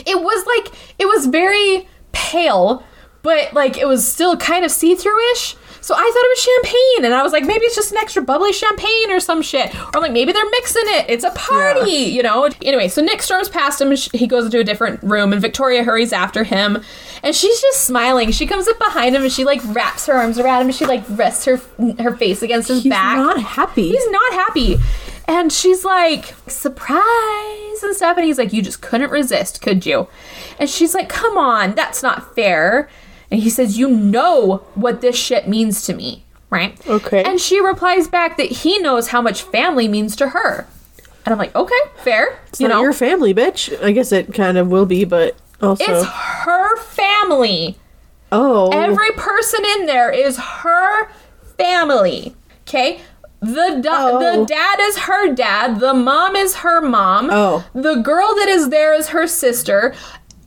It 0.06 0.22
was 0.22 0.46
like 0.46 0.74
it 0.98 1.06
was 1.06 1.26
very 1.26 1.88
pale, 2.12 2.84
but 3.24 3.54
like 3.54 3.78
it 3.78 3.88
was 3.88 4.08
still 4.08 4.38
kind 4.38 4.64
of 4.64 4.72
see-through-ish. 4.72 5.56
So 5.82 5.96
I 5.96 5.98
thought 5.98 6.24
it 6.24 6.32
was 6.32 6.40
champagne, 6.40 7.06
and 7.06 7.14
I 7.14 7.24
was 7.24 7.34
like, 7.34 7.44
maybe 7.44 7.66
it's 7.66 7.76
just 7.76 7.92
an 7.92 7.98
extra 7.98 8.22
bubbly 8.22 8.54
champagne 8.54 9.12
or 9.12 9.20
some 9.20 9.42
shit, 9.42 9.74
or 9.96 10.00
like 10.00 10.12
maybe 10.12 10.32
they're 10.32 10.50
mixing 10.52 10.84
it. 10.86 11.06
It's 11.10 11.24
a 11.24 11.32
party, 11.32 11.92
you 11.92 12.22
know. 12.22 12.48
Anyway, 12.62 12.88
so 12.88 13.02
Nick 13.02 13.24
storms 13.24 13.50
past 13.50 13.82
him. 13.82 13.92
He 14.14 14.28
goes 14.28 14.46
into 14.46 14.60
a 14.60 14.64
different 14.64 15.02
room, 15.02 15.34
and 15.34 15.42
Victoria 15.42 15.84
hurries 15.84 16.14
after 16.14 16.44
him, 16.44 16.82
and 17.24 17.36
she's 17.36 17.60
just 17.60 17.84
smiling. 17.84 18.32
She 18.32 18.46
comes 18.46 18.68
up 18.68 18.78
behind 18.78 19.16
him, 19.16 19.24
and 19.24 19.32
she 19.32 19.44
like 19.44 19.60
wraps 19.66 20.06
her 20.06 20.14
arms 20.14 20.38
around 20.38 20.62
him, 20.62 20.68
and 20.68 20.76
she 20.76 20.86
like 20.86 21.04
rests 21.10 21.46
her 21.46 21.60
her 22.00 22.16
face 22.16 22.44
against 22.44 22.68
his 22.68 22.84
He's 22.84 22.92
back. 22.92 23.18
He's 23.18 23.26
not 23.26 23.40
happy. 23.42 23.90
He's 23.90 24.10
not 24.12 24.34
happy. 24.34 24.78
And 25.28 25.52
she's 25.52 25.86
like, 25.86 26.36
surprise 26.48 27.84
and 27.84 27.96
stuff. 27.96 28.18
And 28.18 28.26
he's 28.26 28.38
like, 28.38 28.52
you 28.52 28.62
just 28.62 28.82
couldn't 28.82 29.12
resist, 29.12 29.62
could 29.62 29.86
you? 29.86 30.08
And 30.60 30.70
she's 30.70 30.94
like, 30.94 31.10
come 31.10 31.38
on, 31.38 31.74
that's 31.74 32.04
not 32.04 32.36
fair. 32.36 32.90
And 33.32 33.40
he 33.42 33.50
says, 33.50 33.78
you 33.78 33.90
know 33.90 34.58
what 34.76 35.00
this 35.02 35.16
shit 35.16 35.48
means 35.48 35.84
to 35.86 35.94
me, 35.94 36.26
right? 36.50 36.78
Okay. 36.88 37.24
And 37.24 37.40
she 37.40 37.60
replies 37.62 38.08
back 38.10 38.36
that 38.38 38.48
he 38.52 38.78
knows 38.80 39.08
how 39.08 39.22
much 39.22 39.42
family 39.44 39.88
means 39.88 40.16
to 40.18 40.30
her. 40.30 40.68
And 41.26 41.32
I'm 41.34 41.38
like, 41.40 41.56
okay, 41.56 41.74
fair. 41.98 42.40
It's 42.48 42.60
you 42.60 42.68
not 42.68 42.76
know, 42.76 42.82
your 42.82 42.94
family, 42.94 43.34
bitch. 43.34 43.82
I 43.84 43.92
guess 43.94 44.12
it 44.12 44.34
kind 44.34 44.58
of 44.58 44.68
will 44.70 44.86
be, 44.86 45.06
but 45.06 45.36
also. 45.62 45.84
it's 45.84 46.06
her 46.08 46.78
family. 46.78 47.78
oh. 48.32 48.70
Every 48.74 49.12
person 49.12 49.64
in 49.78 49.86
there 49.86 50.12
is 50.12 50.38
her 50.38 51.10
family. 51.58 52.36
Okay? 52.68 53.02
The 53.40 53.80
da- 53.82 54.10
Oh. 54.12 54.20
the 54.20 54.46
dad 54.46 54.80
is 54.82 54.98
her 55.00 55.34
dad, 55.34 55.80
the 55.80 55.94
mom 55.94 56.36
is 56.36 56.58
her 56.58 56.82
mom. 56.82 57.30
Oh. 57.32 57.64
The 57.74 57.96
girl 57.96 58.36
that 58.36 58.48
is 58.50 58.70
there 58.70 58.94
is 58.94 59.10
her 59.10 59.26
sister. 59.26 59.94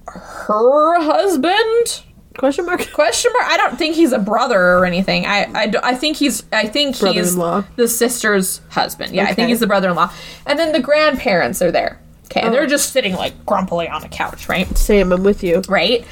Her 0.06 1.00
husband? 1.02 2.02
Question 2.36 2.66
mark? 2.66 2.90
Question 2.92 3.32
mark. 3.38 3.50
I 3.50 3.56
don't 3.56 3.76
think 3.78 3.94
he's 3.96 4.12
a 4.12 4.18
brother 4.18 4.60
or 4.60 4.84
anything. 4.84 5.24
I 5.26 5.44
I, 5.54 5.72
I 5.82 5.94
think 5.94 6.16
he's 6.16 6.42
I 6.52 6.66
think 6.66 6.96
he's 6.96 7.36
the 7.36 7.88
sister's 7.88 8.60
husband. 8.70 9.14
Yeah, 9.14 9.24
I 9.24 9.34
think 9.34 9.48
he's 9.48 9.60
the 9.60 9.66
brother-in-law. 9.66 10.12
And 10.46 10.58
then 10.58 10.72
the 10.72 10.80
grandparents 10.80 11.62
are 11.62 11.70
there. 11.70 12.00
Okay, 12.26 12.40
and 12.40 12.48
Oh. 12.50 12.52
they're 12.52 12.66
just 12.66 12.92
sitting 12.92 13.14
like 13.14 13.46
grumpily 13.46 13.88
on 13.88 14.02
a 14.02 14.08
couch, 14.08 14.48
right? 14.48 14.66
Sam, 14.76 15.12
I'm 15.12 15.22
with 15.22 15.42
you. 15.44 15.62
right? 15.68 16.04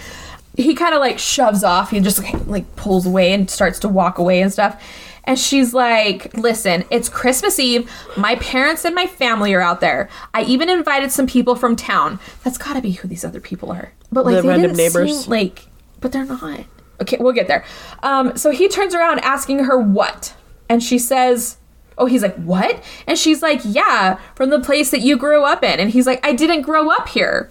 He 0.57 0.75
kind 0.75 0.95
of 0.95 1.01
like 1.01 1.19
shoves 1.19 1.65
off. 1.65 1.91
He 1.91 1.99
just 2.01 2.23
like, 2.23 2.47
like 2.47 2.77
pulls 2.77 3.07
away 3.07 3.33
and 3.33 3.49
starts 3.51 3.79
to 3.81 3.89
walk 3.89 4.19
away 4.19 4.43
and 4.43 4.53
stuff. 4.53 4.81
And 5.25 5.39
she's 5.39 5.73
like, 5.73 6.37
"Listen, 6.37 6.85
it's 6.91 7.09
Christmas 7.09 7.59
Eve. 7.59 7.91
My 8.17 8.35
parents 8.37 8.85
and 8.85 8.95
my 8.95 9.07
family 9.07 9.55
are 9.55 9.61
out 9.61 9.81
there. 9.81 10.11
I 10.35 10.43
even 10.43 10.69
invited 10.69 11.11
some 11.13 11.27
people 11.27 11.55
from 11.55 11.75
town. 11.77 12.19
That's 12.45 12.59
got 12.59 12.75
to 12.75 12.83
be 12.83 12.91
who 12.91 13.09
these 13.09 13.25
other 13.25 13.41
people 13.41 13.71
are. 13.73 13.93
But 14.11 14.25
like 14.27 14.35
The 14.37 14.43
they 14.43 14.49
random 14.49 14.73
didn't 14.75 14.77
neighbors. 14.95 15.23
seem 15.23 15.31
like, 15.31 15.67
but 16.03 16.13
they're 16.13 16.27
not. 16.27 16.67
Okay, 17.01 17.17
we'll 17.19 17.33
get 17.33 17.49
there. 17.49 17.65
Um, 18.03 18.37
so 18.37 18.51
he 18.51 18.69
turns 18.69 18.95
around 18.95 19.21
asking 19.21 19.61
her 19.65 19.79
what, 19.79 20.35
and 20.69 20.83
she 20.83 20.99
says." 20.99 21.57
Oh, 21.99 22.07
he's 22.07 22.23
like, 22.23 22.35
what? 22.37 22.83
And 23.07 23.19
she's 23.19 23.43
like, 23.43 23.61
yeah, 23.65 24.19
from 24.35 24.49
the 24.49 24.59
place 24.61 24.91
that 24.93 25.03
you 25.03 25.19
grew 25.19 25.45
up 25.45 25.63
in. 25.63 25.79
And 25.79 25.91
he's 25.91 26.07
like, 26.07 26.27
I 26.27 26.33
didn't 26.33 26.63
grow 26.63 26.91
up 26.91 27.07
here. 27.07 27.51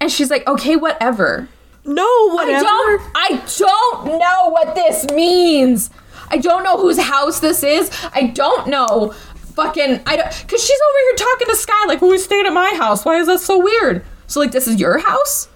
And 0.00 0.10
she's 0.10 0.30
like, 0.30 0.46
okay, 0.48 0.74
whatever. 0.74 1.48
No, 1.84 2.30
whatever. 2.30 2.56
I 2.56 2.62
don't 2.62 3.02
I 3.14 3.42
don't 3.58 4.18
know 4.18 4.48
what 4.48 4.74
this 4.74 5.06
means. 5.12 5.90
I 6.28 6.38
don't 6.38 6.64
know 6.64 6.78
whose 6.78 6.98
house 6.98 7.40
this 7.40 7.62
is. 7.62 7.90
I 8.14 8.28
don't 8.28 8.68
know. 8.68 9.14
Fucking 9.54 10.00
I 10.06 10.16
don't 10.16 10.30
cuz 10.48 10.64
she's 10.64 10.80
over 10.88 10.98
here 10.98 11.16
talking 11.16 11.46
to 11.48 11.56
Sky 11.56 11.86
like, 11.86 12.00
"Who 12.00 12.16
stayed 12.18 12.46
at 12.46 12.52
my 12.52 12.74
house? 12.74 13.04
Why 13.04 13.18
is 13.18 13.26
that 13.26 13.40
so 13.40 13.58
weird?" 13.58 14.04
So 14.26 14.40
like 14.40 14.50
this 14.50 14.66
is 14.66 14.80
your 14.80 14.98
house? 14.98 15.48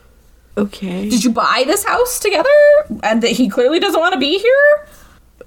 Okay. 0.59 1.09
Did 1.09 1.22
you 1.22 1.30
buy 1.30 1.62
this 1.66 1.84
house 1.84 2.18
together? 2.18 2.48
And 3.02 3.22
that 3.22 3.30
he 3.30 3.48
clearly 3.48 3.78
doesn't 3.78 4.00
want 4.00 4.14
to 4.14 4.20
be 4.20 4.38
here? 4.38 4.88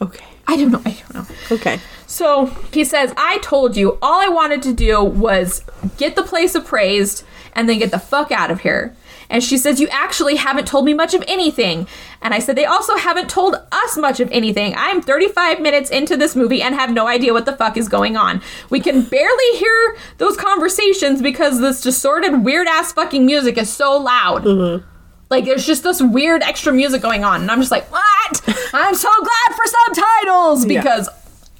Okay. 0.01 0.25
I 0.47 0.57
don't 0.57 0.71
know. 0.71 0.81
I 0.85 0.91
don't 0.91 1.13
know. 1.13 1.35
Okay. 1.51 1.79
So 2.07 2.47
he 2.73 2.83
says, 2.83 3.13
I 3.17 3.39
told 3.39 3.77
you 3.77 3.97
all 4.01 4.21
I 4.21 4.27
wanted 4.27 4.61
to 4.63 4.73
do 4.73 5.03
was 5.03 5.63
get 5.97 6.15
the 6.15 6.23
place 6.23 6.55
appraised 6.55 7.23
and 7.53 7.69
then 7.69 7.79
get 7.79 7.91
the 7.91 7.99
fuck 7.99 8.31
out 8.31 8.51
of 8.51 8.61
here. 8.61 8.95
And 9.29 9.41
she 9.41 9.57
says, 9.57 9.79
You 9.79 9.87
actually 9.89 10.35
haven't 10.35 10.67
told 10.67 10.83
me 10.85 10.93
much 10.93 11.13
of 11.13 11.23
anything. 11.27 11.87
And 12.21 12.33
I 12.33 12.39
said, 12.39 12.57
They 12.57 12.65
also 12.65 12.97
haven't 12.97 13.29
told 13.29 13.55
us 13.71 13.97
much 13.97 14.19
of 14.19 14.29
anything. 14.31 14.75
I'm 14.75 15.01
35 15.01 15.61
minutes 15.61 15.89
into 15.89 16.17
this 16.17 16.35
movie 16.35 16.61
and 16.61 16.75
have 16.75 16.91
no 16.91 17.07
idea 17.07 17.31
what 17.31 17.45
the 17.45 17.55
fuck 17.55 17.77
is 17.77 17.87
going 17.87 18.17
on. 18.17 18.41
We 18.69 18.81
can 18.81 19.03
barely 19.03 19.57
hear 19.57 19.97
those 20.17 20.35
conversations 20.35 21.21
because 21.21 21.61
this 21.61 21.79
distorted, 21.81 22.43
weird 22.43 22.67
ass 22.67 22.91
fucking 22.91 23.25
music 23.25 23.57
is 23.57 23.71
so 23.71 23.97
loud. 23.97 24.43
Mm-hmm. 24.43 24.90
Like 25.31 25.45
there's 25.45 25.65
just 25.65 25.83
this 25.83 26.01
weird 26.01 26.43
extra 26.43 26.71
music 26.73 27.01
going 27.01 27.23
on, 27.23 27.41
and 27.41 27.49
I'm 27.49 27.59
just 27.59 27.71
like, 27.71 27.89
what? 27.91 28.41
I'm 28.73 28.93
so 28.95 29.09
glad 29.19 29.55
for 29.55 29.65
subtitles 29.65 30.65
Yeah. 30.65 30.81
because, 30.81 31.09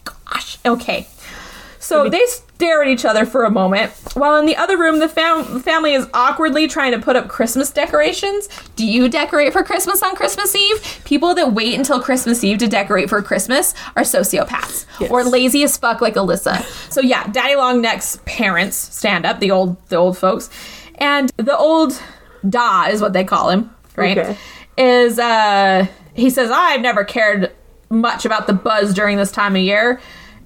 gosh, 0.03 0.57
okay. 0.65 1.07
So 1.79 2.07
they 2.09 2.23
stare 2.27 2.83
at 2.83 2.87
each 2.89 3.05
other 3.05 3.25
for 3.25 3.43
a 3.43 3.49
moment, 3.49 3.91
while 4.13 4.37
in 4.37 4.45
the 4.45 4.55
other 4.55 4.77
room, 4.77 4.99
the 4.99 5.09
fam- 5.09 5.59
family 5.61 5.93
is 5.93 6.07
awkwardly 6.13 6.67
trying 6.67 6.91
to 6.91 6.99
put 6.99 7.15
up 7.15 7.27
Christmas 7.27 7.71
decorations. 7.71 8.47
Do 8.75 8.85
you 8.85 9.09
decorate 9.09 9.51
for 9.51 9.63
Christmas 9.63 10.03
on 10.03 10.15
Christmas 10.15 10.53
Eve? 10.55 11.01
People 11.05 11.33
that 11.35 11.53
wait 11.53 11.73
until 11.73 11.99
Christmas 11.99 12.43
Eve 12.43 12.59
to 12.59 12.67
decorate 12.67 13.09
for 13.09 13.21
Christmas 13.23 13.73
are 13.95 14.03
sociopaths 14.03 14.85
Yes. 14.99 15.09
or 15.09 15.23
lazy 15.23 15.63
as 15.63 15.75
fuck 15.75 16.01
like 16.01 16.13
Alyssa. 16.13 16.61
So 16.91 17.01
yeah, 17.01 17.25
Daddy 17.27 17.55
Longneck's 17.55 18.19
parents 18.25 18.75
stand 18.77 19.25
up, 19.25 19.39
the 19.39 19.49
old 19.51 19.75
the 19.89 19.95
old 19.95 20.17
folks, 20.17 20.49
and 20.95 21.31
the 21.37 21.57
old 21.57 21.99
Da 22.47 22.85
is 22.87 23.01
what 23.01 23.13
they 23.13 23.23
call 23.23 23.49
him, 23.49 23.69
right? 23.95 24.17
Okay. 24.17 24.37
Is 24.77 25.19
uh 25.19 25.87
he 26.13 26.29
says 26.29 26.49
I've 26.51 26.81
never 26.81 27.03
cared 27.03 27.51
much 27.89 28.25
about 28.25 28.47
the 28.47 28.53
buzz 28.53 28.93
during 28.93 29.17
this 29.17 29.31
time 29.31 29.55
of 29.55 29.61
year. 29.61 29.99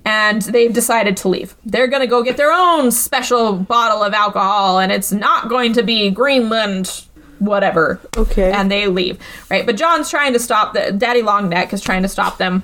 And 0.07 0.43
they've 0.43 0.71
decided 0.71 1.17
to 1.17 1.29
leave. 1.29 1.55
They're 1.65 1.87
gonna 1.87 2.05
go 2.05 2.21
get 2.21 2.37
their 2.37 2.51
own 2.51 2.91
special 2.91 3.53
bottle 3.53 4.03
of 4.03 4.13
alcohol, 4.13 4.77
and 4.77 4.91
it's 4.91 5.11
not 5.11 5.49
going 5.49 5.73
to 5.73 5.81
be 5.81 6.11
Greenland, 6.11 7.05
whatever. 7.39 7.99
Okay. 8.15 8.51
And 8.51 8.69
they 8.69 8.85
leave, 8.87 9.17
right? 9.49 9.65
But 9.65 9.77
John's 9.77 10.09
trying 10.11 10.33
to 10.33 10.39
stop 10.39 10.73
the 10.73 10.91
Daddy 10.91 11.23
Longneck 11.23 11.73
is 11.73 11.81
trying 11.81 12.03
to 12.03 12.07
stop 12.07 12.37
them, 12.37 12.61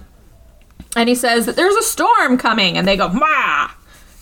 and 0.96 1.10
he 1.10 1.16
says 1.16 1.48
that 1.48 1.56
there's 1.56 1.76
a 1.76 1.82
storm 1.82 2.38
coming, 2.38 2.78
and 2.78 2.88
they 2.88 2.96
go 2.96 3.10
ma, 3.10 3.72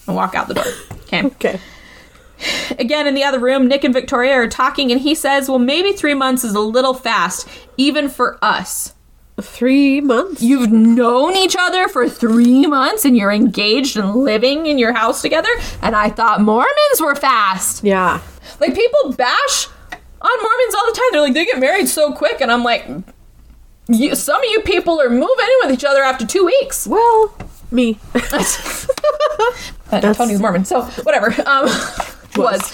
and 0.07 0.15
walk 0.15 0.33
out 0.33 0.47
the 0.47 0.53
door. 0.53 0.71
Okay. 1.03 1.23
Okay. 1.25 1.59
Again, 2.79 3.07
in 3.07 3.15
the 3.15 3.23
other 3.23 3.39
room, 3.39 3.67
Nick 3.67 3.83
and 3.83 3.93
Victoria 3.93 4.33
are 4.33 4.47
talking, 4.47 4.91
and 4.91 5.01
he 5.01 5.15
says, 5.15 5.49
Well, 5.49 5.59
maybe 5.59 5.91
three 5.91 6.13
months 6.13 6.43
is 6.43 6.55
a 6.55 6.59
little 6.59 6.93
fast, 6.93 7.47
even 7.77 8.09
for 8.09 8.37
us. 8.41 8.93
Three 9.41 10.01
months? 10.01 10.41
You've 10.41 10.71
known 10.71 11.35
each 11.35 11.55
other 11.57 11.87
for 11.87 12.09
three 12.09 12.65
months 12.67 13.05
and 13.05 13.15
you're 13.15 13.31
engaged 13.31 13.95
and 13.95 14.13
living 14.13 14.65
in 14.65 14.77
your 14.77 14.91
house 14.93 15.21
together, 15.21 15.49
and 15.81 15.95
I 15.95 16.09
thought 16.09 16.41
Mormons 16.41 16.99
were 16.99 17.15
fast. 17.15 17.83
yeah. 17.83 18.21
Like, 18.59 18.75
people 18.75 19.13
bash 19.13 19.67
on 20.21 20.41
Mormons 20.41 20.75
all 20.75 20.85
the 20.87 20.93
time. 20.95 21.07
They're 21.11 21.21
like, 21.21 21.33
they 21.33 21.45
get 21.45 21.59
married 21.59 21.87
so 21.87 22.11
quick, 22.11 22.41
and 22.41 22.51
I'm 22.51 22.63
like, 22.63 22.85
you, 23.87 24.15
some 24.15 24.41
of 24.41 24.49
you 24.49 24.61
people 24.61 24.99
are 25.01 25.09
moving 25.09 25.25
in 25.27 25.69
with 25.69 25.73
each 25.73 25.85
other 25.85 26.01
after 26.03 26.25
two 26.25 26.45
weeks. 26.45 26.85
Well, 26.87 27.33
me. 27.71 27.99
Tony's 29.89 30.39
Mormon, 30.39 30.65
so 30.65 30.83
whatever. 31.03 31.33
Um, 31.47 31.67
was. 32.39 32.71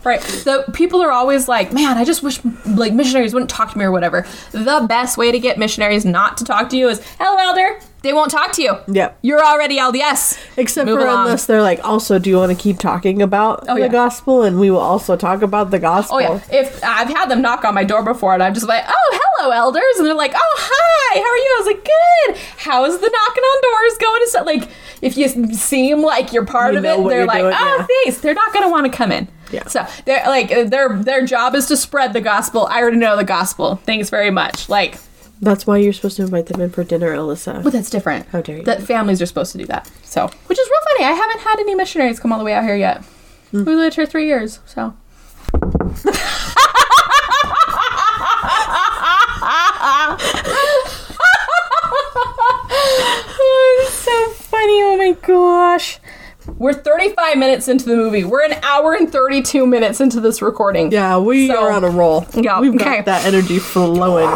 right. 0.04 0.20
So 0.22 0.62
people 0.72 1.02
are 1.02 1.10
always 1.10 1.48
like, 1.48 1.72
man, 1.72 1.96
I 1.98 2.04
just 2.04 2.22
wish 2.22 2.40
like 2.66 2.92
missionaries 2.92 3.32
wouldn't 3.34 3.50
talk 3.50 3.72
to 3.72 3.78
me 3.78 3.84
or 3.84 3.90
whatever. 3.92 4.26
The 4.52 4.84
best 4.88 5.16
way 5.18 5.32
to 5.32 5.38
get 5.38 5.58
missionaries 5.58 6.04
not 6.04 6.36
to 6.38 6.44
talk 6.44 6.68
to 6.70 6.76
you 6.76 6.88
is, 6.88 7.02
hello, 7.18 7.36
elder. 7.38 7.80
They 8.02 8.12
won't 8.12 8.30
talk 8.30 8.52
to 8.52 8.62
you. 8.62 8.76
Yep. 8.86 9.18
You're 9.22 9.44
already 9.44 9.76
LDS. 9.76 10.38
Except 10.56 10.86
Move 10.86 11.00
for 11.00 11.06
along. 11.06 11.24
unless 11.24 11.46
they're 11.46 11.62
like, 11.62 11.84
also, 11.84 12.20
do 12.20 12.30
you 12.30 12.36
want 12.36 12.56
to 12.56 12.56
keep 12.56 12.78
talking 12.78 13.20
about 13.20 13.64
Oh, 13.68 13.74
the 13.74 13.80
yeah. 13.82 13.88
gospel? 13.88 14.44
And 14.44 14.60
we 14.60 14.70
will 14.70 14.78
also 14.78 15.16
talk 15.16 15.42
about 15.42 15.72
the 15.72 15.80
gospel. 15.80 16.18
Oh 16.18 16.20
yeah. 16.20 16.40
If 16.48 16.82
I've 16.84 17.08
had 17.08 17.26
them 17.28 17.42
knock 17.42 17.64
on 17.64 17.74
my 17.74 17.82
door 17.82 18.04
before, 18.04 18.34
and 18.34 18.42
I'm 18.42 18.54
just 18.54 18.68
like, 18.68 18.84
"Oh, 18.86 19.20
hello, 19.20 19.50
elders," 19.50 19.82
and 19.98 20.06
they're 20.06 20.14
like, 20.14 20.32
"Oh, 20.32 20.56
hi. 20.60 21.18
How 21.18 21.24
are 21.26 21.36
you?" 21.36 21.54
I 21.56 21.60
was 21.60 21.66
like, 21.66 21.84
"Good. 21.84 22.36
How's 22.58 23.00
the 23.00 23.10
knocking 23.10 23.42
on 23.42 23.62
doors 23.62 23.98
going?" 23.98 24.22
And 24.22 24.30
stuff 24.30 24.46
like, 24.46 24.68
if 25.02 25.16
you 25.16 25.28
seem 25.54 26.02
like 26.02 26.32
you're 26.32 26.44
part 26.46 26.72
You 26.72 26.78
of 26.78 26.84
it, 26.84 27.08
they're 27.08 27.26
like, 27.26 27.40
doing, 27.40 27.54
oh, 27.56 27.76
yeah. 27.78 27.86
thanks. 28.04 28.20
They're 28.20 28.34
not 28.34 28.52
gonna 28.52 28.68
want 28.70 28.90
to 28.90 28.96
come 28.96 29.12
in. 29.12 29.28
Yeah. 29.50 29.66
So 29.66 29.86
they're 30.04 30.24
like 30.26 30.48
their 30.70 30.96
their 30.98 31.24
job 31.26 31.54
is 31.54 31.66
to 31.66 31.76
spread 31.76 32.12
the 32.12 32.20
gospel. 32.20 32.66
I 32.66 32.80
already 32.80 32.98
know 32.98 33.16
the 33.16 33.24
gospel. 33.24 33.76
Thanks 33.76 34.10
very 34.10 34.30
much. 34.30 34.68
Like, 34.68 34.98
That's 35.40 35.66
why 35.66 35.78
you're 35.78 35.92
supposed 35.92 36.16
to 36.16 36.22
invite 36.22 36.46
them 36.46 36.60
in 36.60 36.70
for 36.70 36.84
dinner, 36.84 37.14
Alyssa. 37.16 37.62
but 37.62 37.72
that's 37.72 37.90
different. 37.90 38.26
How 38.28 38.40
dare 38.42 38.58
you. 38.58 38.64
That 38.64 38.82
families 38.82 39.22
are 39.22 39.26
supposed 39.26 39.52
to 39.52 39.58
do 39.58 39.64
that. 39.66 39.90
So, 40.02 40.26
which 40.46 40.58
is 40.58 40.66
real 40.68 40.80
funny. 40.92 41.04
I 41.06 41.12
haven't 41.16 41.40
had 41.40 41.58
any 41.60 41.74
missionaries 41.74 42.20
come 42.20 42.32
all 42.32 42.38
the 42.38 42.44
way 42.44 42.52
out 42.54 42.64
here 42.64 42.76
yet. 42.76 43.04
Hmm. 43.50 43.64
We 43.64 43.74
lived 43.74 43.94
here 43.96 44.04
three 44.06 44.26
years, 44.26 44.60
so. 44.66 44.94
oh, 54.58 54.62
funny. 54.62 54.82
Oh 54.82 54.96
my 54.96 55.26
gosh. 55.26 55.98
We're 56.56 56.72
35 56.72 57.36
minutes 57.36 57.68
into 57.68 57.84
the 57.84 57.96
movie. 57.96 58.24
We're 58.24 58.44
an 58.44 58.54
hour 58.62 58.94
and 58.94 59.10
32 59.12 59.66
minutes 59.66 60.00
into 60.00 60.18
this 60.20 60.40
recording. 60.40 60.90
yeah, 60.90 61.18
we 61.18 61.46
So- 61.48 61.62
are 61.62 61.70
on 61.72 61.84
a 61.84 61.90
roll. 61.90 62.26
Yeah, 62.34 62.60
We've 62.60 62.74
okay. 62.74 62.96
got 62.96 63.04
that 63.04 63.26
energy 63.26 63.58
flowing. 63.58 64.28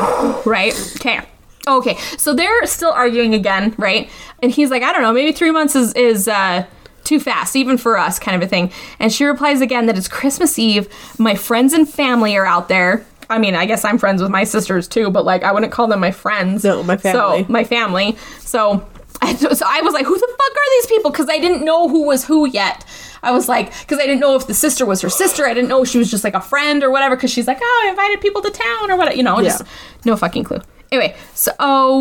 Right? 0.45 0.75
Okay. 0.97 1.21
Okay. 1.67 1.97
So 2.19 2.35
they're 2.35 2.67
still 2.67 2.91
arguing 2.91 3.35
again, 3.35 3.75
right? 3.79 4.11
And 4.43 4.51
he's 4.53 4.71
like, 4.71 4.83
I 4.83 4.93
don't 4.93 5.01
know, 5.03 5.13
maybe 5.13 5.33
three 5.33 5.53
months 5.53 5.75
is 5.77 5.93
is 5.95 6.29
uh 6.29 6.67
too 7.05 7.19
fast, 7.19 7.57
even 7.57 7.79
for 7.79 7.97
us, 7.97 8.19
kind 8.19 8.37
of 8.41 8.47
a 8.47 8.49
thing. 8.49 8.71
And 9.01 9.13
she 9.13 9.25
replies 9.25 9.61
again 9.61 9.87
that 9.87 9.97
it's 9.97 10.07
Christmas 10.09 10.59
Eve. 10.59 10.89
My 11.19 11.35
friends 11.35 11.73
and 11.73 11.89
family 11.89 12.37
are 12.37 12.45
out 12.47 12.69
there. 12.69 13.05
I 13.31 13.39
mean, 13.39 13.55
I 13.55 13.65
guess 13.65 13.85
I'm 13.85 13.97
friends 13.99 14.21
with 14.21 14.31
my 14.31 14.45
sisters 14.45 14.87
too, 14.87 15.09
but 15.11 15.25
like 15.25 15.45
I 15.45 15.53
wouldn't 15.53 15.73
call 15.73 15.87
them 15.87 16.01
my 16.01 16.11
friends. 16.11 16.63
No, 16.65 16.83
my 16.83 16.97
family. 16.97 17.45
So 17.45 17.53
my 17.53 17.65
family. 17.65 18.17
So 18.41 18.87
I, 19.23 19.35
so 19.35 19.67
I 19.67 19.81
was 19.83 19.93
like, 19.95 20.07
who 20.07 20.17
the 20.19 20.27
fuck 20.27 20.51
are 20.53 20.71
these 20.79 20.87
people? 20.87 21.11
Because 21.11 21.29
I 21.29 21.39
didn't 21.39 21.65
know 21.65 21.89
who 21.89 22.07
was 22.07 22.25
who 22.25 22.49
yet. 22.49 22.85
I 23.23 23.31
was 23.31 23.49
like, 23.49 23.79
because 23.81 23.99
I 23.99 24.07
didn't 24.07 24.21
know 24.21 24.35
if 24.37 24.47
the 24.47 24.55
sister 24.55 24.85
was 24.87 25.01
her 25.03 25.11
sister. 25.11 25.47
I 25.47 25.55
didn't 25.55 25.69
know 25.69 25.83
if 25.83 25.89
she 25.89 25.99
was 25.99 26.11
just 26.11 26.25
like 26.25 26.35
a 26.35 26.41
friend 26.41 26.83
or 26.83 26.91
whatever. 26.91 27.15
Because 27.17 27.31
she's 27.31 27.47
like, 27.47 27.59
oh, 27.63 27.83
I 27.87 27.91
invited 27.91 28.21
people 28.21 28.43
to 28.43 28.51
town 28.51 28.91
or 28.91 28.97
whatever. 28.97 29.17
You 29.17 29.23
know, 29.23 29.41
just 29.43 29.61
Yeah. 29.61 29.67
no 30.05 30.17
fucking 30.17 30.45
clue. 30.45 30.61
Anyway, 30.91 31.15
so 31.35 31.53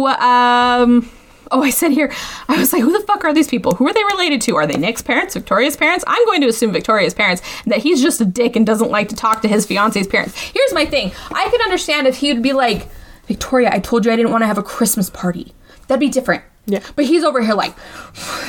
um. 0.08 1.10
Oh, 1.54 1.62
I 1.62 1.70
said 1.70 1.92
here, 1.92 2.10
I 2.48 2.58
was 2.58 2.72
like, 2.72 2.82
who 2.82 2.98
the 2.98 3.06
fuck 3.06 3.26
are 3.26 3.34
these 3.34 3.50
people? 3.50 3.76
Who 3.76 3.86
are 3.86 3.92
they 3.92 4.06
related 4.06 4.40
to? 4.44 4.56
Are 4.56 4.66
they 4.66 4.78
Nick's 4.78 5.02
parents, 5.02 5.34
Victoria's 5.34 5.76
parents? 5.76 6.06
I'm 6.08 6.26
going 6.26 6.40
to 6.40 6.48
assume 6.48 6.72
Victoria's 6.72 7.14
parents, 7.14 7.42
that 7.66 7.80
he's 7.80 8.02
just 8.02 8.22
a 8.22 8.26
dick 8.26 8.56
and 8.56 8.66
doesn't 8.66 8.90
like 8.90 9.10
to 9.10 9.18
talk 9.18 9.42
to 9.42 9.50
his 9.50 9.66
fiance's 9.66 10.08
parents. 10.08 10.34
Here's 10.40 10.74
my 10.74 10.86
thing 10.86 11.12
I 11.34 11.50
could 11.50 11.60
understand 11.62 12.08
if 12.08 12.16
he'd 12.20 12.42
be 12.42 12.54
like, 12.54 12.88
Victoria, 13.28 13.70
I 13.70 13.80
told 13.80 14.06
you 14.06 14.14
I 14.14 14.16
didn't 14.16 14.32
want 14.32 14.44
to 14.44 14.48
have 14.48 14.58
a 14.58 14.64
Christmas 14.64 15.10
party. 15.10 15.54
That'd 15.88 16.00
be 16.00 16.08
different. 16.08 16.42
Yeah. 16.68 16.82
But 16.96 17.06
he's 17.06 17.24
over 17.24 17.42
here 17.42 17.56
like, 17.56 17.74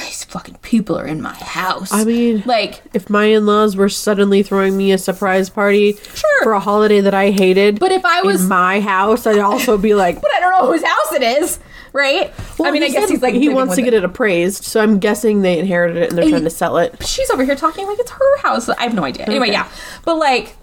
these 0.00 0.24
fucking 0.24 0.56
people 0.62 0.98
are 0.98 1.06
in 1.06 1.22
my 1.22 1.32
house. 1.34 1.92
I 1.92 2.04
mean- 2.04 2.42
like, 2.46 2.82
If 2.92 3.08
my 3.08 3.24
in-laws 3.26 3.74
were 3.74 3.88
suddenly 3.88 4.42
throwing 4.42 4.76
me 4.76 4.92
a 4.92 4.98
surprise 4.98 5.48
party 5.48 5.94
Sure. 6.14 6.42
for 6.42 6.52
a 6.52 6.60
holiday 6.60 7.00
that 7.00 7.14
I 7.14 7.30
hated, 7.30 7.80
But 7.80 7.90
if 7.90 8.04
I 8.04 8.20
was- 8.22 8.42
in 8.42 8.48
my 8.48 8.80
house, 8.80 9.26
I'd 9.26 9.38
also 9.38 9.78
be 9.78 9.94
like, 9.94 10.16
but 10.20 10.30
I 10.34 10.40
don't 10.40 10.50
know 10.52 10.70
whose 10.70 10.82
house 10.84 11.12
it 11.12 11.22
is, 11.22 11.58
right? 11.94 12.32
Well, 12.58 12.68
I 12.68 12.70
mean, 12.72 12.82
I 12.82 12.90
guess 12.90 13.08
he's 13.08 13.22
like, 13.22 13.34
he 13.34 13.48
wants 13.48 13.76
to 13.76 13.82
get 13.82 13.94
it 13.94 14.04
appraised, 14.04 14.64
so 14.64 14.80
I'm 14.82 14.98
guessing 14.98 15.40
they 15.40 15.58
inherited 15.58 15.96
it 15.96 16.08
and 16.10 16.18
they're 16.18 16.24
And 16.24 16.32
trying 16.32 16.44
to 16.44 16.50
sell 16.50 16.76
it. 16.78 17.04
she's 17.06 17.30
over 17.30 17.44
here 17.44 17.56
talking 17.56 17.86
like 17.86 17.98
it's 17.98 18.10
her 18.10 18.38
house. 18.38 18.68
I 18.68 18.82
have 18.82 18.94
no 18.94 19.04
idea. 19.04 19.24
Anyway, 19.24 19.46
Okay. 19.46 19.52
yeah. 19.52 19.68
But 20.04 20.16
like 20.18 20.56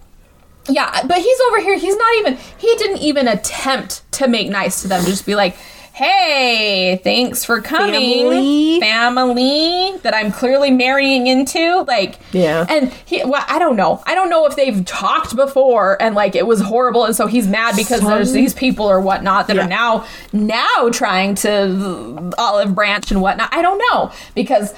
yeah, 0.69 1.01
but 1.07 1.17
he's 1.17 1.39
over 1.49 1.61
here. 1.61 1.77
He's 1.79 1.95
not 1.95 2.15
even 2.19 2.37
he 2.59 2.75
didn't 2.75 2.97
even 2.99 3.27
attempt 3.27 4.03
to 4.13 4.27
make 4.27 4.49
nice 4.49 4.83
to 4.83 4.87
them. 4.87 5.03
Just 5.03 5.25
be 5.25 5.33
like, 5.35 5.55
"Hey, 5.93 6.99
thanks 7.03 7.43
for 7.43 7.61
coming." 7.61 8.29
Family. 8.29 8.79
Family 8.79 9.93
that 10.03 10.13
I'm 10.15 10.31
clearly 10.31 10.71
marrying 10.71 11.27
into. 11.27 11.83
Like 11.87 12.19
Yeah. 12.31 12.65
And 12.69 12.91
he 13.05 13.23
well, 13.25 13.43
I 13.47 13.59
don't 13.59 13.75
know. 13.75 14.01
I 14.05 14.15
don't 14.15 14.29
know 14.29 14.45
if 14.45 14.55
they've 14.55 14.83
talked 14.85 15.35
before 15.35 16.01
and 16.01 16.15
like 16.15 16.35
it 16.35 16.47
was 16.47 16.61
horrible 16.61 17.05
and 17.05 17.15
so 17.15 17.27
he's 17.27 17.47
mad 17.47 17.75
because 17.75 18.01
there's 18.01 18.31
these 18.31 18.53
people 18.53 18.85
or 18.89 18.99
whatnot 18.99 19.47
that 19.47 19.55
Yeah. 19.55 19.65
are 19.65 19.67
now 19.67 20.05
now 20.33 20.89
trying 20.91 21.35
to 21.35 22.31
olive 22.37 22.73
branch 22.75 23.11
and 23.11 23.21
whatnot. 23.21 23.49
I 23.51 23.61
don't 23.61 23.81
know 23.91 24.11
because 24.35 24.73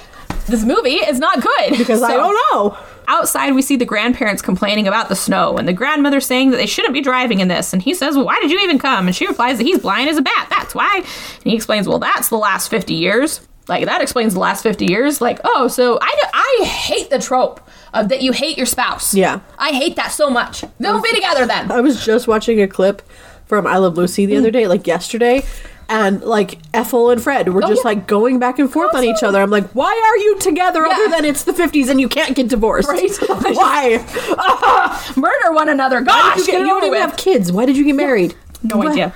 this 0.46 0.64
movie 0.64 0.94
is 0.96 1.18
not 1.18 1.40
good. 1.40 1.78
Because 1.78 2.02
I 2.02 2.14
don't 2.16 2.36
know. 2.52 2.76
Outside, 3.08 3.54
we 3.54 3.62
see 3.62 3.76
the 3.76 3.84
grandparents 3.84 4.42
complaining 4.42 4.86
about 4.88 5.08
the 5.08 5.16
snow, 5.16 5.56
and 5.56 5.66
the 5.68 5.72
grandmother 5.72 6.20
saying 6.20 6.50
that 6.50 6.56
they 6.56 6.66
shouldn't 6.66 6.94
be 6.94 7.00
driving 7.00 7.40
in 7.40 7.48
this. 7.48 7.72
And 7.72 7.82
he 7.82 7.94
says, 7.94 8.16
Well, 8.16 8.26
why 8.26 8.38
did 8.40 8.50
you 8.50 8.58
even 8.60 8.78
come? 8.78 9.06
And 9.06 9.14
she 9.16 9.26
replies 9.26 9.58
that 9.58 9.64
he's 9.64 9.78
blind 9.78 10.08
as 10.08 10.16
a 10.16 10.22
bat. 10.22 10.46
That's 10.50 10.74
why. 10.74 10.96
And 10.96 11.44
he 11.44 11.54
explains, 11.54 11.88
Well, 11.88 11.98
that's 11.98 12.28
the 12.28 12.36
last 12.36 12.68
50 12.68 12.94
years. 12.94 13.40
Like, 13.68 13.84
that 13.84 14.02
explains 14.02 14.34
the 14.34 14.40
last 14.40 14.62
50 14.64 14.86
years. 14.86 15.20
Like, 15.20 15.38
oh, 15.44 15.68
so 15.68 15.98
I, 16.02 16.14
do- 16.20 16.28
I 16.34 16.64
hate 16.66 17.10
the 17.10 17.18
trope 17.20 17.60
of 17.94 18.08
that 18.08 18.20
you 18.20 18.32
hate 18.32 18.56
your 18.56 18.66
spouse. 18.66 19.14
Yeah. 19.14 19.40
I 19.56 19.70
hate 19.70 19.94
that 19.96 20.10
so 20.10 20.28
much. 20.30 20.64
Don't 20.80 21.02
be 21.02 21.12
together 21.14 21.46
then. 21.46 21.70
I 21.70 21.80
was 21.80 22.04
just 22.04 22.26
watching 22.26 22.60
a 22.60 22.66
clip 22.66 23.02
from 23.46 23.66
I 23.66 23.76
Love 23.76 23.96
Lucy 23.96 24.26
the 24.26 24.36
other 24.36 24.50
day, 24.50 24.66
like 24.66 24.86
yesterday, 24.86 25.44
and 25.92 26.22
like 26.22 26.58
Ethel 26.72 27.10
and 27.10 27.22
Fred 27.22 27.50
were 27.50 27.62
Oh, 27.62 27.68
just 27.68 27.82
yeah. 27.84 27.90
like 27.90 28.06
going 28.06 28.38
back 28.38 28.58
and 28.58 28.72
forth 28.72 28.94
on 28.94 29.04
each 29.04 29.22
other. 29.22 29.40
I'm 29.42 29.50
like, 29.50 29.68
why 29.74 29.92
are 29.92 30.16
you 30.18 30.38
together 30.38 30.80
Yeah. 30.86 30.94
other 30.94 31.08
than 31.10 31.24
it's 31.26 31.44
the 31.44 31.52
50s 31.52 31.88
and 31.90 32.00
you 32.00 32.08
can't 32.08 32.34
get 32.34 32.48
divorced? 32.48 32.88
Right. 32.88 33.10
Why? 33.28 35.12
Murder 35.16 35.52
one 35.52 35.68
another. 35.68 36.00
Gosh, 36.00 36.38
you, 36.38 36.46
get 36.46 36.52
get, 36.52 36.60
you 36.60 36.66
don't 36.66 36.78
even 36.84 36.90
with. 36.92 37.00
have 37.00 37.16
kids. 37.16 37.52
Why 37.52 37.66
did 37.66 37.76
you 37.76 37.84
get 37.84 37.94
married? 37.94 38.34
No 38.62 38.78
What? 38.78 38.88
idea. 38.88 39.12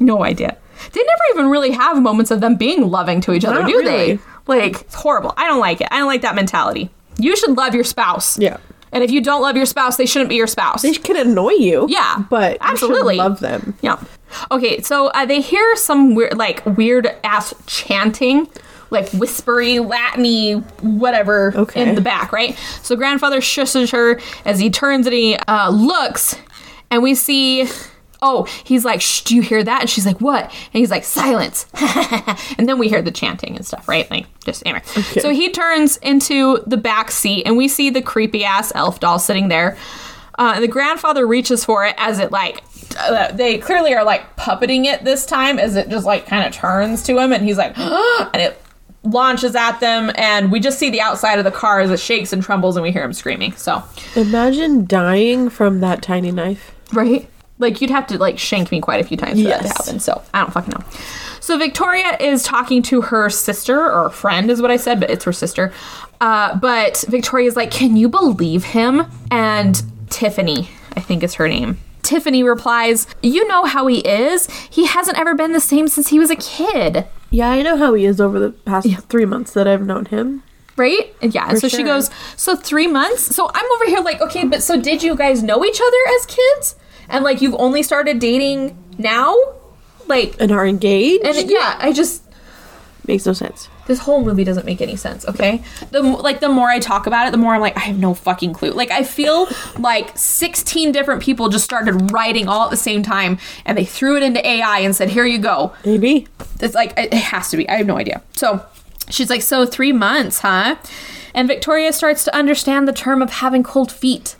No 0.00 0.22
idea. 0.24 0.56
They 0.92 1.02
never 1.02 1.22
even 1.34 1.50
really 1.50 1.72
have 1.72 2.00
moments 2.00 2.30
of 2.30 2.40
them 2.40 2.56
being 2.56 2.88
loving 2.90 3.20
to 3.22 3.32
each 3.32 3.44
other, 3.44 3.60
Not 3.60 3.68
do 3.68 3.78
really. 3.78 4.16
they? 4.16 4.18
Like, 4.46 4.80
it's 4.82 4.94
horrible. 4.94 5.32
I 5.36 5.46
don't 5.46 5.60
like 5.60 5.80
it. 5.80 5.88
I 5.90 5.98
don't 5.98 6.08
like 6.08 6.22
that 6.22 6.34
mentality. 6.34 6.90
You 7.18 7.36
should 7.36 7.56
love 7.56 7.74
your 7.74 7.84
spouse. 7.84 8.38
Yeah. 8.38 8.56
And 8.92 9.02
if 9.02 9.10
you 9.10 9.20
don't 9.22 9.40
love 9.42 9.56
your 9.56 9.66
spouse, 9.66 9.96
they 9.96 10.06
shouldn't 10.06 10.28
be 10.28 10.36
your 10.36 10.46
spouse. 10.46 10.82
They 10.82 10.92
can 10.92 11.16
annoy 11.16 11.52
you. 11.52 11.86
Yeah, 11.88 12.24
But 12.28 12.58
absolutely. 12.60 13.14
you 13.16 13.20
should 13.22 13.28
love 13.30 13.40
them. 13.40 13.74
yeah. 13.80 14.02
Okay, 14.50 14.80
so 14.82 15.08
uh, 15.08 15.24
they 15.26 15.40
hear 15.40 15.76
some 15.76 16.14
weird, 16.14 16.36
like 16.36 16.64
weird 16.64 17.06
ass 17.24 17.54
chanting, 17.66 18.48
like 18.90 19.08
whispery, 19.12 19.74
Latiny, 19.76 20.62
whatever, 20.82 21.52
Okay. 21.56 21.88
in 21.88 21.94
the 21.94 22.00
back, 22.02 22.32
right? 22.32 22.56
So 22.82 22.94
grandfather 22.96 23.40
shushes 23.40 23.92
her 23.92 24.20
as 24.44 24.58
he 24.58 24.68
turns 24.70 25.06
and 25.06 25.14
he 25.14 25.36
uh, 25.36 25.70
looks, 25.70 26.36
and 26.90 27.02
we 27.02 27.14
see. 27.14 27.66
Oh, 28.22 28.44
he's 28.64 28.84
like, 28.84 29.00
Shh, 29.00 29.22
do 29.22 29.34
you 29.36 29.42
hear 29.42 29.62
that? 29.62 29.80
And 29.82 29.90
she's 29.90 30.06
like, 30.06 30.20
what? 30.20 30.44
And 30.44 30.52
he's 30.80 30.90
like, 30.90 31.04
silence. 31.04 31.66
and 32.56 32.68
then 32.68 32.78
we 32.78 32.88
hear 32.88 33.02
the 33.02 33.10
chanting 33.10 33.56
and 33.56 33.66
stuff, 33.66 33.88
right? 33.88 34.08
Like, 34.10 34.26
just 34.44 34.62
anyway. 34.64 34.82
So 35.20 35.30
he 35.30 35.50
turns 35.50 35.96
into 35.98 36.62
the 36.66 36.76
back 36.76 37.10
seat, 37.10 37.44
and 37.46 37.56
we 37.56 37.68
see 37.68 37.90
the 37.90 38.00
creepy 38.00 38.44
ass 38.44 38.72
elf 38.74 39.00
doll 39.00 39.18
sitting 39.18 39.48
there. 39.48 39.76
Uh, 40.38 40.52
and 40.54 40.64
the 40.64 40.68
grandfather 40.68 41.26
reaches 41.26 41.64
for 41.64 41.84
it 41.84 41.94
as 41.98 42.18
it 42.18 42.32
like 42.32 42.62
uh, 42.98 43.30
they 43.32 43.58
clearly 43.58 43.94
are 43.94 44.02
like 44.04 44.34
puppeting 44.36 44.86
it 44.86 45.04
this 45.04 45.26
time 45.26 45.58
as 45.58 45.76
it 45.76 45.88
just 45.90 46.06
like 46.06 46.26
kind 46.26 46.46
of 46.46 46.52
turns 46.52 47.02
to 47.02 47.18
him 47.18 47.32
and 47.32 47.44
he's 47.44 47.58
like 47.58 47.76
and 47.78 48.36
it 48.36 48.58
launches 49.04 49.54
at 49.54 49.78
them 49.80 50.10
and 50.14 50.50
we 50.50 50.58
just 50.58 50.78
see 50.78 50.88
the 50.88 51.00
outside 51.00 51.38
of 51.38 51.44
the 51.44 51.50
car 51.50 51.80
as 51.80 51.90
it 51.90 52.00
shakes 52.00 52.32
and 52.32 52.42
trembles 52.42 52.76
and 52.76 52.82
we 52.82 52.90
hear 52.90 53.02
him 53.04 53.12
screaming 53.12 53.52
so 53.52 53.82
Imagine 54.16 54.86
dying 54.86 55.50
from 55.50 55.80
that 55.80 56.02
tiny 56.02 56.30
knife. 56.32 56.72
right 56.92 57.28
like 57.58 57.80
you'd 57.80 57.90
have 57.90 58.06
to 58.08 58.18
like 58.18 58.38
shank 58.38 58.70
me 58.70 58.80
quite 58.80 59.00
a 59.00 59.06
few 59.06 59.16
times 59.16 59.40
for 59.40 59.48
that 59.48 59.62
to 59.62 59.68
happen 59.68 60.00
so 60.00 60.20
i 60.34 60.40
don't 60.40 60.52
fucking 60.52 60.72
know. 60.76 60.84
So 61.40 61.58
victoria 61.58 62.16
is 62.20 62.42
talking 62.44 62.82
to 62.82 63.00
her 63.02 63.28
sister 63.30 63.90
or 63.92 64.10
friend 64.10 64.50
is 64.50 64.62
what 64.62 64.70
i 64.70 64.76
said 64.76 65.00
but 65.00 65.10
it's 65.10 65.24
her 65.24 65.32
sister. 65.32 65.72
Uh, 66.20 66.56
but 66.56 67.04
victoria's 67.08 67.56
like 67.56 67.70
can 67.70 67.96
you 67.96 68.08
believe 68.08 68.64
him? 68.64 69.06
And 69.30 69.82
tiffany 70.10 70.68
i 70.96 71.00
think 71.00 71.22
is 71.22 71.34
her 71.34 71.48
name. 71.48 71.78
Tiffany 72.02 72.42
replies 72.42 73.06
you 73.22 73.46
know 73.48 73.64
how 73.64 73.86
he 73.86 74.00
is. 74.00 74.48
He 74.70 74.86
hasn't 74.86 75.18
ever 75.18 75.34
been 75.34 75.52
the 75.52 75.60
same 75.60 75.86
since 75.88 76.08
he 76.08 76.18
was 76.18 76.30
a 76.30 76.36
kid. 76.36 77.06
Yeah, 77.30 77.48
I 77.48 77.62
know 77.62 77.76
how 77.76 77.94
he 77.94 78.04
is 78.04 78.20
over 78.20 78.38
the 78.38 78.50
past 78.50 78.88
three 79.08 79.24
months 79.24 79.52
that 79.52 79.66
I've 79.66 79.86
known 79.86 80.04
him. 80.06 80.42
right? 80.76 81.14
And 81.22 81.34
yeah, 81.34 81.48
For 81.50 81.56
so 81.60 81.68
she 81.68 81.82
goes, 81.82 82.10
so 82.36 82.56
three 82.56 82.86
months. 82.86 83.34
So 83.34 83.50
I'm 83.54 83.72
over 83.72 83.86
here 83.86 84.00
like, 84.00 84.20
okay, 84.20 84.44
but 84.46 84.62
so 84.62 84.78
did 84.80 85.02
you 85.02 85.14
guys 85.16 85.42
know 85.42 85.64
each 85.64 85.80
other 85.80 85.96
as 86.18 86.26
kids? 86.26 86.74
And 87.08 87.24
like 87.24 87.40
you've 87.40 87.54
only 87.58 87.82
started 87.82 88.18
dating 88.18 88.76
now? 88.98 89.36
Like, 90.06 90.36
And 90.40 90.50
are 90.52 90.66
engaged? 90.66 91.24
and 91.24 91.50
yeah, 91.50 91.76
I 91.78 91.92
just 91.92 92.22
Makes 93.06 93.26
no 93.26 93.32
sense. 93.32 93.68
this 93.88 93.98
whole 93.98 94.24
movie 94.24 94.44
doesn't 94.44 94.64
make 94.64 94.80
any 94.80 94.94
sense. 94.94 95.26
Okay, 95.26 95.60
the 95.90 96.02
like 96.02 96.38
the 96.38 96.48
more 96.48 96.68
I 96.70 96.78
talk 96.78 97.06
about 97.08 97.26
it, 97.26 97.32
the 97.32 97.36
more 97.36 97.52
I'm 97.54 97.60
like, 97.60 97.76
I 97.76 97.80
have 97.80 97.98
no 97.98 98.14
fucking 98.14 98.52
clue. 98.52 98.70
Like 98.70 98.92
I 98.92 99.02
feel 99.02 99.48
like 99.76 100.16
16 100.16 100.92
different 100.92 101.20
people 101.20 101.48
just 101.48 101.64
started 101.64 102.12
writing 102.12 102.46
all 102.46 102.64
at 102.64 102.70
the 102.70 102.76
same 102.76 103.02
time, 103.02 103.38
and 103.64 103.76
they 103.76 103.84
threw 103.84 104.16
it 104.16 104.22
into 104.22 104.46
AI 104.46 104.78
and 104.80 104.94
said, 104.94 105.08
"Here 105.10 105.26
you 105.26 105.38
go." 105.38 105.72
Maybe. 105.84 106.28
It's 106.60 106.74
like 106.76 106.94
it 106.96 107.12
has 107.12 107.50
to 107.50 107.56
be. 107.56 107.68
I 107.68 107.74
have 107.78 107.86
no 107.86 107.96
idea. 107.96 108.22
So 108.36 108.64
she's 109.10 109.28
like, 109.28 109.42
so 109.42 109.66
three 109.66 109.92
months, 109.92 110.38
huh? 110.40 110.76
And 111.34 111.48
Victoria 111.48 111.92
starts 111.92 112.22
to 112.24 112.34
understand 112.36 112.86
the 112.86 112.92
term 112.92 113.20
of 113.20 113.30
having 113.30 113.64
cold 113.64 113.90
feet. 113.90 114.36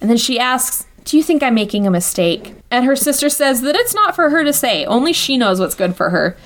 And 0.00 0.08
then 0.08 0.16
she 0.16 0.38
asks, 0.38 0.86
Do 1.04 1.16
you 1.16 1.22
think 1.22 1.42
I'm 1.42 1.54
making 1.54 1.86
a 1.86 1.90
mistake? 1.90 2.54
And 2.70 2.84
her 2.84 2.96
sister 2.96 3.28
says 3.28 3.62
that 3.62 3.74
it's 3.74 3.94
not 3.94 4.14
for 4.14 4.30
her 4.30 4.44
to 4.44 4.52
say, 4.52 4.84
only 4.84 5.12
she 5.12 5.36
knows 5.36 5.58
what's 5.58 5.74
good 5.74 5.96
for 5.96 6.10
her. 6.10 6.36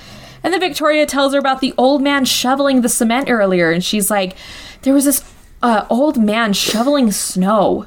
And 0.42 0.52
then 0.52 0.60
Victoria 0.60 1.06
tells 1.06 1.32
her 1.32 1.38
about 1.38 1.60
the 1.60 1.72
old 1.78 2.02
man 2.02 2.24
shoveling 2.24 2.82
the 2.82 2.88
cement 2.88 3.30
earlier, 3.30 3.70
and 3.70 3.82
she's 3.82 4.10
like, 4.10 4.36
"There 4.82 4.92
was 4.92 5.06
this 5.06 5.24
uh, 5.62 5.86
old 5.88 6.22
man 6.22 6.52
shoveling 6.52 7.10
snow, 7.12 7.86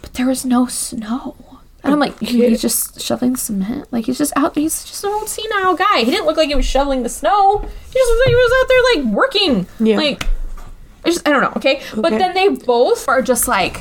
but 0.00 0.14
there 0.14 0.26
was 0.26 0.44
no 0.44 0.66
snow." 0.66 1.36
And 1.82 1.92
I'm 1.92 2.00
like, 2.00 2.18
he's 2.20 2.60
just 2.60 3.00
shoveling 3.00 3.36
cement. 3.36 3.92
Like 3.92 4.06
he's 4.06 4.18
just 4.18 4.32
out. 4.36 4.54
He's 4.54 4.84
just 4.84 5.02
an 5.04 5.10
old 5.10 5.28
senile 5.28 5.74
guy. 5.74 6.00
He 6.00 6.10
didn't 6.10 6.26
look 6.26 6.36
like 6.36 6.48
he 6.48 6.54
was 6.54 6.66
shoveling 6.66 7.02
the 7.02 7.08
snow. 7.08 7.58
He 7.58 7.66
just 7.66 8.10
looked 8.10 8.26
like 8.26 8.28
he 8.28 8.34
was 8.34 8.52
out 8.60 8.68
there 8.68 9.02
like 9.02 9.14
working. 9.14 9.66
Yeah. 9.80 9.96
Like 9.96 10.24
I 11.04 11.10
just 11.10 11.26
I 11.26 11.32
don't 11.32 11.42
know. 11.42 11.52
Okay, 11.56 11.82
but 11.96 12.10
then 12.10 12.34
they 12.34 12.48
both 12.48 13.08
are 13.08 13.22
just 13.22 13.48
like 13.48 13.80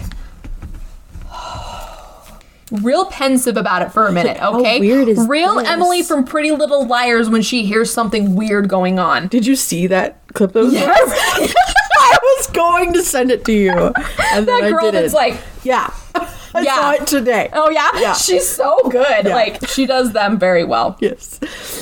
real 2.72 3.06
pensive 3.06 3.58
about 3.58 3.82
it 3.82 3.92
for 3.92 4.08
a 4.08 4.12
minute. 4.12 4.38
How 4.42 4.60
Okay, 4.60 4.80
weird 4.80 5.08
is 5.08 5.26
real 5.28 5.56
this? 5.56 5.68
Emily 5.68 6.04
from 6.04 6.26
Pretty 6.26 6.52
Little 6.52 6.86
Liars 6.86 7.30
when 7.30 7.42
she 7.42 7.66
hears 7.66 7.92
something 7.92 8.36
weird 8.36 8.68
going 8.70 9.00
on. 9.00 9.28
Did 9.28 9.46
you 9.46 9.56
see 9.56 9.88
that 9.88 10.20
clip? 10.34 10.54
That 10.54 10.64
was 10.66 10.74
Yes, 10.74 11.54
I 12.00 12.18
was 12.22 12.48
going 12.48 12.94
to 12.94 13.02
send 13.04 13.32
it 13.32 13.46
to 13.46 13.54
you, 13.54 13.72
and 13.72 14.48
then 14.48 14.62
that 14.62 14.70
girl 14.72 14.92
that's 14.92 15.14
like, 15.14 15.38
yeah, 15.64 15.94
I 16.54 16.62
Yeah. 16.62 16.76
saw 16.76 16.92
it 16.92 17.08
today. 17.08 17.50
oh 17.54 17.70
yeah, 17.70 17.90
Yeah. 17.96 18.14
she's 18.14 18.48
so 18.48 18.78
good. 18.90 19.26
Yeah. 19.26 19.36
Like 19.36 19.68
she 19.68 19.86
does 19.86 20.12
them 20.14 20.38
very 20.40 20.64
well. 20.64 20.98
Yes. 21.00 21.40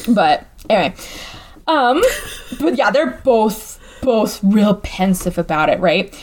But 0.07 0.45
anyway, 0.70 0.95
um, 1.68 2.02
but 2.60 2.78
yeah, 2.78 2.91
they're 2.91 3.22
both 3.24 3.80
both 4.02 4.40
real 4.44 4.76
pensive 4.76 5.38
about 5.38 5.70
it, 5.70 5.80
right? 5.80 6.14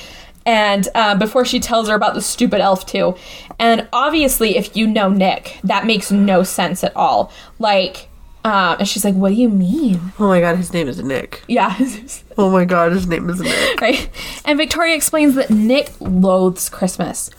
And 0.44 0.88
uh, 0.94 1.14
before 1.16 1.44
she 1.44 1.60
tells 1.60 1.88
her 1.88 1.94
about 1.94 2.14
the 2.14 2.20
stupid 2.20 2.60
elf 2.60 2.84
too, 2.86 3.16
and 3.58 3.88
obviously, 3.92 4.56
if 4.56 4.76
you 4.76 4.86
know 4.86 5.08
Nick, 5.08 5.58
that 5.64 5.86
makes 5.86 6.10
no 6.10 6.42
sense 6.42 6.82
at 6.82 6.94
all. 6.96 7.30
Like, 7.58 8.08
um, 8.44 8.76
and 8.80 8.88
she's 8.88 9.04
like, 9.04 9.14
"What 9.14 9.28
do 9.28 9.34
you 9.34 9.48
mean?" 9.48 10.12
Oh 10.18 10.26
my 10.28 10.40
god, 10.40 10.56
his 10.56 10.72
name 10.72 10.88
is 10.88 11.02
Nick. 11.02 11.42
Yeah, 11.46 11.76
Oh 12.38 12.50
my 12.50 12.64
god, 12.64 12.92
his 12.92 13.06
name 13.06 13.30
is 13.30 13.40
Nick. 13.40 13.80
right. 13.80 14.08
And 14.44 14.58
Victoria 14.58 14.96
explains 14.96 15.34
that 15.36 15.50
Nick 15.50 15.92
loathes 16.00 16.68
Christmas. 16.68 17.30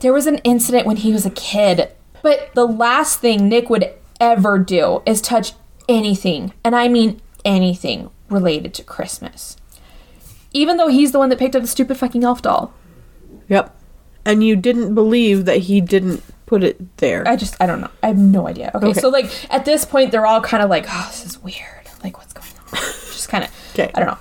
There 0.00 0.12
was 0.12 0.26
an 0.26 0.38
incident 0.38 0.86
when 0.86 0.96
he 0.98 1.12
was 1.12 1.26
a 1.26 1.30
kid, 1.30 1.88
but 2.22 2.50
the 2.54 2.66
last 2.66 3.20
thing 3.20 3.48
Nick 3.48 3.70
would 3.70 3.92
ever 4.20 4.58
do 4.58 5.02
is 5.04 5.20
touch 5.20 5.52
anything, 5.88 6.52
and 6.62 6.76
I 6.76 6.86
mean 6.88 7.20
anything 7.44 8.10
related 8.30 8.72
to 8.74 8.84
Christmas. 8.84 9.56
Even 10.54 10.76
though 10.76 10.88
he's 10.88 11.12
the 11.12 11.18
one 11.18 11.28
that 11.30 11.38
picked 11.38 11.56
up 11.56 11.62
the 11.62 11.68
stupid 11.68 11.96
fucking 11.96 12.24
elf 12.24 12.42
doll. 12.42 12.72
Yep. 13.48 13.74
And 14.24 14.44
you 14.44 14.54
didn't 14.56 14.94
believe 14.94 15.46
that 15.46 15.58
he 15.58 15.80
didn't 15.80 16.22
put 16.46 16.62
it 16.62 16.96
there. 16.98 17.26
I 17.26 17.36
just, 17.36 17.56
I 17.60 17.66
don't 17.66 17.80
know. 17.80 17.90
I 18.02 18.08
have 18.08 18.18
no 18.18 18.46
idea. 18.46 18.70
Okay, 18.74 18.86
Okay. 18.88 19.00
so 19.00 19.08
like 19.08 19.30
at 19.52 19.64
this 19.64 19.84
point, 19.84 20.10
they're 20.12 20.26
all 20.26 20.40
kind 20.40 20.62
of 20.62 20.70
like, 20.70 20.86
oh, 20.88 21.06
this 21.10 21.24
is 21.24 21.42
weird. 21.42 21.58
Like, 22.04 22.18
what's 22.18 22.32
going 22.32 22.46
on? 22.72 22.78
just 22.80 23.28
kind 23.28 23.44
of, 23.44 23.50
Okay. 23.74 23.90
I 23.94 23.98
don't 24.00 24.08
know. 24.08 24.18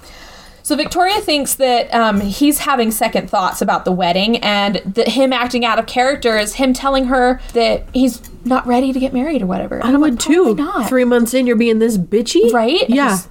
So 0.63 0.75
Victoria 0.75 1.19
thinks 1.19 1.55
that 1.55 1.93
um, 1.93 2.21
he's 2.21 2.59
having 2.59 2.91
second 2.91 3.29
thoughts 3.29 3.61
about 3.61 3.83
the 3.83 3.91
wedding, 3.91 4.37
and 4.37 4.75
that 4.85 5.07
him 5.09 5.33
acting 5.33 5.65
out 5.65 5.79
of 5.79 5.87
character 5.87 6.37
is 6.37 6.53
him 6.55 6.71
telling 6.73 7.05
her 7.05 7.41
that 7.53 7.87
he's 7.93 8.21
not 8.45 8.65
ready 8.67 8.93
to 8.93 8.99
get 8.99 9.11
married 9.11 9.41
or 9.41 9.47
whatever. 9.47 9.83
I 9.83 9.91
would 9.91 9.99
like, 9.99 10.19
too. 10.19 10.55
Not. 10.55 10.87
Three 10.87 11.03
months 11.03 11.33
in, 11.33 11.45
you're 11.47 11.55
being 11.57 11.79
this 11.79 11.97
bitchy, 11.97 12.53
right? 12.53 12.87
Yeah. 12.87 13.09
just- 13.09 13.25
yeah. 13.25 13.30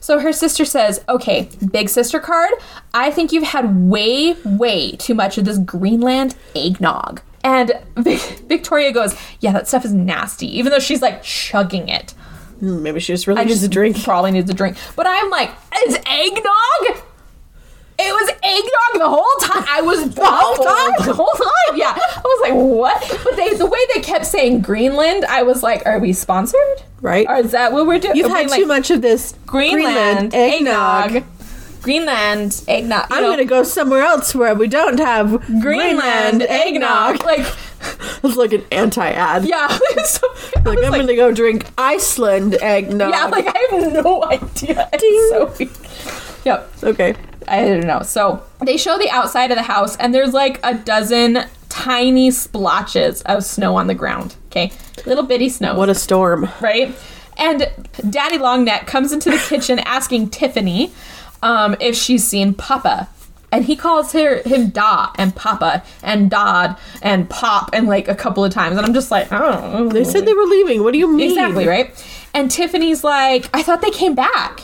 So 0.00 0.18
her 0.20 0.32
sister 0.32 0.64
says, 0.64 1.02
"Okay, 1.08 1.48
big 1.70 1.88
sister 1.88 2.18
card. 2.20 2.50
I 2.94 3.10
think 3.10 3.32
you've 3.32 3.44
had 3.48 3.88
way, 3.88 4.34
way 4.44 4.92
too 4.92 5.14
much 5.14 5.38
of 5.38 5.44
this 5.44 5.58
Greenland 5.58 6.34
eggnog." 6.54 7.20
And 7.44 7.72
Vic- 7.96 8.40
Victoria 8.48 8.92
goes, 8.92 9.14
"Yeah, 9.40 9.52
that 9.52 9.68
stuff 9.68 9.84
is 9.84 9.92
nasty." 9.92 10.58
Even 10.58 10.72
though 10.72 10.78
she's 10.80 11.02
like 11.02 11.22
chugging 11.22 11.88
it. 11.88 12.12
Hmm, 12.60 12.82
Maybe 12.82 13.00
she 13.00 13.12
just 13.12 13.26
really 13.26 13.40
I 13.40 13.44
needs 13.44 13.56
just 13.56 13.66
a 13.66 13.68
drink. 13.68 14.02
Probably 14.02 14.30
needs 14.32 14.48
a 14.50 14.54
drink. 14.54 14.76
But 14.96 15.06
I'm 15.06 15.28
like, 15.30 15.50
is 15.86 15.96
eggnog? 16.06 17.02
It 17.98 18.12
was 18.12 18.28
eggnog 18.42 19.02
the 19.02 19.08
whole 19.08 19.40
time. 19.40 19.64
I 19.68 19.80
was 19.80 20.14
the 20.14 20.24
whole 20.24 20.56
time? 20.56 21.06
The 21.06 21.14
whole 21.14 21.32
time, 21.32 21.76
yeah. 21.76 21.94
I 21.96 22.20
was 22.22 22.40
like, 22.42 22.54
what? 22.54 23.20
But 23.24 23.36
they, 23.36 23.54
the 23.54 23.66
way 23.66 23.78
they 23.94 24.00
kept 24.00 24.26
saying 24.26 24.60
Greenland, 24.60 25.24
I 25.24 25.42
was 25.42 25.62
like, 25.62 25.86
are 25.86 25.98
we 25.98 26.12
sponsored? 26.12 26.82
Right. 27.00 27.26
Or 27.28 27.36
is 27.36 27.52
that 27.52 27.72
what 27.72 27.86
we're 27.86 27.98
doing? 27.98 28.16
You've 28.16 28.30
had 28.30 28.50
like, 28.50 28.60
too 28.60 28.66
much 28.66 28.90
of 28.90 29.00
this 29.02 29.34
Greenland, 29.46 30.34
eggnog. 30.34 31.24
Greenland 31.82 32.64
eggnog. 32.66 33.06
I'm 33.10 33.22
know, 33.22 33.30
gonna 33.30 33.44
go 33.44 33.62
somewhere 33.62 34.02
else 34.02 34.34
where 34.34 34.54
we 34.54 34.66
don't 34.66 34.98
have 34.98 35.40
Greenland 35.60 36.42
eggnog. 36.42 37.22
Like, 37.24 37.46
It's 38.24 38.36
like 38.36 38.52
an 38.52 38.64
anti-ad. 38.72 39.44
yeah. 39.44 39.68
so, 40.04 40.26
Like 40.64 40.78
I'm 40.78 40.90
like, 40.90 41.00
gonna 41.02 41.14
go 41.16 41.32
drink 41.32 41.66
Iceland 41.78 42.54
eggnog. 42.60 43.10
yeah, 43.12 43.26
like 43.26 43.46
I 43.46 43.68
have 43.70 43.92
no 43.92 44.24
idea. 44.24 44.88
It's 44.92 45.30
so 45.30 45.52
weird. 45.58 45.70
Yep. 46.44 46.72
okay. 46.84 47.14
I 47.48 47.64
don't 47.64 47.86
know. 47.86 48.02
So 48.02 48.42
they 48.64 48.76
show 48.76 48.98
the 48.98 49.10
outside 49.10 49.50
of 49.50 49.56
the 49.56 49.62
house, 49.62 49.96
and 49.96 50.14
there's 50.14 50.32
like 50.32 50.60
a 50.64 50.74
dozen 50.74 51.44
tiny 51.68 52.30
splotches 52.30 53.22
of 53.22 53.44
snow 53.44 53.76
on 53.76 53.86
the 53.86 53.94
ground. 53.94 54.36
Okay, 54.46 54.72
little 55.04 55.24
bitty 55.24 55.48
snow. 55.48 55.74
What 55.76 55.88
a 55.88 55.94
storm. 55.94 56.48
right? 56.60 56.94
And 57.38 57.70
Daddy 58.08 58.38
Longneck 58.38 58.86
comes 58.86 59.12
into 59.12 59.30
the 59.30 59.36
kitchen 59.38 59.78
asking 59.84 60.30
Tiffany 60.30 60.90
um, 61.42 61.76
if 61.80 61.94
she's 61.94 62.26
seen 62.26 62.54
Papa. 62.54 63.08
And 63.52 63.64
he 63.64 63.76
calls 63.76 64.12
her 64.12 64.42
him 64.42 64.70
Da 64.70 65.12
and 65.16 65.34
Papa 65.34 65.82
and 66.02 66.30
Dodd 66.30 66.76
and 67.00 67.30
Pop 67.30 67.70
and 67.72 67.86
like 67.86 68.08
a 68.08 68.14
couple 68.14 68.44
of 68.44 68.52
times. 68.52 68.76
And 68.76 68.84
I'm 68.84 68.92
just 68.92 69.10
like, 69.10 69.28
oh. 69.30 69.88
They 69.88 70.02
said 70.04 70.26
they 70.26 70.34
were 70.34 70.44
leaving. 70.44 70.82
What 70.82 70.92
do 70.92 70.98
you 70.98 71.06
mean? 71.12 71.30
Exactly, 71.30 71.66
right? 71.66 71.94
And 72.34 72.50
Tiffany's 72.50 73.04
like, 73.04 73.48
I 73.54 73.62
thought 73.62 73.82
they 73.82 73.90
came 73.90 74.14
back. 74.14 74.60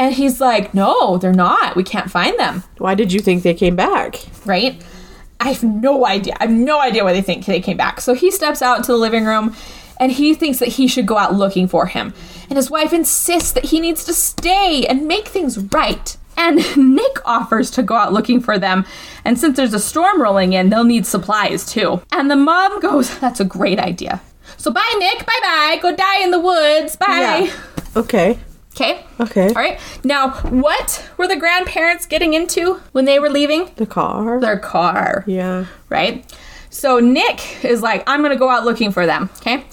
And 0.00 0.14
he's 0.14 0.40
like, 0.40 0.72
no, 0.72 1.18
they're 1.18 1.34
not. 1.34 1.76
We 1.76 1.84
can't 1.84 2.10
find 2.10 2.36
them, 2.38 2.64
Why 2.78 2.94
did 2.94 3.12
you 3.12 3.20
think 3.20 3.42
they 3.42 3.52
came 3.52 3.76
back? 3.76 4.16
right? 4.46 4.82
I 5.38 5.50
have 5.52 5.62
no 5.62 6.06
idea. 6.06 6.36
I 6.40 6.44
have 6.44 6.52
no 6.52 6.80
idea 6.80 7.04
why 7.04 7.12
they 7.12 7.20
think 7.20 7.44
they 7.44 7.60
came 7.60 7.76
back. 7.76 8.00
So 8.00 8.14
he 8.14 8.30
steps 8.30 8.62
out 8.62 8.78
into 8.78 8.92
the 8.92 8.98
living 8.98 9.26
room 9.26 9.54
and 9.98 10.10
he 10.10 10.32
thinks 10.34 10.58
that 10.58 10.68
he 10.68 10.88
should 10.88 11.06
go 11.06 11.18
out 11.18 11.34
looking 11.34 11.68
for 11.68 11.84
him. 11.84 12.14
And 12.48 12.56
his 12.56 12.70
wife 12.70 12.94
insists 12.94 13.52
that 13.52 13.66
he 13.66 13.78
needs 13.78 14.02
to 14.06 14.14
stay 14.14 14.86
and 14.88 15.06
make 15.06 15.28
things 15.28 15.58
right. 15.58 16.16
And 16.36 16.56
Nick 16.78 17.18
offers 17.26 17.70
to 17.72 17.82
go 17.82 17.94
out 17.94 18.12
looking 18.14 18.40
for 18.40 18.58
them. 18.58 18.86
And 19.26 19.38
since 19.38 19.56
there's 19.58 19.74
a 19.74 19.78
storm 19.78 20.20
rolling 20.22 20.54
in, 20.54 20.70
they'll 20.70 20.84
need 20.84 21.04
supplies 21.06 21.66
too. 21.66 22.00
And 22.10 22.30
the 22.30 22.36
mom 22.36 22.80
goes, 22.88 23.18
That's 23.18 23.40
a 23.40 23.44
great 23.44 23.78
idea. 23.78 24.22
So 24.56 24.70
bye, 24.70 24.94
Nick. 24.98 25.26
Bye 25.26 25.40
bye. 25.42 25.78
Go 25.82 25.94
die 25.94 26.22
in 26.22 26.30
the 26.30 26.40
woods. 26.40 26.96
Bye. 26.96 27.50
Okay. 27.96 28.38
Okay. 28.74 29.04
Okay. 29.18 29.48
All 29.48 29.54
right. 29.54 29.78
Now, 30.04 30.30
what 30.48 31.08
were 31.16 31.26
the 31.28 31.36
grandparents 31.36 32.06
getting 32.06 32.34
into 32.34 32.74
when 32.92 33.04
they 33.04 33.18
were 33.18 33.28
leaving? 33.28 33.70
The 33.76 33.86
car. 33.86 34.40
Their 34.40 34.58
car 34.58 35.24
yeah. 35.26 35.66
right? 35.88 36.24
So 36.70 36.98
Nick 37.00 37.64
is 37.64 37.82
like, 37.82 38.04
I'm 38.06 38.22
gonna 38.22 38.36
go 38.36 38.48
out 38.48 38.64
looking 38.64 38.92
for 38.92 39.06
them, 39.06 39.28
okay? 39.38 39.64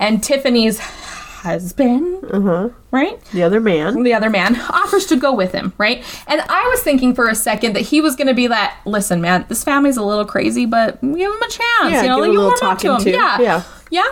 And 0.00 0.22
Tiffany's 0.22 0.80
husband, 0.80 2.24
Uh 2.32 2.40
huh. 2.40 2.68
right? 2.90 3.22
The 3.32 3.42
other 3.42 3.60
man. 3.60 4.02
The 4.02 4.14
other 4.14 4.30
man 4.30 4.56
offers 4.70 5.06
to 5.06 5.16
go 5.16 5.32
with 5.34 5.52
him, 5.52 5.72
right? 5.78 6.02
And 6.26 6.40
I 6.40 6.66
was 6.68 6.80
thinking 6.80 7.14
for 7.14 7.28
a 7.28 7.34
second 7.34 7.74
that 7.74 7.82
he 7.82 8.00
was 8.00 8.16
gonna 8.16 8.34
be 8.34 8.46
that. 8.46 8.78
Listen, 8.86 9.20
man, 9.20 9.44
this 9.48 9.62
family's 9.62 9.96
a 9.98 10.02
little 10.02 10.24
crazy, 10.24 10.64
but 10.66 11.00
give 11.02 11.30
him 11.30 11.42
a 11.42 11.48
chance. 11.50 11.92
Yeah, 11.92 12.02
you 12.02 12.08
know, 12.08 12.16
give 12.16 12.20
like 12.22 12.28
a 12.30 12.32
you 12.32 12.38
little 12.40 12.44
warm 12.60 12.72
up 12.72 12.78
to 12.78 12.86
talking 12.88 12.90
him. 13.12 13.12
to. 13.12 13.18
Yeah, 13.18 13.40
Yeah. 13.40 13.62
yeah. 13.90 14.06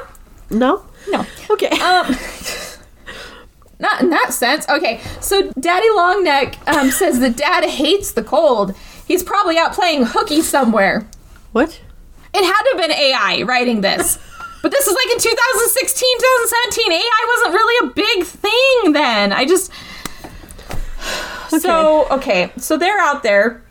No. 0.50 0.84
No. 1.08 1.24
Okay. 1.50 1.70
Um, 1.80 2.14
not 3.78 4.00
in 4.00 4.10
that 4.10 4.32
sense. 4.32 4.68
Okay, 4.68 5.00
so 5.20 5.50
Daddy 5.58 5.88
Longneck 5.90 6.56
um, 6.68 6.90
says 6.90 7.20
that 7.20 7.36
Dad 7.36 7.64
hates 7.64 8.12
the 8.12 8.22
cold. 8.22 8.74
He's 9.06 9.22
probably 9.22 9.58
out 9.58 9.72
playing 9.72 10.04
hooky 10.06 10.42
somewhere. 10.42 11.06
what? 11.52 11.80
It 12.34 12.44
had 12.44 12.62
to 12.62 12.68
have 12.74 12.78
been 12.78 12.92
AI 12.92 13.42
writing 13.42 13.80
this. 13.80 14.18
But 14.62 14.72
this 14.72 14.88
is 14.88 14.94
like 14.94 15.12
in 15.14 15.20
2016, 15.20 16.18
2017. 16.18 16.92
AI 16.92 17.36
wasn't 17.36 17.54
really 17.54 17.88
a 17.88 17.92
big 17.94 18.24
thing 18.26 18.92
then. 18.92 19.32
I 19.32 19.44
just. 19.44 19.70
Okay. 21.46 21.58
So, 21.60 22.08
okay. 22.10 22.52
So 22.56 22.76
they're 22.76 22.98
out 22.98 23.22
there. 23.22 23.62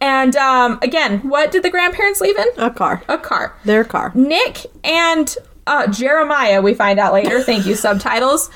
And 0.00 0.34
um, 0.36 0.78
again, 0.80 1.20
what 1.28 1.52
did 1.52 1.62
the 1.62 1.68
grandparents 1.68 2.22
leave 2.22 2.38
in? 2.38 2.46
A 2.56 2.70
car. 2.70 3.02
A 3.10 3.18
car. 3.18 3.54
Their 3.66 3.84
car. 3.84 4.12
Nick 4.14 4.64
and 4.82 5.36
uh, 5.66 5.88
Jeremiah, 5.88 6.62
we 6.62 6.72
find 6.72 6.98
out 6.98 7.12
later, 7.12 7.42
thank 7.42 7.66
you, 7.66 7.74
subtitles, 7.74 8.48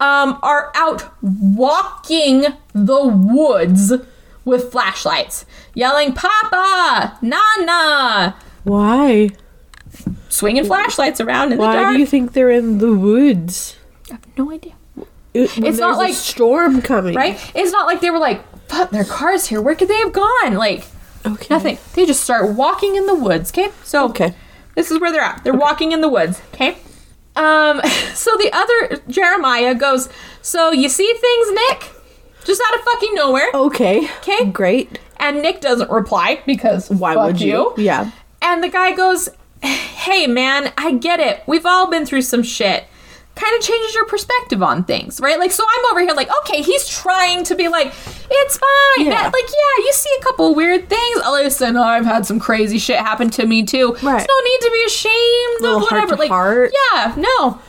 um, 0.00 0.38
are 0.42 0.72
out 0.74 1.04
walking 1.22 2.46
the 2.72 3.06
woods 3.06 3.92
with 4.44 4.72
flashlights, 4.72 5.44
yelling, 5.74 6.12
Papa, 6.14 7.18
Nana, 7.22 8.34
Why? 8.64 9.30
swinging 10.28 10.64
flashlights 10.64 11.20
around 11.20 11.52
in 11.52 11.58
the 11.58 11.64
dark. 11.64 11.76
Why 11.86 11.92
do 11.92 11.98
you 11.98 12.06
think 12.06 12.32
they're 12.32 12.50
in 12.50 12.78
the 12.78 12.92
woods? 12.94 13.76
I 14.08 14.14
have 14.14 14.38
no 14.38 14.50
idea. 14.50 14.72
It, 15.34 15.56
It's 15.58 15.78
not 15.78 15.98
like- 15.98 16.14
storm 16.14 16.80
coming. 16.82 17.14
Right? 17.14 17.38
It's 17.54 17.70
not 17.72 17.86
like 17.86 18.00
they 18.00 18.10
were 18.10 18.18
like, 18.18 18.42
fuck, 18.68 18.90
their 18.90 19.04
car's 19.04 19.46
here. 19.46 19.60
Where 19.60 19.74
could 19.74 19.88
they 19.88 19.98
have 19.98 20.12
gone? 20.12 20.54
Like, 20.54 20.86
Okay. 21.26 21.46
nothing. 21.50 21.78
They 21.94 22.06
just 22.06 22.22
start 22.22 22.50
walking 22.54 22.96
in 22.96 23.06
the 23.06 23.14
woods, 23.14 23.50
okay? 23.50 23.70
So, 23.84 24.06
Okay. 24.06 24.34
This 24.76 24.90
is 24.90 25.00
where 25.00 25.12
they're 25.12 25.20
at. 25.20 25.42
They're 25.44 25.52
walking 25.52 25.92
in 25.92 26.00
the 26.00 26.08
woods, 26.08 26.40
okay? 26.54 26.78
Um, 27.36 27.80
so 28.14 28.36
the 28.36 28.50
other 28.52 29.02
Jeremiah 29.08 29.74
goes, 29.74 30.08
So 30.42 30.70
you 30.72 30.88
see 30.88 31.12
things, 31.12 31.52
Nick? 31.52 31.90
Just 32.44 32.62
out 32.68 32.78
of 32.78 32.84
fucking 32.84 33.14
nowhere. 33.14 33.50
Okay. 33.54 34.08
Okay. 34.18 34.46
Great. 34.46 34.98
And 35.18 35.42
Nick 35.42 35.60
doesn't 35.60 35.90
reply 35.90 36.42
because 36.46 36.90
Why 36.90 37.16
would 37.16 37.40
you? 37.40 37.74
Yeah. 37.76 38.10
And 38.42 38.62
the 38.62 38.68
guy 38.70 38.94
goes, 38.94 39.28
Hey 39.62 40.26
man, 40.26 40.72
I 40.78 40.92
get 40.92 41.20
it. 41.20 41.42
We've 41.46 41.66
all 41.66 41.90
been 41.90 42.06
through 42.06 42.22
some 42.22 42.42
shit. 42.42 42.84
Kind 43.40 43.56
of 43.56 43.62
changes 43.62 43.94
your 43.94 44.04
perspective 44.04 44.62
on 44.62 44.84
things, 44.84 45.18
right? 45.18 45.38
Like, 45.38 45.50
so 45.50 45.64
I'm 45.66 45.84
over 45.92 46.00
here, 46.00 46.12
like, 46.12 46.28
okay, 46.42 46.60
he's 46.60 46.86
trying 46.86 47.42
to 47.44 47.54
be 47.54 47.68
like, 47.68 47.86
it's 48.30 48.58
fine. 48.58 49.06
Yeah. 49.06 49.14
man. 49.14 49.24
Like, 49.24 49.48
yeah, 49.48 49.84
you 49.84 49.92
see 49.94 50.10
a 50.20 50.22
couple 50.24 50.54
weird 50.54 50.90
things. 50.90 51.16
Listen, 51.24 51.76
I've 51.78 52.04
had 52.04 52.26
some 52.26 52.38
crazy 52.38 52.78
shit 52.78 52.98
happen 52.98 53.30
to 53.30 53.46
me 53.46 53.64
too. 53.64 53.92
Right. 54.02 54.02
There's 54.02 54.26
no 54.28 54.40
need 54.44 54.60
to 54.60 54.70
be 54.72 54.84
ashamed 54.86 55.74
of 55.74 55.82
whatever. 55.82 56.06
to 56.08 56.16
like, 56.16 56.28
heart. 56.28 56.70
yeah, 56.92 57.14
no. 57.16 57.60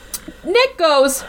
Nick 0.44 0.78
goes, 0.78 1.24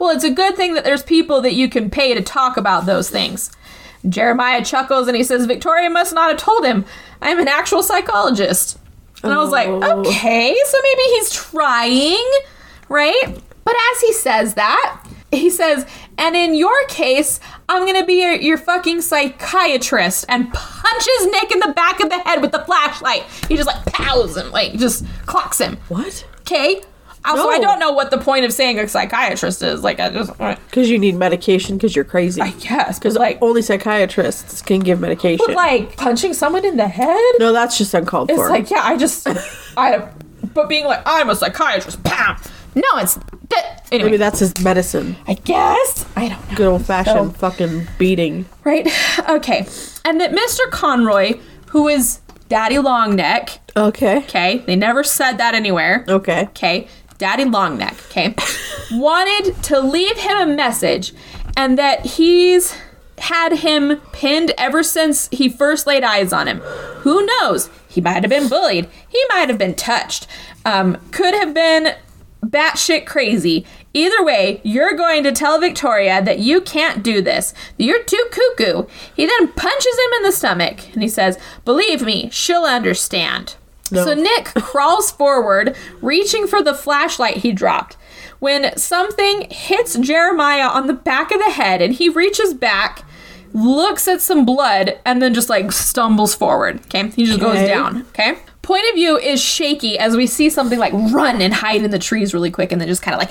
well, 0.00 0.10
it's 0.10 0.24
a 0.24 0.30
good 0.30 0.56
thing 0.56 0.74
that 0.74 0.82
there's 0.82 1.04
people 1.04 1.40
that 1.42 1.54
you 1.54 1.68
can 1.68 1.90
pay 1.90 2.12
to 2.14 2.22
talk 2.22 2.56
about 2.56 2.86
those 2.86 3.08
things. 3.08 3.52
Jeremiah 4.08 4.64
chuckles 4.64 5.06
and 5.06 5.16
he 5.16 5.22
says, 5.22 5.46
Victoria 5.46 5.88
must 5.90 6.12
not 6.12 6.30
have 6.30 6.38
told 6.40 6.64
him. 6.64 6.84
I'm 7.22 7.38
an 7.38 7.48
actual 7.48 7.82
psychologist. 7.84 8.78
And 9.22 9.32
I 9.32 9.38
was 9.38 9.50
like, 9.50 9.68
Oh. 9.68 10.00
okay, 10.00 10.54
so 10.66 10.78
maybe 10.82 11.02
he's 11.14 11.30
trying, 11.30 12.30
right? 12.88 13.24
But 13.64 13.74
as 13.94 14.00
he 14.00 14.12
says 14.12 14.54
that, 14.54 15.04
he 15.32 15.50
says, 15.50 15.86
and 16.18 16.36
in 16.36 16.54
your 16.54 16.86
case, 16.88 17.40
I'm 17.68 17.86
gonna 17.86 18.04
be 18.06 18.20
your, 18.22 18.34
your 18.34 18.56
fucking 18.58 19.00
psychiatrist 19.00 20.26
and 20.28 20.52
punches 20.52 21.26
Nick 21.26 21.50
in 21.52 21.60
the 21.60 21.72
back 21.74 22.00
of 22.00 22.10
the 22.10 22.18
head 22.20 22.40
with 22.42 22.52
the 22.52 22.60
flashlight. 22.60 23.24
He 23.48 23.56
just 23.56 23.66
like 23.66 23.84
pows 23.86 24.36
him, 24.36 24.50
like 24.52 24.74
just 24.74 25.04
clocks 25.26 25.58
him. 25.60 25.78
What? 25.88 26.26
Okay? 26.40 26.82
Also, 27.26 27.44
No. 27.44 27.48
I 27.48 27.58
don't 27.58 27.78
know 27.78 27.90
what 27.90 28.10
the 28.10 28.18
point 28.18 28.44
of 28.44 28.52
saying 28.52 28.78
a 28.78 28.86
psychiatrist 28.86 29.62
is. 29.62 29.82
Like, 29.82 29.98
I 29.98 30.10
just, 30.10 30.30
uh, 30.32 30.34
I 30.44 30.54
Because 30.56 30.90
you 30.90 30.98
need 30.98 31.14
medication 31.16 31.78
because 31.78 31.96
you're 31.96 32.04
crazy. 32.04 32.42
I 32.42 32.50
guess, 32.50 32.98
because 32.98 33.16
like, 33.16 33.38
Only 33.40 33.62
psychiatrists 33.62 34.60
can 34.60 34.80
give 34.80 35.00
medication. 35.00 35.42
but 35.46 35.56
like 35.56 35.96
punching 35.96 36.34
someone 36.34 36.66
in 36.66 36.76
the 36.76 36.86
head. 36.86 37.18
no, 37.38 37.50
that's 37.54 37.78
just 37.78 37.94
uncalled 37.94 38.30
It's 38.30 38.38
for. 38.38 38.50
like, 38.50 38.70
yeah, 38.70 38.82
I 38.82 38.98
just, 38.98 39.26
I, 39.76 40.06
but 40.52 40.68
being 40.68 40.84
like, 40.84 41.00
I'm 41.06 41.30
a 41.30 41.34
psychiatrist, 41.34 42.02
bam. 42.02 42.36
No, 42.74 42.82
it's 42.96 43.14
that. 43.50 43.86
Anyway, 43.92 44.10
Maybe 44.10 44.16
that's 44.16 44.40
his 44.40 44.58
medicine. 44.62 45.16
I 45.28 45.34
guess 45.34 46.06
I 46.16 46.28
don't 46.28 46.50
know. 46.50 46.56
Good 46.56 46.66
old 46.66 46.84
fashioned 46.86 47.32
So- 47.32 47.38
fucking 47.38 47.86
beating. 47.98 48.46
Right? 48.64 48.88
Okay. 49.28 49.66
And 50.04 50.20
that 50.20 50.32
Mr. 50.32 50.70
Conroy, 50.70 51.38
who 51.68 51.88
is 51.88 52.20
Daddy 52.48 52.76
Longneck, 52.76 53.58
Okay. 53.76 54.18
okay, 54.18 54.58
they 54.66 54.76
never 54.76 55.02
said 55.04 55.38
that 55.38 55.54
anywhere. 55.54 56.04
Okay. 56.08 56.42
okay, 56.50 56.88
Daddy 57.18 57.44
Longneck, 57.44 57.94
okay, 58.10 58.34
wanted 58.92 59.62
to 59.64 59.80
leave 59.80 60.16
him 60.18 60.36
a 60.36 60.46
message 60.54 61.12
and 61.56 61.78
that 61.78 62.04
he's 62.04 62.76
had 63.18 63.52
him 63.58 64.00
pinned 64.12 64.52
ever 64.58 64.82
since 64.82 65.28
he 65.30 65.48
first 65.48 65.86
laid 65.86 66.02
eyes 66.04 66.32
on 66.32 66.48
him. 66.48 66.58
Who 67.02 67.24
knows? 67.24 67.70
He 67.88 68.00
might 68.00 68.22
have 68.24 68.30
been 68.30 68.48
bullied. 68.48 68.88
He 69.08 69.22
might 69.30 69.48
have 69.48 69.58
been 69.58 69.74
touched. 69.74 70.26
Um, 70.66 70.98
could 71.12 71.32
have 71.34 71.54
been 71.54 71.94
batshit 72.44 73.06
crazy. 73.06 73.66
Either 73.92 74.24
way, 74.24 74.60
you're 74.64 74.94
going 74.94 75.22
to 75.24 75.32
tell 75.32 75.60
Victoria 75.60 76.22
that 76.22 76.38
you 76.38 76.60
can't 76.60 77.02
do 77.02 77.20
this. 77.20 77.54
You're 77.78 78.02
too 78.02 78.24
cuckoo. 78.30 78.84
He 79.14 79.26
then 79.26 79.52
punches 79.52 79.98
him 79.98 80.12
in 80.18 80.22
the 80.24 80.32
stomach 80.32 80.92
and 80.94 81.02
he 81.02 81.08
says, 81.08 81.38
Believe 81.64 82.02
me, 82.02 82.28
she'll 82.30 82.64
understand. 82.64 83.56
No. 83.90 84.04
So 84.04 84.14
Nick 84.14 84.44
crawls 84.54 85.10
forward, 85.10 85.76
reaching 86.00 86.46
for 86.46 86.62
the 86.62 86.74
flashlight 86.74 87.38
he 87.38 87.52
dropped. 87.52 87.96
When 88.40 88.76
something 88.76 89.48
hits 89.50 89.96
Jeremiah 89.98 90.66
on 90.68 90.86
the 90.86 90.92
back 90.92 91.30
of 91.30 91.38
the 91.38 91.50
head 91.50 91.80
and 91.80 91.94
he 91.94 92.08
reaches 92.08 92.52
back, 92.52 93.04
looks 93.54 94.08
at 94.08 94.20
some 94.20 94.44
blood, 94.44 94.98
and 95.04 95.22
then 95.22 95.32
just 95.32 95.48
like 95.48 95.70
stumbles 95.72 96.34
forward. 96.34 96.80
Okay. 96.86 97.08
He 97.10 97.24
just 97.24 97.40
goes 97.40 97.66
down. 97.66 98.02
Okay. 98.08 98.36
Point 98.64 98.84
of 98.88 98.94
view 98.94 99.18
is 99.18 99.40
shaky 99.42 99.98
as 99.98 100.16
we 100.16 100.26
see 100.26 100.48
something 100.50 100.78
like 100.78 100.92
run 101.12 101.40
and 101.42 101.52
hide 101.52 101.82
in 101.84 101.90
the 101.90 101.98
trees 101.98 102.32
really 102.32 102.50
quick 102.50 102.72
and 102.72 102.80
then 102.80 102.88
just 102.88 103.02
kind 103.02 103.14
of 103.14 103.18
like 103.20 103.30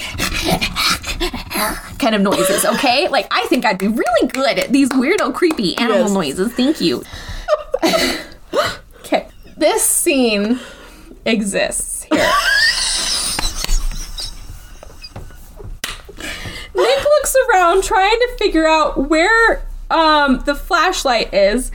kind 1.99 2.13
of 2.15 2.21
noises. 2.21 2.63
Okay. 2.65 3.07
Like 3.07 3.27
I 3.31 3.45
think 3.47 3.65
I'd 3.65 3.77
be 3.79 3.87
really 3.87 4.27
good 4.27 4.59
at 4.59 4.71
these 4.71 4.89
weirdo, 4.89 5.33
creepy 5.33 5.75
animal 5.77 6.01
Yes. 6.03 6.11
noises. 6.11 6.53
Thank 6.53 6.79
you. 6.81 7.03
Okay. 9.05 9.27
This 9.57 9.83
scene 9.83 10.59
exists 11.25 12.03
here. 12.03 12.31
Nick 16.75 17.03
looks 17.03 17.35
around 17.49 17.83
trying 17.83 18.17
to 18.19 18.35
figure 18.39 18.65
out 18.67 19.09
where 19.09 19.65
um, 19.91 20.41
the 20.45 20.55
flashlight 20.55 21.33
is, 21.33 21.71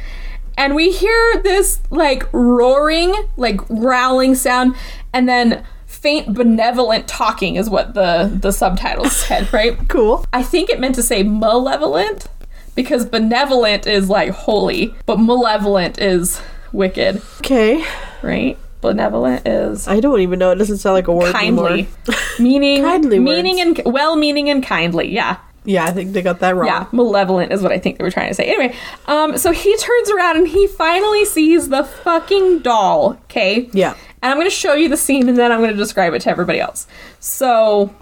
and 0.58 0.74
we 0.74 0.90
hear 0.92 1.40
this 1.42 1.80
like 1.90 2.30
roaring, 2.34 3.14
like 3.38 3.56
growling 3.56 4.34
sound, 4.34 4.74
and 5.14 5.26
then 5.26 5.64
faint 5.86 6.34
benevolent 6.34 7.08
talking 7.08 7.56
is 7.56 7.70
what 7.70 7.94
the 7.94 8.30
the 8.40 8.52
subtitles 8.52 9.16
said, 9.16 9.50
right? 9.54 9.76
Cool. 9.88 10.24
I 10.32 10.42
think 10.42 10.68
it 10.68 10.78
meant 10.80 10.96
to 10.96 11.02
say 11.02 11.22
malevolent 11.22 12.26
because 12.74 13.06
benevolent 13.06 13.86
is 13.86 14.10
like 14.10 14.30
holy, 14.30 14.94
but 15.06 15.16
malevolent 15.18 15.98
is 15.98 16.40
wicked, 16.72 17.22
Okay. 17.38 17.84
right? 18.22 18.58
Benevolent 18.80 19.46
is 19.48 19.88
I 19.88 19.98
don't 19.98 20.20
even 20.20 20.38
know. 20.38 20.52
It 20.52 20.56
doesn't 20.56 20.78
sound 20.78 20.94
like 20.94 21.08
a 21.08 21.12
word 21.12 21.32
kindly, 21.32 21.72
anymore. 21.72 22.20
meaning 22.38 22.82
Kindly 22.82 23.18
meaning 23.18 23.60
and 23.60 23.80
well-meaning 23.84 24.48
and 24.50 24.62
kindly. 24.62 25.08
Yeah, 25.12 25.38
Yeah, 25.68 25.84
I 25.84 25.90
think 25.90 26.14
they 26.14 26.22
got 26.22 26.38
that 26.40 26.56
wrong. 26.56 26.66
yeah, 26.66 26.86
malevolent 26.92 27.52
is 27.52 27.60
what 27.62 27.72
I 27.72 27.78
think 27.78 27.98
they 27.98 28.04
were 28.04 28.10
trying 28.10 28.28
to 28.28 28.34
say. 28.34 28.44
Anyway, 28.44 28.74
um, 29.06 29.36
so 29.36 29.52
he 29.52 29.76
turns 29.76 30.10
around 30.10 30.38
and 30.38 30.48
he 30.48 30.66
finally 30.66 31.26
sees 31.26 31.68
the 31.68 31.84
fucking 31.84 32.60
doll. 32.60 33.18
Okay. 33.24 33.68
Yeah. 33.74 33.94
And 34.22 34.30
I'm 34.32 34.38
going 34.38 34.46
to 34.46 34.50
show 34.50 34.72
you 34.72 34.88
the 34.88 34.96
scene 34.96 35.28
and 35.28 35.36
then 35.36 35.52
I'm 35.52 35.58
going 35.60 35.70
to 35.70 35.76
describe 35.76 36.14
it 36.14 36.22
to 36.22 36.30
everybody 36.30 36.58
else. 36.58 36.86
So 37.20 37.94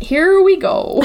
here 0.00 0.42
we 0.42 0.58
go. 0.58 1.00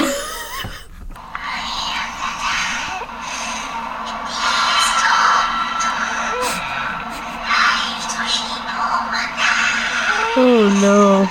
Oh 10.36 10.78
no. 10.82 11.26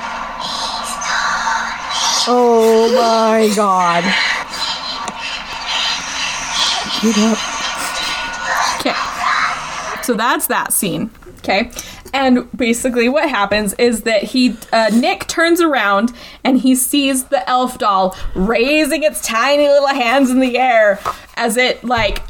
Oh 2.31 2.93
my 2.95 3.51
god. 3.55 4.03
Get 7.01 7.17
up. 7.17 7.37
Okay. 8.79 10.03
So 10.03 10.13
that's 10.15 10.47
that 10.47 10.73
scene. 10.73 11.09
Okay. 11.39 11.71
And 12.13 12.51
basically, 12.57 13.07
what 13.07 13.29
happens 13.29 13.73
is 13.75 14.01
that 14.01 14.23
he, 14.23 14.57
uh, 14.73 14.89
Nick 14.93 15.27
turns 15.27 15.61
around 15.61 16.11
and 16.43 16.59
he 16.59 16.75
sees 16.75 17.25
the 17.25 17.47
elf 17.47 17.77
doll 17.77 18.15
raising 18.35 19.03
its 19.03 19.21
tiny 19.21 19.67
little 19.67 19.87
hands 19.87 20.29
in 20.29 20.39
the 20.39 20.57
air 20.57 20.99
as 21.35 21.55
it, 21.55 21.83
like, 21.83 22.23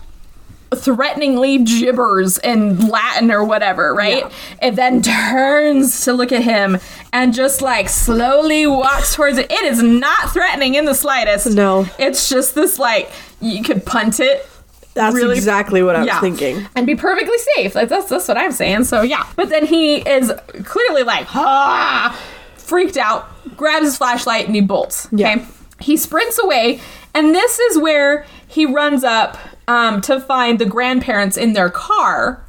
threateningly 0.75 1.59
gibbers 1.59 2.39
in 2.43 2.89
Latin 2.89 3.31
or 3.31 3.43
whatever, 3.43 3.93
right? 3.93 4.23
Yeah. 4.25 4.67
It 4.67 4.75
then 4.75 5.01
turns 5.01 6.03
to 6.05 6.13
look 6.13 6.31
at 6.31 6.43
him 6.43 6.77
and 7.11 7.33
just 7.33 7.61
like 7.61 7.89
slowly 7.89 8.67
walks 8.67 9.15
towards 9.15 9.37
it. 9.37 9.51
It 9.51 9.63
is 9.63 9.81
not 9.81 10.31
threatening 10.31 10.75
in 10.75 10.85
the 10.85 10.93
slightest. 10.93 11.47
No. 11.47 11.87
It's 11.97 12.29
just 12.29 12.53
this 12.53 12.77
like 12.77 13.11
you 13.41 13.63
could 13.63 13.85
punt 13.85 14.19
it 14.19 14.47
That's 14.95 15.15
Really? 15.15 15.35
exactly 15.35 15.83
what 15.83 15.95
I 15.95 15.99
was 15.99 16.07
yeah. 16.07 16.19
thinking. 16.19 16.67
And 16.75 16.85
be 16.85 16.95
perfectly 16.95 17.37
safe. 17.55 17.75
Like 17.75 17.89
that's 17.89 18.09
that's 18.09 18.27
what 18.27 18.37
I'm 18.37 18.51
saying. 18.51 18.85
So 18.85 19.01
yeah. 19.01 19.25
But 19.35 19.49
then 19.49 19.65
he 19.65 19.97
is 19.97 20.31
clearly 20.65 21.03
like 21.03 21.27
ah 21.35 22.19
freaked 22.57 22.97
out, 22.97 23.29
grabs 23.55 23.85
his 23.85 23.97
flashlight 23.97 24.45
and 24.45 24.55
he 24.55 24.61
bolts. 24.61 25.07
Yeah. 25.11 25.35
Okay. 25.35 25.45
He 25.79 25.95
sprints 25.95 26.37
away, 26.37 26.81
and 27.13 27.33
this 27.33 27.57
is 27.59 27.77
where 27.77 28.25
he 28.47 28.65
runs 28.65 29.03
up 29.05 29.37
um, 29.67 30.01
to 30.01 30.19
find 30.19 30.59
the 30.59 30.65
grandparents 30.65 31.37
in 31.37 31.53
their 31.53 31.69
car, 31.69 32.43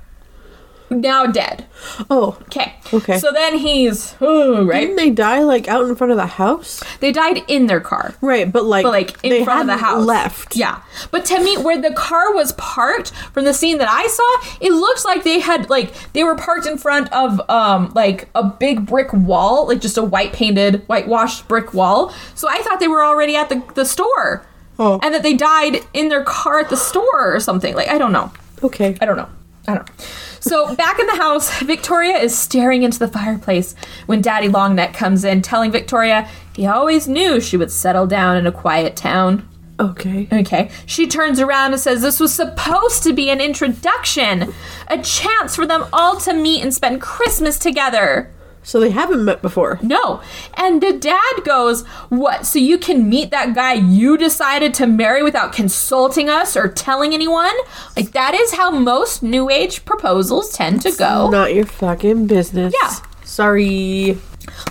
now 0.90 1.26
dead. 1.26 1.66
Oh. 2.10 2.36
Okay. 2.42 2.74
Okay. 2.92 3.18
So 3.18 3.32
then 3.32 3.56
he's 3.58 4.16
oh, 4.20 4.66
right. 4.66 4.80
Didn't 4.80 4.96
they 4.96 5.10
die 5.10 5.40
like 5.42 5.68
out 5.68 5.88
in 5.88 5.94
front 5.94 6.10
of 6.10 6.16
the 6.16 6.26
house? 6.26 6.82
They 7.00 7.12
died 7.12 7.42
in 7.48 7.66
their 7.66 7.80
car. 7.80 8.14
Right, 8.20 8.50
but 8.50 8.64
like 8.64 8.82
But 8.82 8.90
like 8.90 9.16
in 9.24 9.44
front 9.44 9.62
of 9.62 9.66
the 9.68 9.76
house. 9.76 10.04
left. 10.04 10.56
Yeah. 10.56 10.82
But 11.10 11.24
to 11.26 11.40
me, 11.42 11.56
where 11.58 11.80
the 11.80 11.92
car 11.92 12.34
was 12.34 12.52
parked 12.52 13.12
from 13.32 13.44
the 13.44 13.54
scene 13.54 13.78
that 13.78 13.88
I 13.88 14.06
saw, 14.08 14.56
it 14.60 14.72
looks 14.72 15.04
like 15.04 15.24
they 15.24 15.38
had 15.40 15.70
like 15.70 15.92
they 16.12 16.24
were 16.24 16.36
parked 16.36 16.66
in 16.66 16.76
front 16.78 17.12
of 17.12 17.40
um 17.48 17.92
like 17.94 18.28
a 18.34 18.42
big 18.44 18.86
brick 18.86 19.12
wall, 19.12 19.68
like 19.68 19.80
just 19.80 19.96
a 19.96 20.02
white 20.02 20.32
painted, 20.32 20.82
whitewashed 20.88 21.46
brick 21.48 21.72
wall. 21.72 22.12
So 22.34 22.48
I 22.48 22.58
thought 22.62 22.80
they 22.80 22.88
were 22.88 23.04
already 23.04 23.36
at 23.36 23.48
the, 23.48 23.62
the 23.74 23.84
store. 23.84 24.46
Oh. 24.78 24.98
And 25.02 25.14
that 25.14 25.22
they 25.22 25.34
died 25.34 25.80
in 25.92 26.08
their 26.08 26.24
car 26.24 26.58
at 26.60 26.70
the 26.70 26.76
store 26.76 27.34
or 27.34 27.38
something. 27.38 27.74
Like 27.74 27.88
I 27.88 27.98
don't 27.98 28.12
know. 28.12 28.32
Okay. 28.62 28.96
I 29.00 29.04
don't 29.04 29.16
know. 29.16 29.28
I 29.68 29.74
don't 29.74 29.86
know. 29.86 30.04
So 30.40 30.74
back 30.74 30.98
in 30.98 31.06
the 31.06 31.16
house, 31.16 31.60
Victoria 31.60 32.16
is 32.16 32.36
staring 32.36 32.82
into 32.82 32.98
the 32.98 33.08
fireplace 33.08 33.74
when 34.06 34.20
Daddy 34.20 34.48
Longneck 34.48 34.94
comes 34.94 35.24
in, 35.24 35.42
telling 35.42 35.70
Victoria 35.70 36.28
he 36.54 36.66
always 36.66 37.06
knew 37.06 37.40
she 37.40 37.56
would 37.56 37.70
settle 37.70 38.06
down 38.06 38.36
in 38.36 38.46
a 38.46 38.52
quiet 38.52 38.96
town. 38.96 39.46
Okay. 39.78 40.28
Okay. 40.30 40.70
She 40.84 41.06
turns 41.06 41.40
around 41.40 41.72
and 41.72 41.80
says 41.80 42.02
this 42.02 42.20
was 42.20 42.34
supposed 42.34 43.02
to 43.04 43.14
be 43.14 43.30
an 43.30 43.40
introduction, 43.40 44.52
a 44.88 44.98
chance 44.98 45.56
for 45.56 45.66
them 45.66 45.86
all 45.92 46.18
to 46.20 46.34
meet 46.34 46.62
and 46.62 46.74
spend 46.74 47.00
Christmas 47.00 47.58
together. 47.58 48.30
So 48.62 48.78
they 48.78 48.90
haven't 48.90 49.24
met 49.24 49.40
before. 49.42 49.78
No. 49.82 50.20
And 50.54 50.82
the 50.82 50.92
dad 50.92 51.44
goes, 51.44 51.84
What? 52.08 52.44
So 52.46 52.58
you 52.58 52.78
can 52.78 53.08
meet 53.08 53.30
that 53.30 53.54
guy 53.54 53.72
you 53.72 54.16
decided 54.18 54.74
to 54.74 54.86
marry 54.86 55.22
without 55.22 55.52
consulting 55.52 56.28
us 56.28 56.56
or 56.56 56.68
telling 56.68 57.14
anyone? 57.14 57.54
Like, 57.96 58.12
that 58.12 58.34
is 58.34 58.52
how 58.54 58.70
most 58.70 59.22
new 59.22 59.48
age 59.50 59.84
proposals 59.84 60.50
tend 60.52 60.82
to 60.82 60.92
go. 60.92 61.30
Not 61.30 61.54
your 61.54 61.66
fucking 61.66 62.26
business. 62.26 62.74
Yeah. 62.82 62.94
Sorry. 63.24 64.18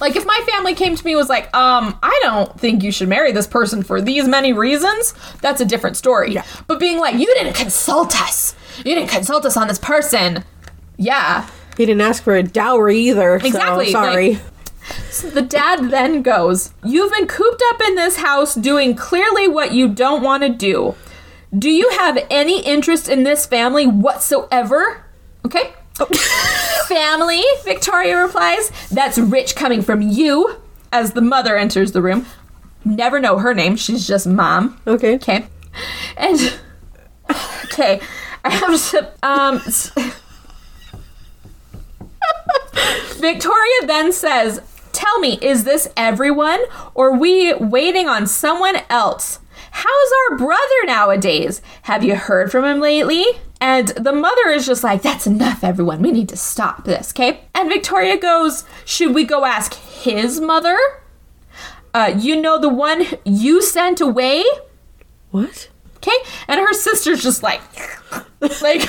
Like, 0.01 0.15
if 0.15 0.25
my 0.25 0.39
family 0.51 0.75
came 0.75 0.95
to 0.95 1.05
me 1.05 1.13
and 1.13 1.17
was 1.17 1.29
like, 1.29 1.45
Um, 1.55 1.97
I 2.03 2.19
don't 2.21 2.59
think 2.59 2.83
you 2.83 2.91
should 2.91 3.09
marry 3.09 3.31
this 3.31 3.47
person 3.47 3.81
for 3.81 4.01
these 4.01 4.27
many 4.27 4.53
reasons, 4.53 5.13
that's 5.41 5.61
a 5.61 5.65
different 5.65 5.97
story. 5.97 6.33
Yeah. 6.33 6.45
But 6.67 6.79
being 6.79 6.99
like, 6.99 7.15
You 7.15 7.25
didn't 7.25 7.53
consult 7.55 8.19
us, 8.21 8.53
you 8.85 8.93
didn't 8.95 9.09
consult 9.09 9.45
us 9.45 9.57
on 9.57 9.67
this 9.67 9.79
person. 9.79 10.43
Yeah. 10.97 11.49
He 11.79 11.85
didn't 11.85 12.01
ask 12.01 12.21
for 12.23 12.35
a 12.35 12.43
dowry 12.43 12.97
either. 12.99 13.39
so 13.39 13.45
Exactly, 13.47 13.91
sorry. 13.91 14.31
like- 14.33 15.33
The 15.33 15.41
dad 15.41 15.89
then 15.89 16.21
goes, 16.21 16.73
You've 16.83 17.13
been 17.13 17.25
cooped 17.25 17.63
up 17.69 17.79
in 17.87 17.95
this 17.95 18.17
house 18.17 18.53
doing 18.53 18.95
clearly 18.97 19.47
what 19.47 19.71
you 19.71 19.87
don't 19.87 20.21
want 20.21 20.43
to 20.43 20.49
do. 20.49 20.95
Do 21.57 21.69
you 21.69 21.89
have 21.91 22.19
any 22.29 22.61
interest 22.65 23.07
in 23.07 23.23
this 23.23 23.45
family 23.45 23.87
whatsoever? 23.87 25.05
Okay. 25.45 25.71
family, 26.89 27.43
Victoria 27.63 28.17
replies. 28.23 28.71
That's 28.91 29.17
rich 29.17 29.55
coming 29.55 29.81
from 29.81 30.01
you 30.01 30.57
as 30.91 31.13
the 31.13 31.21
mother 31.21 31.55
enters 31.55 31.93
the 31.93 32.01
room. 32.01 32.25
Never 32.83 33.21
know 33.21 33.37
her 33.37 33.53
name, 33.53 33.77
she's 33.77 34.05
just 34.05 34.27
mom. 34.27 34.81
okay. 34.85 35.15
Okay. 35.15 35.47
And 36.17 36.59
okay, 37.65 38.01
I 38.43 38.49
have 38.49 38.89
to 38.91 39.13
um 39.23 39.61
Victoria 43.17 43.85
then 43.85 44.11
says, 44.11 44.61
"Tell 44.91 45.19
me, 45.19 45.37
is 45.41 45.63
this 45.63 45.89
everyone 45.97 46.61
or 46.93 47.15
we 47.15 47.53
waiting 47.53 48.07
on 48.07 48.27
someone 48.27 48.77
else? 48.89 49.39
How's 49.71 50.11
our 50.31 50.37
brother 50.37 50.85
nowadays? 50.85 51.61
Have 51.83 52.03
you 52.03 52.15
heard 52.15 52.51
from 52.51 52.65
him 52.65 52.79
lately?" 52.79 53.25
And 53.61 53.89
the 53.89 54.13
mother 54.13 54.49
is 54.49 54.65
just 54.65 54.83
like, 54.83 55.01
"That's 55.01 55.27
enough, 55.27 55.63
everyone. 55.63 56.01
We 56.01 56.11
need 56.11 56.29
to 56.29 56.37
stop 56.37 56.85
this, 56.85 57.11
okay?" 57.11 57.41
And 57.53 57.69
Victoria 57.69 58.17
goes, 58.17 58.63
"Should 58.85 59.13
we 59.13 59.25
go 59.25 59.45
ask 59.45 59.73
his 59.73 60.39
mother?" 60.39 60.77
Uh, 61.93 62.13
you 62.17 62.35
know 62.35 62.57
the 62.59 62.69
one 62.69 63.05
you 63.25 63.61
sent 63.61 63.99
away? 63.99 64.43
What? 65.31 65.69
Okay, 66.01 66.15
and 66.47 66.61
her 66.61 66.73
sister's 66.73 67.21
just 67.21 67.43
like, 67.43 67.61
like, 68.61 68.87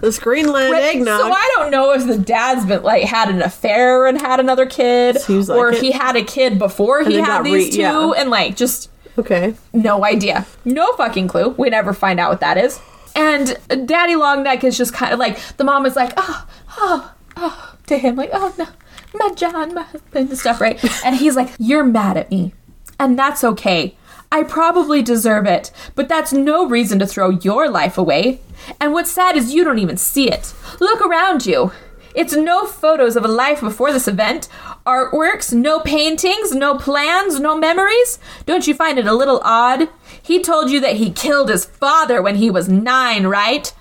This 0.00 0.18
Greenland 0.18 0.74
eggnog. 0.74 1.20
so 1.20 1.30
I 1.30 1.52
don't 1.56 1.70
know 1.70 1.92
if 1.92 2.06
the 2.06 2.16
dad's 2.16 2.64
been 2.64 2.82
like 2.82 3.04
had 3.04 3.28
an 3.28 3.42
affair 3.42 4.06
and 4.06 4.18
had 4.18 4.40
another 4.40 4.64
kid, 4.64 5.18
like 5.28 5.48
or 5.50 5.72
it. 5.72 5.82
he 5.82 5.92
had 5.92 6.16
a 6.16 6.24
kid 6.24 6.58
before 6.58 7.04
he 7.04 7.18
had 7.18 7.42
these 7.42 7.66
re- 7.66 7.70
two, 7.70 7.80
yeah. 7.80 8.12
and 8.16 8.30
like 8.30 8.56
just 8.56 8.90
okay. 9.18 9.54
no 9.74 10.02
idea, 10.02 10.46
no 10.64 10.94
fucking 10.94 11.28
clue. 11.28 11.50
We 11.50 11.68
never 11.68 11.92
find 11.92 12.18
out 12.18 12.30
what 12.30 12.40
that 12.40 12.56
is. 12.56 12.80
And 13.14 13.58
Daddy 13.86 14.14
Longneck 14.14 14.64
is 14.64 14.78
just 14.78 14.94
kind 14.94 15.12
of 15.12 15.18
like 15.18 15.38
the 15.58 15.64
mom 15.64 15.84
is 15.84 15.94
like, 15.96 16.14
oh, 16.16 16.48
oh, 16.78 17.14
oh, 17.36 17.74
to 17.86 17.98
him 17.98 18.16
like, 18.16 18.30
oh 18.32 18.54
no, 18.56 18.66
my 19.12 19.34
John, 19.34 19.74
my 19.74 19.82
husband 19.82 20.30
and 20.30 20.38
stuff, 20.38 20.60
right? 20.60 20.82
And 21.04 21.16
he's 21.16 21.36
like, 21.36 21.50
you're 21.58 21.84
mad 21.84 22.16
at 22.16 22.30
me, 22.30 22.54
and 22.98 23.18
that's 23.18 23.44
okay. 23.44 23.96
I 24.32 24.44
probably 24.44 25.02
deserve 25.02 25.46
it, 25.46 25.72
but 25.96 26.08
that's 26.08 26.32
no 26.32 26.68
reason 26.68 27.00
to 27.00 27.06
throw 27.06 27.30
your 27.30 27.68
life 27.68 27.98
away. 27.98 28.40
And 28.80 28.92
what's 28.92 29.10
sad 29.10 29.36
is 29.36 29.52
you 29.52 29.64
don't 29.64 29.80
even 29.80 29.96
see 29.96 30.30
it. 30.30 30.54
Look 30.78 31.00
around 31.00 31.46
you. 31.46 31.72
It's 32.14 32.34
no 32.34 32.64
photos 32.64 33.16
of 33.16 33.24
a 33.24 33.28
life 33.28 33.60
before 33.60 33.92
this 33.92 34.06
event, 34.06 34.48
artworks, 34.86 35.52
no 35.52 35.80
paintings, 35.80 36.52
no 36.52 36.76
plans, 36.76 37.40
no 37.40 37.56
memories. 37.56 38.20
Don't 38.46 38.68
you 38.68 38.74
find 38.74 38.98
it 38.98 39.06
a 39.06 39.14
little 39.14 39.40
odd? 39.44 39.88
He 40.22 40.40
told 40.42 40.70
you 40.70 40.80
that 40.80 40.96
he 40.96 41.10
killed 41.10 41.48
his 41.48 41.64
father 41.64 42.22
when 42.22 42.36
he 42.36 42.50
was 42.50 42.68
nine, 42.68 43.26
right? 43.26 43.72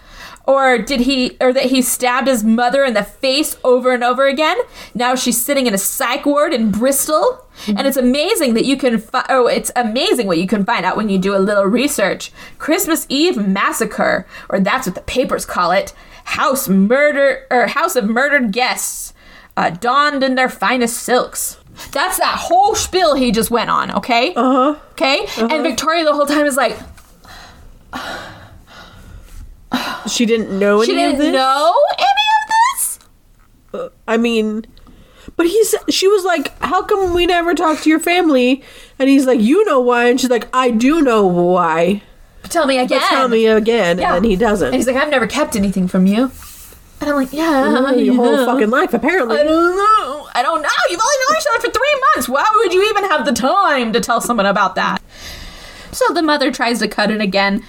Or 0.47 0.79
did 0.79 1.01
he, 1.01 1.37
or 1.39 1.53
that 1.53 1.65
he 1.65 1.83
stabbed 1.83 2.27
his 2.27 2.43
mother 2.43 2.83
in 2.83 2.95
the 2.95 3.03
face 3.03 3.55
over 3.63 3.93
and 3.93 4.03
over 4.03 4.25
again? 4.25 4.57
Now 4.95 5.13
she's 5.13 5.43
sitting 5.43 5.67
in 5.67 5.75
a 5.75 5.79
psych 5.79 6.25
ward 6.25 6.53
in 6.53 6.71
Bristol. 6.71 7.45
And 7.67 7.81
it's 7.85 7.97
amazing 7.97 8.53
that 8.53 8.65
you 8.65 8.77
can, 8.77 8.97
fi- 8.99 9.25
oh, 9.29 9.47
it's 9.47 9.71
amazing 9.75 10.27
what 10.27 10.37
you 10.37 10.47
can 10.47 10.65
find 10.65 10.85
out 10.85 10.95
when 10.97 11.09
you 11.09 11.17
do 11.19 11.35
a 11.35 11.39
little 11.39 11.65
research. 11.65 12.31
Christmas 12.57 13.05
Eve 13.09 13.35
massacre, 13.45 14.25
or 14.49 14.59
that's 14.59 14.87
what 14.87 14.95
the 14.95 15.01
papers 15.01 15.45
call 15.45 15.71
it. 15.71 15.93
House 16.23 16.69
murder, 16.69 17.45
or 17.51 17.67
house 17.67 17.95
of 17.95 18.05
murdered 18.09 18.51
guests, 18.51 19.13
uh, 19.57 19.71
donned 19.71 20.23
in 20.23 20.35
their 20.35 20.49
finest 20.49 20.97
silks. 20.97 21.57
That's 21.91 22.17
that 22.17 22.37
whole 22.39 22.75
spiel 22.75 23.15
he 23.15 23.31
just 23.31 23.49
went 23.51 23.69
on, 23.69 23.91
okay? 23.91 24.33
Uh 24.35 24.51
huh. 24.73 24.79
Okay? 24.91 25.25
And 25.37 25.63
Victoria 25.63 26.03
the 26.05 26.13
whole 26.13 26.25
time 26.25 26.45
is 26.45 26.55
like, 26.57 26.77
She 30.07 30.25
didn't 30.25 30.57
know 30.57 30.83
she 30.83 30.93
any 30.93 31.03
of 31.05 31.11
didn't 31.11 31.33
this. 31.33 31.33
know 31.33 31.73
any 31.97 32.05
of 32.41 32.49
this? 33.81 33.89
I 34.07 34.17
mean, 34.17 34.65
but 35.39 35.47
he's. 35.47 35.73
She 35.87 36.05
was 36.09 36.25
like, 36.25 36.51
"How 36.61 36.83
come 36.83 37.13
we 37.13 37.25
never 37.25 37.55
talk 37.55 37.79
to 37.83 37.89
your 37.89 38.01
family?" 38.01 38.61
And 38.99 39.07
he's 39.07 39.25
like, 39.25 39.39
"You 39.39 39.63
know 39.63 39.79
why?" 39.79 40.09
And 40.09 40.19
she's 40.19 40.29
like, 40.29 40.49
"I 40.53 40.69
do 40.69 41.01
know 41.01 41.25
why." 41.25 42.03
Tell 42.43 42.67
me 42.67 42.77
again. 42.77 42.99
But 42.99 43.07
tell 43.07 43.29
me 43.29 43.45
again, 43.47 43.99
Yeah. 43.99 44.17
and 44.17 44.25
he 44.25 44.35
doesn't. 44.35 44.67
And 44.67 44.75
he's 44.75 44.87
like, 44.87 44.97
I've 44.97 45.09
never 45.09 45.27
kept 45.27 45.55
anything 45.55 45.87
from 45.87 46.05
you. 46.05 46.31
And 46.99 47.09
I'm 47.09 47.15
like, 47.15 47.31
yeah. 47.31 47.91
your 47.91 48.15
whole 48.15 48.37
yeah. 48.39 48.45
fucking 48.45 48.69
life, 48.69 48.93
apparently. 48.93 49.39
I 49.39 49.43
don't 49.43 49.77
know. 49.77 50.27
I 50.35 50.41
don't 50.41 50.61
know. 50.61 50.69
You've 50.89 50.99
only 50.99 51.15
known 51.29 51.37
each 51.37 51.47
other 51.53 51.67
for 51.67 51.71
three 51.71 52.01
months. 52.15 52.27
Why 52.27 52.45
would 52.55 52.73
you 52.73 52.89
even 52.89 53.05
have 53.05 53.25
the 53.25 53.31
time 53.31 53.93
to 53.93 54.01
tell 54.01 54.19
someone 54.19 54.45
about 54.45 54.75
that? 54.75 55.01
So 55.91 56.13
the 56.13 56.21
mother 56.21 56.51
tries 56.51 56.79
to 56.79 56.89
cut 56.89 57.11
it 57.11 57.21
again. 57.21 57.63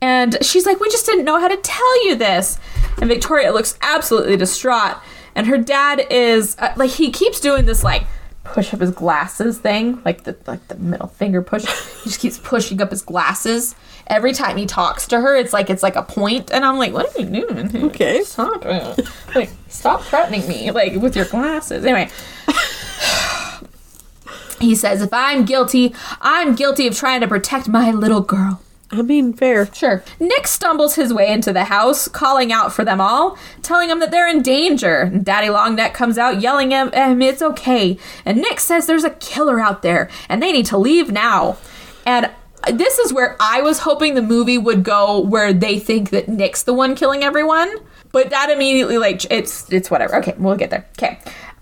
And 0.00 0.38
she's 0.42 0.66
like, 0.66 0.78
We 0.78 0.88
just 0.90 1.06
didn't 1.06 1.24
know 1.24 1.40
how 1.40 1.48
to 1.48 1.56
tell 1.56 2.06
you 2.06 2.14
this. 2.14 2.60
And 2.98 3.08
Victoria 3.08 3.52
looks 3.52 3.76
absolutely 3.82 4.36
distraught. 4.36 4.98
And 5.36 5.46
her 5.46 5.58
dad 5.58 6.04
is 6.10 6.56
uh, 6.58 6.72
like, 6.76 6.90
he 6.90 7.12
keeps 7.12 7.38
doing 7.38 7.66
this, 7.66 7.84
like, 7.84 8.04
push 8.42 8.72
up 8.72 8.80
his 8.80 8.90
glasses 8.90 9.58
thing, 9.58 10.00
like 10.04 10.24
the 10.24 10.36
like 10.46 10.66
the 10.68 10.76
middle 10.76 11.08
finger 11.08 11.42
push. 11.42 11.64
He 12.06 12.10
just 12.10 12.20
keeps 12.20 12.38
pushing 12.38 12.80
up 12.80 12.90
his 12.90 13.02
glasses. 13.02 13.74
Every 14.06 14.32
time 14.32 14.56
he 14.56 14.66
talks 14.66 15.08
to 15.08 15.20
her, 15.20 15.34
it's 15.34 15.52
like 15.52 15.68
it's 15.68 15.82
like 15.82 15.96
a 15.96 16.02
point, 16.02 16.52
and 16.52 16.64
I'm 16.64 16.78
like, 16.78 16.92
"What 16.92 17.14
are 17.14 17.20
you 17.20 17.44
doing? 17.44 17.84
Okay. 17.86 18.22
stop 18.22 18.64
it! 18.64 19.08
Like, 19.34 19.50
stop 19.68 20.02
threatening 20.02 20.46
me, 20.48 20.70
like 20.70 20.94
with 20.94 21.16
your 21.16 21.24
glasses." 21.24 21.84
Anyway, 21.84 22.08
he 24.60 24.76
says, 24.76 25.02
"If 25.02 25.12
I'm 25.12 25.44
guilty, 25.44 25.94
I'm 26.20 26.54
guilty 26.54 26.86
of 26.86 26.96
trying 26.96 27.20
to 27.22 27.28
protect 27.28 27.68
my 27.68 27.90
little 27.90 28.20
girl." 28.20 28.62
I 28.90 29.02
mean, 29.02 29.32
fair. 29.32 29.72
Sure. 29.72 30.04
Nick 30.20 30.46
stumbles 30.46 30.94
his 30.94 31.12
way 31.12 31.32
into 31.32 31.52
the 31.52 31.64
house, 31.64 32.06
calling 32.06 32.52
out 32.52 32.72
for 32.72 32.84
them 32.84 33.00
all, 33.00 33.36
telling 33.62 33.88
them 33.88 33.98
that 34.00 34.12
they're 34.12 34.28
in 34.28 34.42
danger. 34.42 35.10
Daddy 35.22 35.48
Longneck 35.48 35.92
comes 35.92 36.18
out 36.18 36.40
yelling 36.40 36.72
at 36.72 36.94
him, 36.94 37.20
it's 37.20 37.42
okay. 37.42 37.98
And 38.24 38.38
Nick 38.38 38.60
says 38.60 38.86
there's 38.86 39.04
a 39.04 39.10
killer 39.10 39.60
out 39.60 39.82
there 39.82 40.08
and 40.28 40.42
they 40.42 40.52
need 40.52 40.66
to 40.66 40.78
leave 40.78 41.10
now. 41.10 41.58
And 42.04 42.30
this 42.72 42.98
is 42.98 43.12
where 43.12 43.36
I 43.40 43.60
was 43.60 43.80
hoping 43.80 44.14
the 44.14 44.22
movie 44.22 44.58
would 44.58 44.84
go 44.84 45.20
where 45.20 45.52
they 45.52 45.78
think 45.80 46.10
that 46.10 46.28
Nick's 46.28 46.62
the 46.62 46.74
one 46.74 46.94
killing 46.94 47.24
everyone. 47.24 47.74
But 48.12 48.30
that 48.30 48.50
immediately 48.50 48.98
like 48.98 49.24
it's 49.30 49.70
it's 49.72 49.90
whatever. 49.90 50.16
Okay, 50.16 50.34
we'll 50.38 50.56
get 50.56 50.70
there. 50.70 50.86
Okay. 50.96 51.18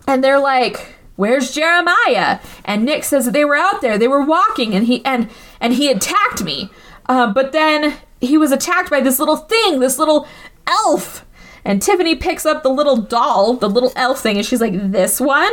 And 0.07 0.23
they're 0.23 0.39
like 0.39 0.95
Where's 1.17 1.53
Jeremiah? 1.53 2.41
And 2.65 2.85
Nick 2.85 3.05
says 3.05 3.25
that 3.27 3.31
they 3.31 3.45
were 3.45 3.55
out 3.55 3.81
there. 3.81 3.97
They 3.97 4.09
were 4.09 4.25
walking, 4.25 4.75
and 4.75 4.87
he 4.87 5.05
and 5.05 5.31
and 5.61 5.75
he 5.75 5.89
attacked 5.89 6.43
me. 6.43 6.71
Uh, 7.07 7.33
but 7.33 7.53
then 7.53 7.97
he 8.21 8.39
was 8.39 8.53
attacked 8.53 8.91
by 8.91 9.01
this 9.01 9.19
little 9.19 9.37
thing, 9.37 9.81
this 9.81 9.99
little 9.99 10.27
elf. 10.67 11.25
And 11.65 11.81
Tiffany 11.81 12.15
picks 12.15 12.45
up 12.45 12.63
the 12.63 12.69
little 12.71 12.97
doll, 12.97 13.55
the 13.55 13.69
little 13.71 13.93
elf 13.97 14.21
thing, 14.21 14.37
and 14.37 14.45
she's 14.47 14.61
like, 14.61 14.73
"This 14.75 15.21
one." 15.21 15.53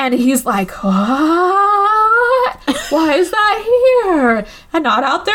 And 0.00 0.14
he's 0.14 0.46
like, 0.46 0.70
What? 0.70 2.58
Why 2.90 3.14
is 3.14 3.30
that 3.32 4.02
here? 4.04 4.46
And 4.72 4.84
not 4.84 5.02
out 5.04 5.24
there 5.24 5.34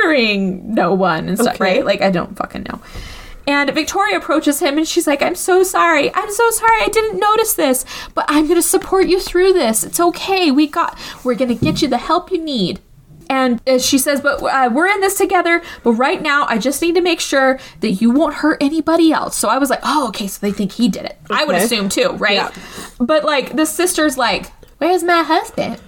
murdering 0.00 0.74
no 0.74 0.94
one 0.94 1.28
and 1.28 1.38
stuff, 1.38 1.56
Okay. 1.56 1.64
right? 1.78 1.84
Like, 1.84 2.00
I 2.00 2.10
don't 2.10 2.36
fucking 2.36 2.62
know. 2.70 2.80
And 3.46 3.70
Victoria 3.74 4.16
approaches 4.16 4.60
him 4.60 4.78
and 4.78 4.86
she's 4.88 5.06
like, 5.06 5.20
I'm 5.20 5.34
so 5.34 5.62
sorry. 5.64 6.14
I'm 6.14 6.30
so 6.32 6.50
sorry. 6.50 6.80
I 6.82 6.88
didn't 6.88 7.18
notice 7.18 7.54
this, 7.54 7.84
but 8.14 8.24
I'm 8.28 8.44
going 8.44 8.54
to 8.54 8.62
support 8.62 9.06
you 9.08 9.20
through 9.20 9.52
this. 9.52 9.84
It's 9.84 10.00
okay. 10.00 10.50
We 10.50 10.66
got, 10.66 10.98
we're 11.24 11.34
going 11.34 11.56
to 11.56 11.64
get 11.64 11.82
you 11.82 11.88
the 11.88 11.98
help 11.98 12.30
you 12.30 12.42
need. 12.42 12.80
And 13.28 13.60
uh, 13.68 13.78
she 13.78 13.98
says, 13.98 14.20
but 14.20 14.42
uh, 14.42 14.70
we're 14.72 14.88
in 14.88 15.00
this 15.00 15.16
together. 15.16 15.62
But 15.82 15.92
right 15.92 16.20
now, 16.20 16.46
I 16.48 16.58
just 16.58 16.80
need 16.82 16.94
to 16.94 17.00
make 17.00 17.20
sure 17.20 17.58
that 17.80 17.92
you 17.92 18.10
won't 18.10 18.34
hurt 18.34 18.62
anybody 18.62 19.12
else. 19.12 19.36
So 19.36 19.48
I 19.48 19.58
was 19.58 19.70
like, 19.70 19.80
oh, 19.82 20.08
okay. 20.08 20.26
So 20.26 20.44
they 20.46 20.52
think 20.52 20.72
he 20.72 20.88
did 20.88 21.04
it. 21.04 21.18
I 21.30 21.44
would 21.44 21.56
assume 21.56 21.88
too, 21.88 22.10
right? 22.10 22.34
Yeah. 22.36 22.52
But 22.98 23.24
like 23.24 23.56
the 23.56 23.66
sister's 23.66 24.16
like, 24.18 24.50
where's 24.78 25.02
my 25.02 25.22
husband? 25.22 25.80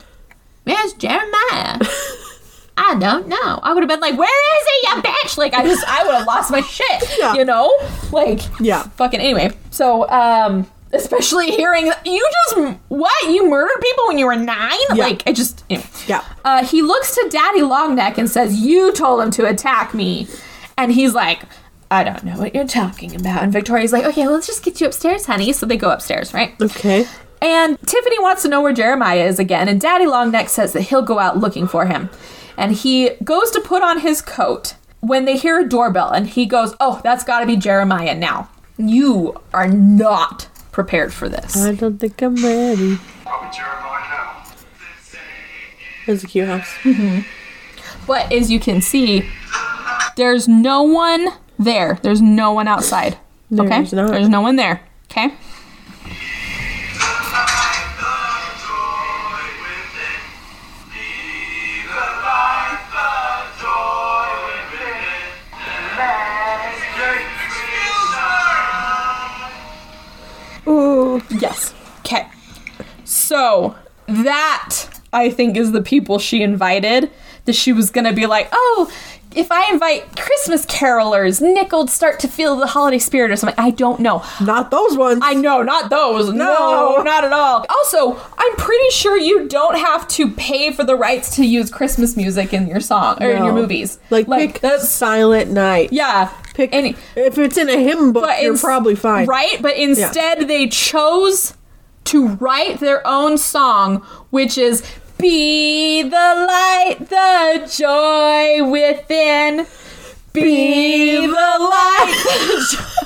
Where's 0.65 0.93
Jeremiah? 0.95 1.79
I 1.81 2.13
I 2.79 2.95
don't 2.99 3.27
know. 3.27 3.61
I 3.63 3.73
would 3.73 3.83
have 3.83 3.89
been 3.89 4.01
like, 4.01 4.19
where 4.19 4.29
is 4.61 4.67
he, 4.83 4.89
you 4.89 5.03
bitch? 5.03 5.39
Like, 5.39 5.55
I 5.55 5.65
just, 5.65 5.83
I 5.89 6.05
would 6.05 6.15
have 6.15 6.27
lost 6.27 6.51
my 6.51 6.61
shit. 6.61 7.19
Yeah. 7.19 7.35
You 7.35 7.45
know? 7.45 7.75
Like, 8.13 8.41
Yeah. 8.61 8.83
Fucking 8.83 9.19
anyway. 9.19 9.51
So, 9.71 10.07
um, 10.11 10.67
especially 10.97 11.51
hearing 11.51 11.93
you 12.05 12.31
just, 12.49 12.77
what? 12.89 13.31
You 13.31 13.49
murdered 13.49 13.81
people 13.81 14.07
when 14.09 14.19
you 14.19 14.27
were 14.27 14.37
nine? 14.37 14.73
Yeah. 14.95 15.05
Like, 15.05 15.27
it 15.27 15.37
just, 15.37 15.65
you 15.69 15.79
know. 15.79 15.85
Yeah. 16.07 16.25
Uh, 16.45 16.65
he 16.65 16.83
looks 16.83 17.15
to 17.15 17.29
Daddy 17.31 17.61
Longneck 17.61 18.19
and 18.19 18.29
says, 18.31 18.61
You 18.61 18.93
told 18.93 19.21
him 19.21 19.31
to 19.33 19.47
attack 19.47 19.95
me. 19.95 20.27
And 20.77 20.93
he's 20.93 21.15
like, 21.15 21.43
I 21.91 22.03
don't 22.05 22.25
know 22.25 22.37
what 22.37 22.55
you're 22.55 22.67
talking 22.67 23.15
about. 23.15 23.43
And 23.43 23.53
Victoria's 23.53 23.93
like, 23.93 24.05
Okay, 24.05 24.27
let's 24.27 24.47
just 24.47 24.65
get 24.65 24.81
you 24.81 24.87
upstairs, 24.87 25.27
honey. 25.27 25.53
So 25.53 25.67
they 25.67 25.77
go 25.77 25.91
upstairs, 25.91 26.35
right? 26.35 26.55
Okay. 26.61 27.07
And 27.41 27.79
Tiffany 27.87 28.19
wants 28.21 28.43
to 28.43 28.49
know 28.49 28.61
where 28.61 28.73
Jeremiah 28.73 29.25
is 29.25 29.39
again, 29.39 29.69
and 29.69 29.81
Daddy 29.81 30.07
Longneck 30.07 30.49
says 30.49 30.73
that 30.73 30.83
he'll 30.83 31.03
go 31.03 31.19
out 31.19 31.39
looking 31.39 31.69
for 31.69 31.87
him. 31.87 32.09
And 32.57 32.73
he 32.73 33.11
goes 33.23 33.51
to 33.51 33.61
put 33.61 33.83
on 33.83 34.01
his 34.01 34.23
coat 34.23 34.75
when 35.01 35.27
they 35.27 35.37
hear 35.37 35.61
a 35.61 35.69
doorbell, 35.69 36.11
and 36.11 36.27
he 36.27 36.47
goes, 36.47 36.75
Oh, 36.81 37.01
that's 37.05 37.25
gotta 37.25 37.47
be 37.47 37.57
Jeremiah 37.57 38.15
now. 38.15 38.49
You 38.79 39.41
are 39.53 39.69
not 39.69 40.49
prepared 40.77 41.11
for 41.11 41.27
this. 41.27 41.57
I 41.57 41.73
don't 41.73 41.97
think 41.97 42.21
I'm 42.21 42.37
ready. 42.37 42.99
Probably 43.23 43.49
Jeremiah 43.51 44.11
now. 44.11 44.45
There's 46.05 46.23
a 46.23 46.27
cute 46.27 46.47
house. 46.47 46.69
Mm-hmm. 46.83 47.21
But 48.07 48.31
as 48.31 48.51
you 48.51 48.61
can 48.61 48.83
see, 48.83 49.27
there's 50.17 50.47
no 50.47 50.83
one 50.83 51.29
there. 51.59 51.99
There's 52.03 52.21
no 52.21 52.53
one 52.53 52.69
outside. 52.69 53.17
okay? 53.51 53.81
Not. 53.91 53.91
There's 53.91 54.29
no 54.29 54.43
one 54.43 54.57
there. 54.57 54.83
Okay? 55.11 55.33
So 73.27 73.75
that 74.07 74.85
I 75.13 75.31
think 75.31 75.57
is 75.57 75.73
the 75.73 75.83
people 75.83 76.19
she 76.19 76.43
invited. 76.43 77.11
That 77.47 77.55
she 77.55 77.73
was 77.73 77.91
gonna 77.91 78.13
be 78.13 78.27
like, 78.27 78.49
oh, 78.53 78.93
if 79.37 79.53
I 79.53 79.71
invite 79.71 80.17
Christmas 80.17 80.67
carolers, 80.67 81.41
Nick 81.41 81.71
will 81.71 81.87
start 81.87 82.19
to 82.21 82.29
feel 82.29 82.57
the 82.57 82.67
holiday 82.67 82.99
spirit 82.99 83.31
or 83.31 83.37
something. 83.37 83.55
I 83.59 83.71
don't 83.71 84.01
know. 84.01 84.25
Not 84.41 84.71
those 84.73 84.97
ones. 84.97 85.21
I 85.23 85.35
know, 85.35 85.63
not 85.63 85.89
those. 85.91 86.29
No, 86.29 86.35
No. 86.97 87.03
not 87.05 87.23
at 87.23 87.33
all. 87.33 87.65
Also, 87.69 88.21
I'm 88.37 88.57
pretty 88.57 88.91
sure 88.91 89.17
you 89.17 89.47
don't 89.49 89.79
have 89.79 90.09
to 90.09 90.29
pay 90.31 90.73
for 90.73 90.83
the 90.85 90.97
rights 90.97 91.37
to 91.37 91.45
use 91.45 91.71
Christmas 91.71 92.17
music 92.17 92.53
in 92.53 92.67
your 92.67 92.81
song 92.81 93.23
or 93.23 93.31
in 93.31 93.45
your 93.45 93.53
movies. 93.53 93.99
Like, 94.11 94.27
like 94.27 94.61
pick 94.61 94.81
Silent 94.81 95.51
Night. 95.53 95.93
yeah. 95.93 96.33
Pick 96.55 96.73
any 96.73 96.97
if 97.15 97.37
it's 97.37 97.59
in 97.59 97.69
a 97.69 97.77
hymn 97.77 98.15
book, 98.15 98.25
but 98.25 98.41
you're 98.43 98.57
probably 98.57 98.95
fine. 98.97 99.27
Right? 99.27 99.61
But 99.61 99.77
instead, 99.77 100.49
they 100.49 100.69
chose 100.69 101.53
to 102.07 102.29
write 102.29 102.81
their 102.81 103.07
own 103.07 103.39
song, 103.39 103.99
which 104.31 104.59
is 104.59 104.83
Be 105.19 106.03
the 106.03 106.09
light, 106.11 106.97
the 107.01 107.71
joy 107.71 108.69
within. 108.71 109.67
Be 110.33 111.27
the 111.27 111.33
light. 111.33 112.93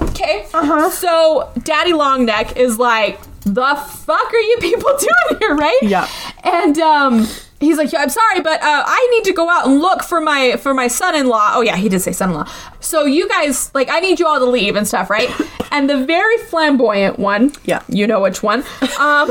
Okay. 0.00 0.46
Uh-huh. 0.54 0.90
So 0.90 1.50
Daddy 1.64 1.92
Longneck 1.92 2.56
is 2.56 2.78
like, 2.78 3.20
the 3.42 3.74
fuck 3.74 4.32
are 4.32 4.40
you 4.40 4.56
people 4.60 4.90
doing 4.98 5.40
here, 5.40 5.54
right? 5.56 5.78
Yeah. 5.82 6.08
And 6.44 6.78
um 6.78 7.26
he's 7.64 7.78
like, 7.78 7.92
I'm 7.94 8.08
sorry, 8.08 8.40
but 8.40 8.60
uh, 8.62 8.82
I 8.86 9.08
need 9.12 9.24
to 9.24 9.32
go 9.32 9.48
out 9.48 9.66
and 9.66 9.80
look 9.80 10.02
for 10.02 10.20
my 10.20 10.56
for 10.56 10.74
my 10.74 10.88
son-in-law. 10.88 11.52
Oh 11.54 11.60
yeah, 11.62 11.76
he 11.76 11.88
did 11.88 12.00
say 12.00 12.12
son-in-law. 12.12 12.48
So 12.80 13.04
you 13.04 13.28
guys, 13.28 13.70
like, 13.74 13.88
I 13.90 14.00
need 14.00 14.20
you 14.20 14.26
all 14.26 14.38
to 14.38 14.44
leave 14.46 14.76
and 14.76 14.86
stuff, 14.86 15.10
right? 15.10 15.30
and 15.72 15.88
the 15.88 16.04
very 16.04 16.38
flamboyant 16.38 17.18
one, 17.18 17.52
Yeah. 17.64 17.82
you 17.88 18.06
know 18.06 18.20
which 18.20 18.42
one, 18.42 18.64
um, 18.98 19.28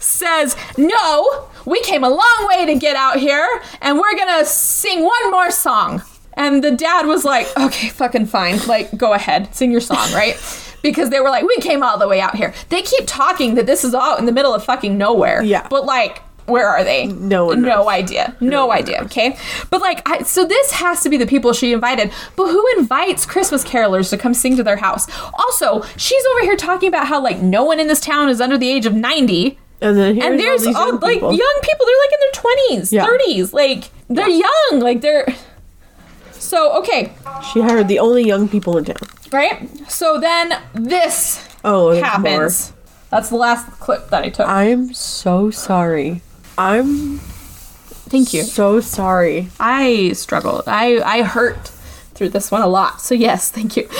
says, 0.00 0.56
no, 0.78 1.48
we 1.64 1.80
came 1.80 2.04
a 2.04 2.08
long 2.10 2.46
way 2.48 2.66
to 2.66 2.74
get 2.78 2.96
out 2.96 3.18
here, 3.18 3.46
and 3.80 3.98
we're 3.98 4.16
gonna 4.16 4.44
sing 4.44 5.02
one 5.04 5.30
more 5.30 5.50
song. 5.50 6.02
And 6.34 6.62
the 6.62 6.70
dad 6.70 7.06
was 7.06 7.24
like, 7.24 7.46
okay, 7.58 7.88
fucking 7.88 8.26
fine. 8.26 8.58
Like, 8.66 8.94
go 8.96 9.14
ahead, 9.14 9.54
sing 9.54 9.70
your 9.72 9.80
song, 9.80 10.12
right? 10.12 10.36
Because 10.82 11.10
they 11.10 11.18
were 11.18 11.30
like, 11.30 11.42
we 11.44 11.56
came 11.56 11.82
all 11.82 11.98
the 11.98 12.06
way 12.06 12.20
out 12.20 12.36
here. 12.36 12.54
They 12.68 12.80
keep 12.80 13.04
talking 13.08 13.56
that 13.56 13.66
this 13.66 13.82
is 13.82 13.92
all 13.92 14.16
in 14.18 14.24
the 14.26 14.30
middle 14.30 14.54
of 14.54 14.62
fucking 14.64 14.96
nowhere. 14.96 15.42
Yeah. 15.42 15.66
But 15.68 15.84
like, 15.84 16.22
where 16.46 16.68
are 16.68 16.82
they? 16.84 17.06
No 17.06 17.50
No 17.52 17.88
idea. 17.88 18.34
No 18.40 18.70
idea. 18.72 19.02
Okay. 19.04 19.36
But 19.70 19.80
like, 19.80 20.08
I, 20.08 20.22
so 20.22 20.44
this 20.44 20.72
has 20.72 21.00
to 21.02 21.08
be 21.08 21.16
the 21.16 21.26
people 21.26 21.52
she 21.52 21.72
invited. 21.72 22.12
But 22.36 22.48
who 22.48 22.64
invites 22.78 23.26
Christmas 23.26 23.64
carolers 23.64 24.10
to 24.10 24.16
come 24.18 24.32
sing 24.34 24.56
to 24.56 24.62
their 24.62 24.76
house? 24.76 25.06
Also, 25.34 25.82
she's 25.96 26.24
over 26.32 26.40
here 26.42 26.56
talking 26.56 26.88
about 26.88 27.06
how 27.08 27.20
like 27.22 27.38
no 27.40 27.64
one 27.64 27.78
in 27.80 27.88
this 27.88 28.00
town 28.00 28.28
is 28.28 28.40
under 28.40 28.56
the 28.58 28.68
age 28.68 28.86
of 28.86 28.94
ninety. 28.94 29.58
And 29.80 29.96
then 29.96 30.14
here's 30.14 30.26
And 30.26 30.40
there's 30.40 30.66
all 30.66 30.74
all, 30.76 30.86
young 30.88 31.00
like 31.00 31.14
people. 31.14 31.32
young 31.32 31.58
people. 31.62 31.86
They're 31.86 32.02
like 32.04 32.12
in 32.12 32.20
their 32.20 32.32
twenties, 32.42 32.92
Yeah. 32.92 33.04
thirties. 33.06 33.52
Like 33.52 33.90
they're 34.08 34.28
young. 34.28 34.80
Like 34.80 35.00
they're. 35.02 35.26
So 36.32 36.72
okay, 36.78 37.12
She 37.52 37.60
hired 37.60 37.88
the 37.88 37.98
only 37.98 38.24
young 38.24 38.48
people 38.48 38.76
in 38.78 38.84
town. 38.84 38.96
right? 39.32 39.68
So 39.90 40.20
then 40.20 40.52
this 40.74 41.42
Oh, 41.64 41.90
happens. 42.00 42.72
That's 43.10 43.30
the 43.30 43.36
last 43.36 43.66
clip 43.80 44.10
that 44.10 44.22
I 44.24 44.28
took. 44.28 44.48
I'm 44.48 44.92
so 44.94 45.50
sorry. 45.50 46.22
I'm 46.58 47.18
Thank 48.08 48.32
you. 48.32 48.42
so 48.44 48.80
sorry. 48.80 49.48
I 49.60 50.12
struggled. 50.12 50.62
I 50.66 51.00
I 51.04 51.22
hurt 51.22 51.68
through 52.14 52.30
this 52.30 52.50
one 52.50 52.62
a 52.62 52.66
lot. 52.68 53.00
So 53.00 53.14
yes, 53.14 53.50
thank 53.50 53.76
you. 53.76 53.88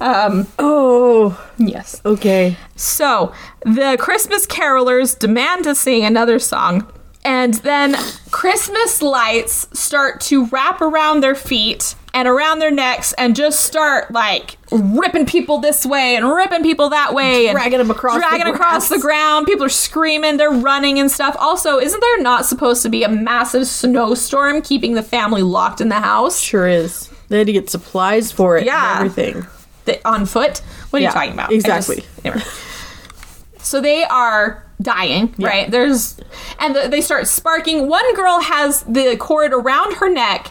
Um 0.00 0.48
oh, 0.58 1.40
yes. 1.56 2.00
okay. 2.04 2.56
So 2.76 3.32
the 3.64 3.96
Christmas 3.98 4.46
carolers 4.46 5.16
demand 5.16 5.64
to 5.64 5.74
sing 5.74 6.04
another 6.04 6.38
song. 6.40 6.86
And 7.24 7.54
then 7.54 7.94
Christmas 8.32 9.00
lights 9.00 9.68
start 9.78 10.20
to 10.22 10.46
wrap 10.46 10.80
around 10.80 11.20
their 11.22 11.36
feet 11.36 11.94
and 12.14 12.26
around 12.28 12.58
their 12.58 12.70
necks 12.70 13.12
and 13.14 13.36
just 13.36 13.60
start 13.64 14.10
like 14.10 14.56
ripping 14.72 15.24
people 15.24 15.58
this 15.58 15.86
way 15.86 16.16
and 16.16 16.28
ripping 16.28 16.62
people 16.62 16.88
that 16.90 17.14
way 17.14 17.46
and 17.46 17.56
them 17.72 17.90
across 17.90 18.14
the 18.14 18.20
dragging 18.20 18.52
across 18.52 18.88
the 18.88 18.98
ground. 18.98 19.46
People 19.46 19.64
are 19.64 19.68
screaming, 19.70 20.36
they're 20.36 20.50
running 20.50 20.98
and 20.98 21.10
stuff. 21.10 21.36
Also, 21.38 21.78
isn't 21.78 22.00
there 22.00 22.22
not 22.22 22.44
supposed 22.44 22.82
to 22.82 22.88
be 22.88 23.02
a 23.04 23.08
massive 23.08 23.66
snowstorm 23.68 24.60
keeping 24.60 24.94
the 24.94 25.02
family 25.02 25.42
locked 25.42 25.80
in 25.80 25.88
the 25.88 26.00
house? 26.00 26.40
Sure 26.40 26.66
is. 26.66 27.08
They 27.28 27.38
had 27.38 27.46
to 27.46 27.52
get 27.52 27.70
supplies 27.70 28.30
for 28.32 28.58
it 28.58 28.66
Yeah. 28.66 28.98
and 29.00 29.08
everything. 29.10 29.46
Th- 29.86 30.00
on 30.04 30.26
foot? 30.26 30.58
What 30.90 30.98
are 30.98 31.02
Yeah, 31.02 31.08
you 31.08 31.14
talking 31.14 31.32
about? 31.32 31.52
Exactly. 31.52 31.96
just- 31.96 32.08
anyway. 32.26 32.42
So 33.58 33.80
they 33.80 34.04
are 34.04 34.64
dying, 34.80 35.34
Yeah. 35.36 35.48
right? 35.48 35.70
There's, 35.70 36.18
and 36.58 36.74
the, 36.74 36.88
they 36.88 37.00
start 37.00 37.28
sparking. 37.28 37.88
One 37.88 38.14
girl 38.14 38.40
has 38.40 38.82
the 38.82 39.16
cord 39.18 39.52
around 39.52 39.94
her 39.94 40.08
neck, 40.08 40.50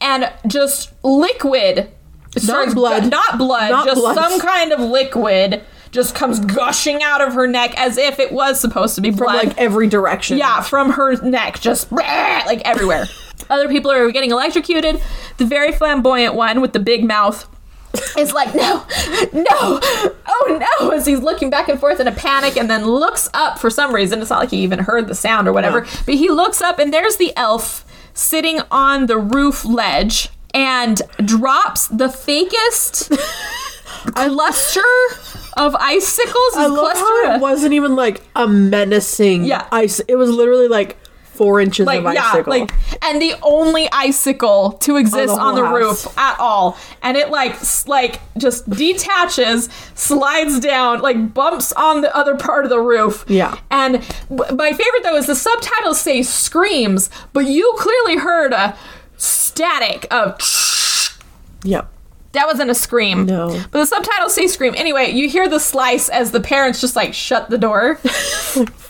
and 0.00 0.30
just 0.46 0.92
liquid, 1.02 1.90
starts 2.36 2.74
blood. 2.74 3.04
gu- 3.04 3.08
not 3.10 3.38
blood, 3.38 3.70
Not 3.70 3.86
just 3.86 4.00
blood. 4.00 4.14
some 4.14 4.40
kind 4.40 4.72
of 4.72 4.80
liquid, 4.80 5.62
just 5.90 6.14
comes 6.14 6.40
gushing 6.40 7.02
out 7.02 7.20
of 7.22 7.32
her 7.34 7.46
neck 7.46 7.72
as 7.78 7.96
if 7.96 8.18
it 8.18 8.30
was 8.32 8.60
supposed 8.60 8.94
to 8.96 9.00
be 9.00 9.10
From 9.10 9.18
blood. 9.32 9.46
like 9.46 9.58
every 9.58 9.86
direction. 9.86 10.36
Yeah, 10.36 10.60
from 10.60 10.92
her 10.92 11.16
neck, 11.22 11.60
just 11.60 11.90
like 11.92 12.60
everywhere. 12.66 13.06
Other 13.50 13.68
people 13.68 13.90
are 13.90 14.10
getting 14.10 14.30
electrocuted. 14.32 15.00
The 15.38 15.46
very 15.46 15.72
flamboyant 15.72 16.34
one 16.34 16.60
with 16.60 16.72
the 16.72 16.80
big 16.80 17.04
mouth 17.04 17.46
is 18.16 18.32
like, 18.32 18.54
no, 18.54 18.84
no, 19.32 19.44
oh 19.52 20.66
no, 20.80 20.90
as 20.90 21.06
he's 21.06 21.20
looking 21.20 21.50
back 21.50 21.68
and 21.68 21.78
forth 21.80 22.00
in 22.00 22.08
a 22.08 22.12
panic 22.12 22.56
and 22.56 22.68
then 22.70 22.86
looks 22.86 23.28
up 23.34 23.58
for 23.58 23.70
some 23.70 23.94
reason. 23.94 24.20
It's 24.20 24.30
not 24.30 24.40
like 24.40 24.50
he 24.50 24.58
even 24.58 24.78
heard 24.80 25.08
the 25.08 25.14
sound 25.14 25.48
or 25.48 25.52
whatever, 25.52 25.84
Yeah. 25.84 25.90
but 26.06 26.14
he 26.14 26.28
looks 26.30 26.60
up 26.60 26.78
and 26.78 26.92
there's 26.92 27.16
the 27.16 27.32
elf 27.36 27.84
sitting 28.14 28.60
on 28.70 29.06
the 29.06 29.18
roof 29.18 29.64
ledge 29.64 30.30
and 30.54 31.02
drops 31.24 31.88
the 31.88 32.06
fakest 32.08 33.10
cluster 34.14 34.80
of 35.56 35.74
icicles. 35.76 36.54
I 36.56 36.66
love 36.66 36.78
cluster 36.94 37.04
how 37.04 37.34
it 37.36 37.40
wasn't 37.40 37.72
even 37.74 37.96
like 37.96 38.22
a 38.34 38.46
menacing 38.46 39.44
Yeah. 39.44 39.66
ice. 39.72 40.00
It 40.00 40.16
was 40.16 40.30
literally 40.30 40.68
like 40.68 40.96
four 41.36 41.60
inches 41.60 41.86
like 41.86 42.04
of 42.04 42.14
yeah, 42.14 42.30
icicle. 42.32 42.50
like 42.50 42.70
and 43.04 43.20
the 43.20 43.34
only 43.42 43.88
icicle 43.92 44.72
to 44.72 44.96
exist 44.96 45.30
On 45.30 45.36
the 45.36 45.40
on 45.42 45.54
the, 45.54 45.66
whole 45.66 45.76
roof 45.76 46.18
at 46.18 46.38
all, 46.40 46.76
and 47.02 47.16
it 47.16 47.30
like 47.30 47.52
s- 47.52 47.86
like 47.86 48.20
just 48.38 48.68
detaches, 48.70 49.68
slides 49.94 50.60
down, 50.60 51.00
like 51.00 51.34
bumps 51.34 51.72
on 51.72 52.00
the 52.00 52.14
other 52.16 52.36
part 52.36 52.64
of 52.64 52.70
the 52.70 52.80
roof. 52.80 53.24
Yeah. 53.28 53.58
And 53.70 53.94
my 54.30 54.72
favorite 54.72 55.02
though 55.02 55.16
is 55.16 55.26
the 55.26 55.34
subtitles 55.36 56.00
say 56.00 56.22
screams, 56.22 57.10
but 57.32 57.46
you 57.46 57.74
clearly 57.78 58.16
heard 58.16 58.52
a 58.52 58.76
static 59.16 60.06
of. 60.10 60.38
yep. 61.62 61.92
That 62.32 62.46
wasn't 62.46 62.68
a 62.70 62.74
scream. 62.74 63.24
No. 63.24 63.48
But 63.70 63.78
the 63.78 63.86
subtitles 63.86 64.34
say 64.34 64.46
scream. 64.46 64.74
Anyway, 64.76 65.10
you 65.10 65.26
hear 65.26 65.48
the 65.48 65.58
slice 65.58 66.10
as 66.10 66.32
the 66.32 66.40
parents 66.40 66.82
just 66.82 66.94
like 66.94 67.14
shut 67.14 67.48
the 67.50 67.56
door. 67.58 67.98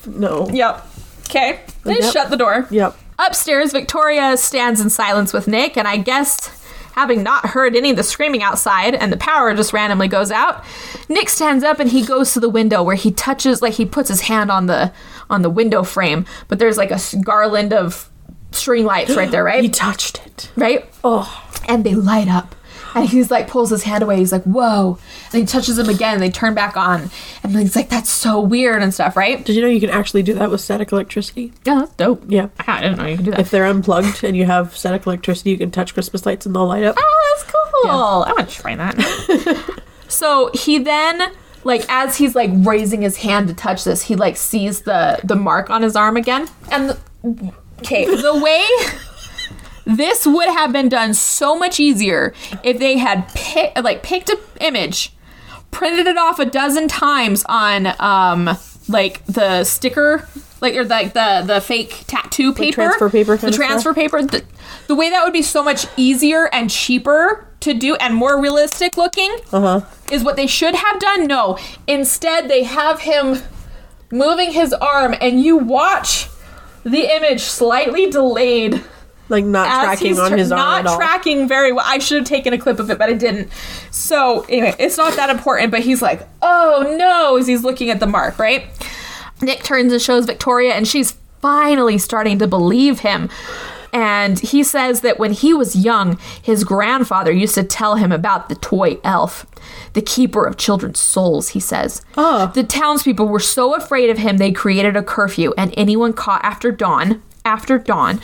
No. 0.06 0.48
Yep. 0.50 0.86
Okay. 1.28 1.60
They 1.84 1.98
Yep. 1.98 2.12
shut 2.12 2.30
the 2.30 2.36
door. 2.36 2.66
Yep. 2.70 2.96
Upstairs, 3.18 3.72
Victoria 3.72 4.36
stands 4.36 4.80
in 4.80 4.90
silence 4.90 5.32
with 5.32 5.48
Nick, 5.48 5.76
and 5.76 5.88
I 5.88 5.96
guess 5.96 6.50
having 6.94 7.22
not 7.22 7.46
heard 7.50 7.74
any 7.76 7.90
of 7.90 7.96
the 7.96 8.02
screaming 8.02 8.42
outside 8.42 8.94
and 8.94 9.12
the 9.12 9.16
power 9.18 9.54
just 9.54 9.72
randomly 9.72 10.08
goes 10.08 10.30
out, 10.30 10.64
Nick 11.08 11.28
stands 11.28 11.62
up 11.64 11.78
and 11.78 11.90
he 11.90 12.04
goes 12.04 12.32
to 12.32 12.40
the 12.40 12.48
window 12.48 12.82
where 12.82 12.96
he 12.96 13.10
touches 13.10 13.60
like 13.62 13.74
he 13.74 13.84
puts 13.86 14.08
his 14.08 14.22
hand 14.22 14.50
on 14.50 14.66
the 14.66 14.92
on 15.28 15.42
the 15.42 15.50
window 15.50 15.82
frame, 15.82 16.24
but 16.48 16.58
there's 16.58 16.76
like 16.78 16.90
a 16.90 17.00
garland 17.24 17.72
of 17.72 18.08
string 18.52 18.84
lights 18.84 19.14
right 19.16 19.30
there, 19.30 19.44
right 19.52 19.62
He 19.62 19.68
touched 19.68 20.20
it. 20.26 20.50
right? 20.56 20.84
Oh. 21.02 21.42
And 21.68 21.82
they 21.84 21.94
light 21.94 22.28
up. 22.28 22.54
And 22.96 23.08
he's 23.08 23.30
like 23.30 23.46
pulls 23.46 23.70
his 23.70 23.82
hand 23.82 24.02
away. 24.02 24.16
He's 24.16 24.32
like, 24.32 24.44
"Whoa!" 24.44 24.98
And 25.32 25.40
he 25.40 25.46
touches 25.46 25.76
them 25.76 25.88
again. 25.88 26.14
And 26.14 26.22
they 26.22 26.30
turn 26.30 26.54
back 26.54 26.76
on. 26.76 27.10
And 27.42 27.54
he's 27.54 27.76
like, 27.76 27.90
"That's 27.90 28.08
so 28.08 28.40
weird" 28.40 28.82
and 28.82 28.92
stuff, 28.92 29.16
right? 29.16 29.44
Did 29.44 29.54
you 29.54 29.62
know 29.62 29.68
you 29.68 29.80
can 29.80 29.90
actually 29.90 30.22
do 30.22 30.32
that 30.34 30.50
with 30.50 30.62
static 30.62 30.92
electricity? 30.92 31.52
Yeah, 31.64 31.80
that's 31.80 31.92
dope. 31.92 32.24
Yeah. 32.26 32.48
I 32.66 32.80
didn't 32.80 32.98
know 32.98 33.06
you 33.06 33.16
can 33.16 33.24
do 33.26 33.30
that. 33.32 33.40
If 33.40 33.50
they're 33.50 33.66
unplugged 33.66 34.24
and 34.24 34.36
you 34.36 34.46
have 34.46 34.76
static 34.76 35.06
electricity, 35.06 35.50
you 35.50 35.58
can 35.58 35.70
touch 35.70 35.92
Christmas 35.92 36.24
lights 36.24 36.46
and 36.46 36.54
they'll 36.54 36.66
light 36.66 36.84
up. 36.84 36.96
Oh, 36.98 37.36
that's 37.36 37.52
cool. 37.52 37.90
I 37.90 38.32
want 38.32 38.48
to 38.48 38.54
try 38.54 38.76
that. 38.76 39.82
so 40.08 40.50
he 40.54 40.78
then, 40.78 41.32
like, 41.64 41.84
as 41.88 42.16
he's 42.16 42.34
like 42.34 42.50
raising 42.54 43.02
his 43.02 43.18
hand 43.18 43.48
to 43.48 43.54
touch 43.54 43.84
this, 43.84 44.02
he 44.02 44.16
like 44.16 44.38
sees 44.38 44.82
the 44.82 45.20
the 45.22 45.36
mark 45.36 45.68
on 45.68 45.82
his 45.82 45.96
arm 45.96 46.16
again. 46.16 46.48
And 46.70 46.90
the, 46.90 47.52
okay, 47.80 48.06
the 48.06 48.40
way 48.42 48.64
this 49.86 50.26
would 50.26 50.48
have 50.48 50.72
been 50.72 50.88
done 50.90 51.14
so 51.14 51.56
much 51.58 51.80
easier 51.80 52.34
if 52.62 52.78
they 52.78 52.98
had 52.98 53.28
pick, 53.34 53.72
like 53.82 54.02
picked 54.02 54.28
an 54.28 54.36
image, 54.60 55.12
printed 55.70 56.06
it 56.06 56.18
off 56.18 56.38
a 56.38 56.44
dozen 56.44 56.88
times 56.88 57.44
on 57.48 57.88
um 58.00 58.56
like 58.88 59.24
the 59.26 59.64
sticker. 59.64 60.28
Like 60.60 60.74
or 60.74 60.84
like 60.84 61.12
the 61.12 61.44
the 61.46 61.60
fake 61.60 62.04
tattoo 62.06 62.52
paper, 62.54 62.76
transfer 62.76 63.10
paper 63.10 63.36
the 63.36 63.50
transfer 63.52 63.92
paper. 63.92 64.22
The, 64.22 64.42
the 64.86 64.94
way 64.94 65.10
that 65.10 65.22
would 65.22 65.34
be 65.34 65.42
so 65.42 65.62
much 65.62 65.86
easier 65.98 66.46
and 66.46 66.70
cheaper 66.70 67.46
to 67.60 67.74
do 67.74 67.94
and 67.96 68.14
more 68.14 68.40
realistic 68.40 68.96
looking 68.96 69.30
Uh 69.52 69.60
huh. 69.60 69.80
is 70.10 70.24
what 70.24 70.36
they 70.36 70.46
should 70.46 70.74
have 70.74 70.98
done. 70.98 71.26
No, 71.26 71.58
instead 71.86 72.48
they 72.48 72.62
have 72.64 73.00
him 73.00 73.42
moving 74.10 74.52
his 74.52 74.72
arm, 74.72 75.14
and 75.20 75.42
you 75.42 75.58
watch 75.58 76.28
the 76.84 77.14
image 77.14 77.42
slightly 77.42 78.08
delayed 78.10 78.82
Like 79.28 79.44
not 79.44 79.68
as 79.68 79.98
tracking 79.98 80.18
on 80.18 80.30
tra- 80.30 80.38
his 80.38 80.52
arm 80.52 80.58
not 80.58 80.80
at 80.80 80.86
all. 80.86 80.96
tracking 80.96 81.48
very 81.48 81.72
well. 81.72 81.84
I 81.86 81.98
should 81.98 82.18
have 82.18 82.26
taken 82.26 82.52
a 82.52 82.58
clip 82.58 82.78
of 82.78 82.90
it, 82.90 82.98
but 82.98 83.08
I 83.08 83.14
didn't. 83.14 83.50
So 83.90 84.42
anyway, 84.48 84.74
it's 84.78 84.96
not 84.96 85.16
that 85.16 85.30
important. 85.30 85.70
But 85.70 85.80
he's 85.80 86.00
like, 86.00 86.26
"Oh 86.42 86.94
no!" 86.98 87.36
as 87.36 87.46
he's 87.46 87.64
looking 87.64 87.90
at 87.90 87.98
the 88.00 88.06
mark, 88.06 88.38
right? 88.38 88.66
Nick 89.42 89.62
turns 89.64 89.92
and 89.92 90.00
shows 90.00 90.26
Victoria, 90.26 90.74
and 90.74 90.86
she's 90.86 91.12
finally 91.42 91.98
starting 91.98 92.38
to 92.38 92.46
believe 92.46 93.00
him. 93.00 93.28
And 93.92 94.38
he 94.38 94.62
says 94.62 95.00
that 95.00 95.18
when 95.18 95.32
he 95.32 95.54
was 95.54 95.74
young, 95.76 96.18
his 96.42 96.64
grandfather 96.64 97.32
used 97.32 97.54
to 97.54 97.64
tell 97.64 97.94
him 97.94 98.12
about 98.12 98.48
the 98.48 98.54
toy 98.56 98.98
elf, 99.04 99.46
the 99.94 100.02
keeper 100.02 100.44
of 100.44 100.56
children's 100.58 100.98
souls, 100.98 101.50
he 101.50 101.60
says. 101.60 102.02
Oh. 102.16 102.50
The 102.54 102.64
townspeople 102.64 103.26
were 103.26 103.40
so 103.40 103.74
afraid 103.74 104.10
of 104.10 104.18
him, 104.18 104.36
they 104.36 104.52
created 104.52 104.96
a 104.96 105.02
curfew, 105.02 105.54
and 105.56 105.72
anyone 105.76 106.12
caught 106.12 106.44
after 106.44 106.70
dawn, 106.70 107.22
after 107.44 107.78
dawn, 107.78 108.20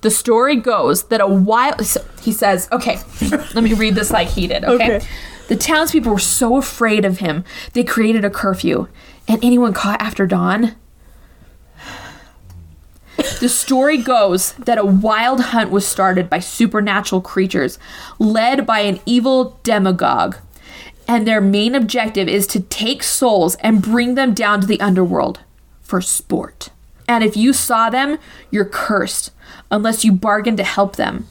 the 0.00 0.10
story 0.10 0.56
goes 0.56 1.04
that 1.04 1.20
a 1.20 1.26
while. 1.26 1.78
so 1.82 2.04
he 2.22 2.32
says, 2.32 2.68
okay, 2.72 2.98
let 3.54 3.62
me 3.62 3.74
read 3.74 3.94
this 3.94 4.10
like 4.10 4.28
he 4.28 4.46
did, 4.46 4.64
okay? 4.64 4.96
Okay. 4.96 5.06
The 5.48 5.56
townspeople 5.56 6.12
were 6.12 6.18
so 6.18 6.56
afraid 6.56 7.04
of 7.04 7.18
him, 7.18 7.44
they 7.72 7.82
created 7.82 8.24
a 8.24 8.30
curfew, 8.30 8.86
and 9.26 9.44
anyone 9.44 9.72
caught 9.72 10.00
after 10.00 10.26
dawn. 10.26 10.76
The 13.40 13.48
story 13.48 13.96
goes 13.98 14.52
that 14.52 14.78
a 14.78 14.84
wild 14.84 15.40
hunt 15.46 15.70
was 15.70 15.86
started 15.86 16.30
by 16.30 16.38
supernatural 16.38 17.20
creatures 17.20 17.78
led 18.18 18.64
by 18.64 18.80
an 18.80 19.00
evil 19.04 19.58
demagogue. 19.62 20.36
And 21.08 21.26
their 21.26 21.40
main 21.40 21.74
objective 21.74 22.28
is 22.28 22.46
to 22.48 22.60
take 22.60 23.02
souls 23.02 23.56
and 23.56 23.82
bring 23.82 24.14
them 24.14 24.32
down 24.32 24.60
to 24.60 24.66
the 24.66 24.80
underworld 24.80 25.40
for 25.80 26.00
sport. 26.00 26.70
And 27.10 27.24
if 27.24 27.36
you 27.36 27.52
saw 27.52 27.90
them, 27.90 28.20
you're 28.52 28.64
cursed 28.64 29.32
unless 29.68 30.04
you 30.04 30.12
bargain 30.12 30.56
to 30.56 30.62
help 30.62 30.94
them. 30.94 31.26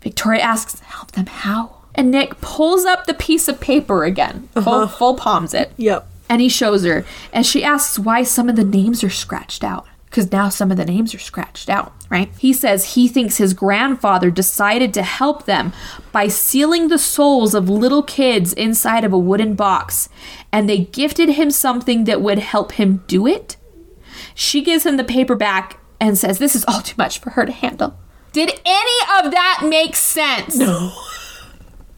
Victoria 0.00 0.40
asks, 0.40 0.78
Help 0.78 1.10
them 1.10 1.26
how? 1.26 1.74
And 1.92 2.12
Nick 2.12 2.40
pulls 2.40 2.84
up 2.84 3.04
the 3.04 3.14
piece 3.14 3.48
of 3.48 3.60
paper 3.60 4.04
again, 4.04 4.48
full, 4.54 4.74
uh-huh. 4.74 4.86
full 4.86 5.14
palms 5.16 5.54
it. 5.54 5.72
Yep. 5.76 6.06
And 6.28 6.40
he 6.40 6.48
shows 6.48 6.84
her, 6.84 7.04
and 7.32 7.44
she 7.44 7.64
asks 7.64 7.98
why 7.98 8.22
some 8.22 8.48
of 8.48 8.54
the 8.54 8.62
names 8.62 9.02
are 9.02 9.10
scratched 9.10 9.64
out. 9.64 9.88
Because 10.04 10.30
now 10.30 10.50
some 10.50 10.70
of 10.70 10.76
the 10.76 10.84
names 10.84 11.12
are 11.16 11.18
scratched 11.18 11.68
out, 11.68 11.92
right? 12.08 12.30
He 12.38 12.52
says 12.52 12.94
he 12.94 13.08
thinks 13.08 13.38
his 13.38 13.54
grandfather 13.54 14.30
decided 14.30 14.94
to 14.94 15.02
help 15.02 15.46
them 15.46 15.72
by 16.12 16.28
sealing 16.28 16.88
the 16.88 16.96
souls 16.96 17.54
of 17.54 17.68
little 17.68 18.04
kids 18.04 18.52
inside 18.52 19.02
of 19.02 19.12
a 19.12 19.18
wooden 19.18 19.54
box, 19.54 20.08
and 20.52 20.68
they 20.68 20.78
gifted 20.78 21.30
him 21.30 21.50
something 21.50 22.04
that 22.04 22.22
would 22.22 22.38
help 22.38 22.72
him 22.72 23.02
do 23.08 23.26
it. 23.26 23.57
She 24.40 24.62
gives 24.62 24.86
him 24.86 24.96
the 24.98 25.02
paper 25.02 25.34
back 25.34 25.80
and 25.98 26.16
says, 26.16 26.38
This 26.38 26.54
is 26.54 26.64
all 26.68 26.80
too 26.80 26.94
much 26.96 27.18
for 27.18 27.30
her 27.30 27.44
to 27.44 27.50
handle. 27.50 27.98
Did 28.30 28.50
any 28.64 28.98
of 29.18 29.32
that 29.32 29.62
make 29.68 29.96
sense? 29.96 30.56
No. 30.56 30.92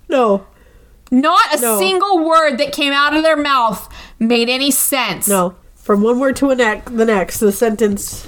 No. 0.09 0.47
Not 1.11 1.55
a 1.55 1.61
No. 1.61 1.79
single 1.79 2.25
word 2.25 2.57
that 2.57 2.73
came 2.73 2.95
out 2.95 3.15
of 3.15 3.23
their 3.23 3.37
mouth 3.37 3.87
made 4.19 4.49
any 4.49 4.71
sense. 4.71 5.29
No. 5.29 5.55
From 5.75 6.01
one 6.01 6.19
word 6.19 6.35
to 6.37 6.49
a 6.49 6.55
ne- 6.55 6.83
the 6.91 7.05
next, 7.05 7.41
the 7.41 7.53
sentence. 7.53 8.27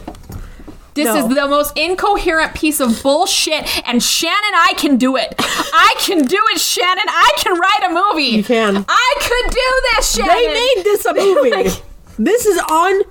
This 0.92 1.06
No. 1.06 1.16
is 1.16 1.34
the 1.34 1.48
most 1.48 1.74
incoherent 1.78 2.52
piece 2.52 2.80
of 2.80 3.02
bullshit, 3.02 3.64
and 3.88 4.02
Shannon, 4.02 4.52
I 4.54 4.74
can 4.76 4.98
do 4.98 5.16
it. 5.16 5.34
I 5.38 5.94
can 6.00 6.26
do 6.26 6.38
it, 6.52 6.60
Shannon. 6.60 7.04
I 7.08 7.30
can 7.38 7.58
write 7.58 7.90
a 7.90 7.94
movie. 7.94 8.24
You 8.36 8.44
can. 8.44 8.84
I 8.86 9.14
could 9.20 9.50
do 9.54 9.96
this, 9.96 10.14
Shannon. 10.16 10.34
They 10.36 10.48
made 10.52 10.84
this 10.84 11.06
a 11.06 11.14
movie. 11.14 11.82
this 12.18 12.44
is 12.44 12.58
on 12.68 13.02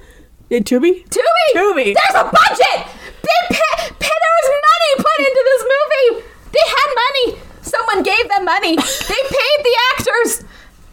uh, 0.52 0.56
Tubi. 0.60 1.04
Tubi. 1.08 1.48
Tubi. 1.56 1.96
There's 1.96 2.16
a 2.16 2.24
budget. 2.24 2.88
They 3.22 3.40
pay, 3.50 3.78
pay, 4.00 4.16
there 4.24 4.36
was 4.38 4.48
money 4.70 4.92
put 4.98 5.20
into 5.20 5.44
this 5.52 5.64
movie. 5.74 6.10
They 6.52 6.66
had 6.68 6.90
money. 7.04 7.40
Someone 7.62 8.04
gave 8.04 8.30
them 8.30 8.46
money. 8.46 8.76
They 9.12 9.22
paid 9.30 9.60
the 9.64 9.76
actors. 9.94 10.44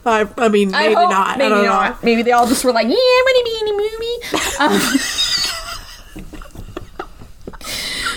I, 0.07 0.29
I 0.39 0.49
mean, 0.49 0.71
maybe 0.71 0.97
I 0.97 1.05
not. 1.05 1.39
Maybe 1.39 1.53
I 1.53 1.57
don't 1.57 1.65
not. 1.67 1.91
know. 1.91 1.99
Maybe 2.03 2.23
they 2.23 2.33
all 2.33 2.47
just 2.47 2.65
were 2.65 2.73
like, 2.73 2.87
yeah, 2.87 2.95
I'm 2.95 3.25
gonna 3.27 3.45
be 3.45 3.59
in 3.61 3.69
a 3.69 3.73
movie. 3.73 4.19
Um, 4.61 4.81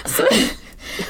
so, 0.06 0.28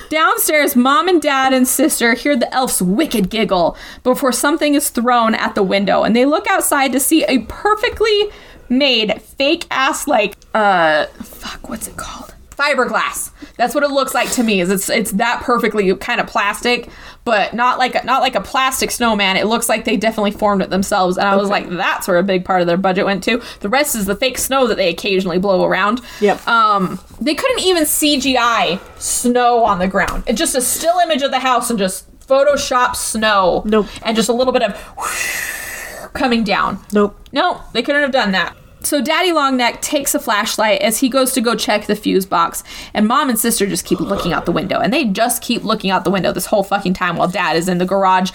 downstairs, 0.10 0.76
mom 0.76 1.08
and 1.08 1.22
dad 1.22 1.54
and 1.54 1.66
sister 1.66 2.16
hear 2.16 2.36
the 2.36 2.54
elf's 2.54 2.82
wicked 2.82 3.30
giggle 3.30 3.78
before 4.04 4.34
something 4.34 4.74
is 4.76 4.90
thrown 4.90 5.34
at 5.34 5.56
the 5.56 5.64
window, 5.64 6.04
and 6.04 6.14
they 6.16 6.26
look 6.26 6.48
outside 6.48 6.92
to 6.92 7.00
see 7.00 7.24
a 7.26 7.40
perfectly 7.46 8.30
made 8.72 9.22
fake 9.22 9.66
ass 9.70 10.08
like 10.08 10.36
uh 10.56 11.06
fuck 11.22 11.70
what's 11.70 11.88
it 11.90 11.98
called 11.98 12.34
fiberglass 12.52 13.32
that's 13.58 13.74
what 13.76 13.84
it 13.84 13.90
looks 13.92 14.14
like 14.14 14.32
to 14.32 14.44
me 14.44 14.62
is 14.62 14.70
it's 14.70 14.90
it's 14.90 15.12
that 15.14 15.42
perfectly 15.44 15.94
kind 15.96 16.22
of 16.22 16.28
plastic 16.28 16.88
but 17.26 17.54
not 17.54 17.78
like 17.80 17.96
a, 17.96 18.04
not 18.06 18.22
like 18.22 18.36
a 18.36 18.40
plastic 18.42 18.92
snowman 18.92 19.36
it 19.36 19.46
looks 19.48 19.68
like 19.68 19.84
they 19.84 19.98
definitely 19.98 20.32
formed 20.32 20.62
it 20.62 20.70
themselves 20.70 21.18
and 21.18 21.28
i 21.28 21.36
was 21.36 21.50
like 21.50 21.68
that's 21.70 22.08
where 22.08 22.18
a 22.18 22.24
big 22.24 22.46
part 22.46 22.62
of 22.62 22.68
their 22.68 22.78
budget 22.78 23.04
went 23.06 23.24
to 23.24 23.42
the 23.62 23.68
rest 23.70 23.96
is 23.96 24.06
the 24.06 24.16
fake 24.16 24.38
snow 24.38 24.68
that 24.68 24.76
they 24.78 24.90
occasionally 24.90 25.38
blow 25.40 25.66
around 25.66 26.00
Yep. 26.22 26.48
um 26.48 27.00
they 27.20 27.34
couldn't 27.36 27.60
even 27.62 27.84
cgi 27.84 28.80
snow 29.02 29.64
on 29.66 29.80
the 29.80 29.88
ground 29.88 30.24
it's 30.28 30.40
just 30.40 30.56
a 30.56 30.62
still 30.62 30.98
image 31.00 31.24
of 31.24 31.32
the 31.32 31.40
house 31.40 31.70
and 31.72 31.80
just 31.80 32.08
photoshop 32.28 32.96
snow 32.96 33.64
Nope. 33.66 33.88
and 34.04 34.16
just 34.16 34.30
a 34.30 34.34
little 34.34 34.54
bit 34.54 34.62
of 34.64 36.10
coming 36.14 36.44
down 36.44 36.80
Nope. 36.94 37.18
no, 37.32 37.62
they 37.74 37.82
couldn't 37.82 38.02
have 38.02 38.12
done 38.12 38.32
that. 38.34 38.56
So 38.84 39.02
Daddy 39.02 39.32
Longneck 39.32 39.82
takes 39.82 40.16
a 40.16 40.20
flashlight 40.20 40.82
as 40.82 41.00
he 41.00 41.10
goes 41.10 41.34
to 41.34 41.42
go 41.42 41.56
check 41.56 41.86
the 41.86 41.96
fuse 41.96 42.26
box, 42.26 42.64
and 42.94 43.08
Mom 43.08 43.30
and 43.30 43.38
Sister 43.38 43.68
just 43.68 43.86
keep 43.86 44.00
looking 44.00 44.34
out 44.34 44.46
the 44.46 44.52
window, 44.52 44.80
and 44.80 44.92
they 44.92 45.06
just 45.06 45.42
keep 45.42 45.64
looking 45.64 45.92
out 45.92 46.04
the 46.04 46.12
window 46.12 46.32
this 46.32 46.48
whole 46.48 46.64
fucking 46.64 46.94
time 46.94 47.16
while 47.16 47.28
Dad 47.28 47.56
is 47.56 47.70
in 47.70 47.78
the 47.78 47.86
garage 47.86 48.32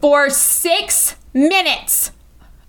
for 0.00 0.30
six 0.30 1.16
minutes 1.32 2.12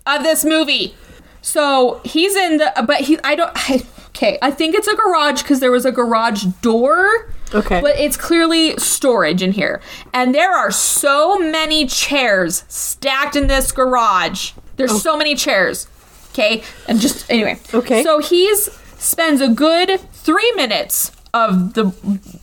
of 0.06 0.22
this 0.22 0.44
movie. 0.44 0.94
So 1.42 2.00
he's 2.04 2.34
in 2.36 2.58
the, 2.58 2.72
but 2.86 3.02
he, 3.02 3.18
I 3.22 3.34
don't, 3.34 3.50
I, 3.54 3.82
okay, 4.08 4.38
I 4.42 4.50
think 4.50 4.74
it's 4.74 4.88
a 4.88 4.96
garage 4.96 5.42
because 5.42 5.60
there 5.60 5.70
was 5.70 5.84
a 5.84 5.92
garage 5.92 6.44
door. 6.62 7.32
Okay. 7.52 7.80
But 7.80 7.98
it's 7.98 8.16
clearly 8.16 8.76
storage 8.76 9.42
in 9.42 9.50
here. 9.50 9.80
And 10.14 10.32
there 10.32 10.52
are 10.52 10.70
so 10.70 11.36
many 11.36 11.84
chairs 11.84 12.64
stacked 12.68 13.34
in 13.34 13.48
this 13.48 13.72
garage. 13.72 14.52
There's 14.76 14.92
oh. 14.92 14.98
so 14.98 15.16
many 15.16 15.34
chairs. 15.34 15.88
Okay? 16.30 16.62
And 16.88 17.00
just 17.00 17.30
anyway. 17.30 17.58
Okay. 17.74 18.02
So 18.02 18.18
he's 18.18 18.70
spends 18.98 19.40
a 19.40 19.48
good 19.48 20.00
3 20.12 20.52
minutes 20.52 21.10
of 21.32 21.74
the 21.74 21.92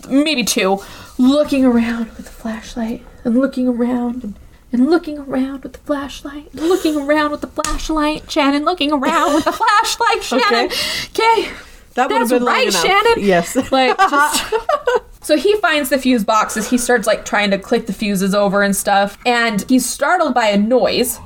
maybe 0.10 0.44
2 0.44 0.80
looking 1.18 1.66
around 1.66 2.06
with 2.16 2.26
the 2.26 2.32
flashlight 2.32 3.04
and 3.24 3.38
looking 3.40 3.68
around 3.68 4.24
and 4.24 4.36
and 4.72 4.90
looking 4.90 5.18
around 5.20 5.64
with 5.64 5.74
the 5.74 5.80
flashlight, 5.80 6.54
looking 6.54 6.98
around 6.98 7.32
with 7.32 7.40
the 7.42 7.48
flashlight, 7.48 8.30
Shannon, 8.30 8.66
looking 8.66 8.92
around 8.92 9.34
with 9.34 9.46
the 9.46 9.54
flashlight, 9.54 10.24
Shannon. 10.24 10.66
Okay. 10.66 11.50
That 11.94 12.10
would 12.10 12.18
have 12.20 12.30
That's 12.30 12.44
right. 12.44 12.74
Shannon. 12.74 13.24
Yes. 13.26 13.56
Like, 13.72 13.98
just- 13.98 14.54
so 15.22 15.38
he 15.38 15.56
finds 15.58 15.90
the 15.90 15.98
fuse 15.98 16.24
boxes. 16.24 16.70
He 16.70 16.78
starts 16.78 17.08
like 17.08 17.26
trying 17.26 17.50
to 17.52 17.58
click 17.58 17.88
the 17.88 17.94
fuses 17.94 18.36
over 18.36 18.62
and 18.62 18.76
stuff, 18.76 19.18
and 19.26 19.66
he's 19.70 19.86
startled 19.90 20.34
by 20.34 20.48
a 20.48 20.58
noise. 20.58 21.18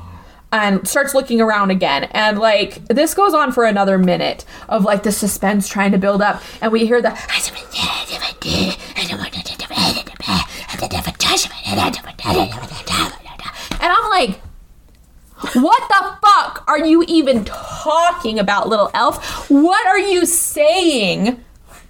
And 0.54 0.86
starts 0.86 1.14
looking 1.14 1.40
around 1.40 1.72
again, 1.72 2.04
and 2.12 2.38
like 2.38 2.86
this 2.88 3.14
goes 3.14 3.34
on 3.34 3.54
for 3.54 3.64
another 3.64 3.98
minute 3.98 4.44
of 4.68 4.84
like 4.84 5.04
the 5.04 5.12
suspense 5.12 5.70
trying 5.70 5.94
to 5.94 5.98
build 5.98 6.22
up, 6.22 6.42
and 6.62 6.74
we 6.74 6.86
hear 6.86 7.02
the 7.02 7.18
and 13.82 13.92
I'm 13.94 14.10
like, 14.10 14.42
what 15.56 15.84
the 15.88 16.18
fuck 16.22 16.66
are 16.68 16.86
you 16.86 17.06
even 17.08 17.46
talking 17.46 18.38
about, 18.38 18.68
little 18.68 18.92
elf? 18.94 19.50
What 19.50 19.88
are 19.88 20.00
you 20.00 20.26
saying 20.26 21.44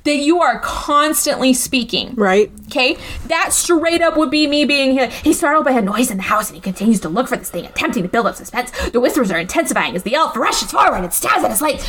that 0.03 0.15
you 0.17 0.41
are 0.41 0.59
constantly 0.59 1.53
speaking? 1.53 2.13
right. 2.15 2.51
Okay, 2.67 2.97
that 3.27 3.53
straight 3.53 4.01
up 4.01 4.17
would 4.17 4.31
be 4.31 4.47
me 4.47 4.65
being 4.65 4.91
here. 4.91 5.07
He's 5.09 5.37
startled 5.37 5.65
by 5.65 5.71
a 5.71 5.81
noise 5.81 6.09
in 6.09 6.17
the 6.17 6.23
house 6.23 6.49
and 6.49 6.55
he 6.55 6.61
continues 6.61 6.99
to 7.01 7.09
look 7.09 7.27
for 7.27 7.37
this 7.37 7.49
thing, 7.49 7.65
attempting 7.65 8.03
to 8.03 8.09
build 8.09 8.25
up 8.27 8.35
suspense. 8.35 8.71
The 8.89 8.99
whispers 8.99 9.29
are 9.31 9.37
intensifying 9.39 9.95
as 9.95 10.03
the 10.03 10.15
elf 10.15 10.35
rushes 10.35 10.71
forward 10.71 11.03
and 11.03 11.13
stabs 11.13 11.43
at 11.43 11.51
his 11.51 11.61
leg 11.61 11.79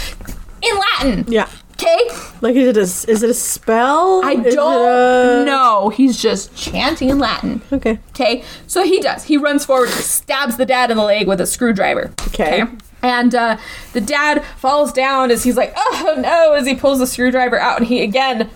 in 0.62 0.78
Latin. 0.78 1.24
Yeah. 1.32 1.48
Okay, 1.74 1.98
Like 2.40 2.54
is 2.54 2.68
it 2.68 2.76
a 2.76 3.10
is 3.10 3.22
it 3.24 3.30
a 3.30 3.34
spell? 3.34 4.20
I 4.24 4.32
Is 4.34 4.54
don't 4.54 5.42
a- 5.42 5.44
know. 5.44 5.88
He's 5.88 6.20
just 6.20 6.54
chanting 6.54 7.08
in 7.10 7.18
Latin. 7.18 7.60
Okay. 7.72 7.98
Okay, 8.10 8.44
so 8.68 8.84
he 8.84 9.00
does. 9.00 9.24
He 9.24 9.36
runs 9.36 9.64
forward, 9.64 9.86
and 9.88 9.96
stabs 9.98 10.56
the 10.58 10.66
dad 10.66 10.92
in 10.92 10.96
the 10.96 11.02
leg 11.02 11.26
with 11.26 11.40
a 11.40 11.46
screwdriver. 11.46 12.12
Okay. 12.28 12.62
And 13.02 13.34
uh, 13.34 13.56
the 13.92 14.00
dad 14.00 14.44
falls 14.58 14.92
down 14.92 15.30
as 15.30 15.42
he's 15.42 15.56
like, 15.56 15.72
oh 15.76 16.14
no, 16.18 16.52
as 16.52 16.66
he 16.66 16.74
pulls 16.74 17.00
the 17.00 17.06
screwdriver 17.06 17.58
out, 17.58 17.78
and 17.78 17.86
he 17.86 18.02
again. 18.02 18.50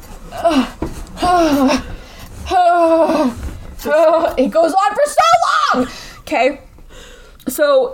it 4.39 4.51
goes 4.51 4.73
on 4.73 4.95
for 4.95 5.03
so 5.07 5.21
long! 5.75 5.89
Okay, 6.21 6.61
so 7.49 7.93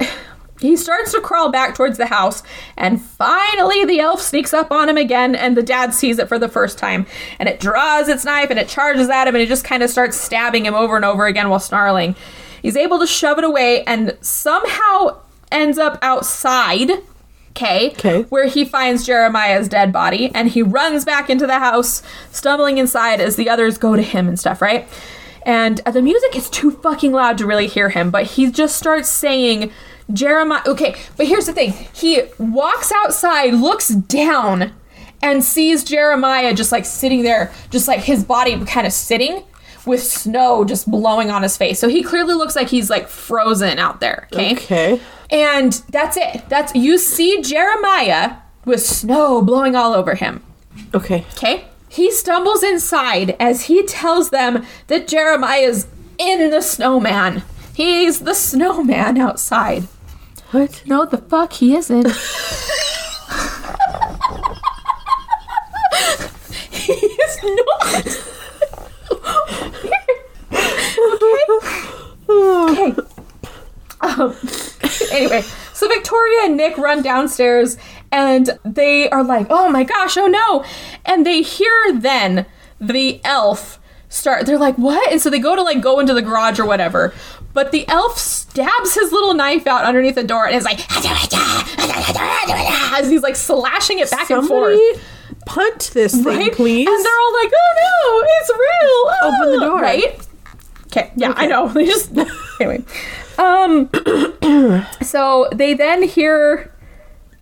he 0.60 0.76
starts 0.76 1.12
to 1.12 1.20
crawl 1.20 1.50
back 1.50 1.74
towards 1.74 1.98
the 1.98 2.06
house, 2.06 2.42
and 2.76 3.00
finally 3.02 3.84
the 3.84 4.00
elf 4.00 4.20
sneaks 4.20 4.54
up 4.54 4.70
on 4.70 4.88
him 4.88 4.96
again, 4.96 5.34
and 5.34 5.56
the 5.56 5.62
dad 5.62 5.92
sees 5.92 6.18
it 6.18 6.28
for 6.28 6.38
the 6.38 6.48
first 6.48 6.78
time. 6.78 7.06
And 7.38 7.48
it 7.48 7.60
draws 7.60 8.08
its 8.08 8.24
knife 8.24 8.50
and 8.50 8.58
it 8.58 8.68
charges 8.68 9.08
at 9.08 9.26
him, 9.26 9.34
and 9.34 9.42
it 9.42 9.48
just 9.48 9.64
kind 9.64 9.82
of 9.82 9.90
starts 9.90 10.16
stabbing 10.16 10.66
him 10.66 10.74
over 10.74 10.96
and 10.96 11.04
over 11.04 11.26
again 11.26 11.48
while 11.48 11.60
snarling. 11.60 12.14
He's 12.62 12.76
able 12.76 13.00
to 13.00 13.06
shove 13.06 13.38
it 13.38 13.44
away 13.44 13.82
and 13.84 14.16
somehow 14.20 15.18
ends 15.52 15.78
up 15.78 15.98
outside. 16.02 16.90
okay. 17.92 18.22
Where 18.22 18.48
he 18.48 18.64
finds 18.64 19.06
Jeremiah's 19.06 19.68
dead 19.68 19.92
body 19.92 20.30
and 20.34 20.48
he 20.48 20.62
runs 20.62 21.04
back 21.04 21.28
into 21.30 21.46
the 21.46 21.58
house, 21.58 22.02
stumbling 22.30 22.78
inside 22.78 23.20
as 23.20 23.36
the 23.36 23.48
others 23.48 23.78
go 23.78 23.94
to 23.94 24.02
him 24.02 24.26
and 24.28 24.38
stuff, 24.38 24.62
right? 24.62 24.88
And 25.44 25.80
uh, 25.84 25.90
the 25.90 26.02
music 26.02 26.36
is 26.36 26.48
too 26.48 26.70
fucking 26.70 27.12
loud 27.12 27.38
to 27.38 27.46
really 27.46 27.66
hear 27.66 27.90
him, 27.90 28.10
but 28.10 28.24
he 28.24 28.50
just 28.50 28.76
starts 28.76 29.08
saying, 29.08 29.70
Jeremiah. 30.12 30.62
Okay, 30.66 30.94
but 31.16 31.26
here's 31.26 31.46
the 31.46 31.52
thing 31.52 31.72
he 31.92 32.22
walks 32.38 32.92
outside, 32.92 33.54
looks 33.54 33.88
down, 33.88 34.72
and 35.22 35.44
sees 35.44 35.84
Jeremiah 35.84 36.54
just 36.54 36.72
like 36.72 36.84
sitting 36.84 37.22
there, 37.22 37.52
just 37.70 37.88
like 37.88 38.00
his 38.00 38.24
body 38.24 38.62
kind 38.64 38.86
of 38.86 38.92
sitting 38.92 39.44
with 39.86 40.02
snow 40.02 40.64
just 40.64 40.90
blowing 40.90 41.30
on 41.30 41.42
his 41.42 41.56
face. 41.56 41.78
So 41.78 41.88
he 41.88 42.02
clearly 42.02 42.34
looks 42.34 42.56
like 42.56 42.68
he's 42.68 42.90
like 42.90 43.08
frozen 43.08 43.78
out 43.78 44.00
there. 44.00 44.28
Okay. 44.32 44.52
Okay. 44.52 45.00
And 45.30 45.72
that's 45.88 46.16
it. 46.16 46.48
That's 46.48 46.74
you 46.74 46.98
see 46.98 47.40
Jeremiah 47.42 48.36
with 48.64 48.82
snow 48.82 49.42
blowing 49.42 49.74
all 49.74 49.94
over 49.94 50.14
him. 50.14 50.42
Okay. 50.94 51.26
Okay? 51.32 51.64
He 51.88 52.10
stumbles 52.10 52.62
inside 52.62 53.36
as 53.38 53.66
he 53.66 53.84
tells 53.84 54.30
them 54.30 54.64
that 54.86 55.08
Jeremiah's 55.08 55.86
in 56.18 56.50
the 56.50 56.62
snowman. 56.62 57.42
He's 57.74 58.20
the 58.20 58.34
snowman 58.34 59.18
outside. 59.18 59.84
What? 60.52 60.82
No, 60.86 61.06
the 61.06 61.18
fuck 61.18 61.54
he 61.54 61.74
isn't. 61.74 62.06
He's 66.70 67.38
not. 67.42 68.31
Okay. 72.28 72.94
Um, 74.00 74.34
anyway, 75.12 75.42
so 75.72 75.88
Victoria 75.88 76.40
and 76.44 76.56
Nick 76.56 76.76
run 76.76 77.02
downstairs 77.02 77.76
and 78.10 78.58
they 78.64 79.08
are 79.10 79.24
like, 79.24 79.46
oh 79.50 79.70
my 79.70 79.84
gosh, 79.84 80.16
oh 80.16 80.26
no. 80.26 80.64
And 81.04 81.24
they 81.24 81.42
hear 81.42 81.70
then 81.94 82.46
the 82.80 83.20
elf 83.24 83.78
start, 84.08 84.46
they're 84.46 84.58
like, 84.58 84.76
what? 84.76 85.10
And 85.10 85.20
so 85.20 85.30
they 85.30 85.38
go 85.38 85.56
to 85.56 85.62
like 85.62 85.80
go 85.80 86.00
into 86.00 86.14
the 86.14 86.22
garage 86.22 86.58
or 86.58 86.66
whatever. 86.66 87.14
But 87.54 87.70
the 87.70 87.86
elf 87.88 88.18
stabs 88.18 88.94
his 88.94 89.12
little 89.12 89.34
knife 89.34 89.66
out 89.66 89.84
underneath 89.84 90.14
the 90.14 90.24
door 90.24 90.46
and 90.46 90.56
is 90.56 90.64
like, 90.64 90.80
as 92.98 93.10
he's 93.10 93.22
like 93.22 93.36
slashing 93.36 93.98
it 93.98 94.10
back 94.10 94.30
and 94.30 94.46
forth. 94.46 94.78
Somebody 94.78 95.00
punt 95.46 95.90
this 95.92 96.14
thing, 96.14 96.24
Right? 96.24 96.52
please. 96.52 96.88
And 96.88 97.04
they're 97.04 97.20
all 97.20 97.32
like, 97.42 97.52
oh 97.54 97.72
no, 97.82 98.26
it's 98.40 98.50
real. 98.50 99.28
Open 99.28 99.50
the 99.60 99.64
ah," 99.64 99.68
door. 99.68 99.80
Right? 99.80 100.18
Okay. 100.92 101.10
Yeah, 101.16 101.32
I 101.36 101.46
know. 101.46 101.68
They 101.72 101.86
just 101.86 102.12
anyway. 102.60 102.84
Um 103.38 103.90
so 105.02 105.48
they 105.52 105.74
then 105.74 106.02
hear 106.02 106.70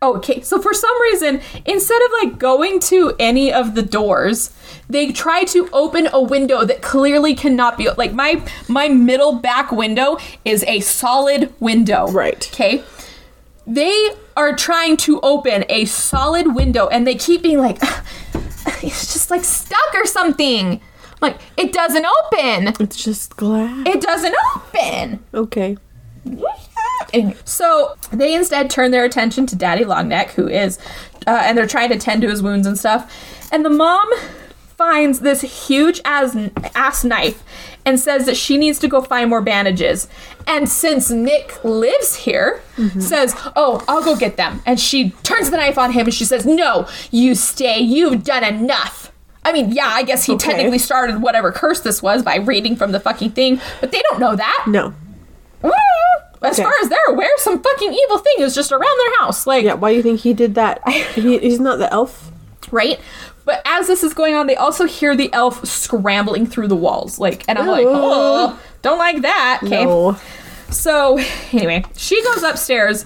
Oh, 0.02 0.16
okay. 0.16 0.40
So 0.40 0.62
for 0.62 0.72
some 0.72 1.02
reason, 1.02 1.42
instead 1.66 2.00
of 2.00 2.10
like 2.22 2.38
going 2.38 2.80
to 2.80 3.14
any 3.18 3.52
of 3.52 3.74
the 3.74 3.82
doors, 3.82 4.50
they 4.88 5.12
try 5.12 5.44
to 5.44 5.68
open 5.74 6.08
a 6.10 6.22
window 6.22 6.64
that 6.64 6.80
clearly 6.80 7.34
cannot 7.34 7.76
be 7.76 7.90
like 7.90 8.14
my 8.14 8.42
my 8.66 8.88
middle 8.88 9.32
back 9.32 9.70
window 9.70 10.16
is 10.44 10.64
a 10.64 10.80
solid 10.80 11.52
window. 11.60 12.06
Right. 12.10 12.48
Okay. 12.50 12.82
They 13.66 14.10
are 14.38 14.56
trying 14.56 14.96
to 14.98 15.20
open 15.20 15.66
a 15.68 15.84
solid 15.84 16.54
window 16.54 16.88
and 16.88 17.06
they 17.06 17.14
keep 17.14 17.42
being 17.42 17.58
like 17.58 17.76
it's 18.82 19.12
just 19.12 19.30
like 19.30 19.44
stuck 19.44 19.94
or 19.94 20.06
something. 20.06 20.80
Like 21.20 21.38
it 21.56 21.72
doesn't 21.72 22.06
open. 22.06 22.74
it's 22.80 23.02
just 23.02 23.36
glass. 23.36 23.86
It 23.86 24.00
doesn't 24.00 24.34
open. 24.56 25.24
Okay. 25.34 25.76
Anyway, 27.12 27.36
so 27.44 27.96
they 28.12 28.34
instead 28.34 28.70
turn 28.70 28.90
their 28.90 29.04
attention 29.04 29.46
to 29.46 29.56
Daddy 29.56 29.84
Longneck, 29.84 30.30
who 30.30 30.46
is, 30.48 30.78
uh, 31.26 31.42
and 31.44 31.56
they're 31.58 31.66
trying 31.66 31.88
to 31.90 31.98
tend 31.98 32.22
to 32.22 32.28
his 32.28 32.42
wounds 32.42 32.66
and 32.66 32.78
stuff. 32.78 33.48
And 33.50 33.64
the 33.64 33.70
mom 33.70 34.08
finds 34.76 35.20
this 35.20 35.40
huge 35.66 36.00
ass, 36.04 36.36
ass 36.74 37.04
knife 37.04 37.42
and 37.84 37.98
says 37.98 38.26
that 38.26 38.36
she 38.36 38.56
needs 38.56 38.78
to 38.78 38.88
go 38.88 39.00
find 39.00 39.28
more 39.28 39.40
bandages. 39.40 40.08
And 40.46 40.68
since 40.68 41.10
Nick 41.10 41.62
lives 41.64 42.14
here, 42.16 42.62
says, 42.98 43.34
"Oh, 43.56 43.84
I'll 43.88 44.02
go 44.02 44.16
get 44.16 44.36
them." 44.36 44.62
And 44.64 44.78
she 44.80 45.10
turns 45.22 45.50
the 45.50 45.56
knife 45.56 45.76
on 45.78 45.92
him 45.92 46.06
and 46.06 46.14
she 46.14 46.24
says, 46.24 46.46
"No, 46.46 46.86
you 47.10 47.34
stay. 47.34 47.78
You've 47.78 48.24
done 48.24 48.44
enough." 48.44 48.99
I 49.44 49.52
mean, 49.52 49.72
yeah, 49.72 49.88
I 49.88 50.02
guess 50.02 50.24
he 50.24 50.32
Okay. 50.34 50.50
technically 50.50 50.78
started 50.78 51.22
whatever 51.22 51.50
curse 51.52 51.80
this 51.80 52.02
was 52.02 52.22
by 52.22 52.36
reading 52.36 52.76
from 52.76 52.92
the 52.92 53.00
fucking 53.00 53.30
thing, 53.30 53.60
but 53.80 53.90
they 53.92 54.02
don't 54.10 54.20
know 54.20 54.36
that. 54.36 54.64
No. 54.68 54.92
As 56.42 56.58
Okay. 56.58 56.62
far 56.62 56.72
as 56.82 56.88
they're 56.88 57.04
aware, 57.08 57.28
some 57.36 57.62
fucking 57.62 57.92
evil 57.92 58.18
thing 58.18 58.36
is 58.38 58.54
just 58.54 58.72
around 58.72 58.98
their 58.98 59.18
house. 59.20 59.46
Like, 59.46 59.64
Yeah. 59.64 59.74
Why 59.74 59.90
do 59.90 59.96
you 59.96 60.02
think 60.02 60.20
he 60.20 60.32
did 60.32 60.54
that? 60.54 60.80
he, 60.88 61.38
he's 61.38 61.60
not 61.60 61.78
the 61.78 61.92
elf. 61.92 62.30
right? 62.70 62.98
But 63.44 63.60
as 63.66 63.86
this 63.88 64.02
is 64.04 64.14
going 64.14 64.34
on, 64.34 64.46
they 64.46 64.54
also 64.56 64.84
hear 64.86 65.16
the 65.16 65.30
elf 65.32 65.66
scrambling 65.66 66.46
through 66.46 66.68
the 66.68 66.76
walls. 66.76 67.18
Like, 67.18 67.44
and 67.48 67.58
I'm 67.58 67.66
like, 67.66 67.86
oh, 67.88 68.58
don't 68.82 68.98
like 68.98 69.22
that. 69.22 69.60
Okay. 69.64 69.84
No. 69.84 70.16
So, 70.70 71.18
anyway, 71.52 71.84
she 71.96 72.22
goes 72.22 72.42
upstairs, 72.42 73.04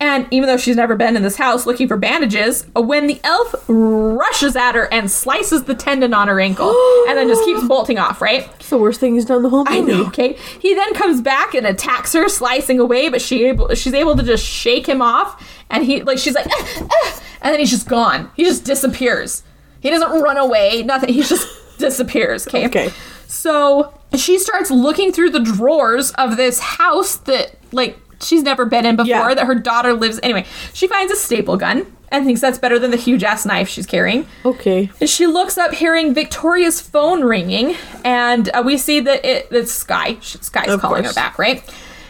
and 0.00 0.26
even 0.30 0.48
though 0.48 0.56
she's 0.56 0.76
never 0.76 0.96
been 0.96 1.16
in 1.16 1.22
this 1.22 1.36
house 1.36 1.66
looking 1.66 1.88
for 1.88 1.96
bandages, 1.96 2.66
when 2.74 3.06
the 3.06 3.20
elf 3.24 3.54
rushes 3.68 4.56
at 4.56 4.74
her 4.74 4.92
and 4.92 5.10
slices 5.10 5.64
the 5.64 5.74
tendon 5.74 6.12
on 6.12 6.28
her 6.28 6.40
ankle, 6.40 6.70
and 7.08 7.16
then 7.16 7.28
just 7.28 7.44
keeps 7.44 7.64
bolting 7.64 7.98
off, 7.98 8.20
right? 8.20 8.48
It's 8.56 8.70
the 8.70 8.78
worst 8.78 9.00
thing 9.00 9.14
he's 9.14 9.24
done 9.24 9.42
the 9.42 9.48
whole 9.48 9.64
I 9.66 9.80
know. 9.80 10.06
Okay. 10.06 10.36
He 10.60 10.74
then 10.74 10.94
comes 10.94 11.20
back 11.20 11.54
and 11.54 11.66
attacks 11.66 12.12
her, 12.12 12.28
slicing 12.28 12.78
away, 12.80 13.08
but 13.08 13.22
she 13.22 13.44
able 13.46 13.74
she's 13.74 13.94
able 13.94 14.16
to 14.16 14.22
just 14.22 14.44
shake 14.44 14.86
him 14.88 15.00
off, 15.00 15.42
and 15.70 15.84
he 15.84 16.02
like 16.02 16.18
she's 16.18 16.34
like, 16.34 16.46
"Ah, 16.50 16.88
ah," 16.90 17.22
and 17.42 17.52
then 17.52 17.60
he's 17.60 17.70
just 17.70 17.88
gone. 17.88 18.30
He 18.36 18.44
just 18.44 18.64
disappears. 18.64 19.42
He 19.80 19.90
doesn't 19.90 20.22
run 20.22 20.38
away. 20.38 20.82
Nothing. 20.82 21.12
He 21.12 21.22
just 21.22 21.46
disappears. 21.78 22.46
Okay. 22.46 22.66
Okay. 22.66 22.90
So 23.26 23.92
she 24.16 24.38
starts 24.38 24.70
looking 24.70 25.12
through 25.12 25.30
the 25.30 25.40
drawers 25.40 26.12
of 26.12 26.36
this 26.36 26.58
house 26.60 27.16
that 27.16 27.56
like 27.72 27.98
she's 28.24 28.42
never 28.42 28.64
been 28.64 28.86
in 28.86 28.96
before. 28.96 29.08
Yeah. 29.08 29.34
That 29.34 29.46
her 29.46 29.54
daughter 29.54 29.92
lives. 29.92 30.18
Anyway, 30.22 30.44
she 30.72 30.86
finds 30.86 31.12
a 31.12 31.16
staple 31.16 31.56
gun 31.56 31.86
and 32.10 32.24
thinks 32.24 32.40
that's 32.40 32.58
better 32.58 32.78
than 32.78 32.90
the 32.90 32.96
huge 32.96 33.24
ass 33.24 33.44
knife 33.44 33.68
she's 33.68 33.86
carrying. 33.86 34.26
Okay. 34.44 34.90
And 35.00 35.08
she 35.10 35.26
looks 35.26 35.58
up, 35.58 35.72
hearing 35.74 36.14
Victoria's 36.14 36.80
phone 36.80 37.22
ringing, 37.24 37.76
and 38.04 38.48
uh, 38.54 38.62
we 38.64 38.78
see 38.78 39.00
that 39.00 39.24
it, 39.24 39.48
it's 39.50 39.72
Sky. 39.72 40.18
Sky's 40.20 40.68
Of 40.68 40.80
calling 40.80 41.02
course. 41.02 41.14
her 41.14 41.20
back, 41.20 41.38
right? 41.38 41.62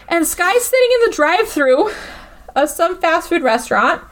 And 0.08 0.26
Sky's 0.26 0.64
sitting 0.64 0.88
in 1.02 1.10
the 1.10 1.16
drive-through 1.16 1.90
of 2.54 2.68
some 2.68 2.98
fast 3.00 3.28
food 3.30 3.42
restaurant, 3.42 4.02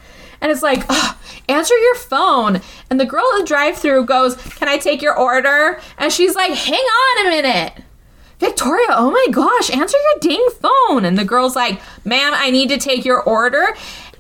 and 0.41 0.51
it's 0.51 0.63
like, 0.63 0.85
"Ugh, 0.89 1.17
answer 1.49 1.77
your 1.77 1.95
phone. 1.97 2.61
And 2.91 2.99
the 2.99 3.05
girl 3.05 3.25
at 3.35 3.41
the 3.41 3.47
drive 3.47 3.77
through 3.77 4.07
goes, 4.07 4.37
Can 4.57 4.69
I 4.69 4.79
take 4.79 5.03
your 5.03 5.17
order? 5.17 5.81
And 5.99 6.13
she's 6.13 6.35
like, 6.35 6.53
Hang 6.53 6.75
on 6.81 7.27
a 7.27 7.31
minute. 7.31 7.73
Victoria, 8.43 8.87
oh 8.91 9.13
my 9.13 9.27
gosh, 9.31 9.71
answer 9.71 9.97
your 9.97 10.21
dang 10.21 10.49
phone. 10.61 11.05
And 11.05 11.17
the 11.17 11.25
girl's 11.25 11.55
like, 11.55 11.81
Ma'am, 12.05 12.33
I 12.35 12.51
need 12.51 12.71
to 12.71 12.77
take 12.77 13.05
your 13.05 13.23
order. 13.23 13.69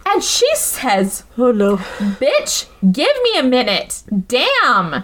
And 0.06 0.22
she 0.22 0.48
says, 0.54 1.24
Oh 1.36 1.50
no. 1.50 1.78
Bitch, 1.78 2.68
give 2.92 3.10
me 3.24 3.36
a 3.38 3.42
minute. 3.42 4.04
Damn. 4.28 5.02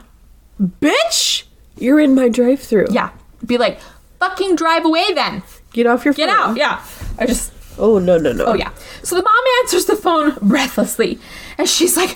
Bitch! 0.63 1.43
You're 1.77 1.99
in 1.99 2.15
my 2.15 2.29
drive 2.29 2.61
through. 2.61 2.87
Yeah. 2.91 3.11
Be 3.45 3.59
like, 3.59 3.81
fucking 4.21 4.55
drive 4.55 4.85
away 4.85 5.13
then. 5.13 5.43
Get 5.73 5.87
off 5.89 6.05
your 6.05 6.15
Get 6.15 6.29
phone. 6.29 6.51
out. 6.51 6.57
Yeah. 6.57 6.81
I 7.19 7.27
just 7.27 7.53
Oh 7.77 7.99
no 7.99 8.19
no 8.19 8.33
no. 8.33 8.45
Oh 8.47 8.55
yeah. 8.55 8.71
So 9.03 9.17
the 9.17 9.23
mom 9.23 9.35
answers 9.63 9.87
the 9.87 9.95
phone 9.97 10.37
breathlessly, 10.43 11.19
and 11.59 11.69
she's 11.69 11.97
like, 11.97 12.11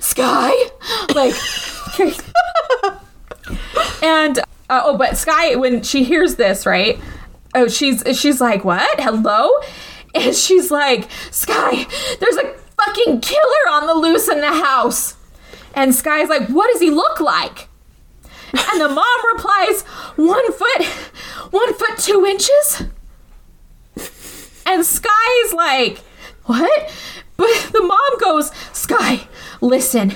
"Sky, 0.00 0.52
like." 1.14 1.34
And 4.02 4.38
uh, 4.38 4.82
oh, 4.84 4.96
but 4.96 5.16
Sky, 5.16 5.54
when 5.56 5.82
she 5.82 6.04
hears 6.04 6.36
this, 6.36 6.66
right? 6.66 6.98
Oh, 7.54 7.68
she's 7.68 8.02
she's 8.18 8.40
like, 8.40 8.64
"What? 8.64 9.00
Hello?" 9.00 9.50
And 10.14 10.34
she's 10.34 10.70
like, 10.70 11.10
"Sky, 11.30 11.86
there's 12.20 12.36
a 12.36 12.54
fucking 12.76 13.20
killer 13.20 13.68
on 13.70 13.86
the 13.86 13.94
loose 13.94 14.28
in 14.28 14.40
the 14.40 14.52
house." 14.52 15.16
And 15.74 15.94
Sky's 15.94 16.28
like, 16.28 16.48
"What 16.48 16.72
does 16.72 16.80
he 16.80 16.90
look 16.90 17.20
like?" 17.20 17.68
And 18.52 18.80
the 18.80 18.88
mom 18.88 19.34
replies, 19.34 19.82
"One 20.16 20.52
foot, 20.52 20.84
one 21.50 21.74
foot 21.74 21.98
two 21.98 22.24
inches." 22.24 22.84
And 24.66 24.84
Sky's 24.84 25.52
like, 25.52 25.98
What? 26.44 26.92
But 27.36 27.70
the 27.72 27.82
mom 27.82 28.18
goes, 28.20 28.50
Sky, 28.72 29.28
listen, 29.60 30.14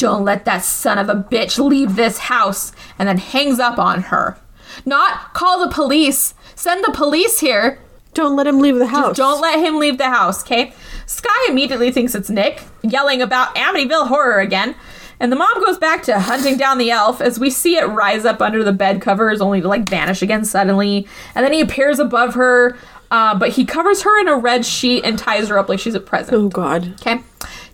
don't 0.00 0.24
let 0.24 0.46
that 0.46 0.64
son 0.64 0.98
of 0.98 1.08
a 1.08 1.14
bitch 1.14 1.62
leave 1.62 1.94
this 1.94 2.18
house, 2.18 2.72
and 2.98 3.06
then 3.08 3.18
hangs 3.18 3.58
up 3.58 3.78
on 3.78 4.02
her. 4.04 4.38
Not 4.86 5.34
call 5.34 5.60
the 5.60 5.72
police, 5.72 6.34
send 6.54 6.82
the 6.82 6.92
police 6.92 7.40
here. 7.40 7.78
Don't 8.14 8.34
let 8.34 8.46
him 8.46 8.60
leave 8.60 8.76
the 8.76 8.86
house. 8.86 9.16
Don't 9.16 9.40
let 9.40 9.60
him 9.60 9.78
leave 9.78 9.98
the 9.98 10.08
house, 10.08 10.42
okay? 10.42 10.72
Sky 11.06 11.46
immediately 11.48 11.92
thinks 11.92 12.14
it's 12.14 12.30
Nick, 12.30 12.62
yelling 12.82 13.22
about 13.22 13.54
Amityville 13.54 14.08
horror 14.08 14.40
again. 14.40 14.74
And 15.20 15.30
the 15.30 15.36
mom 15.36 15.62
goes 15.62 15.76
back 15.76 16.02
to 16.04 16.18
hunting 16.18 16.56
down 16.56 16.78
the 16.78 16.90
elf 16.90 17.20
as 17.20 17.38
we 17.38 17.50
see 17.50 17.76
it 17.76 17.84
rise 17.84 18.24
up 18.24 18.40
under 18.40 18.64
the 18.64 18.72
bed 18.72 19.02
covers, 19.02 19.42
only 19.42 19.60
to 19.60 19.68
like 19.68 19.88
vanish 19.88 20.22
again 20.22 20.46
suddenly. 20.46 21.06
And 21.34 21.44
then 21.44 21.52
he 21.52 21.60
appears 21.60 21.98
above 21.98 22.34
her, 22.34 22.78
uh, 23.10 23.38
but 23.38 23.50
he 23.50 23.66
covers 23.66 24.02
her 24.02 24.18
in 24.18 24.28
a 24.28 24.36
red 24.36 24.64
sheet 24.64 25.04
and 25.04 25.18
ties 25.18 25.48
her 25.48 25.58
up 25.58 25.68
like 25.68 25.78
she's 25.78 25.94
a 25.94 26.00
present. 26.00 26.36
Oh 26.36 26.48
god. 26.48 26.94
Okay. 27.00 27.20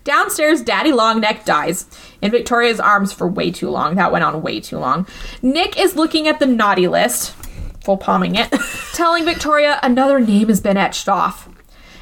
Downstairs, 0.03 0.61
Daddy 0.61 0.91
Longneck 0.91 1.45
dies 1.45 1.85
in 2.21 2.31
Victoria's 2.31 2.79
arms 2.79 3.13
for 3.13 3.27
way 3.27 3.51
too 3.51 3.69
long. 3.69 3.95
That 3.95 4.11
went 4.11 4.23
on 4.23 4.41
way 4.41 4.59
too 4.59 4.77
long. 4.77 5.07
Nick 5.41 5.79
is 5.79 5.95
looking 5.95 6.27
at 6.27 6.39
the 6.39 6.45
naughty 6.45 6.87
list, 6.87 7.33
full 7.83 7.97
palming 7.97 8.35
it, 8.35 8.51
telling 8.93 9.25
Victoria 9.25 9.79
another 9.83 10.19
name 10.19 10.49
has 10.49 10.61
been 10.61 10.77
etched 10.77 11.07
off. 11.07 11.49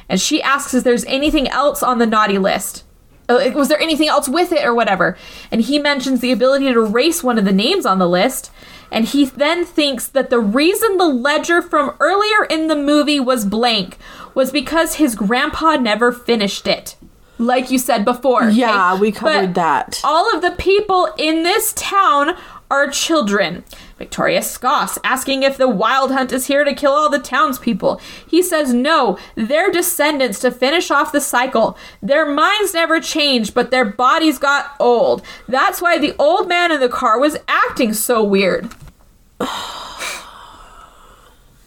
And 0.08 0.20
she 0.20 0.42
asks 0.42 0.74
if 0.74 0.84
there's 0.84 1.04
anything 1.06 1.48
else 1.48 1.82
on 1.82 1.98
the 1.98 2.06
naughty 2.06 2.38
list. 2.38 2.84
Uh, 3.28 3.50
Was 3.54 3.68
there 3.68 3.80
anything 3.80 4.08
else 4.08 4.28
with 4.28 4.52
it 4.52 4.64
or 4.64 4.74
whatever? 4.74 5.16
And 5.50 5.60
he 5.60 5.78
mentions 5.78 6.20
the 6.20 6.32
ability 6.32 6.72
to 6.72 6.80
erase 6.84 7.24
one 7.24 7.38
of 7.38 7.44
the 7.44 7.52
names 7.52 7.84
on 7.84 7.98
the 7.98 8.08
list. 8.08 8.52
And 8.92 9.04
he 9.04 9.24
then 9.24 9.64
thinks 9.64 10.06
that 10.06 10.30
the 10.30 10.38
reason 10.38 10.96
the 10.96 11.08
ledger 11.08 11.60
from 11.60 11.96
earlier 11.98 12.44
in 12.44 12.68
the 12.68 12.76
movie 12.76 13.18
was 13.18 13.44
blank 13.44 13.98
was 14.32 14.52
because 14.52 14.94
his 14.94 15.16
grandpa 15.16 15.76
never 15.76 16.12
finished 16.12 16.68
it. 16.68 16.94
Like 17.38 17.70
you 17.70 17.78
said 17.78 18.04
before. 18.04 18.44
okay? 18.44 18.56
Yeah, 18.56 18.98
we 18.98 19.12
covered 19.12 19.48
But 19.48 19.54
that. 19.54 20.00
All 20.04 20.34
of 20.34 20.42
the 20.42 20.52
people 20.52 21.08
in 21.18 21.42
this 21.42 21.72
town 21.74 22.36
are 22.70 22.88
children. 22.90 23.64
Victoria 23.98 24.42
scoffs, 24.42 24.98
asking 25.04 25.42
if 25.42 25.56
the 25.56 25.68
wild 25.68 26.10
hunt 26.10 26.32
is 26.32 26.46
here 26.46 26.64
to 26.64 26.74
kill 26.74 26.92
all 26.92 27.08
the 27.08 27.18
townspeople. 27.18 28.00
He 28.28 28.42
says 28.42 28.72
no, 28.74 29.18
they're 29.34 29.70
descendants 29.70 30.38
to 30.40 30.50
finish 30.50 30.90
off 30.90 31.12
the 31.12 31.20
cycle. 31.20 31.78
Their 32.02 32.26
minds 32.26 32.74
never 32.74 33.00
changed, 33.00 33.54
but 33.54 33.70
their 33.70 33.84
bodies 33.84 34.38
got 34.38 34.74
old. 34.80 35.22
That's 35.48 35.80
why 35.80 35.98
the 35.98 36.14
old 36.18 36.48
man 36.48 36.72
in 36.72 36.80
the 36.80 36.88
car 36.88 37.18
was 37.18 37.36
acting 37.48 37.92
so 37.94 38.22
weird. 38.22 38.70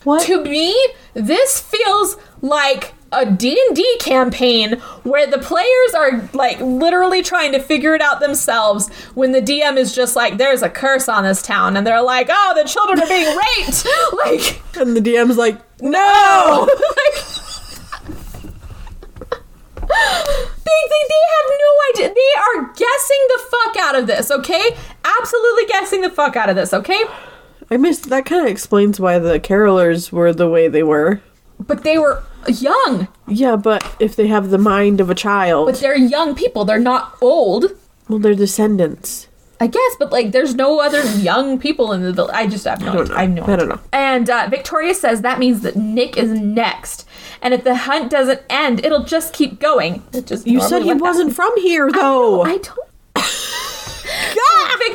What? 0.05 0.25
To 0.27 0.43
me, 0.43 0.75
this 1.13 1.59
feels 1.59 2.15
like 2.41 2.93
a 3.11 3.25
D&D 3.25 3.97
campaign 3.99 4.73
where 5.03 5.25
the 5.25 5.39
players 5.39 5.93
are 5.95 6.29
like 6.33 6.59
literally 6.59 7.21
trying 7.23 7.51
to 7.51 7.59
figure 7.59 7.95
it 7.95 8.01
out 8.01 8.19
themselves 8.19 8.87
when 9.15 9.31
the 9.31 9.41
DM 9.41 9.77
is 9.77 9.95
just 9.95 10.15
like 10.15 10.37
there's 10.37 10.61
a 10.61 10.69
curse 10.69 11.09
on 11.09 11.23
this 11.23 11.41
town 11.41 11.75
and 11.75 11.87
they're 11.87 12.01
like 12.01 12.27
oh 12.29 12.53
the 12.55 12.67
children 12.67 12.99
are 13.01 13.07
being 13.07 13.35
raped! 13.35 13.87
Like 14.13 14.61
And 14.77 14.95
the 14.95 15.01
DM's 15.01 15.37
like, 15.37 15.59
no! 15.81 16.67
Like 16.79 17.25
they, 19.89 19.95
they, 19.95 21.03
they 21.09 21.23
have 21.25 21.49
no 21.49 21.71
idea. 21.93 22.13
They 22.13 22.33
are 22.41 22.73
guessing 22.73 23.27
the 23.29 23.39
fuck 23.49 23.77
out 23.77 23.95
of 23.95 24.05
this 24.07 24.29
okay? 24.29 24.77
Absolutely 25.19 25.65
guessing 25.65 26.01
the 26.01 26.11
fuck 26.11 26.35
out 26.35 26.49
of 26.49 26.55
this 26.55 26.73
okay? 26.73 27.03
I 27.71 27.77
missed 27.77 28.09
that 28.09 28.25
kind 28.25 28.45
of 28.45 28.51
explains 28.51 28.99
why 28.99 29.17
the 29.19 29.39
carolers 29.39 30.11
were 30.11 30.31
the 30.33 30.49
way 30.49 30.67
they 30.67 30.83
were. 30.83 31.21
but 31.59 31.83
they 31.83 31.97
were 31.97 32.23
young 32.47 33.07
Yeah, 33.27 33.55
but 33.55 33.83
if 33.99 34.15
they 34.15 34.27
have 34.27 34.49
the 34.49 34.57
mind 34.57 35.01
of 35.01 35.09
a 35.09 35.15
child, 35.15 35.67
but 35.67 35.79
they're 35.79 35.97
young 35.97 36.35
people 36.35 36.65
they're 36.65 36.79
not 36.79 37.17
old 37.21 37.65
well, 38.09 38.17
they're 38.19 38.33
descendants. 38.33 39.27
I 39.61 39.67
guess, 39.67 39.95
but 39.99 40.11
like, 40.11 40.31
there's 40.31 40.55
no 40.55 40.79
other 40.79 41.03
young 41.17 41.59
people 41.59 41.91
in 41.91 42.15
the. 42.15 42.25
I 42.33 42.47
just 42.47 42.65
have 42.65 42.81
no. 42.81 42.91
I 42.91 42.95
don't 42.95 43.09
know. 43.09 43.15
I 43.15 43.25
no. 43.27 43.43
I 43.43 43.55
don't 43.57 43.69
know. 43.69 43.79
And 43.91 44.29
uh, 44.29 44.47
Victoria 44.49 44.93
says 44.93 45.21
that 45.21 45.37
means 45.37 45.61
that 45.61 45.75
Nick 45.75 46.17
is 46.17 46.31
next, 46.31 47.05
and 47.41 47.53
if 47.53 47.65
the 47.65 47.75
hunt 47.75 48.09
doesn't 48.09 48.41
end, 48.49 48.83
it'll 48.85 49.03
just 49.03 49.33
keep 49.33 49.59
going. 49.59 50.01
It 50.13 50.27
just 50.27 50.47
You 50.47 50.61
said 50.61 50.83
he 50.83 50.93
wasn't 50.93 51.29
way. 51.29 51.33
from 51.35 51.51
here, 51.61 51.87
I 51.87 51.91
know, 51.91 52.31
though. 52.37 52.41
I 52.43 52.57
don't. 52.57 52.88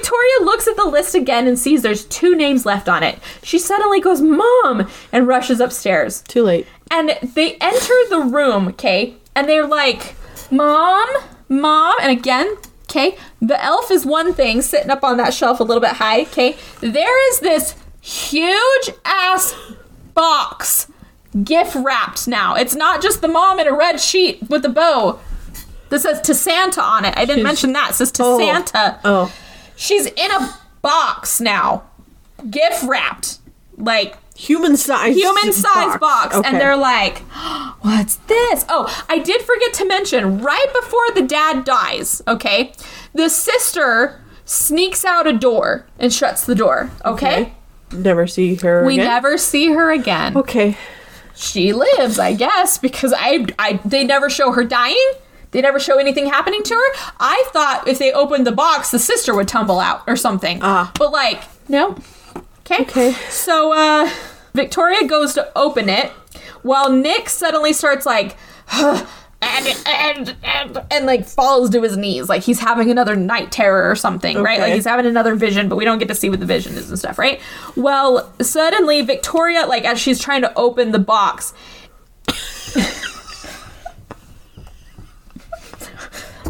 Victoria 0.04 0.44
looks 0.44 0.68
at 0.68 0.76
the 0.76 0.84
list 0.84 1.14
again 1.14 1.46
and 1.48 1.58
sees 1.58 1.80
there's 1.80 2.04
two 2.04 2.36
names 2.36 2.66
left 2.66 2.90
on 2.90 3.02
it. 3.02 3.18
She 3.42 3.58
suddenly 3.58 4.00
goes, 4.00 4.20
"Mom!" 4.20 4.86
and 5.12 5.26
rushes 5.26 5.60
upstairs. 5.60 6.20
Too 6.28 6.42
late. 6.42 6.66
And 6.90 7.16
they 7.22 7.54
enter 7.54 7.94
the 8.10 8.20
room, 8.20 8.68
okay? 8.68 9.14
And 9.34 9.48
they're 9.48 9.66
like, 9.66 10.14
Mom, 10.50 11.08
Mom. 11.48 11.94
And 12.02 12.12
again, 12.12 12.54
okay, 12.82 13.16
the 13.40 13.62
elf 13.64 13.90
is 13.90 14.04
one 14.04 14.34
thing 14.34 14.60
sitting 14.60 14.90
up 14.90 15.02
on 15.02 15.16
that 15.16 15.32
shelf 15.32 15.58
a 15.58 15.64
little 15.64 15.80
bit 15.80 15.92
high, 15.92 16.20
okay? 16.22 16.56
There 16.80 17.30
is 17.32 17.40
this 17.40 17.74
huge 18.02 18.90
ass 19.06 19.54
box 20.12 20.86
gift 21.42 21.74
wrapped 21.76 22.28
now. 22.28 22.54
It's 22.56 22.74
not 22.74 23.00
just 23.00 23.22
the 23.22 23.28
mom 23.28 23.58
in 23.58 23.66
a 23.66 23.72
red 23.72 23.98
sheet 24.00 24.50
with 24.50 24.66
a 24.66 24.68
bow. 24.68 25.18
This 25.88 26.02
says 26.02 26.20
to 26.22 26.34
Santa 26.34 26.82
on 26.82 27.06
it. 27.06 27.14
I 27.16 27.24
didn't 27.24 27.42
mention 27.42 27.72
that. 27.72 27.92
It 27.92 27.94
says 27.94 28.12
to 28.12 28.22
Oh. 28.22 28.38
Santa. 28.38 29.00
Oh. 29.04 29.32
She's 29.76 30.06
in 30.06 30.30
a 30.30 30.54
box 30.82 31.40
now, 31.40 31.84
gift 32.50 32.82
wrapped. 32.84 33.38
Like, 33.76 34.16
Human 34.36 34.76
size. 34.76 35.14
human 35.16 35.52
size 35.52 35.96
box, 35.98 36.34
Okay. 36.34 36.48
and 36.48 36.60
they're 36.60 36.76
like 36.76 37.18
what's 37.82 38.16
this 38.26 38.64
oh 38.68 39.04
i 39.08 39.16
did 39.20 39.40
forget 39.42 39.72
to 39.74 39.86
mention 39.86 40.40
right 40.40 40.66
before 40.74 41.04
the 41.14 41.22
dad 41.22 41.64
dies 41.64 42.20
okay 42.26 42.72
the 43.14 43.28
sister 43.28 44.20
sneaks 44.44 45.04
out 45.04 45.28
a 45.28 45.32
door 45.32 45.86
and 46.00 46.12
shuts 46.12 46.44
the 46.46 46.54
door 46.56 46.90
okay, 47.04 47.52
Never 47.92 48.26
see 48.26 48.56
her. 48.56 48.84
we 48.84 48.94
again? 48.94 49.06
never 49.06 49.38
see 49.38 49.68
her 49.72 49.92
again 49.92 50.36
Okay. 50.36 50.76
she 51.36 51.72
lives 51.72 52.18
i 52.18 52.34
guess 52.34 52.76
because 52.76 53.14
I, 53.16 53.46
I 53.56 53.78
they 53.84 54.02
never 54.02 54.28
show 54.28 54.50
her 54.50 54.64
dying 54.64 55.12
they 55.54 55.62
never 55.62 55.78
show 55.78 55.98
anything 55.98 56.26
happening 56.26 56.62
to 56.64 56.74
her. 56.74 57.12
I 57.20 57.42
thought 57.52 57.86
if 57.86 57.98
they 57.98 58.12
opened 58.12 58.46
the 58.46 58.52
box 58.52 58.90
the 58.90 58.98
sister 58.98 59.34
would 59.34 59.48
tumble 59.48 59.80
out 59.80 60.02
or 60.06 60.16
something. 60.16 60.58
Ah. 60.60 60.92
but 60.98 61.12
like 61.12 61.42
no. 61.68 61.96
Okay? 62.60 62.82
Okay. 62.82 63.12
so 63.30 63.72
uh 63.72 64.10
victoria 64.52 65.06
goes 65.06 65.32
to 65.34 65.50
open 65.56 65.88
it 65.88 66.10
while 66.62 66.90
nick 66.90 67.28
suddenly 67.28 67.72
starts 67.72 68.04
like 68.04 68.36
and, 68.72 69.76
and, 69.86 70.36
and, 70.42 70.82
and 70.90 71.06
like 71.06 71.26
falls 71.26 71.68
to 71.70 71.82
his 71.82 71.96
knees. 71.96 72.28
Like 72.30 72.42
he's 72.42 72.58
having 72.60 72.90
another 72.90 73.14
night 73.14 73.52
terror 73.52 73.88
or 73.88 73.94
something 73.94 74.42
right? 74.42 74.58
Like 74.58 74.74
he's 74.74 74.86
having 74.86 75.06
another 75.06 75.36
vision 75.36 75.68
but 75.68 75.76
we 75.76 75.84
don't 75.84 75.98
get 75.98 76.08
to 76.08 76.14
see 76.14 76.30
what 76.30 76.40
the 76.40 76.46
vision 76.46 76.74
is 76.74 76.90
and 76.90 76.98
stuff 76.98 77.16
right? 77.16 77.40
Well 77.76 78.32
suddenly 78.40 79.02
victoria 79.02 79.66
like 79.66 79.84
as 79.84 80.00
she's 80.00 80.20
trying 80.20 80.42
to 80.42 80.52
open 80.58 80.90
the 80.90 80.98
box 80.98 81.54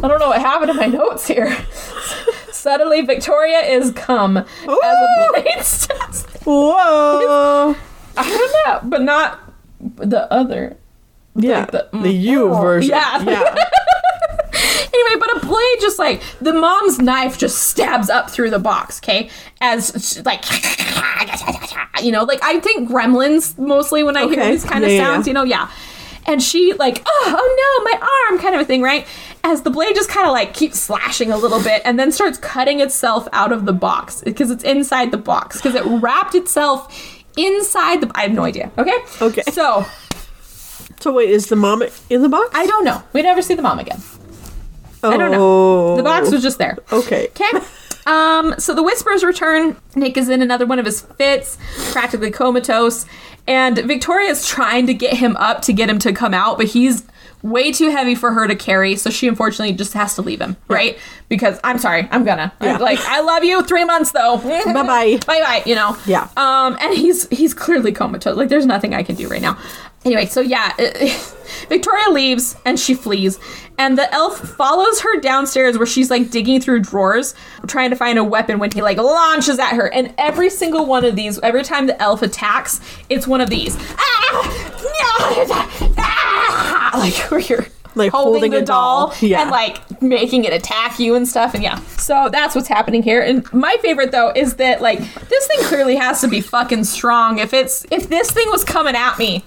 I 0.03 0.07
don't 0.07 0.19
know 0.19 0.29
what 0.29 0.41
happened 0.41 0.67
to 0.71 0.73
my 0.73 0.85
notes 0.97 1.27
here. 1.27 1.55
Suddenly, 2.51 3.01
Victoria 3.01 3.59
is 3.59 3.91
come 3.91 4.37
as 4.37 4.47
a 4.67 5.29
Blades 5.33 5.87
test. 5.87 6.27
Whoa. 6.45 7.75
I 8.17 8.29
don't 8.29 8.83
know, 8.83 8.89
but 8.89 9.01
not 9.01 9.39
the 9.79 10.31
other. 10.31 10.77
Yeah. 11.35 11.59
Like 11.61 11.71
the- 11.71 11.89
the, 11.91 11.97
mm, 11.97 12.21
you 12.21 12.49
oh, 12.49 12.61
version. 12.61 12.91
yeah. 12.91 13.21
Yeah. 13.23 13.55
Anyway, 14.93 15.19
but 15.19 15.43
a 15.43 15.45
blade 15.45 15.77
just 15.81 15.99
like 15.99 16.21
the 16.39 16.53
mom's 16.53 16.99
knife 16.99 17.37
just 17.37 17.63
stabs 17.63 18.09
up 18.09 18.29
through 18.29 18.49
the 18.49 18.59
box, 18.59 18.99
okay? 19.03 19.29
As 19.59 20.23
like 20.25 20.45
you 22.01 22.11
know, 22.13 22.23
like 22.23 22.39
I 22.41 22.61
think 22.61 22.89
gremlins 22.89 23.57
mostly 23.57 24.03
when 24.03 24.15
I 24.15 24.27
hear 24.27 24.45
these 24.45 24.63
kind 24.63 24.85
of 24.85 24.89
Yeah, 24.91 24.97
yeah, 24.97 25.03
sounds, 25.03 25.27
yeah. 25.27 25.31
you 25.31 25.33
know, 25.33 25.43
yeah. 25.43 25.69
And 26.25 26.41
she 26.41 26.73
like, 26.73 27.03
oh, 27.05 27.23
oh 27.37 27.83
no, 27.83 27.91
my 27.91 28.07
arm 28.29 28.39
kind 28.41 28.55
of 28.55 28.61
a 28.61 28.65
thing, 28.65 28.81
right? 28.81 29.05
As 29.47 29.61
the 29.61 29.69
blade 29.69 29.93
just 29.95 30.09
kind 30.09 30.25
of 30.25 30.33
like 30.33 30.55
keeps 30.55 30.79
slashing 30.79 31.31
a 31.31 31.37
little 31.37 31.61
bit 31.61 31.83
and 31.85 31.99
then 31.99 32.11
starts 32.11 32.39
cutting 32.39 32.79
itself 32.79 33.27
out 33.31 33.51
of 33.51 33.65
the 33.65 33.73
box 33.73 34.21
because 34.21 34.49
it's 34.49 34.63
inside 34.63 35.11
the 35.11 35.17
box 35.17 35.57
because 35.57 35.75
it 35.75 35.83
wrapped 35.85 36.33
itself 36.33 36.91
inside 37.37 38.01
the 38.01 38.11
I 38.15 38.23
have 38.23 38.31
no 38.31 38.43
idea. 38.43 38.71
Okay? 38.77 38.97
Okay. 39.21 39.43
So, 39.51 39.85
So 40.99 41.13
wait, 41.13 41.29
is 41.29 41.45
the 41.47 41.55
mom 41.55 41.83
in 42.09 42.23
the 42.23 42.29
box? 42.29 42.49
I 42.53 42.65
don't 42.65 42.83
know. 42.83 43.03
We 43.13 43.21
never 43.21 43.43
see 43.43 43.53
the 43.53 43.61
mom 43.61 43.77
again. 43.77 44.01
oh. 45.03 45.11
I 45.11 45.17
don't 45.17 45.31
know. 45.31 45.95
The 45.95 46.03
box 46.03 46.31
was 46.31 46.41
just 46.41 46.57
there. 46.57 46.77
Okay. 46.91 47.27
Okay. 47.27 47.59
Um, 48.07 48.53
so 48.59 48.75
the 48.75 48.83
whispers 48.83 49.23
return. 49.23 49.75
Nick 49.95 50.15
is 50.15 50.29
in 50.29 50.43
another 50.43 50.67
one 50.67 50.77
of 50.77 50.85
his 50.85 51.01
fits, 51.01 51.57
practically 51.91 52.29
comatose, 52.29 53.07
and 53.47 53.75
Victoria's 53.79 54.47
trying 54.47 54.85
to 54.85 54.93
get 54.93 55.17
him 55.17 55.35
up 55.37 55.63
to 55.63 55.73
get 55.73 55.89
him 55.89 55.97
to 55.97 56.13
come 56.13 56.31
out, 56.31 56.57
but 56.57 56.67
he's 56.67 57.03
way 57.45 57.71
too 57.71 57.91
heavy 57.91 58.15
for 58.15 58.31
her 58.33 58.47
to 58.47 58.55
carry, 58.55 58.95
so 58.95 59.09
she 59.09 59.27
unfortunately 59.27 59.75
just 59.75 59.93
has 59.93 60.15
to 60.15 60.21
leave 60.21 60.41
him, 60.41 60.57
right? 60.67 60.97
Because 61.29 61.59
I'm 61.63 61.77
sorry, 61.77 62.07
I'm 62.11 62.23
gonna. 62.25 62.51
Yeah. 62.61 62.77
Like, 62.85 62.99
I 62.99 63.21
love 63.21 63.43
you, 63.43 63.63
three 63.63 63.83
months 63.85 64.11
though. 64.11 64.37
bye 64.37 64.61
Bye-bye. 64.73 65.19
Bye 65.25 65.39
bye, 65.39 65.63
you 65.65 65.75
know? 65.75 65.97
Yeah. 66.05 66.27
Um, 66.37 66.77
and 66.81 66.93
he's 66.93 67.27
he's 67.29 67.53
clearly 67.53 67.91
comatose. 67.91 68.35
Like, 68.37 68.49
there's 68.49 68.65
nothing 68.65 68.93
I 68.93 69.01
can 69.01 69.15
do 69.15 69.27
right 69.27 69.41
now. 69.41 69.57
Anyway, 70.03 70.27
so 70.27 70.39
yeah, 70.39 70.71
Victoria 71.69 72.09
leaves 72.11 72.55
and 72.63 72.79
she 72.79 72.93
flees, 72.93 73.39
and 73.79 73.97
the 73.97 74.11
elf 74.13 74.37
follows 74.37 75.01
her 75.01 75.19
downstairs 75.19 75.77
where 75.79 75.87
she's 75.87 76.11
like 76.11 76.29
digging 76.29 76.61
through 76.61 76.81
drawers 76.81 77.33
trying 77.65 77.89
to 77.89 77.95
find 77.95 78.19
a 78.19 78.23
weapon 78.23 78.59
when 78.59 78.69
he 78.71 78.83
like 78.83 78.97
launches 78.97 79.57
at 79.57 79.73
her. 79.73 79.91
And 79.91 80.13
every 80.19 80.51
single 80.51 80.85
one 80.85 81.05
of 81.05 81.15
these, 81.15 81.39
every 81.39 81.63
time 81.63 81.87
the 81.87 81.99
elf 81.99 82.21
attacks, 82.21 82.81
it's 83.09 83.25
one 83.25 83.41
of 83.41 83.49
these. 83.49 83.75
Ah! 83.97 84.71
Ah! 85.97 86.74
Like 86.97 87.13
where 87.31 87.39
you're 87.39 87.65
Like 87.95 88.11
holding, 88.11 88.33
holding 88.33 88.51
the 88.51 88.57
a 88.57 88.65
doll, 88.65 89.07
doll. 89.07 89.15
Yeah. 89.21 89.41
and 89.41 89.51
like 89.51 90.01
making 90.01 90.43
it 90.43 90.53
attack 90.53 90.99
you 90.99 91.15
and 91.15 91.27
stuff. 91.27 91.53
And 91.53 91.63
yeah, 91.63 91.79
so 91.97 92.29
that's 92.31 92.53
what's 92.55 92.67
happening 92.67 93.01
here. 93.03 93.21
And 93.21 93.51
my 93.53 93.77
favorite 93.81 94.11
though 94.11 94.31
is 94.35 94.55
that 94.55 94.81
like 94.81 94.99
this 95.29 95.47
thing 95.47 95.59
clearly 95.63 95.95
has 95.95 96.21
to 96.21 96.27
be 96.27 96.41
fucking 96.41 96.83
strong. 96.83 97.39
If 97.39 97.53
it's 97.53 97.85
if 97.91 98.09
this 98.09 98.31
thing 98.31 98.47
was 98.49 98.63
coming 98.63 98.95
at 98.95 99.17
me, 99.17 99.43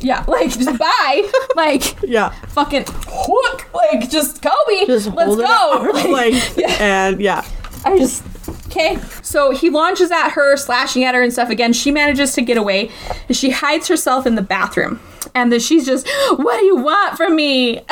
yeah, 0.00 0.24
like 0.28 0.50
just 0.50 0.78
bye, 0.78 1.30
like 1.56 2.00
Yeah. 2.02 2.30
fucking 2.48 2.84
hook, 2.88 3.68
like 3.74 4.08
just 4.08 4.40
Kobe, 4.42 4.86
Just 4.86 5.08
let's 5.12 5.34
go. 5.36 5.44
arm's 5.72 6.04
Like, 6.06 6.56
yeah. 6.56 6.76
and 6.80 7.20
yeah. 7.20 7.44
I 7.84 7.98
just 7.98 8.22
okay. 8.70 8.96
So 9.22 9.50
he 9.50 9.68
launches 9.70 10.10
at 10.10 10.30
her, 10.30 10.56
slashing 10.56 11.04
at 11.04 11.14
her 11.14 11.22
and 11.22 11.32
stuff. 11.32 11.50
Again, 11.50 11.72
she 11.72 11.90
manages 11.90 12.32
to 12.34 12.42
get 12.42 12.56
away. 12.56 12.90
And 13.28 13.36
she 13.36 13.50
hides 13.50 13.88
herself 13.88 14.26
in 14.26 14.34
the 14.36 14.42
bathroom, 14.42 15.00
and 15.34 15.52
then 15.52 15.60
she's 15.60 15.84
just, 15.86 16.08
"What 16.36 16.58
do 16.58 16.64
you 16.64 16.76
want 16.76 17.16
from 17.16 17.36
me?" 17.36 17.78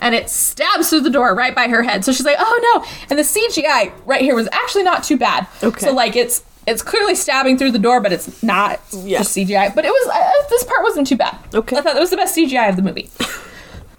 and 0.00 0.14
it 0.14 0.28
stabs 0.28 0.90
through 0.90 1.00
the 1.00 1.10
door 1.10 1.34
right 1.34 1.54
by 1.54 1.68
her 1.68 1.82
head. 1.82 2.04
So 2.04 2.12
she's 2.12 2.26
like, 2.26 2.36
"Oh 2.38 2.60
no!" 2.74 2.84
And 3.10 3.18
the 3.18 3.22
CGI 3.24 3.92
right 4.06 4.20
here 4.22 4.34
was 4.34 4.48
actually 4.52 4.82
not 4.84 5.04
too 5.04 5.16
bad. 5.16 5.46
Okay. 5.62 5.86
So 5.86 5.92
like 5.92 6.16
it's. 6.16 6.44
It's 6.64 6.80
clearly 6.80 7.16
stabbing 7.16 7.58
through 7.58 7.72
the 7.72 7.78
door, 7.80 8.00
but 8.00 8.12
it's 8.12 8.40
not 8.40 8.78
Yeah. 8.92 9.18
just 9.18 9.36
CGI. 9.36 9.74
But 9.74 9.84
it 9.84 9.88
was 9.88 10.08
uh, 10.14 10.30
this 10.48 10.62
part 10.62 10.84
wasn't 10.84 11.08
too 11.08 11.16
bad. 11.16 11.36
Okay. 11.52 11.76
I 11.76 11.80
thought 11.80 11.94
that 11.94 11.98
was 12.00 12.10
the 12.10 12.16
best 12.16 12.36
CGI 12.38 12.68
of 12.68 12.76
the 12.76 12.82
movie. 12.82 13.10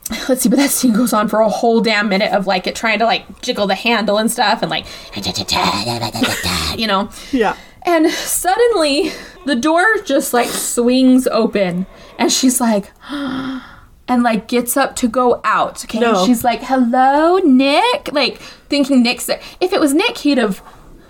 Let's 0.29 0.41
see, 0.41 0.49
but 0.49 0.57
that 0.57 0.69
scene 0.69 0.93
goes 0.93 1.13
on 1.13 1.27
for 1.29 1.39
a 1.39 1.49
whole 1.49 1.81
damn 1.81 2.09
minute 2.09 2.31
of 2.33 2.45
like 2.47 2.67
it 2.67 2.75
trying 2.75 2.99
to 2.99 3.05
like 3.05 3.41
jiggle 3.41 3.67
the 3.67 3.75
handle 3.75 4.17
and 4.17 4.29
stuff 4.31 4.61
and 4.61 4.69
like 4.69 4.85
you 6.77 6.87
know. 6.87 7.09
Yeah. 7.31 7.55
And 7.85 8.09
suddenly 8.11 9.11
the 9.45 9.55
door 9.55 9.85
just 10.05 10.33
like 10.33 10.47
swings 10.47 11.27
open 11.27 11.85
and 12.17 12.31
she's 12.31 12.59
like 12.61 12.91
and 13.09 14.23
like 14.23 14.47
gets 14.47 14.75
up 14.77 14.95
to 14.97 15.07
go 15.07 15.41
out. 15.43 15.83
Okay. 15.85 15.99
No. 15.99 16.17
And 16.19 16.25
she's 16.27 16.43
like, 16.43 16.61
Hello, 16.63 17.37
Nick. 17.37 18.11
Like 18.11 18.37
thinking 18.69 19.03
Nick's 19.03 19.25
there. 19.25 19.41
If 19.61 19.73
it 19.73 19.79
was 19.79 19.93
Nick, 19.93 20.17
he'd 20.19 20.37
have 20.37 20.61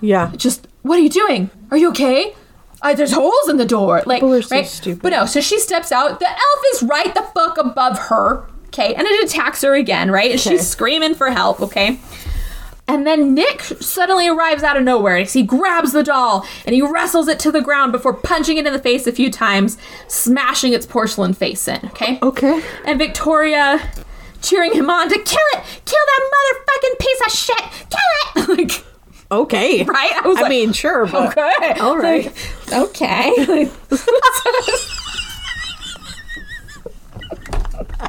Yeah. 0.01 0.31
just 0.35 0.67
what 0.83 0.99
are 0.99 1.01
you 1.01 1.09
doing? 1.09 1.49
Are 1.71 1.77
you 1.77 1.89
okay? 1.91 2.35
Uh, 2.81 2.93
there's 2.93 3.13
holes 3.13 3.47
in 3.49 3.55
the 3.55 3.65
door. 3.65 4.03
Like, 4.05 4.17
People 4.19 4.33
are 4.33 4.41
so 4.41 4.57
right? 4.57 4.65
stupid. 4.67 5.01
But 5.01 5.09
no, 5.11 5.25
so 5.25 5.39
she 5.39 5.57
steps 5.57 5.89
out. 5.93 6.19
The 6.19 6.27
elf 6.29 6.63
is 6.73 6.83
right 6.83 7.13
the 7.15 7.21
fuck 7.33 7.57
above 7.57 7.97
her. 8.09 8.45
Okay, 8.73 8.95
and 8.95 9.05
it 9.07 9.23
attacks 9.23 9.61
her 9.61 9.75
again, 9.75 10.09
right? 10.09 10.31
And 10.31 10.39
she's 10.39 10.67
screaming 10.67 11.13
for 11.13 11.29
help. 11.29 11.61
Okay. 11.61 11.99
And 12.87 13.07
then 13.07 13.33
Nick 13.33 13.61
suddenly 13.61 14.27
arrives 14.27 14.61
out 14.61 14.75
of 14.75 14.83
nowhere. 14.83 15.17
He 15.23 15.41
grabs 15.43 15.93
the 15.93 16.03
doll 16.03 16.45
and 16.65 16.75
he 16.75 16.81
wrestles 16.81 17.27
it 17.29 17.39
to 17.39 17.51
the 17.51 17.61
ground 17.61 17.91
before 17.93 18.13
punching 18.13 18.57
it 18.57 18.67
in 18.67 18.73
the 18.73 18.79
face 18.79 19.07
a 19.07 19.11
few 19.13 19.31
times, 19.31 19.77
smashing 20.09 20.73
its 20.73 20.85
porcelain 20.85 21.33
face 21.33 21.65
in. 21.69 21.79
Okay. 21.85 22.19
Okay. 22.21 22.61
And 22.83 22.99
Victoria 22.99 23.79
cheering 24.41 24.73
him 24.73 24.89
on 24.89 25.07
to 25.07 25.15
kill 25.15 25.47
it, 25.53 25.63
kill 25.85 25.99
that 26.05 26.31
motherfucking 26.33 26.99
piece 26.99 27.21
of 27.25 27.31
shit, 27.31 27.89
kill 27.89 28.43
it. 28.43 28.49
like, 28.69 28.85
Okay. 29.31 29.83
right? 29.85 30.11
I 30.23 30.27
was 30.27 30.37
I 30.37 30.41
like, 30.41 30.49
mean, 30.49 30.73
sure, 30.73 31.05
but 31.07 31.37
okay, 31.37 31.79
all 31.79 31.97
right. 31.97 32.25
Like, 32.25 32.73
okay. 32.89 33.69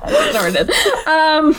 It. 0.02 0.70
Um. 1.06 1.54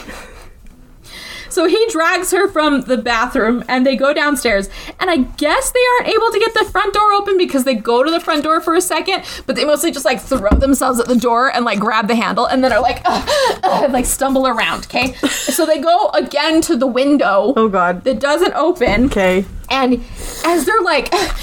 So 1.55 1.67
he 1.67 1.87
drags 1.89 2.31
her 2.31 2.49
from 2.49 2.81
the 2.81 2.97
bathroom 2.97 3.63
and 3.69 3.85
they 3.85 3.95
go 3.95 4.13
downstairs. 4.13 4.69
And 4.99 5.09
I 5.09 5.15
guess 5.15 5.71
they 5.71 5.79
aren't 5.93 6.13
able 6.13 6.29
to 6.31 6.39
get 6.39 6.53
the 6.53 6.65
front 6.65 6.93
door 6.93 7.13
open 7.13 7.37
because 7.37 7.63
they 7.63 7.75
go 7.75 8.03
to 8.03 8.11
the 8.11 8.19
front 8.19 8.43
door 8.43 8.59
for 8.59 8.75
a 8.75 8.81
second, 8.81 9.23
but 9.45 9.55
they 9.55 9.63
mostly 9.63 9.91
just 9.91 10.03
like 10.03 10.19
throw 10.19 10.49
themselves 10.49 10.99
at 10.99 11.07
the 11.07 11.15
door 11.15 11.55
and 11.55 11.63
like 11.63 11.79
grab 11.79 12.09
the 12.09 12.15
handle 12.15 12.45
and 12.45 12.61
then 12.61 12.73
are 12.73 12.81
like, 12.81 13.01
"Ugh, 13.05 13.29
ugh," 13.63 13.83
and 13.85 13.93
like 13.93 14.03
stumble 14.03 14.47
around, 14.47 14.83
okay? 14.87 15.13
so 15.29 15.65
they 15.65 15.79
go 15.79 16.09
again 16.09 16.59
to 16.63 16.75
the 16.75 16.87
window. 16.87 17.53
Oh, 17.55 17.69
God. 17.69 18.03
That 18.03 18.19
doesn't 18.19 18.53
open. 18.53 19.05
okay. 19.05 19.45
And 19.69 20.03
as 20.43 20.65
they're 20.65 20.81
like, 20.81 21.07
uh, 21.13 21.33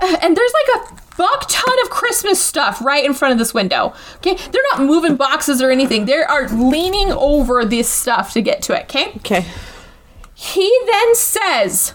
uh, 0.00 0.16
and 0.22 0.36
there's 0.36 0.52
like 0.54 0.82
a 0.82 1.02
fuck 1.14 1.44
ton 1.48 1.74
of 1.82 1.90
Christmas 1.90 2.40
stuff 2.40 2.82
right 2.84 3.04
in 3.04 3.14
front 3.14 3.32
of 3.32 3.38
this 3.38 3.52
window. 3.54 3.94
Okay, 4.16 4.34
they're 4.34 4.62
not 4.72 4.82
moving 4.82 5.16
boxes 5.16 5.60
or 5.62 5.70
anything. 5.70 6.06
They 6.06 6.22
are 6.22 6.48
leaning 6.48 7.12
over 7.12 7.64
this 7.64 7.88
stuff 7.88 8.32
to 8.32 8.40
get 8.40 8.62
to 8.62 8.74
it. 8.74 8.84
Okay. 8.84 9.12
Okay. 9.16 9.44
He 10.34 10.76
then 10.90 11.14
says, 11.14 11.94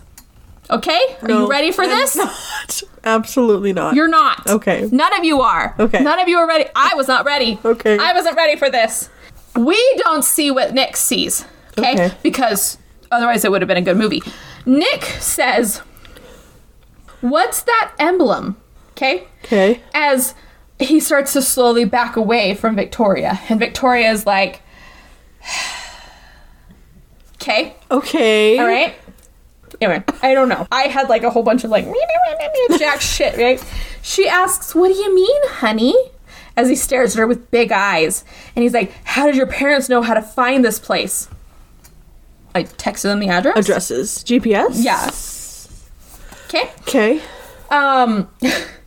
"Okay, 0.70 1.00
are 1.22 1.30
you 1.30 1.48
ready 1.50 1.72
for 1.72 1.84
I'm 1.84 1.90
this? 1.90 2.16
not. 2.16 2.82
Absolutely 3.04 3.74
not. 3.74 3.96
You're 3.96 4.08
not. 4.08 4.46
Okay. 4.48 4.88
None 4.92 5.18
of 5.18 5.24
you 5.24 5.42
are. 5.42 5.76
Okay. 5.80 6.02
None 6.04 6.20
of 6.20 6.28
you 6.28 6.38
are 6.38 6.48
ready. 6.48 6.66
I 6.76 6.94
was 6.96 7.08
not 7.08 7.26
ready. 7.26 7.60
Okay. 7.64 7.98
I 7.98 8.14
wasn't 8.14 8.36
ready 8.36 8.58
for 8.58 8.70
this. 8.70 9.10
We 9.56 9.82
don't 10.04 10.24
see 10.24 10.52
what 10.52 10.74
Nick 10.74 10.96
sees. 10.96 11.46
Okay. 11.78 11.94
Okay. 11.94 12.16
Because 12.22 12.78
otherwise 13.12 13.44
it 13.46 13.52
would 13.52 13.62
have 13.62 13.68
been 13.68 13.78
a 13.78 13.82
good 13.82 13.98
movie. 13.98 14.22
Nick 14.66 15.04
says, 15.04 15.82
What's 17.22 17.62
that 17.64 17.94
emblem? 17.98 18.58
Okay. 18.98 19.28
okay. 19.46 19.80
As 19.94 20.34
he 20.80 21.00
starts 21.00 21.34
to 21.34 21.42
slowly 21.42 21.86
back 21.86 22.16
away 22.16 22.56
from 22.56 22.76
Victoria. 22.76 23.40
And 23.48 23.60
Victoria 23.60 24.12
is 24.12 24.26
like, 24.26 24.62
Okay. 27.36 27.76
Okay. 27.92 28.58
All 28.60 28.66
right. 28.66 28.96
Anyway, 29.80 30.04
I 30.24 30.34
don't 30.34 30.50
know. 30.50 30.68
I 30.72 30.84
had 30.84 31.08
like 31.08 31.24
a 31.24 31.30
whole 31.30 31.44
bunch 31.44 31.64
of 31.64 31.70
like 31.70 31.86
jack 32.78 33.00
shit, 33.02 33.38
right? 33.38 33.64
She 34.02 34.28
asks, 34.28 34.74
"What 34.74 34.88
do 34.88 34.96
you 34.96 35.14
mean, 35.14 35.42
honey?" 35.46 35.96
As 36.56 36.68
he 36.70 36.76
stares 36.76 37.16
at 37.16 37.20
her 37.20 37.28
with 37.28 37.52
big 37.52 37.72
eyes, 37.72 38.26
and 38.56 38.64
he's 38.64 38.74
like, 38.74 38.92
"How 39.04 39.28
did 39.28 39.36
your 39.36 39.46
parents 39.46 39.88
know 39.88 40.02
how 40.02 40.16
to 40.16 40.22
find 40.22 40.66
this 40.66 40.80
place?" 40.80 41.30
I 42.56 42.64
texted 42.64 43.04
them 43.04 43.20
the 43.20 43.28
address. 43.30 43.56
Addresses. 43.58 44.24
GPS. 44.24 44.84
Yeah. 44.84 45.12
Okay. 46.48 46.72
Okay. 46.82 47.22
Um, 47.70 48.30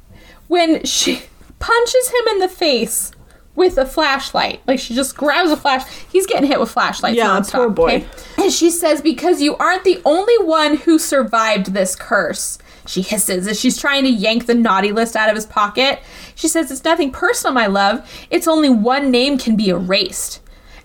when 0.50 0.84
she 0.84 1.22
punches 1.60 2.08
him 2.08 2.28
in 2.32 2.38
the 2.40 2.48
face 2.48 3.12
with 3.54 3.78
a 3.78 3.86
flashlight, 3.86 4.60
like 4.66 4.78
she 4.80 4.94
just 4.94 5.16
grabs 5.16 5.50
a 5.50 5.56
flash. 5.56 5.88
He's 6.10 6.26
getting 6.26 6.48
hit 6.48 6.58
with 6.58 6.70
flashlights. 6.70 7.16
Yeah, 7.16 7.26
nonstop, 7.28 7.52
poor 7.52 7.70
boy. 7.70 7.84
okay? 7.84 8.06
And 8.36 8.52
she 8.52 8.70
says, 8.70 9.00
"Because 9.00 9.40
you 9.40 9.56
aren't 9.56 9.84
the 9.84 10.00
only 10.04 10.36
one 10.38 10.76
who 10.78 10.98
survived 10.98 11.72
this 11.72 11.94
curse." 11.94 12.58
She 12.86 13.02
hisses 13.02 13.46
as 13.46 13.60
she's 13.60 13.78
trying 13.78 14.02
to 14.04 14.10
yank 14.10 14.46
the 14.46 14.54
naughty 14.54 14.90
list 14.90 15.14
out 15.14 15.28
of 15.28 15.36
his 15.36 15.46
pocket. 15.46 16.00
She 16.34 16.48
says, 16.48 16.70
"It's 16.70 16.84
nothing 16.84 17.12
personal, 17.12 17.54
my 17.54 17.66
love. 17.66 18.08
It's 18.30 18.48
only 18.48 18.70
one 18.70 19.10
name 19.10 19.38
can 19.38 19.54
be 19.56 19.68
erased." 19.68 20.40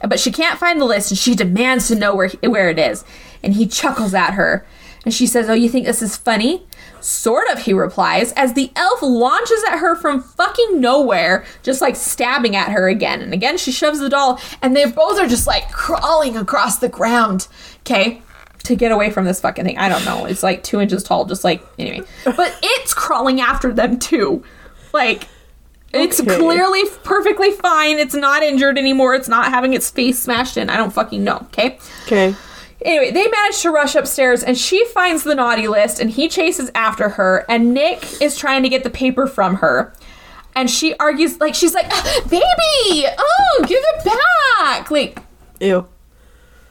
But 0.07 0.19
she 0.19 0.31
can't 0.31 0.59
find 0.59 0.79
the 0.79 0.85
list, 0.85 1.09
and 1.09 1.17
she 1.17 1.33
demands 1.33 1.87
to 1.87 1.95
know 1.95 2.13
where 2.13 2.29
where 2.43 2.69
it 2.69 2.77
is. 2.77 3.03
And 3.41 3.53
he 3.55 3.65
chuckles 3.65 4.13
at 4.13 4.31
her 4.33 4.65
And 5.05 5.13
she 5.13 5.27
says, 5.27 5.47
Oh, 5.49 5.53
you 5.53 5.69
think 5.69 5.85
this 5.85 6.01
is 6.01 6.17
funny? 6.17 6.65
Sort 7.05 7.47
of, 7.51 7.59
he 7.61 7.71
replies, 7.71 8.31
as 8.31 8.53
the 8.53 8.71
elf 8.75 8.99
launches 9.03 9.63
at 9.69 9.77
her 9.77 9.95
from 9.95 10.23
fucking 10.23 10.81
nowhere, 10.81 11.45
just 11.61 11.79
like 11.79 11.95
stabbing 11.95 12.55
at 12.55 12.71
her 12.71 12.87
again. 12.89 13.21
And 13.21 13.31
again, 13.31 13.59
she 13.59 13.71
shoves 13.71 13.99
the 13.99 14.09
doll, 14.09 14.39
and 14.63 14.75
they 14.75 14.85
both 14.89 15.19
are 15.19 15.27
just 15.27 15.45
like 15.45 15.71
crawling 15.71 16.35
across 16.35 16.79
the 16.79 16.89
ground. 16.89 17.47
Okay? 17.81 18.23
To 18.63 18.75
get 18.75 18.91
away 18.91 19.11
from 19.11 19.25
this 19.25 19.39
fucking 19.39 19.65
thing. 19.65 19.77
I 19.77 19.87
don't 19.87 20.03
know. 20.03 20.25
It's 20.25 20.41
like 20.41 20.63
two 20.63 20.81
inches 20.81 21.03
tall, 21.03 21.25
just 21.25 21.43
like, 21.43 21.63
anyway. 21.77 22.07
But 22.23 22.57
it's 22.63 22.95
crawling 22.95 23.39
after 23.39 23.71
them 23.71 23.99
too. 23.99 24.43
Like, 24.91 25.27
it's 25.93 26.19
Okay. 26.19 26.37
clearly 26.39 26.81
perfectly 27.03 27.51
fine. 27.51 27.99
It's 27.99 28.15
not 28.15 28.41
injured 28.41 28.79
anymore. 28.79 29.13
It's 29.13 29.27
not 29.29 29.51
having 29.51 29.73
its 29.75 29.91
face 29.91 30.17
smashed 30.17 30.57
in. 30.57 30.71
I 30.71 30.77
don't 30.77 30.91
fucking 30.91 31.23
know. 31.23 31.45
Okay? 31.53 31.77
Okay. 32.07 32.35
Anyway, 32.81 33.09
they 33.11 33.27
manage 33.27 33.61
to 33.61 33.71
rush 33.71 33.95
upstairs 33.95 34.43
and 34.43 34.57
she 34.57 34.85
finds 34.87 35.23
the 35.23 35.33
naughty 35.35 35.67
list 35.67 35.99
and 35.99 36.11
he 36.11 36.27
chases 36.27 36.69
after 36.75 37.09
her 37.09 37.45
and 37.49 37.73
Nick 37.73 38.21
is 38.21 38.37
trying 38.37 38.63
to 38.63 38.69
get 38.69 38.83
the 38.83 38.89
paper 38.89 39.27
from 39.27 39.55
her. 39.55 39.93
And 40.55 40.69
she 40.69 40.95
argues 40.97 41.39
like 41.39 41.53
she's 41.55 41.73
like, 41.73 41.87
"Ah, 41.91 42.21
"Baby, 42.29 43.07
oh, 43.17 43.65
give 43.67 43.81
it 43.81 44.05
back." 44.05 44.89
Like, 44.89 45.19
Ew. 45.59 45.85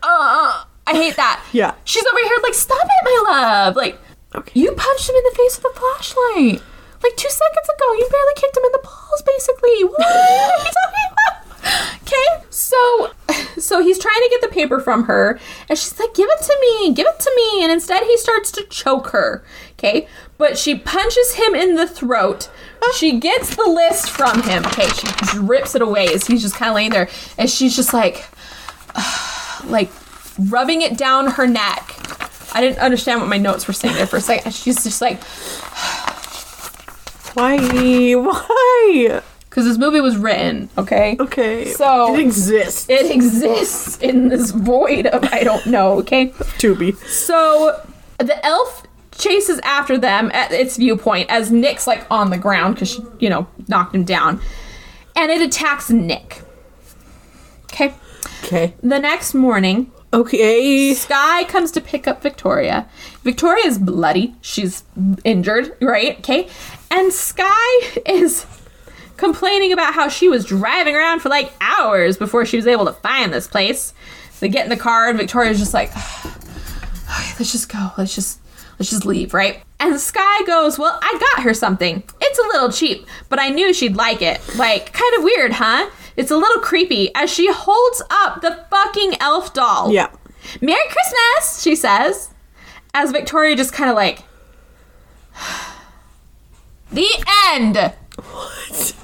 uh, 0.02 0.64
I 0.86 0.93
hate 0.93 1.16
that. 1.16 1.43
Yeah. 1.52 1.74
She's 1.85 2.05
over 2.06 2.18
here 2.18 2.39
like, 2.43 2.55
"Stop 2.55 2.82
it, 2.82 3.05
my 3.05 3.31
love." 3.31 3.76
Like, 3.76 3.98
Okay. 4.35 4.59
you 4.60 4.72
punched 4.72 5.09
him 5.09 5.16
in 5.16 5.24
the 5.24 5.36
face 5.36 5.56
with 5.62 5.76
a 5.76 5.78
flashlight. 5.78 6.62
Like 7.02 7.16
2 7.16 7.28
seconds 7.28 7.68
ago, 7.68 7.93
you 7.93 8.09
barely 8.10 8.32
kicked 8.36 8.56
him 8.56 8.64
in 8.64 8.72
the 8.72 8.81
balls 8.82 9.22
basically. 9.26 9.85
What 9.85 10.01
are 10.01 10.59
you 10.59 10.72
talking 10.72 11.09
about? 11.12 11.44
Okay, 11.65 12.45
so 12.51 13.12
so 13.59 13.82
he's 13.82 13.99
trying 13.99 14.20
to 14.20 14.28
get 14.31 14.43
the 14.43 14.49
paper 14.49 14.81
from 14.81 15.05
her, 15.05 15.39
and 15.69 15.78
she's 15.78 15.99
like, 15.99 16.12
"Give 16.15 16.28
it 16.31 16.43
to 16.43 16.59
me, 16.61 16.93
give 16.93 17.07
it 17.07 17.19
to 17.20 17.32
me," 17.36 17.62
and 17.62 17.73
instead 17.73 18.03
he 18.03 18.19
starts 18.19 18.51
to 18.53 18.65
choke 18.65 19.09
her. 19.09 19.43
Okay, 19.78 20.07
but 20.36 20.59
she 20.59 20.74
punches 20.74 21.35
him 21.35 21.55
in 21.55 21.77
the 21.77 21.86
throat. 21.86 22.51
She 22.97 23.19
gets 23.19 23.57
the 23.57 23.66
list 23.66 24.11
from 24.11 24.43
him. 24.43 24.65
Okay, 24.66 24.89
she 24.89 25.39
rips 25.39 25.74
it 25.74 25.81
away 25.81 26.09
as 26.09 26.27
he's 26.27 26.43
just 26.43 26.55
kind 26.57 26.69
of 26.69 26.74
laying 26.74 26.91
there, 26.91 27.09
and 27.39 27.49
she's 27.49 27.74
just 27.74 27.95
like, 27.95 28.27
like 29.65 29.91
rubbing 30.39 30.82
it 30.82 30.99
down 30.99 31.28
her 31.32 31.47
neck. 31.47 31.97
I 32.53 32.61
didn't 32.61 32.78
understand 32.78 33.20
what 33.20 33.28
my 33.28 33.39
notes 33.39 33.66
were 33.66 33.73
saying 33.73 33.95
there 33.95 34.07
for 34.07 34.19
a 34.19 34.20
second. 34.20 34.53
She's 34.53 34.85
just 34.85 35.01
like, 35.01 35.23
Why? 37.35 37.57
Why? 38.15 39.23
Because 39.55 39.66
this 39.66 39.78
movie 39.78 40.01
was 40.01 40.16
written, 40.16 40.68
okay? 40.76 41.16
Okay. 41.20 41.66
So- 41.70 42.12
it 42.12 42.18
exists. 42.18 42.90
It 42.90 43.09
exists 43.09 43.98
in 43.98 44.26
this 44.26 44.51
void 44.51 45.06
of 45.06 45.22
I 45.32 45.44
don't 45.44 45.64
know, 45.66 46.01
okay? 46.01 46.31
Tubi. 46.59 46.97
So 47.06 47.81
the 48.18 48.44
elf 48.44 48.82
chases 49.12 49.60
after 49.60 49.97
them 49.97 50.28
at 50.35 50.51
its 50.51 50.76
viewpoint 50.76 51.31
as 51.31 51.52
Nick's 51.52 51.86
like 51.86 52.05
on 52.10 52.31
the 52.31 52.36
ground 52.36 52.74
because 52.74 52.90
she, 52.90 53.05
you 53.20 53.31
know, 53.31 53.47
knocked 53.68 53.94
him 53.94 54.02
down. 54.02 54.40
And 55.14 55.31
it 55.31 55.40
attacks 55.40 55.89
Nick. 55.89 56.43
Okay. 57.72 57.94
Okay. 58.43 58.74
The 58.82 58.98
next 58.98 59.35
morning, 59.35 59.93
Okay. 60.12 60.94
Sky 60.94 61.44
comes 61.44 61.70
to 61.72 61.81
pick 61.81 62.06
up 62.09 62.22
Victoria. 62.22 62.89
Victoria 63.22 63.66
is 63.66 63.78
bloody. 63.78 64.35
She's 64.40 64.82
injured, 65.24 65.76
right? 65.81 66.18
Okay. 66.18 66.48
And 66.90 67.12
Sky 67.12 67.81
is 68.06 68.47
complaining 69.16 69.73
about 69.73 69.95
how 69.95 70.09
she 70.09 70.28
was 70.28 70.45
driving 70.45 70.95
around 70.95 71.20
for 71.20 71.28
like 71.28 71.53
hours 71.61 72.16
before 72.16 72.45
she 72.45 72.57
was 72.57 72.66
able 72.66 72.86
to 72.86 72.93
find 72.93 73.32
this 73.32 73.47
place. 73.47 73.95
They 74.41 74.49
get 74.49 74.65
in 74.65 74.70
the 74.70 74.77
car 74.77 75.09
and 75.09 75.19
Victoria's 75.19 75.59
just 75.59 75.74
like, 75.74 75.91
okay, 75.91 77.35
let's 77.39 77.53
just 77.53 77.70
go. 77.70 77.91
Let's 77.97 78.15
just 78.15 78.41
let's 78.78 78.91
just 78.91 79.07
leave, 79.07 79.35
right? 79.35 79.62
And 79.81 80.01
Sky 80.01 80.43
goes, 80.47 80.78
Well, 80.78 80.99
I 81.03 81.19
got 81.35 81.43
her 81.45 81.55
something. 81.55 82.03
It's 82.20 82.39
a 82.39 82.47
little 82.49 82.70
cheap, 82.70 83.07
but 83.28 83.39
I 83.39 83.51
knew 83.51 83.73
she'd 83.74 83.97
like 83.97 84.23
it. 84.23 84.41
Like, 84.57 84.93
kind 84.93 85.15
of 85.19 85.24
weird, 85.24 85.53
huh? 85.53 85.91
It's 86.16 86.31
a 86.31 86.36
little 86.36 86.62
creepy 86.62 87.11
as 87.15 87.31
she 87.31 87.53
holds 87.53 88.03
up 88.11 88.41
the 88.41 88.65
fucking 88.70 89.16
elf 89.20 89.53
doll. 89.53 89.93
Yeah. 89.93 90.11
Merry 90.61 90.85
Christmas, 90.89 91.62
she 91.62 91.74
says, 91.74 92.31
as 92.93 93.11
Victoria 93.11 93.57
just 93.57 93.73
kind 93.73 93.91
of 93.91 93.97
like. 93.97 94.23
The 96.93 97.09
end. 97.51 97.77
What? 97.77 98.95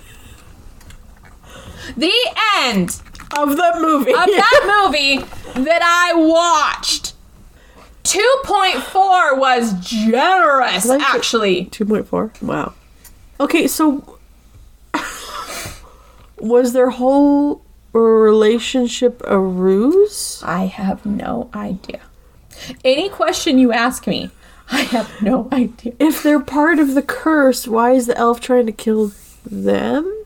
The 1.97 2.13
end 2.59 3.01
Of 3.37 3.57
the 3.57 3.73
movie. 3.81 4.13
of 4.13 4.27
that 4.27 4.85
movie 4.85 5.19
that 5.65 5.83
I 5.83 6.15
watched. 6.15 7.15
2.4 8.05 9.39
was 9.39 9.73
generous, 9.81 10.87
like 10.87 11.03
actually. 11.03 11.67
2.4. 11.67 12.43
Wow. 12.43 12.75
Okay, 13.39 13.67
so 13.67 14.19
was 16.39 16.73
their 16.73 16.91
whole 16.91 17.63
relationship 17.93 19.23
a 19.27 19.39
ruse? 19.39 20.43
I 20.45 20.67
have 20.67 21.05
no 21.05 21.51
idea. 21.55 22.01
Any 22.85 23.09
question 23.09 23.59
you 23.59 23.73
ask 23.73 24.07
me, 24.07 24.31
I 24.71 24.81
have 24.83 25.11
no 25.23 25.49
idea. 25.53 25.93
If 25.99 26.23
they're 26.23 26.41
part 26.41 26.79
of 26.79 26.95
the 26.95 27.03
curse, 27.03 27.67
why 27.69 27.93
is 27.93 28.07
the 28.07 28.17
elf 28.17 28.41
trying 28.41 28.67
to 28.67 28.73
kill 28.73 29.13
them? 29.45 30.20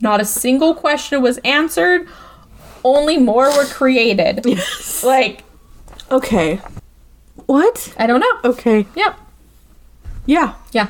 Not 0.00 0.20
a 0.20 0.24
single 0.24 0.74
question 0.74 1.22
was 1.22 1.38
answered. 1.38 2.06
Only 2.84 3.18
more 3.18 3.54
were 3.56 3.64
created. 3.66 4.42
Yes. 4.46 5.02
Like, 5.04 5.44
Okay. 6.10 6.60
What? 7.46 7.92
I 7.98 8.06
don't 8.06 8.20
know. 8.20 8.50
Okay. 8.50 8.86
Yep. 8.94 9.18
Yeah. 10.26 10.54
Yeah. 10.72 10.88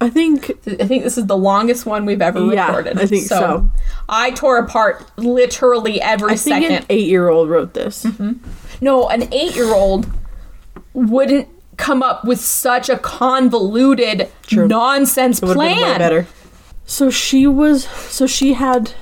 I 0.00 0.08
think 0.10 0.50
I 0.66 0.86
think 0.86 1.02
this 1.02 1.18
is 1.18 1.26
the 1.26 1.36
longest 1.36 1.84
one 1.84 2.06
we've 2.06 2.22
ever 2.22 2.40
Yeah, 2.52 2.66
recorded. 2.68 2.98
I 3.00 3.06
think 3.06 3.26
so. 3.26 3.68
I 4.08 4.30
tore 4.30 4.58
apart 4.58 5.04
literally 5.16 6.00
every 6.00 6.32
I 6.32 6.36
think 6.36 6.62
second. 6.64 6.72
an 6.78 6.84
eight-year-old 6.88 7.48
wrote 7.50 7.74
this. 7.74 8.04
Mm-hmm. 8.04 8.34
no, 8.80 9.08
an 9.08 9.32
eight 9.34 9.56
year 9.56 9.74
old 9.74 10.06
wouldn't 10.92 11.48
come 11.78 12.02
up 12.02 12.24
with 12.24 12.40
such 12.40 12.88
a 12.88 12.96
convoluted 12.98 14.30
True. 14.42 14.68
nonsense 14.68 15.38
It 15.42 15.46
would 15.46 15.54
been 15.54 15.58
way 15.58 15.74
plan. 15.74 15.98
better. 15.98 16.26
So 16.90 17.10
she 17.10 17.46
was. 17.46 17.84
So 17.84 18.26
she 18.26 18.54
had, 18.54 18.92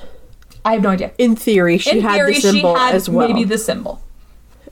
I 0.65 0.73
have 0.73 0.83
no 0.83 0.89
idea. 0.89 1.11
in 1.17 1.35
theory, 1.37 1.77
she 1.77 1.97
In 1.97 2.01
had 2.01 2.15
theory, 2.15 2.33
the 2.35 2.41
symbol 2.41 2.75
she 2.75 2.79
had 2.81 2.93
as 2.95 3.09
well, 3.09 3.27
maybe 3.29 3.45
the 3.45 3.57
symbol. 3.57 4.01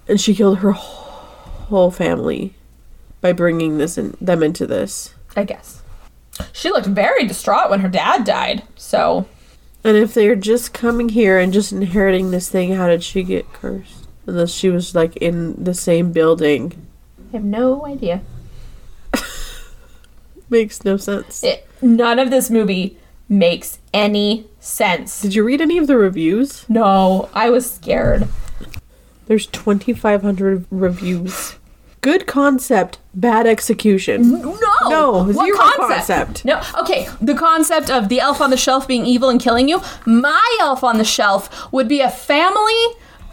and 0.08 0.20
she 0.20 0.36
killed 0.36 0.58
her 0.60 0.74
whole 0.74 1.92
family 1.92 2.54
by 3.22 3.32
bringing 3.32 3.78
this 3.78 3.98
in, 3.98 4.18
them 4.20 4.44
into 4.44 4.68
this. 4.68 5.14
I 5.36 5.46
guess. 5.46 5.82
She 6.52 6.70
looked 6.70 6.88
very 6.88 7.26
distraught 7.26 7.70
when 7.70 7.80
her 7.80 7.88
dad 7.90 8.26
died. 8.26 8.64
So 8.76 9.26
And 9.84 9.96
if 9.96 10.14
they're 10.14 10.36
just 10.36 10.74
coming 10.74 11.08
here 11.10 11.40
and 11.40 11.54
just 11.54 11.72
inheriting 11.72 12.32
this 12.32 12.50
thing, 12.50 12.74
how 12.74 12.88
did 12.88 13.02
she 13.02 13.24
get 13.24 13.52
cursed? 13.54 14.08
Unless 14.28 14.52
she 14.52 14.70
was 14.70 14.94
like 14.94 15.16
in 15.18 15.64
the 15.64 15.74
same 15.74 16.12
building. 16.12 16.86
I 17.30 17.38
have 17.38 17.46
no 17.46 17.86
idea. 17.86 18.22
Makes 20.50 20.84
no 20.84 20.98
sense. 20.98 21.44
It, 21.44 21.68
none 21.82 22.20
of 22.20 22.30
this 22.30 22.50
movie 22.50 22.98
makes 23.28 23.80
any 23.94 24.46
sense. 24.60 25.22
Did 25.22 25.36
you 25.36 25.44
read 25.44 25.62
any 25.62 25.78
of 25.78 25.88
the 25.88 25.98
reviews? 25.98 26.66
No, 26.70 27.30
I 27.34 27.50
was 27.50 27.70
scared. 27.72 28.28
There's 29.28 29.48
2,500 29.48 30.66
reviews. 30.70 31.56
Good 32.02 32.28
concept, 32.28 33.00
bad 33.16 33.48
execution. 33.48 34.30
No, 34.42 34.56
No, 34.88 35.12
what 35.24 35.46
zero 35.46 35.58
concept? 35.58 35.88
concept. 35.90 36.46
No, 36.46 36.62
okay. 36.82 37.10
The 37.20 37.34
concept 37.34 37.90
of 37.90 38.10
the 38.10 38.20
elf 38.20 38.42
on 38.42 38.52
the 38.52 38.58
shelf 38.58 38.88
being 38.88 39.08
evil 39.08 39.30
and 39.30 39.42
killing 39.42 39.68
you. 39.68 39.82
My 40.06 40.58
elf 40.62 40.84
on 40.84 41.00
the 41.00 41.04
shelf 41.04 41.72
would 41.74 41.88
be 41.88 42.02
a 42.02 42.10
family 42.12 42.80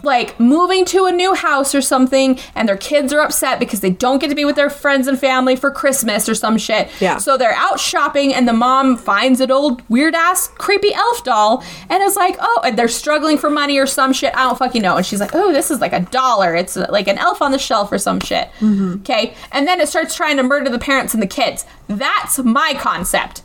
like 0.02 0.38
moving 0.40 0.84
to 0.86 1.06
a 1.06 1.12
new 1.12 1.34
house 1.34 1.74
or 1.74 1.82
something, 1.82 2.38
and 2.54 2.68
their 2.68 2.76
kids 2.76 3.12
are 3.12 3.20
upset 3.20 3.58
because 3.58 3.80
they 3.80 3.90
don't 3.90 4.18
get 4.18 4.28
to 4.28 4.34
be 4.34 4.44
with 4.44 4.56
their 4.56 4.70
friends 4.70 5.06
and 5.06 5.18
family 5.18 5.56
for 5.56 5.70
Christmas 5.70 6.28
or 6.28 6.34
some 6.34 6.58
shit. 6.58 6.90
Yeah. 7.00 7.18
So 7.18 7.36
they're 7.36 7.54
out 7.54 7.80
shopping, 7.80 8.34
and 8.34 8.46
the 8.48 8.52
mom 8.52 8.96
finds 8.96 9.40
an 9.40 9.50
old 9.50 9.88
weird 9.88 10.14
ass 10.14 10.48
creepy 10.48 10.92
elf 10.94 11.24
doll, 11.24 11.64
and 11.88 12.02
is 12.02 12.16
like, 12.16 12.36
oh, 12.40 12.60
and 12.64 12.78
they're 12.78 12.88
struggling 12.88 13.38
for 13.38 13.50
money 13.50 13.78
or 13.78 13.86
some 13.86 14.12
shit. 14.12 14.34
I 14.34 14.44
don't 14.44 14.58
fucking 14.58 14.82
know. 14.82 14.96
And 14.96 15.06
she's 15.06 15.20
like, 15.20 15.34
oh, 15.34 15.52
this 15.52 15.70
is 15.70 15.80
like 15.80 15.92
a 15.92 16.00
dollar. 16.00 16.54
It's 16.54 16.76
uh, 16.76 16.86
like 16.90 17.08
an 17.08 17.18
elf 17.18 17.40
on 17.42 17.52
the 17.52 17.58
shelf 17.58 17.92
or 17.92 17.98
some 17.98 18.20
shit. 18.20 18.48
Okay. 18.62 19.34
And 19.52 19.66
then 19.66 19.80
it 19.80 19.88
starts 19.88 20.14
trying 20.14 20.36
to 20.36 20.42
murder 20.42 20.70
the 20.70 20.78
parents 20.78 21.14
and 21.14 21.22
the 21.22 21.26
kids. 21.26 21.64
That's 21.88 22.38
my 22.38 22.74
concept. 22.78 23.42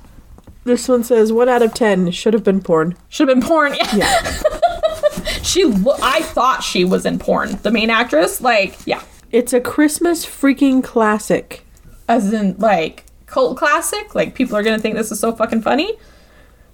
This 0.68 0.88
one 0.90 1.04
says 1.04 1.32
1 1.32 1.48
out 1.48 1.62
of 1.62 1.74
10 1.74 2.12
should 2.12 2.34
have 2.34 2.44
been 2.44 2.62
porn. 2.62 2.96
Should 3.10 3.30
have 3.30 3.40
been 3.40 3.48
porn. 3.48 3.74
Yeah. 3.96 4.42
she, 5.42 5.64
lo- 5.64 5.96
I 6.04 6.22
thought 6.22 6.62
she 6.64 6.84
was 6.84 7.06
in 7.06 7.20
porn. 7.20 7.58
The 7.64 7.72
main 7.72 7.90
actress, 7.90 8.42
like, 8.42 8.78
yeah, 8.86 9.02
it's 9.32 9.54
a 9.54 9.62
Christmas 9.62 10.26
freaking 10.26 10.84
classic. 10.84 11.66
as 12.10 12.34
in 12.34 12.58
like 12.58 13.06
cult 13.28 13.58
classic. 13.58 14.14
Like 14.16 14.36
people 14.36 14.56
are 14.58 14.64
gonna 14.64 14.80
think 14.80 14.96
this 14.96 15.12
is 15.12 15.20
so 15.20 15.34
fucking 15.34 15.62
funny. 15.62 15.98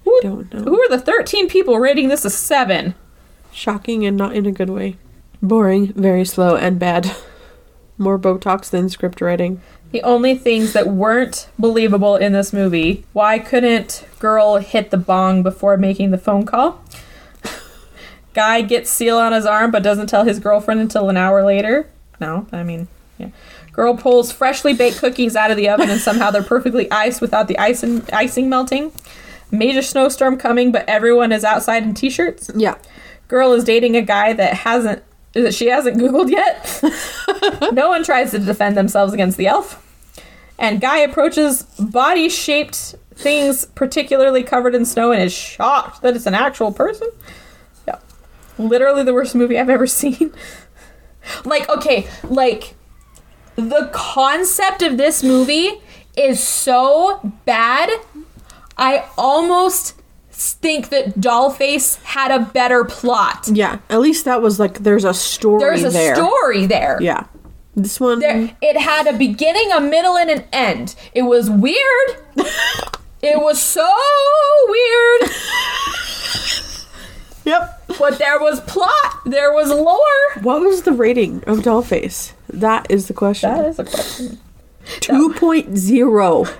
Who, 0.04 0.20
Don't 0.22 0.52
know. 0.52 0.62
who 0.62 0.80
are 0.80 0.88
the 0.88 0.98
thirteen 1.00 1.48
people 1.48 1.78
rating 1.78 2.08
this 2.08 2.24
a 2.24 2.30
seven? 2.30 2.94
Shocking 3.52 4.04
and 4.04 4.16
not 4.16 4.34
in 4.34 4.44
a 4.46 4.52
good 4.52 4.70
way. 4.70 4.96
Boring, 5.42 5.92
very 5.94 6.24
slow, 6.24 6.56
and 6.56 6.78
bad. 6.78 7.10
More 7.98 8.18
Botox 8.18 8.70
than 8.70 8.88
script 8.88 9.20
writing. 9.20 9.60
The 9.92 10.02
only 10.02 10.36
things 10.36 10.72
that 10.72 10.88
weren't 10.88 11.48
believable 11.56 12.16
in 12.16 12.32
this 12.32 12.52
movie 12.52 13.04
why 13.12 13.38
couldn't 13.38 14.04
girl 14.18 14.56
hit 14.56 14.90
the 14.90 14.96
bong 14.96 15.44
before 15.44 15.76
making 15.76 16.10
the 16.10 16.18
phone 16.18 16.44
call? 16.44 16.82
Guy 18.34 18.62
gets 18.62 18.90
seal 18.90 19.18
on 19.18 19.32
his 19.32 19.46
arm 19.46 19.70
but 19.70 19.84
doesn't 19.84 20.08
tell 20.08 20.24
his 20.24 20.40
girlfriend 20.40 20.80
until 20.80 21.08
an 21.08 21.16
hour 21.16 21.44
later. 21.44 21.88
No, 22.20 22.48
I 22.50 22.64
mean, 22.64 22.88
yeah. 23.18 23.28
Girl 23.70 23.96
pulls 23.96 24.32
freshly 24.32 24.72
baked 24.72 24.98
cookies 24.98 25.36
out 25.36 25.50
of 25.50 25.56
the 25.56 25.68
oven 25.68 25.90
and 25.90 26.00
somehow 26.00 26.30
they're 26.32 26.42
perfectly 26.42 26.90
iced 26.90 27.20
without 27.20 27.48
the 27.48 27.58
icing, 27.58 28.02
icing 28.12 28.48
melting. 28.48 28.92
Major 29.50 29.82
snowstorm 29.82 30.36
coming, 30.36 30.72
but 30.72 30.88
everyone 30.88 31.30
is 31.30 31.44
outside 31.44 31.84
in 31.84 31.94
t-shirts. 31.94 32.50
Yeah. 32.56 32.78
Girl 33.28 33.52
is 33.52 33.64
dating 33.64 33.96
a 33.96 34.02
guy 34.02 34.32
that 34.32 34.54
hasn't 34.54 35.04
that 35.42 35.54
she 35.54 35.66
hasn't 35.66 35.98
googled 35.98 36.30
yet. 36.30 37.72
no 37.72 37.88
one 37.88 38.04
tries 38.04 38.30
to 38.30 38.38
defend 38.38 38.76
themselves 38.76 39.12
against 39.12 39.36
the 39.36 39.46
elf. 39.46 39.80
And 40.58 40.80
guy 40.80 40.98
approaches 40.98 41.64
body-shaped 41.78 42.94
things 43.14 43.64
particularly 43.74 44.42
covered 44.42 44.74
in 44.74 44.84
snow 44.84 45.12
and 45.12 45.22
is 45.22 45.32
shocked 45.32 46.02
that 46.02 46.14
it's 46.16 46.26
an 46.26 46.34
actual 46.34 46.72
person. 46.72 47.08
Yeah. 47.86 47.98
Literally 48.58 49.02
the 49.02 49.14
worst 49.14 49.34
movie 49.34 49.58
I've 49.58 49.70
ever 49.70 49.86
seen. 49.88 50.32
like 51.44 51.68
okay, 51.68 52.08
like 52.24 52.74
the 53.56 53.90
concept 53.92 54.82
of 54.82 54.96
this 54.96 55.22
movie 55.22 55.80
is 56.16 56.40
so 56.40 57.20
bad. 57.44 57.90
I 58.76 59.08
almost 59.16 60.00
think 60.36 60.88
that 60.88 61.14
Dollface 61.20 62.02
had 62.02 62.30
a 62.32 62.40
better 62.44 62.84
plot. 62.84 63.48
Yeah. 63.52 63.78
At 63.88 64.00
least 64.00 64.24
that 64.24 64.42
was 64.42 64.58
like 64.58 64.80
there's 64.80 65.04
a 65.04 65.14
story 65.14 65.60
There's 65.60 65.84
a 65.84 65.90
there. 65.90 66.14
story 66.16 66.66
there. 66.66 66.98
Yeah. 67.00 67.26
This 67.76 67.98
one 68.00 68.18
There, 68.20 68.56
it 68.60 68.76
had 68.76 69.06
a 69.06 69.16
beginning, 69.16 69.70
a 69.72 69.80
middle, 69.80 70.16
and 70.16 70.30
an 70.30 70.44
end. 70.52 70.94
It 71.12 71.22
was 71.22 71.48
weird. 71.50 71.76
it 73.22 73.40
was 73.40 73.60
so 73.60 73.88
weird, 74.68 75.30
Yep. 77.44 77.84
but 77.98 78.18
there 78.18 78.38
was 78.40 78.60
plot. 78.60 79.20
There 79.26 79.52
was 79.52 79.70
lore. 79.70 80.42
What 80.42 80.60
was 80.62 80.82
the 80.82 80.92
rating 80.92 81.42
of 81.44 81.58
Dollface? 81.58 82.32
That 82.48 82.86
is 82.90 83.08
the 83.08 83.14
question. 83.14 83.50
That 83.50 83.64
is 83.66 83.78
a 83.78 83.84
question. 83.84 84.38
2.0. 85.00 86.54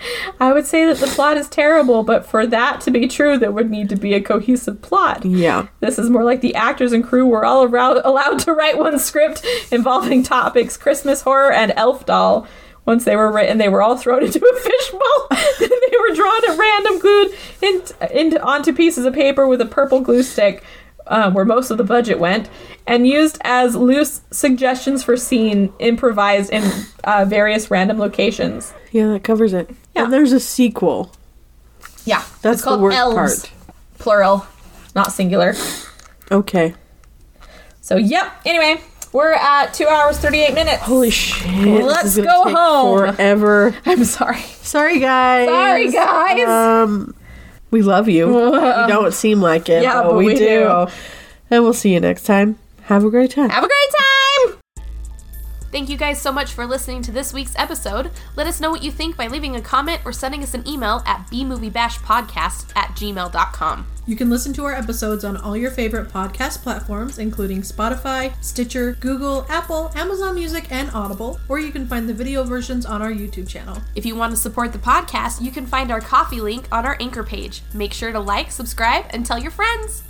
I 0.40 0.52
would 0.52 0.66
say 0.66 0.86
that 0.86 0.98
the 0.98 1.06
plot 1.06 1.36
is 1.36 1.48
terrible, 1.48 2.02
but 2.02 2.24
for 2.24 2.46
that 2.46 2.80
to 2.82 2.90
be 2.90 3.06
true, 3.08 3.38
there 3.38 3.50
would 3.50 3.70
need 3.70 3.88
to 3.90 3.96
be 3.96 4.14
a 4.14 4.20
cohesive 4.20 4.80
plot. 4.82 5.24
Yeah. 5.24 5.68
This 5.80 5.98
is 5.98 6.10
more 6.10 6.24
like 6.24 6.40
the 6.40 6.54
actors 6.54 6.92
and 6.92 7.04
crew 7.04 7.26
were 7.26 7.44
all 7.44 7.66
arou- 7.66 8.00
allowed 8.04 8.38
to 8.40 8.52
write 8.52 8.78
one 8.78 8.98
script 8.98 9.44
involving 9.70 10.22
topics 10.22 10.76
Christmas 10.76 11.22
horror 11.22 11.52
and 11.52 11.72
elf 11.76 12.06
doll. 12.06 12.46
Once 12.84 13.04
they 13.04 13.16
were 13.16 13.30
written, 13.30 13.58
they 13.58 13.68
were 13.68 13.82
all 13.82 13.96
thrown 13.98 14.22
into 14.24 14.38
a 14.38 14.60
fishbowl. 14.60 15.28
they 15.68 15.96
were 15.98 16.14
drawn 16.14 16.50
at 16.50 16.58
random, 16.58 16.98
glued 16.98 17.34
in, 17.60 17.82
into, 18.10 18.42
onto 18.42 18.72
pieces 18.72 19.04
of 19.04 19.12
paper 19.12 19.46
with 19.46 19.60
a 19.60 19.66
purple 19.66 20.00
glue 20.00 20.22
stick, 20.22 20.64
uh, 21.08 21.30
where 21.30 21.44
most 21.44 21.70
of 21.70 21.78
the 21.78 21.84
budget 21.84 22.18
went, 22.18 22.48
and 22.86 23.06
used 23.06 23.38
as 23.44 23.74
loose 23.74 24.20
suggestions 24.30 25.02
for 25.02 25.16
scene 25.16 25.72
improvised 25.78 26.50
in 26.52 26.70
uh, 27.04 27.24
various 27.26 27.70
random 27.70 27.98
locations. 27.98 28.72
Yeah, 28.92 29.08
that 29.08 29.24
covers 29.24 29.52
it. 29.52 29.70
Yeah. 29.94 30.04
And 30.04 30.12
there's 30.12 30.32
a 30.32 30.40
sequel. 30.40 31.12
Yeah, 32.04 32.22
That's 32.42 32.62
the 32.62 32.78
worst 32.78 32.96
elves, 32.96 33.16
part. 33.46 33.52
plural, 33.98 34.46
not 34.94 35.12
singular. 35.12 35.54
Okay. 36.30 36.74
So, 37.82 37.96
yep. 37.96 38.32
Anyway, 38.46 38.80
we're 39.12 39.32
at 39.32 39.72
two 39.74 39.86
hours 39.86 40.18
thirty-eight 40.18 40.54
minutes. 40.54 40.82
Holy 40.82 41.10
shit. 41.10 41.82
Let's 41.84 42.16
go 42.16 42.42
home. 42.54 43.14
Forever. 43.14 43.74
I'm 43.86 44.04
sorry. 44.04 44.40
Sorry, 44.40 45.00
guys. 45.00 45.48
Sorry, 45.48 45.90
guys. 45.92 46.48
Um, 46.48 47.14
we 47.70 47.82
love 47.82 48.08
you. 48.08 48.28
you 48.54 48.86
don't 48.88 49.12
seem 49.12 49.40
like 49.40 49.68
it, 49.68 49.82
Yeah, 49.82 50.02
but, 50.02 50.10
but 50.10 50.16
we, 50.18 50.26
we 50.26 50.34
do. 50.34 50.46
do. 50.46 50.86
And 51.50 51.62
we'll 51.64 51.72
see 51.72 51.92
you 51.94 52.00
next 52.00 52.22
time. 52.24 52.58
Have 52.84 53.04
a 53.04 53.10
great 53.10 53.30
time. 53.30 53.50
Have 53.50 53.64
a 53.64 53.68
great 53.68 53.90
time. 53.98 54.07
Thank 55.70 55.90
you 55.90 55.98
guys 55.98 56.20
so 56.20 56.32
much 56.32 56.52
for 56.54 56.66
listening 56.66 57.02
to 57.02 57.12
this 57.12 57.34
week's 57.34 57.54
episode. 57.56 58.10
Let 58.36 58.46
us 58.46 58.58
know 58.58 58.70
what 58.70 58.82
you 58.82 58.90
think 58.90 59.18
by 59.18 59.26
leaving 59.26 59.54
a 59.54 59.60
comment 59.60 60.00
or 60.04 60.14
sending 60.14 60.42
us 60.42 60.54
an 60.54 60.66
email 60.66 61.02
at 61.04 61.26
bmoviebashpodcast 61.30 62.72
at 62.74 62.88
gmail.com. 62.96 63.86
You 64.06 64.16
can 64.16 64.30
listen 64.30 64.54
to 64.54 64.64
our 64.64 64.72
episodes 64.72 65.26
on 65.26 65.36
all 65.36 65.54
your 65.54 65.70
favorite 65.70 66.08
podcast 66.08 66.62
platforms, 66.62 67.18
including 67.18 67.60
Spotify, 67.60 68.32
Stitcher, 68.42 68.94
Google, 69.00 69.44
Apple, 69.50 69.92
Amazon 69.94 70.34
Music, 70.34 70.66
and 70.70 70.90
Audible, 70.92 71.38
or 71.50 71.58
you 71.58 71.70
can 71.70 71.86
find 71.86 72.08
the 72.08 72.14
video 72.14 72.44
versions 72.44 72.86
on 72.86 73.02
our 73.02 73.12
YouTube 73.12 73.46
channel. 73.46 73.76
If 73.94 74.06
you 74.06 74.16
want 74.16 74.30
to 74.30 74.40
support 74.40 74.72
the 74.72 74.78
podcast, 74.78 75.42
you 75.42 75.50
can 75.50 75.66
find 75.66 75.90
our 75.90 76.00
Ko-fi 76.00 76.40
link 76.40 76.66
on 76.72 76.86
our 76.86 76.96
anchor 76.98 77.22
page. 77.22 77.60
Make 77.74 77.92
sure 77.92 78.10
to 78.10 78.20
like, 78.20 78.50
subscribe, 78.50 79.04
and 79.10 79.26
tell 79.26 79.38
your 79.38 79.50
friends. 79.50 80.02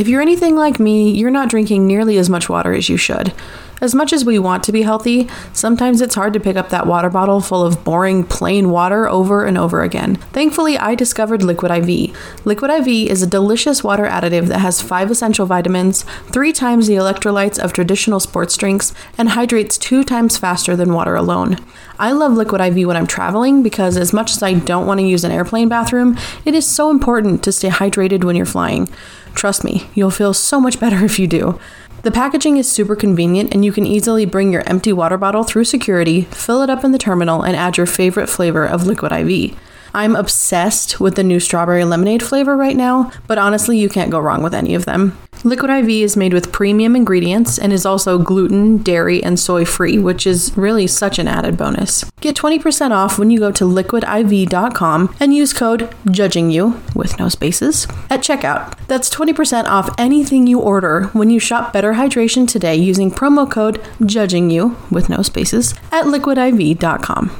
If 0.00 0.08
you're 0.08 0.22
anything 0.22 0.56
like 0.56 0.80
me, 0.80 1.10
you're 1.10 1.30
not 1.30 1.50
drinking 1.50 1.86
nearly 1.86 2.16
as 2.16 2.30
much 2.30 2.48
water 2.48 2.72
as 2.72 2.88
you 2.88 2.96
should. 2.96 3.34
As 3.82 3.94
much 3.94 4.14
as 4.14 4.24
we 4.24 4.38
want 4.38 4.62
to 4.64 4.72
be 4.72 4.80
healthy, 4.80 5.28
sometimes 5.52 6.00
it's 6.00 6.14
hard 6.14 6.32
to 6.32 6.40
pick 6.40 6.56
up 6.56 6.70
that 6.70 6.86
water 6.86 7.10
bottle 7.10 7.42
full 7.42 7.62
of 7.62 7.84
boring, 7.84 8.24
plain 8.24 8.70
water 8.70 9.06
over 9.06 9.44
and 9.44 9.58
over 9.58 9.82
again. 9.82 10.16
Thankfully, 10.32 10.78
I 10.78 10.94
discovered 10.94 11.42
Liquid 11.42 11.70
IV. 11.70 12.16
Liquid 12.46 12.70
IV 12.70 13.10
is 13.10 13.22
a 13.22 13.26
delicious 13.26 13.84
water 13.84 14.04
additive 14.04 14.46
that 14.46 14.60
has 14.60 14.80
five 14.80 15.10
essential 15.10 15.44
vitamins, 15.44 16.02
three 16.32 16.54
times 16.54 16.86
the 16.86 16.94
electrolytes 16.94 17.58
of 17.58 17.74
traditional 17.74 18.20
sports 18.20 18.56
drinks, 18.56 18.94
and 19.18 19.30
hydrates 19.30 19.76
two 19.76 20.02
times 20.02 20.38
faster 20.38 20.76
than 20.76 20.94
water 20.94 21.14
alone. 21.14 21.58
I 21.98 22.12
love 22.12 22.32
Liquid 22.32 22.62
IV 22.62 22.86
when 22.86 22.96
I'm 22.96 23.06
traveling 23.06 23.62
because, 23.62 23.98
as 23.98 24.14
much 24.14 24.30
as 24.30 24.42
I 24.42 24.54
don't 24.54 24.86
want 24.86 25.00
to 25.00 25.06
use 25.06 25.24
an 25.24 25.32
airplane 25.32 25.68
bathroom, 25.68 26.16
it 26.46 26.54
is 26.54 26.66
so 26.66 26.90
important 26.90 27.42
to 27.44 27.52
stay 27.52 27.68
hydrated 27.68 28.24
when 28.24 28.36
you're 28.36 28.46
flying. 28.46 28.88
Trust 29.34 29.64
me, 29.64 29.88
you'll 29.94 30.10
feel 30.10 30.34
so 30.34 30.60
much 30.60 30.80
better 30.80 31.04
if 31.04 31.18
you 31.18 31.26
do. 31.26 31.58
The 32.02 32.10
packaging 32.10 32.56
is 32.56 32.70
super 32.70 32.96
convenient, 32.96 33.52
and 33.52 33.62
you 33.64 33.72
can 33.72 33.86
easily 33.86 34.24
bring 34.24 34.52
your 34.52 34.62
empty 34.66 34.92
water 34.92 35.18
bottle 35.18 35.44
through 35.44 35.64
security, 35.64 36.22
fill 36.22 36.62
it 36.62 36.70
up 36.70 36.82
in 36.82 36.92
the 36.92 36.98
terminal, 36.98 37.42
and 37.42 37.54
add 37.54 37.76
your 37.76 37.86
favorite 37.86 38.28
flavor 38.28 38.64
of 38.64 38.86
Liquid 38.86 39.12
IV. 39.12 39.58
I'm 39.94 40.16
obsessed 40.16 41.00
with 41.00 41.16
the 41.16 41.24
new 41.24 41.40
strawberry 41.40 41.84
lemonade 41.84 42.22
flavor 42.22 42.56
right 42.56 42.76
now, 42.76 43.10
but 43.26 43.38
honestly, 43.38 43.78
you 43.78 43.88
can't 43.88 44.10
go 44.10 44.20
wrong 44.20 44.42
with 44.42 44.54
any 44.54 44.74
of 44.74 44.84
them. 44.84 45.18
Liquid 45.42 45.70
IV 45.70 45.88
is 45.88 46.16
made 46.18 46.34
with 46.34 46.52
premium 46.52 46.94
ingredients 46.94 47.58
and 47.58 47.72
is 47.72 47.86
also 47.86 48.18
gluten, 48.18 48.78
dairy, 48.78 49.22
and 49.22 49.40
soy 49.40 49.64
free, 49.64 49.98
which 49.98 50.26
is 50.26 50.54
really 50.56 50.86
such 50.86 51.18
an 51.18 51.26
added 51.26 51.56
bonus. 51.56 52.04
Get 52.20 52.36
20% 52.36 52.90
off 52.90 53.18
when 53.18 53.30
you 53.30 53.38
go 53.38 53.50
to 53.52 53.64
liquidiv.com 53.64 55.16
and 55.18 55.34
use 55.34 55.54
code 55.54 55.90
JUDGINGYOU 56.06 56.94
with 56.94 57.18
no 57.18 57.30
spaces 57.30 57.86
at 58.10 58.20
checkout. 58.20 58.76
That's 58.86 59.08
20% 59.08 59.64
off 59.64 59.94
anything 59.98 60.46
you 60.46 60.60
order 60.60 61.04
when 61.14 61.30
you 61.30 61.38
shop 61.38 61.72
Better 61.72 61.94
Hydration 61.94 62.46
today 62.46 62.76
using 62.76 63.10
promo 63.10 63.50
code 63.50 63.80
JUDGINGYOU 64.00 64.90
with 64.90 65.08
no 65.08 65.22
spaces 65.22 65.74
at 65.90 66.04
liquidiv.com. 66.04 67.30